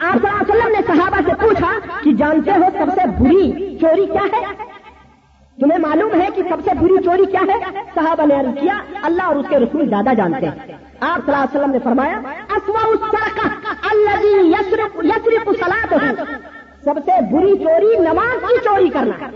آپ 0.00 0.14
صلی 0.14 0.28
اللہ 0.28 0.42
علیہ 0.42 0.54
وسلم 0.54 0.72
نے 0.72 0.80
صحابہ 0.86 1.20
سے 1.26 1.34
پوچھا 1.40 1.72
کہ 2.04 2.12
جانتے 2.12 2.50
ہو 2.50 2.68
سب 2.72 2.90
سے 2.94 3.06
بری 3.18 3.76
چوری 3.80 4.06
کیا 4.06 4.24
ہے؟ 4.32 4.44
تمہیں 5.58 5.78
معلوم 5.78 6.20
ہے 6.20 6.26
کہ 6.34 6.42
سب 6.48 6.64
سے 6.64 6.70
بری 6.80 7.02
چوری 7.04 7.24
کیا 7.24 7.40
ہے؟ 7.48 7.58
صحابہ 7.94 8.26
نے 8.26 8.34
عرض 8.34 8.60
کیا، 8.60 8.78
اللہ 9.02 9.22
اور 9.22 9.36
اس 9.36 9.46
کے 9.48 9.58
رسول 9.58 9.88
زیادہ 9.88 10.14
جانتے 10.16 10.46
ہیں۔ 10.46 10.76
آپ 11.00 11.26
صلی 11.26 11.34
اللہ 11.34 11.44
علیہ 11.44 11.58
وسلم 11.58 11.70
نے 11.70 11.78
فرمایا 11.78 12.20
یسرف 15.02 15.48
سلاد 15.60 15.94
سب 16.84 16.94
سے 17.04 17.12
بری 17.32 17.56
چوری 17.64 17.96
نماز 17.98 18.44
کی 18.48 18.56
چوری 18.64 18.88
کرنا 18.88 19.28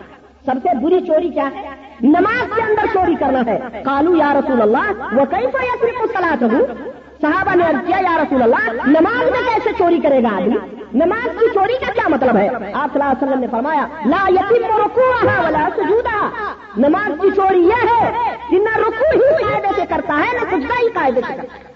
سب 0.47 0.55
سے 0.63 0.77
بری 0.83 1.01
چوری 1.07 1.29
کیا 1.29 1.49
ہے؟ 1.55 1.69
نماز 2.03 2.57
کے 2.57 2.63
اندر 2.63 2.87
چوری 2.95 3.15
کرنا 3.15 3.41
ہے۔ 3.47 3.83
کالو 3.85 4.15
یا 4.17 4.33
رسول 4.35 4.63
اللہ 4.63 5.15
وہ 5.15 5.25
کہیں 5.25 5.47
پر 5.47 5.63
یسرف 5.63 6.13
سلاد 6.13 6.43
ہوں 6.43 6.93
صحابہ 7.23 7.55
نے 7.55 7.65
کیا، 7.87 7.97
یا 8.01 8.17
رسول 8.23 8.43
اللہ، 8.43 8.71
نماز 8.87 9.31
میں 9.31 9.41
کیسے 9.49 9.71
چوری 9.79 10.01
کرے 10.01 10.23
گا 10.23 10.29
آدمی؟ 10.37 10.57
نماز 10.95 11.29
کی 11.41 11.47
چوری 11.55 11.79
کا 11.87 11.93
کیا 11.93 12.09
مطلب 12.09 12.37
ہے؟ 12.37 12.49
آپ 12.49 12.93
صلی 12.93 13.03
اللہ 13.03 13.05
علیہ 13.05 13.27
وسلم 13.27 13.41
نے 13.41 13.47
فرمایا، 13.51 13.87
لا 14.07 14.29
یتیم 14.29 14.81
رکو 14.85 15.27
والا 15.27 15.69
سجودا 15.77 16.29
نماز 16.77 17.21
کی 17.23 17.31
چوری 17.37 17.61
یہ 17.61 17.89
ہے 17.91 18.37
کہ 18.51 18.59
نہ 18.59 18.77
رکو 18.77 19.05
ہی 19.15 19.45
قاعدے 19.45 19.69
سے 19.77 19.83
کرتا 19.89 20.21
ہے، 20.27 20.37
نہ 20.37 20.45
سجدہ 20.51 20.83
ہی 20.83 20.89
قاعدے 20.89 21.21
سے 21.27 21.33
کرتا 21.37 21.43
ہے۔ 21.43 21.75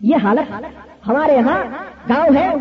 یہ 0.00 0.16
حالت 0.22 0.52
ہمارے 1.08 1.34
یہاں 1.34 1.64
گاؤں 2.08 2.36
ہے۔ 2.36 2.54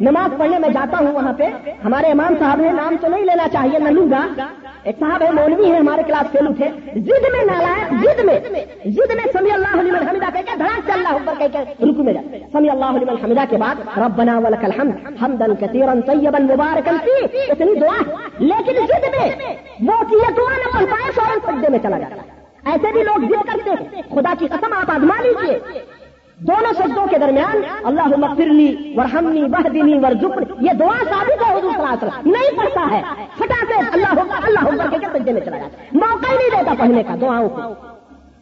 نماز 0.00 0.38
پڑھنے 0.38 0.58
میں 0.58 0.68
جاتا 0.68 0.98
ہوں 0.98 1.12
وہاں 1.12 1.32
پہ، 1.32 1.44
ہمارے 1.84 2.06
امام 2.06 2.34
صاحب 2.38 2.60
نے 2.60 2.70
نام 2.70 2.96
تو 3.00 3.08
نہیں 3.08 3.24
لینا 3.24 3.48
چاہیے 3.48 3.78
نہ 3.78 3.88
لوں 3.88 4.10
گا۔ 4.10 4.46
ایک 4.82 4.96
صاحب 5.00 5.22
ہے، 5.22 5.30
مولوی 5.30 5.72
ہے 5.72 5.78
ہمارے 5.78 6.02
کلاس 6.02 6.32
فیلو 6.32 6.52
تھے۔ 6.52 6.68
جد 7.00 7.24
میں 7.32 7.44
نالا 7.44 7.74
جد 7.90 8.24
میں 8.24 8.40
جد 8.84 9.14
میں، 9.14 9.24
سمی 9.32 9.50
اللہ 9.50 9.80
علیہ 9.80 9.92
حمیدہ 9.92 10.24
کہہ 10.24 10.40
کے 10.40 10.58
دھڑاک 10.58 10.80
سے 10.86 10.92
اللہ 10.92 11.08
اوپر 11.08 11.32
کہہ 11.38 11.46
کے 11.52 11.58
رکو 11.58 12.02
میں 12.02 12.12
جا 12.12 12.20
سمی 12.52 12.70
اللہ 12.70 12.84
علیہ 12.84 13.24
حمیدہ 13.24 13.40
کے 13.50 13.56
بعد، 13.56 13.98
ربنا 13.98 14.38
ولک 14.38 14.64
الحمد، 14.64 15.22
حمدا 15.22 15.46
کثیرا، 15.60 15.94
طیبا، 16.06 16.38
مبارکا 16.38 16.90
فی، 17.04 17.38
اتنی 17.50 17.74
دعا۔ 17.74 18.14
لیکن 18.38 18.72
جد 18.72 19.04
میں، 19.04 19.30
وہ 19.80 20.04
کی 20.04 20.32
دعا 20.36 20.56
نہ 20.56 20.76
پڑھ 20.76 20.90
پائے، 20.90 21.12
فوراً 21.14 21.38
سجدے 21.44 21.68
میں 21.68 21.78
چلا 21.82 21.98
جاتا۔ 21.98 22.22
ایسے 22.70 22.92
بھی 22.92 23.02
لوگ 23.02 23.20
ضد 23.20 23.46
کرتے 23.52 23.70
ہیں۔ 23.70 24.02
خدا 24.10 24.34
کی 24.38 24.46
قسم، 24.46 24.72
آپ 24.72 24.90
آزما 24.90 25.22
لیجیے 25.22 25.58
دونوں 26.40 26.72
سجدوں 26.72 27.06
کے 27.06 27.18
درمیان 27.18 27.62
اللہ 27.84 28.06
مفرلی 28.06 28.94
ورحمنی 28.96 29.44
بہدنی 29.44 29.98
ورزقنی، 29.98 30.66
یہ 30.66 30.72
دعا 30.72 30.96
ثابت 31.10 31.48
ہے 31.48 31.52
حضور 31.52 31.60
صلی 31.60 31.82
اللہ 31.82 31.88
علیہ 31.88 32.08
وسلم۔ 32.08 32.32
نہیں 32.32 32.58
پڑھتا 32.58 32.86
ہے۔ 32.90 33.02
فٹا 33.38 33.64
سے 33.68 33.74
اللہ 33.92 34.06
ہوگا 34.06 34.40
اللہ 34.42 34.58
ہوگا 34.58 34.96
کے 34.96 35.18
سجدے 35.18 35.32
میں 35.32 35.40
چلا 35.40 35.58
جاتا 35.58 35.82
موقع 35.92 36.32
ہی 36.32 36.36
نہیں 36.36 36.50
دیتا 36.50 36.74
پڑھنے 36.78 37.02
کا 37.02 37.14
دعاؤں 37.20 37.48
کو۔ 37.48 37.60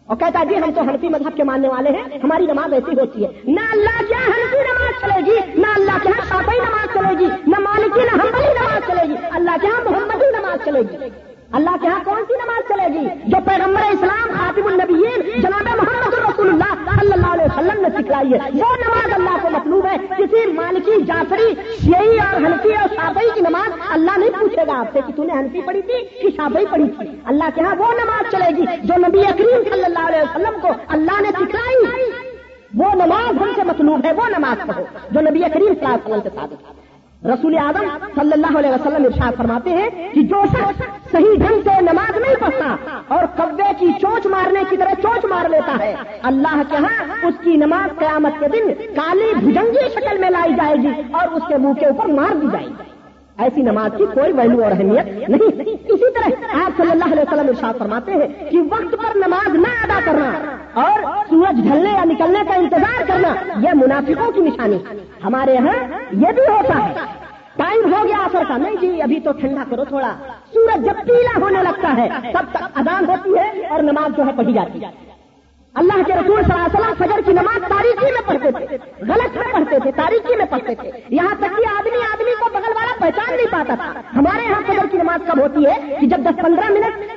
اور 0.07 0.17
کہتا 0.17 0.45
جی 0.45 0.57
ہم 0.57 0.71
تو 0.75 0.81
ہنفی 0.81 1.09
مذہب 1.09 1.37
کے 1.37 1.45
ماننے 1.45 1.69
والے 1.69 1.91
ہیں، 1.91 2.05
ہماری 2.25 2.47
نماز 2.47 2.73
ایسی 2.73 3.01
ہوتی 3.01 3.25
ہے۔ 3.25 3.29
نہ 3.45 3.61
اللہ 3.73 4.03
کیا 4.09 4.19
ہنفی 4.27 4.59
نماز 4.59 5.01
چلے 5.01 5.33
گی، 5.33 5.61
نہ 5.61 5.67
اللہ 5.77 5.99
کے 6.03 6.09
یہاں 6.09 6.27
شافی 6.29 6.57
نماز 6.57 6.95
چلے 6.95 7.19
گی، 7.19 7.31
نہ 7.47 7.61
مالکی 7.61 8.01
نہ 8.01 8.23
حنبلی 8.23 8.53
نماز 8.61 8.87
چلے 8.87 9.09
گی، 9.09 9.15
اللہ 9.31 9.51
کے 9.61 9.67
یہاں 9.67 9.91
محمدی 9.91 10.39
نماز 10.39 10.65
چلے 10.65 10.81
گی۔ 10.81 11.28
اللہ 11.53 11.71
کے 11.81 11.89
ہاں 11.89 12.01
کون 12.05 12.23
سی 12.29 12.35
نماز 12.35 12.69
چلے 12.69 13.01
گی؟ 13.01 13.07
جو 13.25 13.37
پیغمبر 13.45 13.81
اسلام 13.91 14.29
خاطب 14.39 14.67
النبیین، 14.67 15.41
جناب 15.41 15.63
محمد 15.63 16.15
رسول 16.15 16.49
اللہ 16.49 17.01
صلی 17.01 17.13
اللہ 17.13 17.27
علیہ 17.27 17.45
وسلم 17.45 17.81
نے 17.81 17.89
سکھلائی 17.99 18.33
ہے۔ 18.33 18.39
وہ 18.39 18.77
نماز 18.77 19.13
اللہ 19.13 19.43
کو 19.43 19.51
مطلوب 19.51 19.87
ہے۔ 19.87 19.97
کسی 20.19 20.53
مالکی، 20.53 21.03
جعفری، 21.03 21.55
شیعی 21.85 22.19
اور 22.19 22.37
ہنفی 22.37 22.75
اور 22.75 22.89
شابئی 22.89 23.29
کی 23.35 23.41
نماز 23.41 23.71
اللہ 23.91 24.19
نہیں 24.19 24.31
پوچھے 24.41 24.67
گا 24.67 24.79
آپ 24.79 24.87
سے 24.93 25.01
کہ 25.07 25.13
تھی 25.13 25.23
ہنفی 25.23 25.61
پڑھی 25.61 25.83
تھی 25.83 26.21
کہ 26.23 26.37
شابئی 26.37 26.67
پڑھی 26.67 26.89
تھی۔ 26.89 27.21
اللہ 27.25 27.45
کے 27.55 27.61
ہاں 27.61 27.75
وہ 27.79 27.93
نماز 27.93 28.31
چلے 28.31 28.57
گی 28.57 28.65
جو 28.85 28.95
نبی 29.09 29.21
اکریم 29.21 29.63
صلی 29.71 29.85
اللہ 29.85 30.09
علیہ 30.09 30.23
وسلم 30.23 30.61
کو 30.61 30.69
اللہ 30.89 31.21
نے 31.21 31.29
سکھلائی۔ 31.29 32.11
وہ 32.75 32.95
نماز 32.95 33.43
ہم 33.43 33.53
سے 33.55 33.63
مطلوب 33.65 34.05
ہے، 34.05 34.13
وہ 34.13 34.29
نماز 34.39 34.67
پڑھو۔ 34.67 34.85
جو 35.11 35.21
نبی 35.21 35.41
کریم 35.41 35.75
صلی 35.75 35.85
اللہ 35.85 35.89
علیہ 35.89 36.15
وسلم 36.15 36.23
سے 36.23 36.29
ثابت 36.35 36.78
رسول 37.23 37.57
اعظم 37.59 37.87
صلی 38.15 38.33
اللہ 38.33 38.59
علیہ 38.59 38.71
وسلم 38.71 39.05
ارشاد 39.05 39.37
فرماتے 39.37 39.71
ہیں 39.71 39.89
کہ 40.13 40.23
جو 40.23 40.43
شخص 40.51 40.83
صحیح 41.13 41.35
ڈھنگ 41.39 41.63
سے 41.65 41.81
نماز 41.81 42.17
نہیں 42.17 42.35
پڑھتا 42.41 42.77
اور 43.15 43.25
کبے 43.37 43.73
کی 43.79 43.87
چونچ 44.01 44.27
مارنے 44.27 44.63
کی 44.71 44.77
طرح 44.77 45.01
چونچ 45.03 45.25
مار 45.31 45.49
لیتا 45.49 45.77
ہے، 45.81 45.95
اللہ 46.31 46.63
کے 46.71 46.77
ہاں 46.77 47.27
اس 47.27 47.43
کی 47.45 47.57
نماز 47.57 47.99
قیامت 47.99 48.39
کے 48.41 48.49
دن 48.49 48.73
کالی 48.95 49.33
بھجنگی 49.35 49.89
شکل 49.95 50.19
میں 50.21 50.31
لائی 50.31 50.55
جائے 50.55 50.77
گی 50.83 50.93
اور 51.13 51.35
اس 51.37 51.43
کے 51.49 51.57
منہ 51.57 51.73
کے 51.81 51.87
اوپر 51.87 52.13
مار 52.13 52.35
دی 52.37 52.47
جائے 52.53 52.67
گی۔ 52.67 52.89
ایسی 53.39 53.63
نماز 53.63 53.91
کی 53.99 54.05
کوئی 54.15 54.33
ویلو 54.33 54.65
اور 54.65 54.73
اہمیت 54.73 55.29
نہیں۔ 55.29 55.77
اسی 55.89 56.13
طرح 56.15 56.61
آپ 56.65 56.71
صلی 56.77 56.91
اللہ 56.91 57.05
علیہ 57.05 57.23
وسلم 57.23 57.49
ارشاد 57.49 57.75
فرماتے 57.79 58.13
ہیں 58.13 58.51
کہ 58.51 58.59
وقت 58.61 58.93
پر 58.93 59.17
نماز 59.17 59.49
نہ 59.49 59.85
ادا 59.85 60.01
کرنا 60.05 60.57
اور 60.75 61.25
سورج 61.31 61.63
ڈھلنے 61.63 61.91
یا 61.91 62.05
نکلنے 62.05 62.39
کا 62.49 62.55
انتظار 62.55 63.03
کرنا، 63.07 63.61
یہ 63.61 63.69
منافقوں 63.75 64.33
کی 64.33 64.41
نشانی۔ 64.41 64.79
ہمارے 65.25 65.55
یہاں 65.55 65.89
یہ 66.13 66.33
بھی 66.35 66.43
ہوتا 66.43 66.89
ہے۔ 66.89 66.95
ٹائم 67.57 67.95
ہو 67.95 68.09
گیا 68.09 68.17
آفر 68.25 68.43
کا۔ 68.49 68.57
نہیں 68.57 68.77
جی 68.81 69.03
ابھی 69.03 69.21
تو 69.21 69.33
ٹھنڈا 69.33 69.65
کرو 69.71 69.85
تھوڑا۔ 69.85 70.15
سورج 70.55 70.85
جب 70.85 71.07
پیلا 71.07 71.41
ہونے 71.41 71.63
لگتا 71.63 71.97
ہے، 71.97 72.09
تب 72.33 72.45
تک 72.51 72.63
ادان 72.75 73.05
ہوتی 73.09 73.31
ہے 73.39 73.67
اور 73.67 73.81
نماز 73.83 74.17
جو 74.17 74.27
ہے 74.27 74.31
پڑھی 74.37 74.53
جاتی 74.53 74.85
ہے۔ 74.85 75.18
اللہ 75.75 76.03
کے 76.07 76.13
رسول 76.13 76.43
صلی 76.43 76.55
اللہ 76.55 76.67
علیہ 76.67 76.79
وسلم 76.79 77.07
فجر 77.07 77.21
کی 77.27 77.33
نماز 77.33 77.61
تاریخی 77.69 78.07
میں 78.07 78.29
پڑھتے 78.29 78.51
تھے، 78.51 78.77
غلط 79.01 79.37
میں 79.37 79.53
پڑھتے 79.53 79.79
تھے، 79.79 79.93
تاریخی 79.97 80.37
میں 80.37 80.45
پڑھتے 80.51 80.75
تھے۔ 80.75 80.91
یہاں 81.09 81.35
تک 81.35 81.41
کہ 81.41 81.63
آدمی 81.79 81.97
آدمی 82.13 82.35
کو 82.41 82.51
بغل 82.53 82.73
والا 82.75 82.93
پہچان 83.01 83.37
نہیں 83.37 83.53
پاتا 83.53 83.75
تھا۔ 83.75 84.01
ہمارے 84.17 84.45
یہاں 84.45 84.63
فجر 84.67 84.87
کی 84.91 84.99
نماز 84.99 85.21
کب 85.27 85.41
ہوتی 85.41 85.67
ہے 85.67 85.97
کہ 86.01 86.07
جب 86.07 86.17
دس 86.17 86.43
پندرہ 86.43 86.73
منٹ 86.73 87.13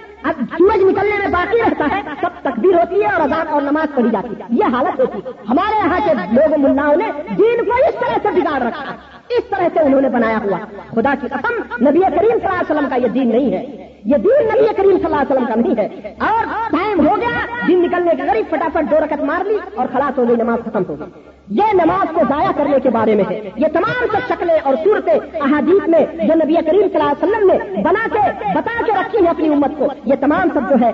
سورج 0.57 0.83
نکلنے 0.83 1.17
میں 1.17 1.27
باقی 1.27 1.57
رہتا 1.57 1.95
ہے، 1.95 2.01
تب 2.21 2.29
تقدیر 2.41 2.73
ہوتی 2.73 3.01
ہے 3.01 3.07
اور 3.07 3.21
اذان 3.21 3.47
اور 3.47 3.61
نماز 3.61 3.95
پڑھی 3.95 4.09
جاتی 4.09 4.33
ہے۔ 4.39 4.45
یہ 4.49 4.63
حالت 4.63 4.99
ہوتی 4.99 5.19
ہے۔ 5.25 5.31
ہمارے 5.49 5.75
یہاں 5.75 5.99
کے 6.05 6.13
لوگ 6.13 6.69
ملاؤں 6.69 6.95
نے 6.95 7.11
دین 7.37 7.65
کو 7.65 7.71
اس 7.71 7.95
طرح 7.99 8.31
سے 8.31 8.41
بگاڑ 8.41 8.61
رکھا، 8.61 8.95
اس 9.29 9.43
طرح 9.49 9.67
سے 9.73 9.79
انہوں 9.79 10.01
نے 10.01 10.09
بنایا 10.09 10.37
ہوا۔ 10.37 10.57
خدا 10.91 11.13
کی 11.21 11.27
قسم، 11.27 11.53
نبی 11.89 11.99
کریم 11.99 12.15
صلی 12.15 12.47
اللہ 12.47 12.59
علیہ 12.59 12.71
وسلم 12.71 12.89
کا 12.89 12.95
یہ 12.95 13.07
دین 13.07 13.29
نہیں 13.29 13.53
ہے۔ 13.53 13.90
یہ 14.05 14.17
دین 14.17 14.47
نبی 14.47 14.73
کریم 14.77 14.97
صلی 14.97 15.05
اللہ 15.05 15.15
علیہ 15.15 15.31
وسلم 15.31 15.45
کا 15.45 15.55
نہیں 15.55 15.73
ہے۔ 15.77 16.13
اور 16.19 16.45
ٹائم 16.71 17.07
ہو 17.07 17.15
گیا 17.15 17.45
دن 17.67 17.81
نکلنے 17.81 18.11
کے 18.15 18.23
غریب 18.23 18.45
فٹافٹ 18.49 18.91
دو 18.91 18.95
رکعت 18.97 19.23
مار 19.23 19.45
لی 19.45 19.57
اور 19.75 19.87
خلاص 19.93 20.19
ہو 20.19 20.27
گئی، 20.27 20.35
نماز 20.35 20.59
ختم 20.65 20.83
ہو 20.89 20.95
گئی۔ 20.99 21.07
یہ 21.49 21.63
نماز 21.73 22.07
کو 22.13 22.21
ضائع 22.29 22.51
کرنے 22.51 22.79
کے 22.79 22.89
بارے 22.89 23.15
میں 23.15 23.23
ہے۔ 23.29 23.49
یہ 23.55 23.67
تمام 23.73 24.05
سب 24.11 24.33
شکلیں 24.33 24.55
اور 24.63 24.73
صورتیں 24.83 25.13
احادیث 25.13 25.87
میں 25.87 25.99
جو 25.99 26.33
نبی 26.43 26.53
کریم 26.53 26.87
صلی 26.93 27.01
اللہ 27.01 27.11
علیہ 27.11 27.23
وسلم 27.23 27.51
نے 27.51 27.81
بنا 27.81 28.07
کے، 28.13 28.31
بتا 28.55 28.81
کے 28.85 28.91
رکھی 28.91 29.25
ہے 29.25 29.29
اپنی 29.29 29.47
امت 29.47 29.71
کو، 29.77 29.87
یہ 30.05 30.13
تمام 30.19 30.47
سب 30.53 30.69
جو 30.69 30.85
ہے 30.85 30.91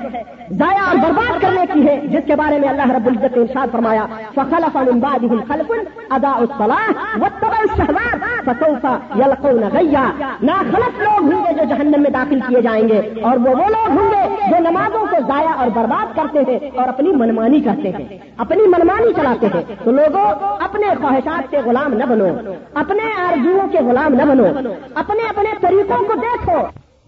ضائع 0.51 0.83
اور 0.87 0.95
برباد 0.95 1.41
کرنے 1.41 1.61
کی 1.73 1.87
ہے 1.87 2.01
جس 2.03 2.19
کے 2.25 2.35
بارے 2.35 2.59
میں 2.59 2.69
اللہ 2.69 2.91
رب 2.91 3.07
العزت 3.07 3.37
نے 3.37 3.43
ارشاد 3.43 3.67
فرمایا، 3.71 4.05
فخلف 4.35 4.75
من 4.75 4.99
بعدهم 4.99 5.39
خلف 5.47 5.71
ادا 6.09 6.31
الصلاح 6.31 6.91
واتبعوا 7.19 7.59
الشهوات 7.59 8.45
فسوف 8.45 8.85
يلقون 9.15 9.63
غيا۔ 9.73 10.33
نا 10.41 10.53
خلف 10.71 11.01
لوگ 11.01 11.33
ہوں 11.33 11.45
گے 11.45 11.53
جو 11.53 11.63
جہنم 11.63 12.01
میں 12.01 12.11
داخل 12.11 12.39
کیے 12.39 12.61
جائیں 12.61 12.89
گے۔ 12.89 12.96
اور 12.97 13.37
وہ 13.37 13.49
وہ 13.49 13.69
لوگ 13.69 13.89
ہوں 13.89 14.11
گے 14.11 14.49
جو 14.49 14.69
نمازوں 14.69 14.99
کو 14.99 15.15
ضائع 15.27 15.53
اور 15.57 15.67
برباد 15.67 16.15
کرتے 16.15 16.39
ہیں 16.39 16.69
اور 16.75 16.87
اپنی 16.87 17.11
منمانی 17.11 17.59
کرتے 17.59 17.89
ہیں، 17.89 18.17
اپنی 18.37 18.63
منمانی 18.67 19.13
چلاتے 19.13 19.47
ہیں۔ 19.55 19.61
تو 19.83 19.91
لوگوں، 19.91 20.31
اپنے 20.59 20.87
خواہشات 21.01 21.51
کے 21.51 21.57
غلام 21.65 21.93
نہ 21.93 22.03
بنو، 22.03 22.27
اپنے 22.73 23.21
آرزوؤں 23.23 23.67
کے 23.67 23.77
غلام 23.77 24.13
نہ 24.13 24.23
بنو، 24.23 24.45
اپنے 24.95 25.23
اپنے 25.29 25.53
طریقوں 25.61 25.97
کو 25.97 26.13
دیکھو۔ 26.13 26.57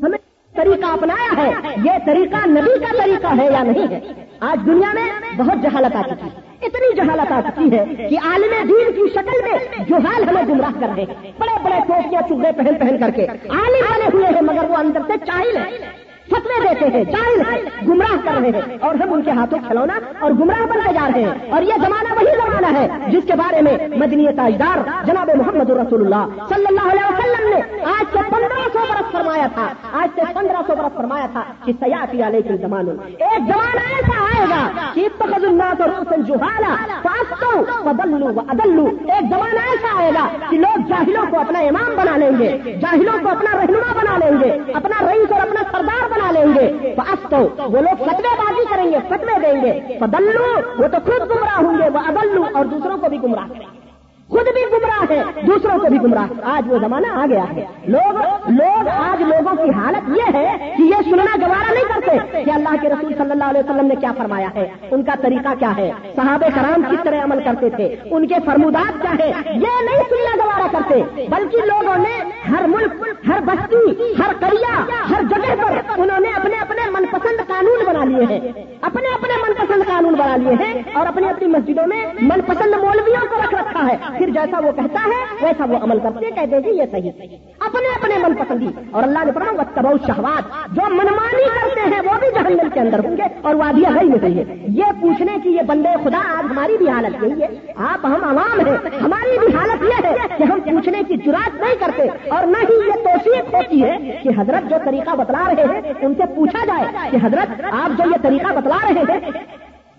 ہمیں 0.05 0.17
طریقہ 0.55 0.85
اپنایا 0.85 1.43
ہے، 1.43 1.53
یہ 1.83 1.91
طریقہ 2.05 2.47
نبی 2.47 2.79
کا 2.79 3.03
طریقہ 3.03 3.27
ہے 3.37 3.45
یا 3.45 3.63
نہیں؟ 3.63 3.87
ہے 3.91 3.99
آج 4.39 4.65
دنیا 4.65 4.93
میں 4.93 5.37
بہت 5.37 5.63
جہالت 5.63 5.95
آ 5.95 6.01
چکی۔ 6.01 6.23
ہے 6.23 6.48
اتنی 6.61 6.95
جہالت 6.95 7.31
آ 7.31 7.39
سکتی 7.41 7.77
ہے 7.77 7.83
کہ 8.09 8.17
عالم 8.23 8.53
دین 8.67 8.91
کی 8.95 9.09
شکل 9.13 9.41
میں 9.43 9.83
جو 9.89 9.95
حال 9.95 10.29
ہمیں 10.29 10.43
گمراہ 10.49 10.79
کر 10.79 10.87
رہے 10.95 11.03
ہیں 11.03 11.31
بڑے 11.37 11.57
بڑے 11.63 11.79
ٹوپیاں 11.87 12.21
چوبے 12.29 12.51
پہن 12.57 12.75
پہن 12.79 12.97
کر 12.99 13.09
کے۔ 13.15 13.25
عالم 13.49 13.85
بنے 13.89 14.09
ہوئے 14.13 14.25
ہیں 14.25 14.41
مگر 14.41 14.69
وہ 14.69 14.75
اندر 14.75 15.01
سے 15.07 15.13
چاہیے 15.25 15.57
ہے 15.59 16.08
فتوے 16.31 16.59
دیتے 16.61 16.97
ہیں 16.97 17.03
جائل 17.03 17.41
ہے 17.49 17.61
گمراہ 17.87 18.15
کر 18.23 18.39
رہے 18.41 18.49
ہیں 18.49 18.77
اور 18.81 18.95
ہم 18.95 19.13
ان 19.13 19.21
کے 19.21 19.31
ہاتھوں 19.31 19.59
کھلونا 19.67 19.99
اور 20.19 20.31
گمراہ 20.31 20.65
بنتے 20.65 20.93
جا 20.93 21.07
رہے 21.15 21.23
ہیں۔ 21.23 21.51
اور 21.51 21.61
یہ 21.61 21.73
زمانہ 21.81 22.13
وہی 22.13 22.35
زمانہ 22.35 22.77
ہے 22.77 22.87
جس 23.07 23.23
کے 23.27 23.33
بارے 23.35 23.61
میں 23.61 23.77
مدنی 23.97 24.27
تاجدار 24.35 24.77
جناب 25.05 25.29
محمد 25.35 25.69
رسول 25.69 26.01
اللہ 26.05 26.45
صلی 26.49 26.65
اللہ 26.67 26.91
علیہ 26.91 27.05
وسلم 27.09 27.47
نے 27.49 27.83
آج 27.83 28.05
سے 28.11 28.19
پندرہ 28.29 28.67
سو 28.73 28.79
برس 28.89 29.11
فرمایا 29.11 29.47
تھا۔ 29.53 29.67
آج 30.01 30.09
سے 30.15 30.21
پندرہ 30.33 30.61
سو 30.67 30.75
برس 30.75 30.95
فرمایا 30.95 31.25
تھا 31.33 31.43
کہ 31.65 31.73
سیاسی 31.79 32.23
علیہ 32.23 32.41
کے 32.41 32.57
زمانے 32.57 32.91
ایک 33.07 33.41
زمانہ 33.47 33.81
ایسا 33.95 34.17
آئے 34.23 34.45
گا 34.49 34.91
کہ 34.93 35.05
اتخذ 35.05 35.43
الناس 35.43 35.81
رؤسا 35.81 36.15
جہالا 36.27 36.75
فاستو 37.03 37.51
وضلوا 37.85 38.31
وادلوا 38.35 38.89
ایک 38.89 39.29
زمانہ 39.29 39.59
ایسا 39.69 39.97
آئے 39.97 40.11
گا 40.13 40.27
کہ 40.49 40.57
لوگ 40.57 40.87
جاہلوں 40.89 41.25
کو 41.29 41.39
اپنا 41.39 41.59
امام 41.59 41.95
بنا 41.97 42.17
لیں 42.17 42.31
گے، 42.39 42.49
جاہلوں 42.81 43.17
کو 43.23 43.29
اپنا 43.29 43.57
رہنما 43.61 43.93
بنا 43.93 44.17
لیں 44.17 44.39
گے، 44.39 44.71
اپنا 44.73 45.05
رئیس 45.11 45.31
اور 45.31 45.41
اپنا 45.41 45.61
سردار 45.71 46.09
بنا 46.11 46.18
بنا 46.19 46.31
لیں 46.31 46.53
گے۔ 46.55 46.95
تو 47.29 47.37
وہ 47.71 47.81
لوگ 47.81 47.95
فتوے 47.95 48.35
بازی 48.37 48.65
کریں 48.69 48.91
گے 48.91 48.97
فتوے 49.09 49.39
دیں 49.39 49.61
گے۔ 49.61 49.99
بدلو 49.99 50.59
وہ 50.77 50.87
تو 50.87 50.97
خود 51.05 51.29
گمراہ 51.29 51.61
ہوں 51.61 51.77
گے، 51.77 51.89
وہ 51.93 51.99
ادلو 52.07 52.43
اور 52.53 52.65
دوسروں 52.65 52.97
کو 52.97 53.09
بھی 53.09 53.17
گمراہ 53.23 53.47
کریں 53.49 53.59
گے۔ 53.59 53.78
خود 54.29 54.47
بھی 54.53 54.61
گمراہ 54.71 55.03
ہے، 55.09 55.41
دوسروں 55.41 55.79
کو 55.79 55.87
بھی 55.89 55.97
گمراہ۔ 56.03 56.27
آج 56.43 56.73
وہ 56.73 56.77
زمانہ 56.79 57.07
آ 57.07 57.25
گیا 57.29 57.43
ہے۔ 57.55 57.65
لوگ 57.87 58.17
لوگ 58.49 58.87
آج 58.87 59.21
لوگوں 59.21 59.65
کی 59.65 59.69
حالت 59.71 60.09
یہ 60.09 60.33
ہے 60.33 60.73
کہ 60.77 60.81
یہ 60.81 60.95
سننا 61.03 61.47
گوارا 61.47 61.73
نہیں 61.73 61.83
کرتے 61.83 62.41
کہ 62.45 62.51
اللہ 62.51 62.75
کے 62.81 62.89
رسول 62.89 63.13
صلی 63.17 63.31
اللہ 63.31 63.43
علیہ 63.43 63.61
وسلم 63.69 63.87
نے 63.87 63.95
کیا 63.95 64.11
فرمایا 64.17 64.47
ہے۔ 64.55 64.67
ان 64.91 65.03
کا 65.03 65.11
طریقہ 65.21 65.53
کیا 65.59 65.71
ہے؟ 65.77 65.91
صحابہ 66.15 66.45
کرام 66.55 66.81
کس 66.91 67.03
طرح 67.03 67.23
عمل 67.23 67.43
کرتے 67.43 67.69
تھے؟ 67.69 67.95
ان 68.11 68.27
کے 68.27 68.35
فرمودات 68.45 69.01
کیا 69.01 69.11
ہے 69.19 69.29
یہ 69.45 69.81
نہیں 69.81 70.03
سننا 70.09 70.45
گوارا 70.45 70.67
کرتے، 70.71 71.25
بلکہ 71.29 71.57
لوگوں 71.57 71.97
نے 71.97 72.23
ہر 72.51 72.67
ملک، 72.67 73.07
ہر 73.27 73.39
بستی، 73.45 74.13
ہر 74.19 74.33
کریا 74.39 74.85
ہر 75.09 75.21
جگہ 75.29 75.63
پر 75.63 76.01
انہوں 76.01 76.19
نے 76.19 76.29
اپنے 76.35 76.55
اپنے 76.61 76.91
من 76.91 77.05
پسند 77.05 77.47
قانون 77.47 77.85
بنا 77.87 78.05
لیے 78.05 78.25
ہیں۔ 78.29 78.39
اپنے 78.81 79.07
اپنے 79.07 79.33
من 79.47 79.53
پسند 79.53 79.83
قانون 79.87 80.13
بنا 80.13 80.35
لیے 80.35 80.65
ہیں 80.65 80.83
اور 80.93 81.07
اپنی 81.07 81.29
اپنی 81.29 81.47
مسجدوں 81.47 81.87
میں 81.87 82.05
من 82.21 82.41
پسند 82.41 82.73
مولویوں 82.73 83.25
کو 83.29 83.35
رکھ 83.35 83.55
رکھا 83.55 83.87
ہے۔ 83.87 84.18
پھر 84.19 84.29
جیسا 84.29 84.59
وہ 84.59 84.71
کہتا 84.71 85.03
ہے، 85.05 85.19
ویسا 85.41 85.65
وہ 85.69 85.77
عمل 85.83 85.99
کرتے 85.99 86.31
کہتے 86.31 86.55
ہیں 86.55 86.61
جی، 86.61 86.69
یہ 86.69 86.83
صحیح۔ 86.91 87.11
اپنے 87.59 87.87
اپنے 87.95 88.17
من 88.23 88.33
پسندی 88.33 88.67
اور 88.91 89.03
اللہ 89.03 89.25
نے 89.25 89.31
پڑھا 89.31 89.51
وہ 89.51 89.63
تبو 89.73 89.91
شہوات 90.07 90.75
جو 90.75 90.89
منمانی 90.95 91.43
کرتے 91.55 91.89
ہیں، 91.93 92.01
وہ 92.05 92.17
بھی 92.19 92.27
جہنم 92.35 92.69
کے 92.73 92.79
اندر 92.79 93.05
ہوں 93.05 93.17
گے 93.17 93.27
اور 93.41 93.55
وادیا 93.55 93.89
گئی 93.95 94.09
میں 94.09 94.19
چاہیے 94.19 94.43
یہ 94.79 95.01
پوچھنے 95.01 95.37
کی 95.43 95.49
یہ 95.49 95.61
بندے 95.67 95.93
خدا، 96.03 96.21
آج 96.37 96.51
ہماری 96.51 96.77
بھی 96.77 96.89
حالت 96.89 97.23
یہی 97.23 97.41
ہے۔ 97.41 97.47
آپ 97.75 98.05
ہم 98.05 98.23
عوام 98.23 98.59
ہیں، 98.67 98.77
ہماری 99.01 99.37
بھی 99.39 99.55
حالت 99.55 99.83
یہ 99.83 100.07
ہے 100.07 100.27
کہ 100.37 100.43
ہم 100.43 100.59
پوچھنے 100.59 101.03
کی 101.07 101.17
جرات 101.17 101.61
نہیں 101.61 101.75
کرتے 101.79 102.07
اور 102.29 102.47
نہ 102.47 102.63
ہی 102.69 102.79
یہ 102.87 103.03
توثیق 103.03 103.53
ہوتی 103.53 103.83
ہے 103.83 103.97
کہ 104.23 104.29
حضرت 104.37 104.69
جو 104.69 104.75
طریقہ 104.85 105.15
بتلا 105.15 105.47
رہے 105.47 105.73
ہیں، 105.73 105.93
ان 106.01 106.13
سے 106.13 106.33
پوچھا 106.35 106.65
جائے 106.65 107.09
کہ 107.11 107.17
حضرت، 107.23 107.61
آپ 107.71 107.97
جو 107.97 108.09
یہ 108.09 108.23
طریقہ 108.23 108.53
بتلا 108.55 108.77
رہے 108.83 109.13
ہیں 109.13 109.19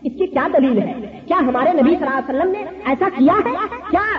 اس 0.02 0.12
کی 0.18 0.26
کیا 0.26 0.48
دلیل 0.58 0.78
ہے؟ 0.78 0.92
کیا 1.28 1.38
ہمارے 1.38 1.72
نبی 1.72 1.96
صلی 1.98 2.06
اللہ 2.06 2.18
علیہ 2.18 2.38
وسلم 2.38 2.50
نے 2.50 2.64
ایسا 2.84 3.08
کیا 3.18 3.34
ہے؟ 3.34 3.50
کیا 3.90 4.16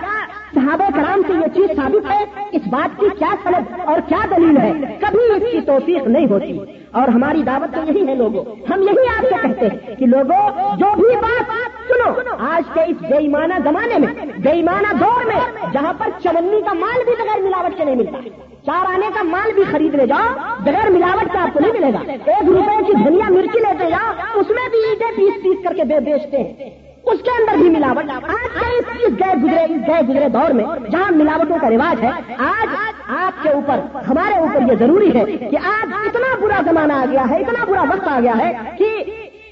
صحابہ 0.54 0.84
کرام 0.94 1.22
سے 1.26 1.32
یہ 1.32 1.54
چیز 1.54 1.76
ثابت 1.76 2.10
ہے؟ 2.10 2.24
اس 2.52 2.62
بات 2.70 3.00
کی 3.00 3.06
کیا 3.18 3.34
سلب 3.42 3.80
اور 3.84 4.00
کیا 4.08 4.18
دلیل 4.36 4.56
ہے؟ 4.56 4.72
کبھی 5.00 5.36
اس 5.36 5.52
کی 5.52 5.60
توفیق 5.60 6.06
نہیں 6.06 6.26
ہوتی۔ 6.26 6.58
اور 6.90 7.08
ہماری 7.08 7.42
دعوت 7.42 7.74
تو 7.74 7.92
یہی 7.92 8.08
ہے 8.08 8.14
لوگوں۔ 8.14 8.44
ہم 8.72 8.82
یہی 8.82 9.06
آپ 9.18 9.24
سے 9.24 9.48
کہتے 9.48 9.66
ہیں 9.66 9.96
کہ 9.96 10.06
لوگوں، 10.06 10.76
جو 10.76 10.86
بھی 10.96 11.16
بات 11.16 11.50
سنو، 11.88 12.34
آج 12.38 12.62
کے 12.74 12.80
اس 12.80 12.96
بےمانہ 13.00 13.54
زمانے 13.64 13.98
میں 13.98 14.26
بےمانہ 14.38 14.96
دور 15.00 15.24
میں، 15.24 15.66
جہاں 15.72 15.92
پر 15.98 16.06
چمنی 16.22 16.60
کا 16.60 16.72
مال 16.72 17.04
بھی 17.04 17.12
بغیر 17.18 17.42
ملاوٹ 17.42 17.78
کے 17.78 17.84
نہیں 17.84 17.96
ملتا۔ 17.96 18.18
چار 18.66 18.84
آنے 18.92 19.08
کا 19.14 19.22
مال 19.22 19.52
بھی 19.52 19.62
خرید 19.70 19.94
لے 19.94 20.06
جاؤ، 20.06 20.34
بغیر 20.60 20.90
ملاوٹ 20.90 21.32
کا 21.32 21.42
آپ 21.42 21.54
کو 21.54 21.60
نہیں 21.60 21.72
ملے 21.72 21.92
گا۔ 21.92 21.98
ایک 22.08 22.44
روپے 22.46 22.84
کی 22.86 22.92
دھنیا 22.92 23.28
مرچی 23.28 23.58
لیتے 23.58 23.90
جاؤ، 23.90 24.12
اس 24.34 24.50
میں 24.50 24.68
بھی 24.70 24.78
اینٹیں 24.88 25.16
پیس 25.16 25.42
پیس 25.44 25.64
کر 25.64 25.74
کے 25.74 25.84
بیچتے 25.84 26.38
ہیں۔ 26.38 26.70
اس 27.04 27.18
کے 27.22 27.30
اندر 27.30 27.58
بھی 27.58 27.68
ملاوٹ۔ 27.68 28.10
آج 28.10 28.60
کے 28.60 29.06
اس 29.06 29.12
گئے 29.20 29.34
گزرے 29.44 29.64
اس 29.64 29.88
گئے 29.88 30.00
گزرے 30.08 30.28
دور 30.28 30.50
میں 30.50 30.64
جہاں 30.90 31.10
ملاوٹوں 31.10 31.56
کا 31.60 31.70
رواج 31.70 32.04
ہے، 32.04 32.10
آج 32.38 32.68
آپ 33.08 33.42
کے 33.42 33.48
اوپر، 33.48 33.80
ہمارے 33.94 34.34
اوپر 34.34 34.72
یہ 34.72 34.76
ضروری 34.78 35.18
ہے 35.18 35.24
کہ 35.24 35.56
آج 35.56 35.92
اتنا 36.06 36.36
برا 36.40 36.60
زمانہ 36.64 36.92
آ 36.92 37.04
گیا 37.10 37.24
ہے، 37.30 37.36
اتنا 37.36 37.64
برا 37.64 37.82
وقت 37.82 38.08
آ 38.08 38.20
گیا 38.20 38.36
ہے 38.38 38.52
کہ 38.78 39.04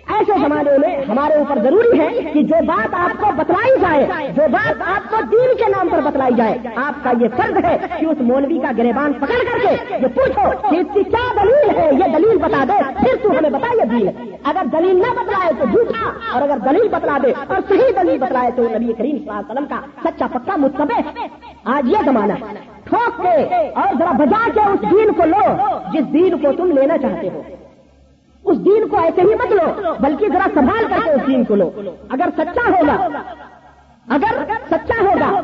ایسے 0.08 0.32
زمانے 0.40 0.76
میں 0.78 0.96
ہمارے 1.08 1.34
اوپر 1.34 1.58
ضروری 1.62 1.98
ہے 2.00 2.08
کہ 2.32 2.42
جو 2.42 2.56
بات 2.66 2.94
آپ 2.94 3.20
کو 3.20 3.30
بتلائی 3.36 3.74
جائے، 3.80 4.30
جو 4.36 4.42
بات 4.52 4.82
آپ 4.94 5.10
کو 5.10 5.16
دین 5.30 5.56
کے 5.58 5.70
نام 5.70 5.88
پر 5.88 6.00
بتلائی 6.04 6.34
جائے، 6.36 6.56
آپ 6.84 7.02
کا 7.04 7.12
یہ 7.20 7.28
فرض 7.36 7.64
ہے 7.64 7.76
کہ 7.98 8.06
اس 8.06 8.20
مولوی 8.30 8.58
کا 8.58 8.70
گریبان 8.78 9.12
پکڑ 9.20 9.38
کر 9.50 9.58
کے 9.62 9.96
یہ 10.02 10.06
پوچھو 10.14 10.50
کہ 10.68 10.76
اس 10.76 10.86
کی 10.94 11.02
کیا 11.10 11.26
دلیل 11.36 11.76
ہے؟ 11.78 11.88
یہ 12.00 12.16
دلیل 12.16 12.38
بتا 12.38 12.64
دے، 12.68 12.78
پھر 12.98 13.16
تو 13.22 13.38
ہمیں 13.38 13.50
بتا 13.50 13.72
یہ 13.78 13.90
دین 13.90 14.08
اگر 14.44 14.64
دلیل 14.72 14.96
نہ 14.98 15.12
بتلائے 15.20 15.52
تو 15.58 15.66
جھوٹا، 15.66 16.10
اور 16.32 16.42
اگر 16.42 16.58
دلیل 16.66 16.88
بتلا 16.88 17.18
دے 17.22 17.32
اور 17.46 17.56
صحیح 17.68 17.90
دلیل 18.02 18.18
بتلائے 18.18 18.50
تو 18.56 18.62
نبی 18.62 18.92
کریم 18.98 19.16
صلی 19.16 19.28
اللہ 19.28 19.40
علیہ 19.40 19.50
وسلم 19.50 19.66
کا 19.66 19.80
سچا 20.04 20.26
پکا 20.32 20.56
مطلب 20.56 20.90
متبع 20.90 21.72
آج 21.76 21.88
یہ 21.90 22.04
زمانہ 22.04 22.32
ٹھوک 22.84 23.22
کے 23.22 23.36
اور 23.80 23.96
ذرا 23.98 24.12
بجا 24.18 24.44
کے 24.54 24.68
اس 24.72 24.90
دین 24.90 25.12
کو 25.16 25.24
لو 25.26 25.46
جس 25.92 26.12
دین 26.12 26.38
کو 26.42 26.52
تم 26.56 26.76
لینا 26.78 26.98
چاہتے 26.98 27.28
ہو۔ 27.34 27.42
اس 28.44 28.64
دین 28.64 28.88
کو 28.88 28.98
ایسے 28.98 29.20
ہی 29.20 29.26
مت 29.26 29.52
لو 29.52 29.94
بلکہ 30.00 30.28
ذرا 30.32 30.46
سنبھال 30.54 30.84
کر 30.90 30.96
کے 31.04 31.10
اس 31.10 31.26
دین 31.26 31.44
کو 31.44 31.54
لو۔ 31.54 31.70
اگر 32.08 32.28
سچا 32.36 32.68
ہوگا، 32.68 33.18
اگر 34.08 34.42
سچا 34.70 35.00
ہوگا، 35.00 35.40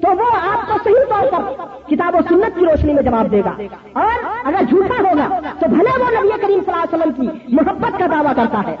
تو 0.00 0.10
وہ 0.10 0.26
آپ 0.52 0.68
کو 0.68 0.78
صحیح 0.84 1.04
طور 1.08 1.26
پر 1.30 1.64
کتاب 1.88 2.14
و 2.14 2.18
سنت 2.28 2.58
کی 2.58 2.64
روشنی 2.66 2.92
میں 2.92 3.02
جواب 3.02 3.32
دے 3.32 3.40
گا۔ 3.44 3.52
اور 3.92 4.12
اگر 4.44 4.62
جھوٹا 4.68 5.10
ہوگا، 5.10 5.38
تو 5.60 5.68
بھلے 5.68 6.02
وہ 6.02 6.20
نبی 6.20 6.40
کریم 6.40 6.60
صلی 6.66 6.72
اللہ 6.72 6.82
علیہ 6.82 6.94
وسلم 6.94 7.12
کی 7.12 7.54
محبت 7.54 7.98
کا 7.98 8.06
دعویٰ 8.06 8.34
کرتا 8.36 8.70
ہے۔ 8.70 8.76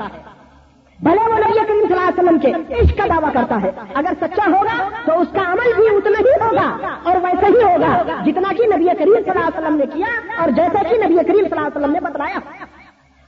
بھلے 1.00 1.32
وہ 1.32 1.38
نبی 1.38 1.58
کریم 1.66 1.86
صلی 1.88 1.94
اللہ 1.94 2.08
علیہ 2.08 2.22
وسلم 2.22 2.38
کے 2.38 2.74
عشق 2.74 2.96
کا 2.98 3.04
دعویٰ 3.08 3.32
کرتا 3.32 3.62
ہے۔ 3.62 3.70
اگر 3.94 4.12
سچا 4.20 4.46
ہوگا، 4.46 4.88
تو 5.06 5.20
اس 5.20 5.28
کا 5.32 5.52
عمل 5.52 5.72
بھی 5.76 5.96
اتنا 5.96 6.20
ہی 6.20 6.44
ہوگا 6.44 6.86
اور 7.02 7.16
ویسے 7.22 7.46
ہی 7.46 7.62
ہوگا 7.62 8.02
جتنا 8.24 8.48
کہ 8.56 8.66
نبی 8.76 8.86
کریم 8.98 9.14
صلی 9.14 9.30
اللہ 9.30 9.46
علیہ 9.46 9.58
وسلم 9.58 9.76
نے 9.76 9.86
کیا 9.86 10.40
اور 10.40 10.48
جیسا 10.48 10.82
کہ 10.82 10.96
نبی 10.96 11.14
کریم 11.14 11.24
صلی 11.26 11.48
اللہ 11.50 11.60
علیہ 11.60 11.78
وسلم 11.78 11.92
نے 11.92 12.00
بتلایا۔ 12.00 12.38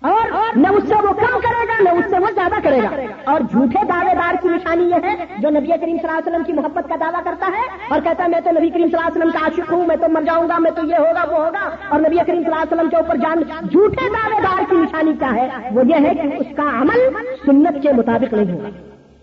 اور 0.05 0.57
نہ 0.57 0.69
اس 0.69 0.83
سے 0.89 0.95
وہ 0.95 1.13
کم 1.13 1.41
کرے 1.43 1.69
گا، 1.69 1.83
نہ 1.83 1.99
اس 1.99 2.05
سے 2.11 2.19
وہ 2.19 2.27
زیادہ 2.35 2.55
کرے 2.63 2.79
گا۔ 2.83 2.89
اور 3.25 3.41
جھوٹے 3.41 3.87
دعوے 3.89 4.15
دار 4.15 4.35
کی 4.43 4.49
نشانی 4.49 4.85
یہ 4.85 4.95
ہے 4.95 5.25
جو 5.39 5.51
نبی 5.51 5.67
کریم 5.67 5.79
صلی 5.79 5.99
اللہ 6.03 6.11
علیہ 6.11 6.29
وسلم 6.29 6.45
کی 6.45 6.53
محبت 6.53 6.89
کا 6.89 6.95
دعویٰ 7.01 7.25
کرتا 7.25 7.47
ہے 7.47 7.63
اور 7.89 8.01
کہتا 8.05 8.25
ہے، 8.25 8.29
میں 8.29 8.41
تو 8.41 8.51
نبی 8.51 8.71
کریم 8.71 8.87
صلی 8.87 8.97
اللہ 8.97 9.07
علیہ 9.07 9.19
وسلم 9.19 9.31
کا 9.31 9.39
عاشق 9.39 9.73
ہوں، 9.73 9.87
میں 9.87 9.97
تو 9.97 10.07
مر 10.09 10.23
جاؤں 10.23 10.49
گا، 10.49 10.59
میں 10.59 10.71
تو 10.71 10.87
یہ 10.87 10.97
ہوگا، 10.97 11.25
وہ 11.31 11.45
ہوگا۔ 11.45 11.69
اور 11.89 12.01
نبی 12.01 12.17
کریم 12.17 12.43
صلی 12.43 12.53
اللہ 12.53 12.63
علیہ 12.63 12.75
وسلم 12.75 12.89
کے 12.91 12.97
اوپر 12.97 13.17
جان 13.17 13.39
جھوٹے 13.71 14.09
دعوے 14.09 14.43
دار 14.43 14.63
کی 14.71 14.77
نشانی 14.77 15.13
کیا 15.19 15.35
ہے؟ 15.35 15.49
وہ 15.73 15.83
یہ 15.87 15.95
ہے 15.95 16.15
کہ 16.15 16.37
اس 16.39 16.57
کا 16.57 16.63
عمل 16.63 17.01
سنت 17.47 17.83
کے 17.83 17.93
مطابق 17.93 18.35
نہیں 18.35 18.53
ہوگا۔ 18.53 18.69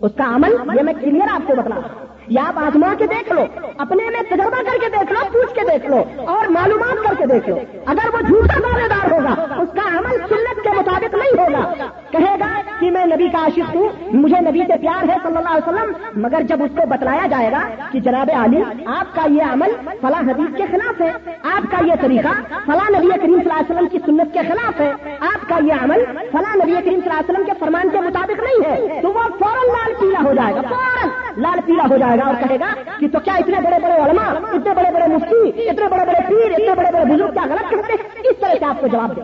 اس 0.00 0.12
کا 0.16 0.24
عمل 0.24 0.76
یہ 0.76 0.82
میں 0.82 0.92
کلیئر 1.00 1.26
آپ 1.30 1.42
کو 1.46 1.54
بتلا 1.54 2.04
یا 2.28 2.42
آپ 2.46 2.58
آزما 2.58 2.94
کے 2.98 3.06
دیکھ 3.06 3.32
لو، 3.32 3.44
اپنے 3.78 4.04
میں 4.04 4.22
تجربہ 4.30 4.62
کر 4.62 4.80
کے 4.80 4.88
دیکھ 4.88 5.12
لو، 5.12 5.18
پوچھ 5.32 5.54
کے 5.54 5.60
دیکھ 5.72 5.86
لو 5.86 6.02
اور 6.26 6.46
معلومات 6.48 7.08
کر 7.08 7.14
کے 7.18 7.26
دیکھ 7.26 7.48
لو۔ 7.48 7.56
اگر 7.86 8.14
وہ 8.14 8.20
جھوٹا 8.20 8.58
دعوے 8.62 8.88
دار 8.88 9.12
ہوگا، 9.12 9.62
اس 9.62 9.68
کا 9.74 9.98
عمل 9.98 10.16
سنت 10.28 10.62
کے 10.62 10.68
مطابق 10.68 11.14
نہیں 11.14 11.40
ہوگا۔ 11.40 11.72
کہے 12.10 12.34
گا 12.40 12.60
کہ 12.80 12.90
میں 12.90 13.06
نبی 13.06 13.28
کا 13.28 13.38
عاشق 13.38 13.76
ہوں، 13.76 13.88
مجھے 14.12 14.40
نبی 14.40 14.60
سے 14.60 14.78
پیار 14.80 15.08
ہے 15.08 15.16
صلی 15.22 15.36
اللہ 15.36 15.48
علیہ 15.48 15.68
وسلم، 15.68 16.20
مگر 16.22 16.42
جب 16.42 16.62
اس 16.62 16.70
کو 16.76 16.86
بتلایا 16.88 17.26
جائے 17.26 17.52
گا 17.52 17.68
کہ 17.92 18.00
جناب 18.00 18.30
علی 18.44 18.62
آپ 18.86 19.14
کا 19.14 19.22
یہ 19.30 19.42
عمل 19.42 19.70
فلاں 20.00 20.22
حدیث 20.30 20.56
کے 20.56 20.62
خلاف 20.70 21.00
ہے، 21.00 21.10
آپ 21.52 21.70
کا 21.70 21.84
یہ 21.86 21.92
طریقہ 22.00 22.32
فلاں 22.66 22.90
نبی 22.90 23.08
کریم 23.08 23.40
صلی 23.40 23.50
اللہ 23.50 23.52
علیہ 23.52 23.70
وسلم 23.70 23.86
کی 23.86 23.98
سنت 24.06 24.34
کے 24.34 24.40
خلاف 24.48 24.80
ہے، 24.80 24.92
آپ 25.20 25.48
کا 25.48 25.58
یہ 25.64 25.72
عمل 25.82 26.04
فلاں 26.32 26.56
نبی 26.56 26.72
کریم 26.72 27.00
صلی 27.00 27.10
اللہ 27.10 27.20
علیہ 27.20 27.30
وسلم 27.30 27.44
کے 27.44 27.52
فرمان 27.60 27.88
کے 27.88 28.00
مطابق 28.00 28.40
نہیں 28.40 28.70
ہے۔ 28.70 29.00
تو 29.02 29.08
وہ 29.08 29.22
فوراً 29.38 29.66
لال 29.68 29.94
پیلا 30.00 30.20
ہو 30.24 30.32
جائے 30.34 30.54
گا، 30.54 30.60
فوراً 30.68 31.08
لال 31.36 31.60
پیلا 31.66 31.82
ہو 31.90 31.96
جائے 31.96 32.10
گا۔ 32.10 32.11
اور 32.20 32.34
کہے 32.42 32.56
گا 32.60 32.72
کہ 32.98 33.08
تو 33.08 33.18
کیا 33.24 33.34
اتنے 33.34 33.60
بڑے 33.64 33.78
بڑے 33.82 33.94
علماء، 33.94 34.28
اتنے 34.52 34.74
بڑے 34.74 34.90
بڑے 34.94 35.06
مفتی، 35.14 35.68
اتنے 35.68 35.88
بڑے 35.88 36.04
بڑے 36.04 36.20
پیر، 36.28 36.52
اتنے 36.52 36.74
بڑے 36.74 36.92
بڑے 36.92 37.04
بزرگ 37.04 37.32
کیا 37.32 37.42
غلط 37.50 37.70
کہتے 37.70 37.92
ہیں؟ 37.92 38.28
اس 38.30 38.36
طرح 38.40 38.54
سے 38.58 38.64
آپ 38.64 38.80
کو 38.80 38.86
جواب 38.86 39.16
دے 39.16 39.22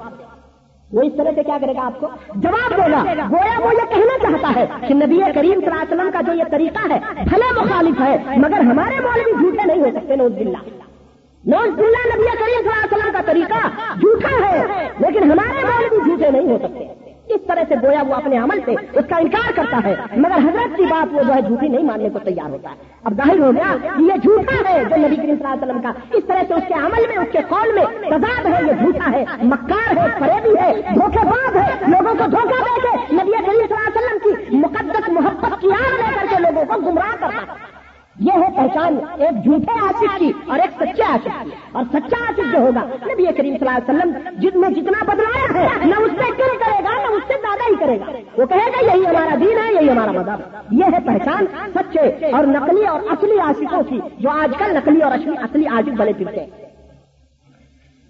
وہ 0.91 1.03
اس 1.03 1.13
طرح 1.17 1.31
سے 1.35 1.43
کیا 1.43 1.57
کرے 1.61 1.73
گا 1.77 1.87
آپ 1.87 2.01
کو؟ 2.01 2.09
جواب 2.35 2.71
دے 2.71 2.91
گا۔ 2.93 3.27
گویا 3.31 3.59
وہ 3.65 3.73
یہ 3.75 3.89
کہنا 3.91 4.19
چاہتا 4.23 4.53
ہے 4.61 4.67
کہ 4.89 4.95
نبی 4.95 5.19
کریم 5.35 5.61
صلی 5.61 5.67
اللہ 5.67 5.83
علیہ 5.83 5.95
وسلم 5.95 6.11
کا 6.13 6.21
جو 6.27 6.33
یہ 6.33 6.45
طریقہ 6.51 6.93
ہے 6.93 6.99
بھلے 7.25 7.53
مخالف 7.61 8.01
ہے، 8.01 8.17
مگر 8.37 8.61
ہمارے 8.61 9.01
مولوی 9.01 9.33
جھوٹے 9.33 9.67
نہیں 9.67 9.83
ہو 9.83 9.91
سکتے 9.99 10.17
نوز 10.17 10.33
بلّہ 10.33 10.63
نوز 11.45 11.75
بلّہ 11.79 12.07
نبی 12.15 12.25
کریم 12.39 12.63
صلی 12.63 12.71
اللہ 12.71 12.85
علیہ 12.85 12.95
وسلم 12.95 13.13
کا 13.13 13.21
طریقہ 13.27 13.69
جھوٹا 14.01 14.33
ہے، 14.47 14.89
لیکن 14.99 15.31
ہمارے 15.33 15.65
مولوی 15.65 16.05
جھوٹے 16.05 16.31
نہیں 16.31 16.51
ہو 16.53 16.59
سکتے۔ 16.63 17.08
اس 17.29 17.41
طرح 17.49 17.63
سے 17.69 17.75
گویا 17.83 18.03
وہ 18.09 18.15
اپنے 18.15 18.39
عمل 18.39 18.61
سے 18.65 18.71
اس 18.93 19.05
کا 19.09 19.17
انکار 19.17 19.53
کرتا 19.55 19.81
ہے، 19.85 19.95
مگر 20.17 20.37
حضرت 20.37 20.77
کی 20.77 20.83
بات 20.83 21.15
وہ 21.15 21.23
جو 21.23 21.35
ہے 21.35 21.43
جھوٹی 21.43 21.69
نہیں 21.69 21.83
ماننے 21.83 22.09
کو 22.09 22.19
تیار 22.19 22.51
ہوتا 22.51 22.71
ہے۔ 22.71 22.75
اب 23.05 23.15
ظاہر 23.15 23.39
ہو 23.39 23.51
گیا 23.51 23.77
کہ 23.83 24.03
یہ 24.03 24.13
جھوٹا 24.23 24.71
ہے 24.71 24.85
جو 24.85 24.97
نبی 24.97 25.17
کریم 25.17 25.35
صلی 25.35 25.45
اللہ 25.45 25.49
علیہ 25.49 25.63
وسلم 25.63 25.81
کا۔ 25.83 25.93
اس 26.13 26.25
طرح 26.27 26.43
سے 26.49 26.55
اس 26.55 26.63
کے 26.69 26.75
عمل 26.75 27.07
میں، 27.09 27.17
اس 27.17 27.33
کے 27.33 27.39
قول 27.49 27.75
میں 27.75 28.11
تضاد 28.11 28.47
ہے، 28.47 28.67
یہ 28.67 28.73
جھوٹا 28.73 29.11
ہے، 29.13 29.25
مکار 29.43 29.97
ہے، 29.97 30.07
فریبی 30.19 30.55
ہے 30.61 30.73
دھوکے 30.95 31.25
باز 31.25 31.57
ہے۔ 31.57 31.69
لوگوں 31.87 32.15
کو 32.19 32.31
دھوکہ 32.31 32.63
دے 32.65 32.81
کے 32.83 33.15
نبی 33.15 33.33
کریم 33.33 33.67
صلی 33.69 33.75
اللہ 33.75 33.89
علیہ 33.89 33.99
وسلم 33.99 34.19
کی 34.23 34.57
مقدس 34.57 35.09
محبت 35.09 35.61
کی 35.61 35.69
آگ 35.69 35.95
لے 35.97 36.15
کر 36.15 36.27
کے 36.31 36.43
لوگوں 36.43 36.65
کو 36.65 36.81
گمراہ 36.81 37.17
کرتا 37.21 37.37
ہے۔ 37.37 37.78
یہ 38.19 38.33
ہے 38.33 38.49
پہچان، 38.57 38.99
ایک 39.19 39.45
جھوٹے 39.45 39.79
عاشق 39.83 40.19
کی 40.19 40.33
اور 40.49 40.59
ایک 40.59 40.83
سچے 40.83 41.03
عاشق 41.03 41.45
کی۔ 41.45 41.51
اور 41.73 41.85
سچا 41.93 42.17
عاشق 42.21 42.53
جو 42.53 42.59
ہوگا، 42.59 43.13
نبی 43.13 43.25
کریم 43.37 43.57
صلی 43.59 43.69
اللہ 43.69 43.71
علیہ 43.71 43.91
وسلم 43.91 44.41
جن 44.41 44.61
میں 44.61 44.71
جتنا 44.71 45.05
بدلایا 45.05 45.61
ہے، 45.61 45.85
نہ 45.85 45.95
اس 45.95 46.11
سے 46.11 46.31
کم 46.31 46.59
کرے 46.59 46.85
گا، 46.85 47.03
نہ 47.03 47.15
اس 47.15 47.23
سے 47.29 47.35
زیادہ 47.41 47.71
ہی 47.71 47.75
کرے 47.77 48.01
گا۔ 48.01 48.41
وہ 48.41 48.47
کہے 48.47 48.59
گا، 48.59 48.95
یہی 48.95 49.07
ہمارا 49.07 49.35
دین 49.41 49.59
ہے، 49.59 49.75
یہی 49.75 49.91
ہمارا 49.91 50.13
مذہب۔ 50.13 50.41
یہ 50.71 50.85
ہے 50.85 51.01
پہچان 51.07 51.47
سچے 51.75 52.27
اور 52.27 52.45
نقلی 52.45 52.87
اور 52.87 53.01
اصلی 53.11 53.39
عاشقوں 53.39 53.83
کی، 53.83 54.01
جو 54.19 54.31
آج 54.31 54.53
کل 54.59 54.75
نقلی 54.75 55.01
اور 55.01 55.13
اصلی 55.13 55.35
اصلی 55.43 55.67
عاشق 55.67 55.89
بنے 55.89 56.13
پھرتے 56.13 56.41
ہیں۔ 56.41 56.68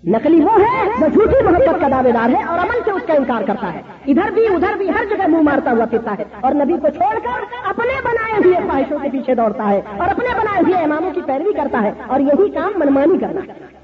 نقلی 0.05 0.41
وہ 0.41 0.51
ہے 0.61 0.85
جو 1.01 1.07
جھوٹی 1.07 1.45
محبت 1.45 1.81
کا 1.81 1.89
دعوے 1.89 2.13
دار 2.13 2.29
ہے 2.29 2.43
اور 2.43 2.59
امن 2.59 2.79
سے 2.85 2.91
اس 2.91 3.03
کا 3.07 3.15
انکار 3.15 3.43
کرتا 3.47 3.73
ہے۔ 3.73 3.83
ادھر 4.07 4.31
بھی 4.31 4.47
ادھر 4.47 4.77
بھی، 4.77 4.89
ہر 4.89 5.05
جگہ 5.11 5.27
منہ 5.29 5.43
مارتا 5.43 5.71
ہوا 5.71 5.85
پھرتا 5.85 6.15
ہے 6.19 6.25
اور 6.41 6.55
نبی 6.55 6.73
کو 6.73 6.89
چھوڑ 6.89 7.19
کر 7.19 7.45
اپنے 7.69 8.01
بنائے 8.05 8.41
ہوئے 8.45 8.57
خواہشوں 8.57 8.99
کے 8.99 9.09
پیچھے 9.13 9.35
دوڑتا 9.35 9.71
ہے 9.71 9.81
اور 9.97 10.09
اپنے 10.09 10.35
بنائے 10.35 10.63
ہوئے 10.63 10.85
اماموں 10.85 11.11
کی 11.11 11.21
پیروی 11.27 11.53
کرتا 11.53 11.83
ہے 11.83 11.93
اور 12.07 12.21
یہی 12.21 12.49
کام 12.49 12.73
منمانی 12.77 13.19
کرنا۔ 13.19 13.41
ہے 13.41 13.78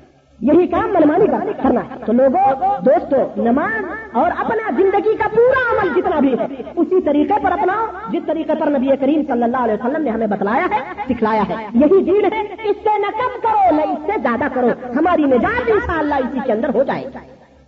یہی 0.45 0.67
کام 0.67 0.93
منمانی 0.93 1.27
کرنا 1.63 1.81
ہے۔ 1.81 2.05
تو 2.07 2.13
لوگوں 2.13 2.51
دوستو، 2.85 3.43
نماز 3.43 3.85
اور 4.13 4.31
اپنا 4.39 4.71
زندگی 4.77 5.17
کا 5.17 5.29
پورا 5.37 5.63
عمل 5.73 6.01
جتنا 6.01 6.21
بھی 6.21 6.39
ہے، 6.39 6.45
اسی 6.77 7.03
طریقے 7.03 7.35
پر 7.43 7.53
اپناؤ، 7.53 7.87
جس 8.11 8.23
طریقے 8.27 8.53
پر 8.61 8.67
نبی 8.67 8.89
کریم 9.01 9.23
صلی 9.29 9.43
اللہ 9.43 9.57
علیہ 9.57 9.75
وسلم 9.75 10.03
نے 10.03 10.11
ہمیں 10.11 10.27
بتلایا 10.27 10.67
ہے، 10.71 10.81
سکھلایا 11.09 11.43
ہے۔ 11.49 11.55
یہی 11.75 12.03
دین 12.03 12.25
ہے، 12.25 12.41
اس 12.65 12.77
سے 12.85 12.99
نہ 12.99 13.07
کم 13.07 13.41
کرو، 13.43 13.77
نہ 13.77 13.81
اس 13.83 13.99
سے 14.07 14.13
زیادہ 14.23 14.45
کرو۔ 14.55 14.69
ہماری 14.99 15.23
نجات 15.23 15.71
ان 15.71 15.79
شاء 15.87 15.99
اللہ 15.99 16.15
اسی 16.15 16.39
کے 16.45 16.53
اندر 16.53 16.75
ہو 16.75 16.83
جائے 16.83 17.05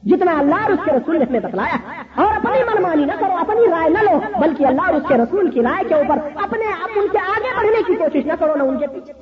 جتنا 0.02 0.38
اللہ 0.38 0.54
اور 0.54 0.70
اس 0.70 0.80
کے 0.84 0.92
رسول 0.92 1.18
نے 1.18 1.24
ہمیں 1.24 1.40
بتلایا 1.40 1.76
اور 2.24 2.36
اپنی 2.36 2.74
منمانی 2.74 3.04
نہ 3.04 3.12
کرو، 3.18 3.36
اپنی 3.36 3.70
رائے 3.70 3.88
نہ 3.88 4.10
لو، 4.10 4.20
بلکہ 4.40 4.66
اللہ 4.66 4.82
اور 4.82 4.94
اس 4.94 5.02
کے 5.08 5.14
رسول 5.14 5.50
کی 5.50 5.62
رائے 5.62 5.84
کے 5.88 5.94
اوپر 5.94 6.18
اپنے 6.42 6.64
ان 6.96 7.06
کے 7.12 7.18
آگے 7.18 7.56
بڑھنے 7.56 7.82
کی 7.86 7.94
کوشش 7.94 8.26
نہ 8.26 8.32
کرو، 8.38 8.54
نہ 8.56 8.62
ان 8.62 8.78
کے 8.78 8.86
پیچھے۔ 8.86 9.12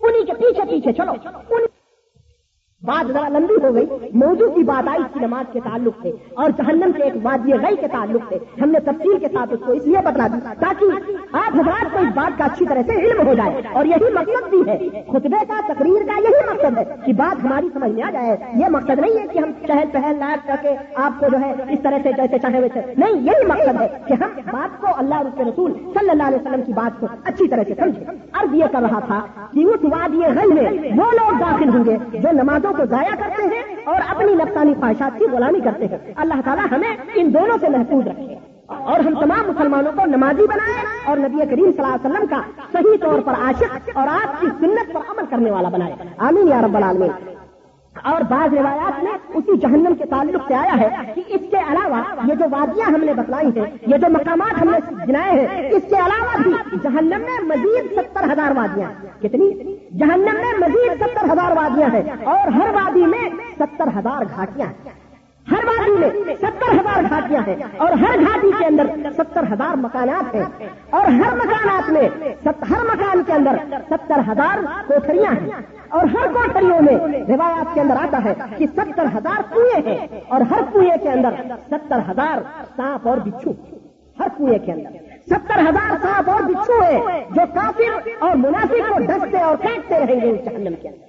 انہیں 0.00 0.24
کے 0.24 0.32
پیچھے 0.32 0.62
پیچھے 0.70 0.92
چلو۔ 0.92 1.12
بات 2.82 3.08
ذرا 3.08 3.28
لمبی 3.28 3.66
ہو 3.66 3.74
گئی۔ 3.74 3.86
موضوع 4.14 4.54
کی 4.54 4.62
بات 4.62 4.88
آئی 4.88 5.02
کی 5.12 5.20
نماز 5.20 5.52
کے 5.52 5.60
تعلق 5.64 6.02
سے 6.02 6.12
اور 6.34 6.50
جہنم 6.50 6.90
کے 6.96 7.02
ایک 7.02 7.12
وادی 7.22 7.52
غی 7.52 7.76
کے 7.80 7.88
تعلق 7.88 8.22
سے۔ 8.28 8.38
ہم 8.62 8.70
نے 8.70 8.80
تفصیل 8.80 9.18
کے 9.18 9.26
ساتھ 9.28 9.54
اس 9.54 9.60
کو 9.66 9.72
اس 9.72 9.86
لیے 9.86 9.96
بتلا 10.04 10.26
دی 10.26 10.38
تاکہ 10.58 10.84
آپ 11.32 11.54
حضرات 11.54 11.92
کو 11.92 11.98
اس 11.98 12.08
بات 12.14 12.38
کا 12.38 12.44
اچھی 12.44 12.66
طرح 12.66 12.82
سے 12.86 12.92
علم 12.92 13.28
ہو 13.28 13.34
جائے۔ 13.34 13.62
اور 13.72 13.84
یہی 13.84 14.12
مقصد 14.14 14.50
بھی 14.50 14.62
ہے۔ 14.66 14.78
خطبے 15.12 15.44
کا 15.48 15.60
تقریر 15.66 16.06
کا 16.06 16.20
یہی 16.20 16.52
مقصد 16.52 16.78
ہے 16.78 16.84
کہ 17.06 17.12
بات 17.12 17.44
ہماری 17.44 17.68
سمجھ 17.72 17.90
میں 17.90 18.02
آ 18.02 18.10
جائے۔ 18.10 18.36
یہ 18.54 18.66
مقصد 18.70 18.98
نہیں 18.98 19.22
ہے 19.22 19.26
کہ 19.26 19.38
ہم 19.38 19.50
چہل 19.66 19.84
پہل 19.92 20.16
لائب 20.18 20.46
کر 20.46 20.54
کے 20.62 20.68
آپ 20.94 21.20
کو 21.20 21.26
جو 21.32 21.38
ہے 21.40 21.54
اس 21.68 21.78
طرح 21.82 21.98
سے 22.02 22.10
جیسے 22.16 22.38
چاہے 22.38 22.60
ویسے۔ 22.60 22.80
نہیں، 22.96 23.12
یہی 23.12 23.46
مقصد 23.46 23.80
ہے 23.80 23.88
کہ 24.06 24.12
ہم 24.12 24.30
بات 24.52 24.80
کو 24.80 24.86
اللہ 24.96 25.22
کے 25.36 25.44
رسول 25.44 25.72
صلی 25.72 26.10
اللہ 26.10 26.22
علیہ 26.22 26.38
وسلم 26.46 26.62
کی 26.62 26.72
بات 26.72 27.00
کو 27.00 27.06
اچھی 27.24 27.48
طرح 27.48 27.62
سے 27.68 27.74
سمجھیں۔ 27.74 28.04
عرض 28.32 28.54
یہ 28.54 28.64
کر 28.72 28.80
رہا 28.80 29.00
تھا 29.00 29.20
کہ 29.52 29.64
اس 29.64 29.80
وادی 29.82 30.18
غی 30.18 30.54
میں 30.54 30.70
وہ 30.96 31.12
لوگ 31.12 31.38
داخل 31.40 31.68
ہوں 31.68 31.84
گے 31.84 31.96
جو 32.18 32.28
نمازوں 32.68 32.86
کو 32.86 32.96
ضائع 32.96 33.14
کرتے 33.14 33.42
ہیں 33.42 33.76
اور 33.84 34.00
اپنی 34.08 34.34
نفسانی 34.34 34.74
خواہشات 34.74 35.18
کی 35.18 35.24
غلامی 35.32 35.60
کرتے 35.60 35.86
ہیں۔ 35.86 35.98
اللہ 36.16 36.34
تعالیٰ 36.44 36.64
ہمیں 36.70 36.96
ان 37.14 37.34
دونوں 37.34 37.56
سے 37.60 37.68
محفوظ 37.68 38.06
رکھے۔ 38.06 38.34
اور 38.66 39.00
ہم 39.00 39.20
تمام 39.20 39.48
مسلمانوں 39.48 39.92
کو 39.92 40.04
نمازی 40.06 40.42
بنائے 40.42 40.84
اور 41.04 41.16
نبی 41.16 41.38
کریم 41.38 41.72
صلی 41.72 41.82
اللہ 41.82 41.94
علیہ 41.94 42.10
وسلم 42.10 42.26
کا 42.26 42.40
صحیح 42.72 42.96
طور 43.00 43.18
پر 43.24 43.32
عاشق 43.32 43.90
اور 43.94 44.08
آپ 44.08 44.40
کی 44.40 44.46
سنت 44.60 44.92
پر 44.92 45.00
عمل 45.08 45.26
کرنے 45.30 45.50
والا 45.50 45.68
بنائے۔ 45.68 45.92
آمین 46.18 46.48
یا 46.48 46.62
رب 46.62 46.76
العالمین۔ 46.76 47.10
اور 48.04 48.20
بعض 48.20 48.54
روایات 48.54 49.04
میں 49.04 49.12
اسی 49.34 49.58
جہنم 49.58 49.94
کے 49.98 50.04
تعلق 50.04 50.42
سے 50.48 50.54
آیا 50.54 50.76
ہے 50.80 50.88
کہ 51.14 51.22
اس 51.26 51.40
کے 51.50 51.56
علاوہ 51.56 52.02
یہ 52.24 52.34
جو 52.34 52.44
وادیاں 52.50 52.90
ہم 52.90 53.04
نے 53.04 53.14
بتلائی 53.14 53.46
ہیں، 53.46 53.70
یہ 53.86 53.96
جو 53.96 54.06
مقامات 54.10 54.62
ہم 54.62 54.70
نے 54.70 54.78
گنائے 55.08 55.46
ہیں، 55.46 55.68
اس 55.68 55.82
کے 55.88 55.96
علاوہ 55.96 56.42
بھی 56.42 56.52
جہنم 56.82 57.20
میں 57.20 57.40
مزید 57.42 57.92
ستر 57.92 58.32
ہزار 58.32 58.56
وادیاں۔ 58.56 58.90
کتنی؟ 59.22 59.77
جہنم 59.92 60.34
میں 60.34 60.68
مزید 60.68 60.96
ستر 60.96 61.32
ہزار 61.32 61.56
وادیاں 61.56 61.88
ہیں 61.92 62.02
اور 62.24 62.48
ہر 62.48 62.74
وادی 62.74 63.06
میں 63.06 63.28
ستر 63.58 63.86
ہزار 63.98 64.22
گھاٹیاں 64.36 64.66
ہیں۔ 64.66 64.90
ہر 65.50 65.64
وادی 65.64 65.98
میں 65.98 66.34
ستر 66.34 66.74
ہزار 66.80 67.02
گھاٹیاں 67.10 67.40
ہیں 67.46 67.56
اور 67.76 67.92
ہر 67.92 68.20
گھاٹی 68.20 68.50
کے 68.58 68.64
اندر 68.64 68.86
ستر 69.16 69.42
ہزار 69.52 69.76
مکانات 69.76 70.34
ہیں۔ 70.34 70.68
اور 70.90 71.04
ہر 71.04 71.36
مکانات 71.36 71.90
میں 71.90 72.08
ہر 72.46 72.84
مکان 72.84 73.22
کے 73.26 73.32
اندر 73.32 73.56
ستر 73.90 74.32
ہزار 74.32 74.58
کوٹریاں 74.86 75.32
ہیں۔ 75.32 75.50
اور 75.88 76.02
ہر 76.02 76.32
کوٹریوں 76.32 76.80
میں 76.82 76.94
روایات 77.28 77.74
کے 77.74 77.80
اندر 77.80 77.96
آتا 77.96 78.24
ہے 78.24 78.34
کہ 78.56 78.66
ستر 78.66 79.04
ہزار 79.18 79.54
کنویں 79.54 79.88
ہیں 79.88 80.06
اور 80.28 80.40
ہر 80.40 80.60
کنویں 80.72 80.96
کے 81.02 81.08
اندر 81.08 81.30
ستر 81.70 81.98
ہزار 82.10 82.38
سانپ 82.76 83.08
اور 83.08 83.16
بچھو۔ 83.16 83.50
ہر 84.20 84.26
کنویں 84.38 84.58
کے 84.58 84.72
اندر۔ 84.72 85.07
ستر 85.30 85.60
ہزار 85.60 85.96
سانپ 86.02 86.30
اور 86.30 86.42
بچھو 86.42 86.82
ہیں 86.82 87.24
جو 87.30 87.42
کافر 87.54 88.08
اور 88.18 88.36
منافق 88.36 88.92
کو 88.92 88.98
ڈستے 88.98 89.38
اور 89.38 89.56
کاٹتے 89.56 89.98
رہیں 89.98 90.20
گے 90.20 90.30
اس 90.30 90.44
جہنم 90.44 90.74
کے 90.82 90.88
اندر۔ 90.88 91.08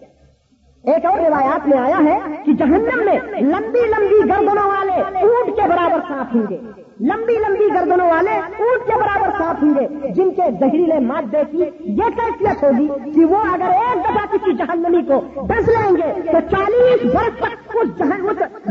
ایک 0.83 1.05
اور 1.05 1.17
روایات 1.17 1.67
میں 1.67 1.77
آیا 1.77 1.97
ہے 2.03 2.19
کہ 2.45 2.53
جہنم 2.53 3.05
میں 3.05 3.41
لمبی 3.41 3.79
لمبی 3.79 4.29
گردنوں 4.29 4.67
والے 4.67 4.93
اونٹ 5.01 5.55
کے 5.55 5.61
برابر 5.69 5.99
سانپ 6.07 6.35
ہوں 6.35 6.43
گے۔ 6.49 6.57
لمبی 6.99 7.33
لمبی 7.33 7.73
گردنوں 7.73 8.07
والے 8.09 8.31
اونٹ 8.31 8.87
کے 8.87 8.95
برابر 8.95 9.29
ساتھ 9.37 9.63
ہوں 9.63 9.73
گے۔ 9.75 10.13
جن 10.13 10.31
کے 10.31 10.41
زہریلے 10.59 10.99
مادے 10.99 11.43
کی 11.51 11.57
یہ 11.79 12.09
کیفیت 12.15 12.63
ہوگی 12.63 13.11
کہ 13.11 13.25
وہ 13.25 13.37
اگر 13.37 13.69
ایک 13.69 14.03
دفعہ 14.03 14.25
کسی 14.31 14.53
جہنمی 14.53 15.01
کو 15.01 15.47
ڈس 15.47 15.67
لیں 15.67 15.91
گے 15.97 16.31
تو 16.31 16.39
چالیس 16.51 17.15
برس 17.15 17.39
تک 17.39 17.77
اس 17.81 17.87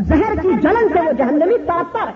زہر 0.08 0.34
کی 0.42 0.48
جلن 0.62 0.88
سے 0.88 1.00
وہ 1.06 1.12
جہنمی 1.12 1.58
تڑپتا 1.58 2.04
رہے۔ 2.04 2.12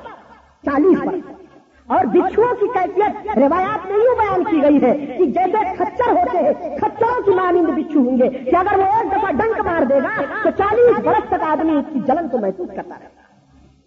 چالیس 0.64 0.98
برس۔ 1.04 1.41
اور 1.88 2.04
بچھوؤں 2.04 2.54
کی 2.54 2.66
کیفیت 2.74 3.38
روایات 3.38 3.86
میں 3.86 3.98
یوں 3.98 4.14
بیان 4.16 4.44
کی 4.44 4.62
گئی 4.62 4.82
ہے 4.82 4.92
کہ 5.18 5.24
جیسے 5.28 5.62
کچر 5.78 6.10
ہوتے 6.10 6.38
ہیں 6.38 6.76
کچروں 6.78 7.20
کی 7.22 7.34
مانند 7.34 7.70
بچھو 7.78 8.00
ہوں 8.00 8.18
گے 8.18 8.28
کہ 8.40 8.56
اگر 8.56 8.78
وہ 8.78 8.86
ایک 8.92 9.10
دفعہ 9.12 9.32
ڈنک 9.32 9.60
مار 9.66 9.84
دے 9.84 9.98
گا 10.02 10.14
تو 10.44 10.50
چالیس 10.58 10.98
برس 10.98 11.28
تک 11.28 11.42
آدمی 11.46 11.76
اس 11.76 11.92
کی 11.92 12.00
جلن 12.06 12.28
کو 12.28 12.38
محسوس 12.38 12.68
کرتا 12.76 12.94
رہتا 12.94 13.22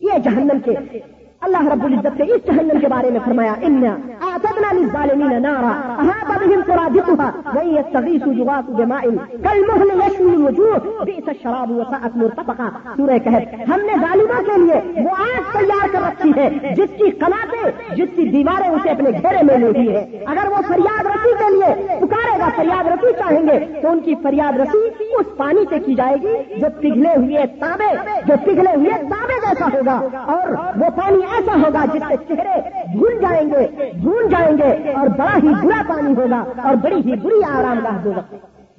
یہ 0.02 0.20
جہنم 0.20 0.60
کے 0.60 1.00
اللہ 1.42 1.68
رب 1.72 1.84
العزت 1.86 2.20
نے 2.20 2.26
اس 2.34 2.46
جہنم 2.46 2.80
کے 2.82 2.88
بارے 2.88 3.10
میں 3.12 3.20
فرمایا 3.26 3.54
ان 3.62 3.84
للظالمین 4.76 5.42
نارا 5.42 5.72
احاط 6.04 6.30
بهم 6.42 6.62
سرادقها 6.68 7.34
وان 7.56 7.68
يستغيثوا 7.76 8.34
يغاثوا 8.34 8.76
بماء 8.78 9.02
كالمهل 9.44 9.90
يشوي 10.02 10.34
الوجوه 10.36 11.06
بئس 11.10 11.28
الشراب 11.34 11.72
وساءت 11.72 12.18
مرتفقا 12.22 12.70
سورہ 12.96 13.18
کہف، 13.26 13.54
ہم 13.70 13.84
نے 13.90 13.98
ظالموں 14.02 14.42
کے 14.48 14.58
لیے 14.64 15.04
وہ 15.06 15.14
آگ 15.26 15.52
تیار 15.58 15.94
کر 15.94 16.02
رکھی 16.06 16.32
ہے، 16.38 16.48
جس 16.80 16.96
کی 17.02 17.10
قناتیں 17.24 17.96
جس 18.00 18.16
کی 18.16 18.28
دیواریں 18.36 18.68
اسے 18.70 18.90
اپنے 18.96 19.12
گھیرے 19.22 19.44
میں 19.50 19.58
لے 19.64 19.72
ہوئی 19.76 19.96
ہے 19.96 20.04
اگر 20.34 20.52
وہ 20.56 20.62
فریاد 20.70 21.12
رسی 21.12 21.34
کے 21.44 21.52
لیے 21.56 21.72
پکارے 22.02 22.36
گا، 22.40 22.50
فریاد 22.58 22.92
رسی 22.94 23.14
چاہیں 23.20 23.44
گے، 23.50 23.60
تو 23.82 23.92
ان 23.92 24.00
کی 24.08 24.16
فریاد 24.24 24.60
رسی 24.64 24.84
اس 25.20 25.32
پانی 25.38 25.66
سے 25.70 25.80
کی 25.86 25.96
جائے 26.02 26.18
گی 26.26 26.36
جو 26.62 26.74
پگھلے 26.82 27.16
ہوئے 27.16 27.46
تابے، 27.62 27.92
جو 28.28 28.42
پگھلے 28.46 28.76
ہوئے 28.76 29.02
تابے 29.14 29.40
جیسا 29.48 29.72
ہوگا۔ 29.78 30.00
اور 30.36 30.54
وہ 30.82 30.90
پانی 31.02 31.24
ایسا 31.34 31.56
ہوگا 31.56 31.86
جس 31.94 32.04
کے 32.10 32.16
چہرے 32.28 32.60
بھول 32.92 33.18
جائیں 33.22 33.50
گے، 33.50 33.92
بھول 34.02 34.30
جائیں 34.32 34.58
گے 34.58 34.92
اور 34.92 35.08
بڑا 35.08 35.38
ہی 35.44 35.54
برا 35.62 35.82
پانی 35.88 36.14
ہوگا 36.18 36.44
اور 36.64 36.76
بڑی 36.76 36.96
ہی 36.96 37.16
بری 37.16 37.44
آرام 37.50 37.80
گاہ 37.84 37.98
ہوگا۔ 38.06 38.22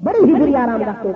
بڑی 0.04 0.24
ہی 0.28 0.34
بری 0.34 0.54
آرام 0.56 0.82
گاہ 0.86 1.02
دو 1.02 1.12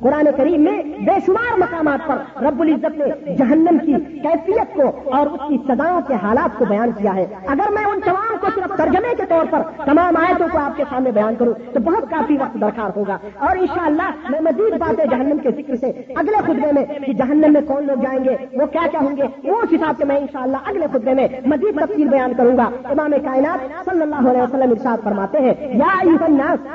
قرآن 0.00 0.28
کریم 0.36 0.60
میں 0.64 0.82
بے 1.06 1.14
شمار 1.26 1.58
مقامات 1.58 2.06
پر 2.06 2.42
رب 2.42 2.60
العزت 2.60 2.98
نے 2.98 3.34
جہنم 3.36 3.78
کی 3.78 3.94
کیفیت 4.18 4.74
کو 4.74 5.10
اور 5.16 5.26
اس 5.26 5.40
کی 5.48 5.56
سزاؤں 5.68 6.00
کے 6.08 6.14
حالات 6.22 6.58
کو 6.58 6.64
بیان 6.64 6.90
کیا 6.98 7.14
ہے۔ 7.14 7.26
اگر 7.46 7.72
میں 7.72 7.84
ان 7.84 8.00
تمام 8.00 8.36
کو 8.40 8.46
صرف 8.54 8.76
ترجمے 8.76 9.14
کے 9.16 9.22
طور 9.28 9.44
پر 9.50 9.62
تمام 9.84 10.16
آیتوں 10.16 10.48
کو 10.52 10.58
آپ 10.58 10.76
کے 10.76 10.84
سامنے 10.90 11.10
بیان 11.10 11.34
کروں، 11.38 11.54
تو 11.72 11.80
بہت 11.80 12.10
کافی 12.10 12.36
وقت 12.40 12.60
درکار 12.60 12.90
ہوگا۔ 12.96 13.16
اور 13.38 13.56
انشاءاللہ 13.56 14.10
میں 14.30 14.40
مزید 14.40 14.78
باتیں 14.78 15.04
جہنم 15.10 15.38
کے 15.38 15.50
ذکر 15.56 15.76
سے 15.76 15.90
اگلے 16.16 16.40
خطبے 16.42 16.72
میں 16.72 16.84
کہ 17.06 17.12
جہنم 17.12 17.52
میں 17.52 17.60
کون 17.66 17.86
لوگ 17.86 18.02
جائیں 18.02 18.24
گے، 18.24 18.36
وہ 18.52 18.66
کیا 18.66 18.86
کیا 18.90 19.00
ہوں 19.00 19.16
گے 19.16 19.50
وہ 19.50 19.56
اس 19.62 19.72
حساب 19.72 19.94
سے 19.98 20.04
میں 20.04 20.16
انشاءاللہ 20.16 20.56
اگلے 20.66 20.86
خطبے 20.92 21.14
میں 21.14 21.28
مزید 21.46 21.80
تفصیل 21.80 22.08
بیان 22.08 22.34
کروں 22.34 22.56
گا۔ 22.56 22.70
امام 22.84 23.10
کائنات 23.24 23.84
صلی 23.84 24.02
اللہ 24.02 24.30
علیہ 24.30 24.42
وسلم 24.42 24.70
ارشاد 24.70 25.04
فرماتے 25.04 25.38
ہیں، 25.38 25.54
یا 25.74 25.92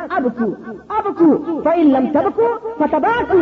اب 0.09 0.27
کو 0.37 0.45
اب 0.89 1.07
کو 1.17 1.33
لم 1.75 2.05
تب 2.13 2.29
کو 2.35 2.57
فتبا 2.79 3.23
کو 3.31 3.37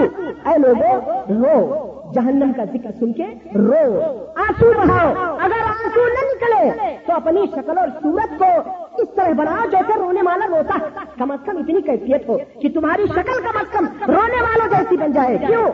اے 0.49 0.57
لوگوں 0.57 0.99
رو۔ 1.43 1.89
جہنم 2.13 2.53
کا 2.53 2.63
ذکر 2.63 2.89
سن 2.99 3.13
کے 3.13 3.23
رو۔ 3.55 4.01
آنسو 4.35 4.71
بہاؤ۔ 4.71 5.37
اگر 5.39 5.65
آنسو 5.65 6.01
نہ 6.05 6.25
نکلے، 6.25 6.71
تو 7.05 7.13
اپنی 7.13 7.41
شکل 7.55 7.77
اور 7.77 7.87
صورت 8.01 8.39
کو 8.39 8.45
اس 8.97 9.07
طرح 9.15 9.33
بناؤ 9.33 9.69
جیسے 9.71 9.99
رونے 9.99 10.21
والا 10.21 10.47
روتا 10.47 10.77
کم 11.17 11.31
از 11.31 11.39
کم 11.45 11.57
اتنی 11.57 11.81
کیفیت 11.81 12.29
ہو 12.29 12.37
کہ 12.61 12.69
تمہاری 12.69 13.05
شکل 13.07 13.41
کم 13.43 13.57
از 13.59 13.71
کم 13.71 13.85
رونے 14.07 14.41
والوں 14.41 14.69
جیسی 14.69 14.97
بن 14.97 15.11
جائے۔ 15.11 15.37
کیوں؟ 15.47 15.67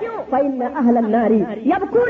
اہل 0.76 1.12
ناری 1.12 1.44
اب 1.72 1.82
کون 1.90 2.10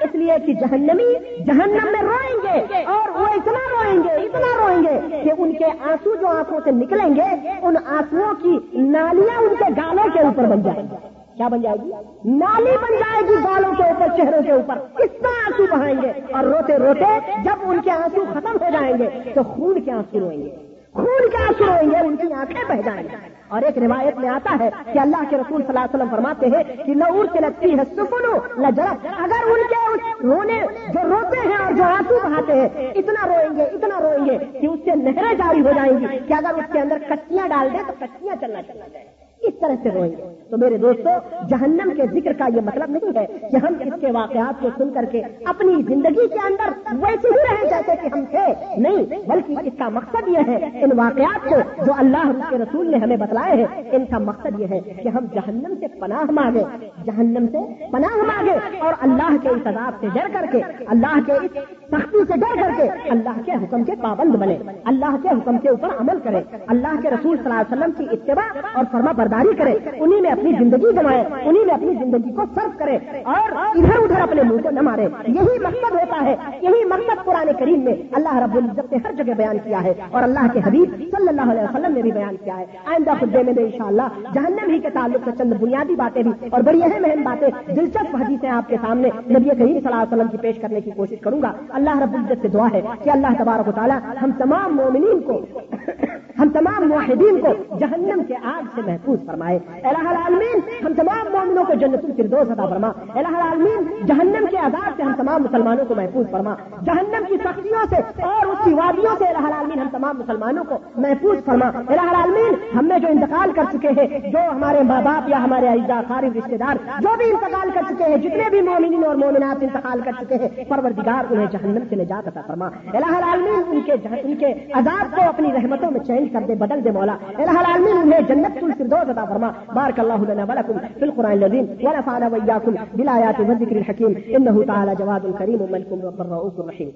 اس 0.00 0.14
لیے 0.14 0.32
کہ 0.46 0.54
جہنمی 0.54 1.14
جہنم 1.46 1.92
میں 1.92 2.02
روئیں 2.02 2.36
گے 2.42 2.82
اور 2.82 3.08
وہ 3.08 3.26
اتنا 3.26 3.58
روئیں 3.70 3.98
گے، 4.04 4.26
اتنا 4.26 4.62
روئیں 4.62 4.82
گے 4.82 5.22
کہ 5.24 5.32
ان 5.38 5.52
کے 5.52 5.64
آنسو 5.64 6.14
جو 6.14 6.26
آنکھوں 6.26 6.60
سے 6.64 6.70
نکلیں 6.70 7.14
گے، 7.16 7.48
ان 7.62 7.74
آنسو 7.86 8.32
کی 8.42 8.58
نالیاں 8.72 9.38
ان 9.42 9.54
کے 9.58 9.64
گالوں 9.76 10.08
کے 10.12 10.20
اوپر 10.20 10.44
بن 10.44 10.62
جائیں 10.62 10.82
گے 10.82 10.96
کیا 11.36 11.48
بن 11.48 11.60
جائے 11.60 11.76
گی؟ 11.84 11.90
نالی 12.24 12.70
بن 12.82 12.94
جائے 12.96 13.22
گی 13.28 13.36
بالوں 13.36 13.74
کے 13.74 13.82
اوپر، 13.82 14.06
چہروں 14.16 14.42
کے 14.42 14.52
اوپر۔ 14.52 14.78
اتنا 14.98 15.28
آنسو 15.28 15.64
بہائیں 15.70 16.02
گے؟ 16.02 16.12
اور 16.32 16.44
روتے 16.44 16.78
روتے 16.78 17.18
جب 17.44 17.56
ان 17.62 17.80
کے 17.80 17.90
آنسو 17.90 18.24
ختم 18.32 18.52
ہو 18.52 18.66
جائیں 18.72 18.98
گے 18.98 19.08
تو 19.34 19.42
خون 19.42 19.80
کے 19.80 19.90
آنسو 19.90 20.20
روئیں 20.20 20.42
گے۔ 20.44 20.56
خون 20.92 21.30
کے 21.30 21.36
آنسو 21.36 21.64
روئیں 21.64 21.90
گے، 21.90 21.96
ان 21.96 22.16
کی 22.16 22.32
آنکھیں 22.32 22.64
بہ 22.68 22.82
جائیں 22.82 23.02
گے 23.02 23.39
اور 23.50 23.62
ایک 23.62 23.78
روایت 23.78 24.18
میں 24.18 24.28
آتا 24.28 24.56
ہے 24.60 24.68
کہ 24.92 24.98
اللہ 24.98 25.22
کے 25.30 25.36
رسول 25.36 25.62
صلی 25.62 25.68
اللہ 25.68 25.86
علیہ 25.86 25.94
وسلم 25.94 26.10
فرماتے 26.10 26.46
ہیں 26.46 26.62
کہ 26.84 26.94
نہ 26.94 27.04
سے 27.32 27.40
لگتی 27.40 27.78
ہے 27.78 27.84
سفنو 27.96 28.34
لجرب 28.58 29.06
اگر 29.18 29.48
ان 29.50 29.62
کے 29.68 29.80
رونے 30.22 30.60
جو 30.94 31.08
روتے 31.10 31.48
ہیں 31.48 31.56
اور 31.56 31.72
جو 31.72 31.84
آنسو 31.84 32.18
بہاتے 32.24 32.60
ہیں 32.60 32.88
اتنا 32.90 33.26
روئیں 33.26 33.56
گے، 33.56 33.62
اتنا 33.62 34.00
روئیں 34.00 34.24
گے 34.26 34.38
کہ 34.60 34.66
اس 34.66 34.80
سے 34.84 34.94
نہریں 35.02 35.34
جاری 35.34 35.60
ہو 35.60 35.72
جائیں 35.74 35.92
گی 36.00 36.18
کہ 36.28 36.34
اگر 36.34 36.54
اس 36.54 36.72
کے 36.72 36.80
اندر 36.80 36.98
کچیاں 37.08 37.48
ڈال 37.48 37.72
دیں 37.72 37.82
تو 37.86 37.92
کچیاں 38.00 38.36
چلنا 38.40 38.62
چلنا 38.62 38.86
جائے 38.92 39.19
اس 39.40 39.54
طرح 39.60 39.74
سے 39.82 39.90
روئیں 39.90 40.10
گے 40.10 40.22
تو 40.50 40.56
میرے 40.56 40.76
دوستوں 40.76 41.12
جہنم 41.48 41.90
کے 41.96 42.02
ذکر 42.12 42.32
کا 42.32 42.46
یہ 42.56 42.60
مطلب 42.60 42.90
نہیں 42.90 43.18
ہے 43.18 43.48
کہ 43.50 43.56
ہم 43.56 43.74
اس 43.80 44.00
کے 44.00 44.10
واقعات 44.12 44.62
کو 44.62 44.68
سن 44.78 44.90
کر 44.90 45.04
کے 45.04 45.22
اپنی 45.44 45.74
زندگی 45.82 46.26
کے 46.28 46.38
اندر 46.44 46.72
ویسے 47.02 47.28
ہی 47.28 47.42
رہیں 47.42 47.70
جیسے 47.70 47.94
کہ 48.02 48.08
ہم 48.14 48.24
تھے۔ 48.24 48.46
نہیں، 48.76 49.28
بلکہ 49.28 49.54
اس 49.64 49.72
کا 49.78 49.88
مقصد 49.88 50.28
یہ 50.28 50.38
ہے، 50.48 50.56
ان 50.82 50.98
واقعات 50.98 51.48
کو 51.48 51.84
جو 51.86 51.92
اللہ 51.98 52.32
کے 52.50 52.58
رسول 52.58 52.90
نے 52.90 52.96
ہمیں 52.96 53.16
بتلائے 53.16 53.56
ہیں، 53.56 53.82
ان 53.92 54.04
کا 54.06 54.18
مقصد 54.18 54.60
یہ 54.60 54.66
ہے 54.70 54.80
کہ 54.80 55.08
ہم 55.08 55.26
جہنم 55.34 55.74
سے 55.80 55.86
پناہ 56.00 56.30
مانگے 56.30 56.64
جہنم 57.06 57.46
سے 57.52 57.86
پناہ 57.92 58.16
مانگے 58.16 58.78
اور 58.80 58.92
اللہ 59.00 59.36
کے 59.42 59.48
اس 59.48 59.66
عذاب 59.66 59.94
سے 60.00 60.06
ڈر 60.14 60.28
کر 60.32 60.46
کے، 60.52 60.62
اللہ 60.86 61.18
کے 61.26 61.32
اس 61.32 61.79
سختی 61.90 62.18
سے 62.18 62.32
ڈر 62.36 62.62
کر 62.62 62.70
کے۔ 62.76 63.10
اللہ 63.10 63.40
کے 63.44 63.52
حکم 63.52 63.84
کے 63.84 63.92
پابند 64.02 64.34
بنے۔ 64.34 64.58
اللہ 64.84 65.16
کے 65.22 65.28
حکم 65.28 65.58
کے 65.58 65.68
اوپر 65.68 65.88
عمل 65.88 66.18
کرے۔ 66.22 66.40
اللہ 66.66 67.00
کے 67.02 67.10
رسول 67.10 67.36
صلی 67.36 67.52
اللہ 67.52 67.60
علیہ 67.60 67.78
وسلم 67.78 67.92
کی 67.98 68.16
اتباع 68.16 68.68
اور 68.74 68.84
فرما 68.92 69.12
برداری 69.12 69.56
کرے۔ 69.56 69.74
انہیں 70.00 70.20
میں 70.20 70.30
اپنی 70.30 70.52
زندگی 70.58 70.92
جمائے 70.92 71.24
انہیں 71.44 71.64
میں 71.64 71.74
اپنی 71.74 71.94
زندگی 71.94 72.32
کو 72.32 72.42
صرف 72.54 72.78
کرے۔ 72.78 72.98
اور 73.22 73.52
ادھر 73.52 73.98
ادھر 74.02 74.20
اپنے 74.20 74.42
منہ 74.42 74.62
کو 74.62 74.70
نہ 74.70 74.80
مارے۔ 74.80 75.08
یہی 75.28 75.58
مقصد 75.58 75.94
ہوتا 75.94 76.24
ہے۔ 76.24 76.36
یہی 76.60 76.84
مقصد 76.84 77.24
قرآن 77.24 77.48
کریم 77.58 77.84
میں 77.84 77.94
اللہ 78.12 78.36
رب 78.36 78.56
العزت 78.56 78.92
نے 78.92 78.98
ہر 79.04 79.12
جگہ 79.12 79.34
بیان 79.34 79.58
کیا 79.64 79.84
ہے۔ 79.84 79.94
اور 80.10 80.22
اللہ 80.22 80.46
کے 80.52 80.60
حبیب 80.66 80.96
صلی 80.96 81.28
اللہ 81.28 81.52
علیہ 81.52 81.62
وسلم 81.62 81.94
نے 81.94 82.02
بھی 82.02 82.12
بیان 82.12 82.36
کیا 82.44 82.58
ہے۔ 82.58 82.64
آئندہ 82.86 83.10
خدے 83.20 83.42
میں 83.42 83.52
ان 83.58 83.70
شاء 83.70 83.86
اللہ 83.86 84.02
جہنم 84.34 84.70
ہی 84.70 84.78
کے 84.78 84.90
تعلق 84.90 85.20
سے 85.24 85.30
چند 85.38 85.52
بنیادی 85.60 85.94
باتیں 85.94 86.22
بھی 86.22 86.30
اور 86.50 86.60
بڑی 86.60 86.82
اہم 86.82 87.04
اہم 87.04 87.22
باتیں 87.22 87.74
دلچسپ 87.76 88.16
حدیثیں 88.20 88.48
آپ 88.48 88.68
کے 88.68 88.76
سامنے 88.86 89.08
نبی 89.30 89.48
کریم 89.48 89.66
صلی 89.66 89.76
اللہ 89.76 89.94
علیہ 89.94 90.14
وسلم 90.14 90.28
کی 90.28 90.36
پیش 90.36 90.58
کرنے 90.58 90.80
کی 90.80 90.90
کوشش 90.90 91.20
کروں 91.20 91.42
گا۔ 91.42 91.52
اللہ 91.80 91.98
رب 91.98 92.14
العزت 92.14 92.42
سے 92.42 92.48
دعا 92.48 92.68
ہے 92.72 92.82
کہ 93.02 93.10
اللہ 93.10 93.26
تبارک 93.38 93.68
و 93.68 93.72
تعالیٰ 93.72 93.98
ہم 94.22 94.30
تمام 94.38 94.76
مومنین 94.76 95.20
کو 95.20 95.40
ہم 96.38 96.48
تمام 96.48 96.88
معاہدین 96.88 97.40
کو 97.40 97.76
جہنم 97.78 98.22
کے 98.28 98.34
آگ 98.44 98.62
سے 98.74 98.80
محفوظ 98.86 99.26
فرمائے۔ 99.26 99.58
الہ 99.84 100.08
العالمین، 100.08 100.86
ہم 100.86 100.92
تمام 100.96 101.32
مومنوں 101.32 101.64
کو 101.64 101.74
جنت 101.74 102.04
الفردوس 102.04 102.50
عطا 102.50 102.66
فرما۔ 102.66 102.88
الہ 103.14 103.28
العالمین، 103.28 104.06
جہنم 104.06 104.46
کے 104.50 104.56
عذاب 104.56 104.90
سے 104.96 105.02
ہم 105.02 105.12
تمام 105.16 105.42
مسلمانوں 105.42 105.84
کو 105.84 105.94
محفوظ 105.94 106.30
فرما۔ 106.30 106.54
جہنم 106.84 107.24
کی 107.28 107.36
سختیوں 107.36 107.86
سے 107.90 107.96
اور 108.22 108.46
اس 108.46 108.58
کی 108.64 108.74
وادیوں 108.74 109.16
سے 109.18 109.24
الہ 109.24 109.46
العالمین، 109.46 109.78
ہم 109.78 109.88
تمام 109.92 110.18
مسلمانوں 110.18 110.64
کو 110.64 110.78
محفوظ 110.96 111.44
فرما۔ 111.44 111.66
الہ 111.66 112.00
العالمین، 112.00 112.78
ہم 112.78 112.86
نے 112.86 113.00
جو 113.00 113.08
انتقال 113.08 113.52
کر 113.52 113.62
چکے 113.72 113.88
ہیں، 113.88 114.30
جو 114.30 114.38
ہمارے 114.52 114.82
ماں 114.82 115.02
باپ 115.02 115.28
یا 115.28 115.44
ہمارے 115.44 115.68
اعزا 115.68 116.00
خارج 116.08 116.38
رشتے 116.38 116.56
دار، 116.56 116.76
جو 117.00 117.08
بھی 117.18 117.30
انتقال 117.30 117.70
کر 117.74 117.82
چکے 117.88 118.04
ہیں، 118.04 118.16
جتنے 118.16 118.50
بھی 118.50 118.60
مومنین 118.60 119.04
اور 119.04 119.14
مومنات 119.14 119.62
انتقال 119.62 120.00
کر 120.00 120.12
چکے 120.20 120.34
ہیں، 120.34 120.64
پروردگار 120.68 121.32
انہیں 121.32 121.46
جہنم 121.50 121.69
جہنم 121.72 121.84
سے 121.88 121.96
نجات 121.96 122.28
عطا 122.28 122.40
فرما 122.46 122.66
الہ 122.66 123.16
العالمین، 123.16 123.62
ان 123.70 123.80
کے 123.86 123.92
جہن... 124.02 124.14
ان 124.22 124.36
کے 124.36 124.46
عذاب 124.72 125.16
کو 125.16 125.22
اپنی 125.28 125.48
رحمتوں 125.52 125.90
میں 125.90 126.00
چینج 126.00 126.32
کر 126.32 126.40
دے، 126.48 126.54
بدل 126.54 126.84
دے 126.84 126.90
مولا۔ 126.90 127.16
الہ 127.22 127.50
العالمین، 127.50 127.96
انہیں 128.02 128.20
جنت 128.28 128.64
الفردوس 128.64 129.10
عطا 129.10 129.24
فرما۔ 129.24 129.50
بارک 129.74 130.00
اللہ 130.00 130.32
لنا 130.32 130.44
ولکم 130.48 130.72
فی 130.72 131.02
القرآن 131.02 131.32
العظیم 131.32 131.64
ونفعنا 131.82 132.28
وإياكم 132.28 132.74
بالآيات 132.96 133.40
والذكر 133.40 133.76
الحكيم 133.76 134.36
انه 134.36 134.64
تعالى 134.64 134.92
جواد 134.98 135.38
كريم 135.38 135.64
ملك 135.70 135.92
رب 135.92 136.20
الرؤوف 136.20 136.60
الرحيم 136.60 136.88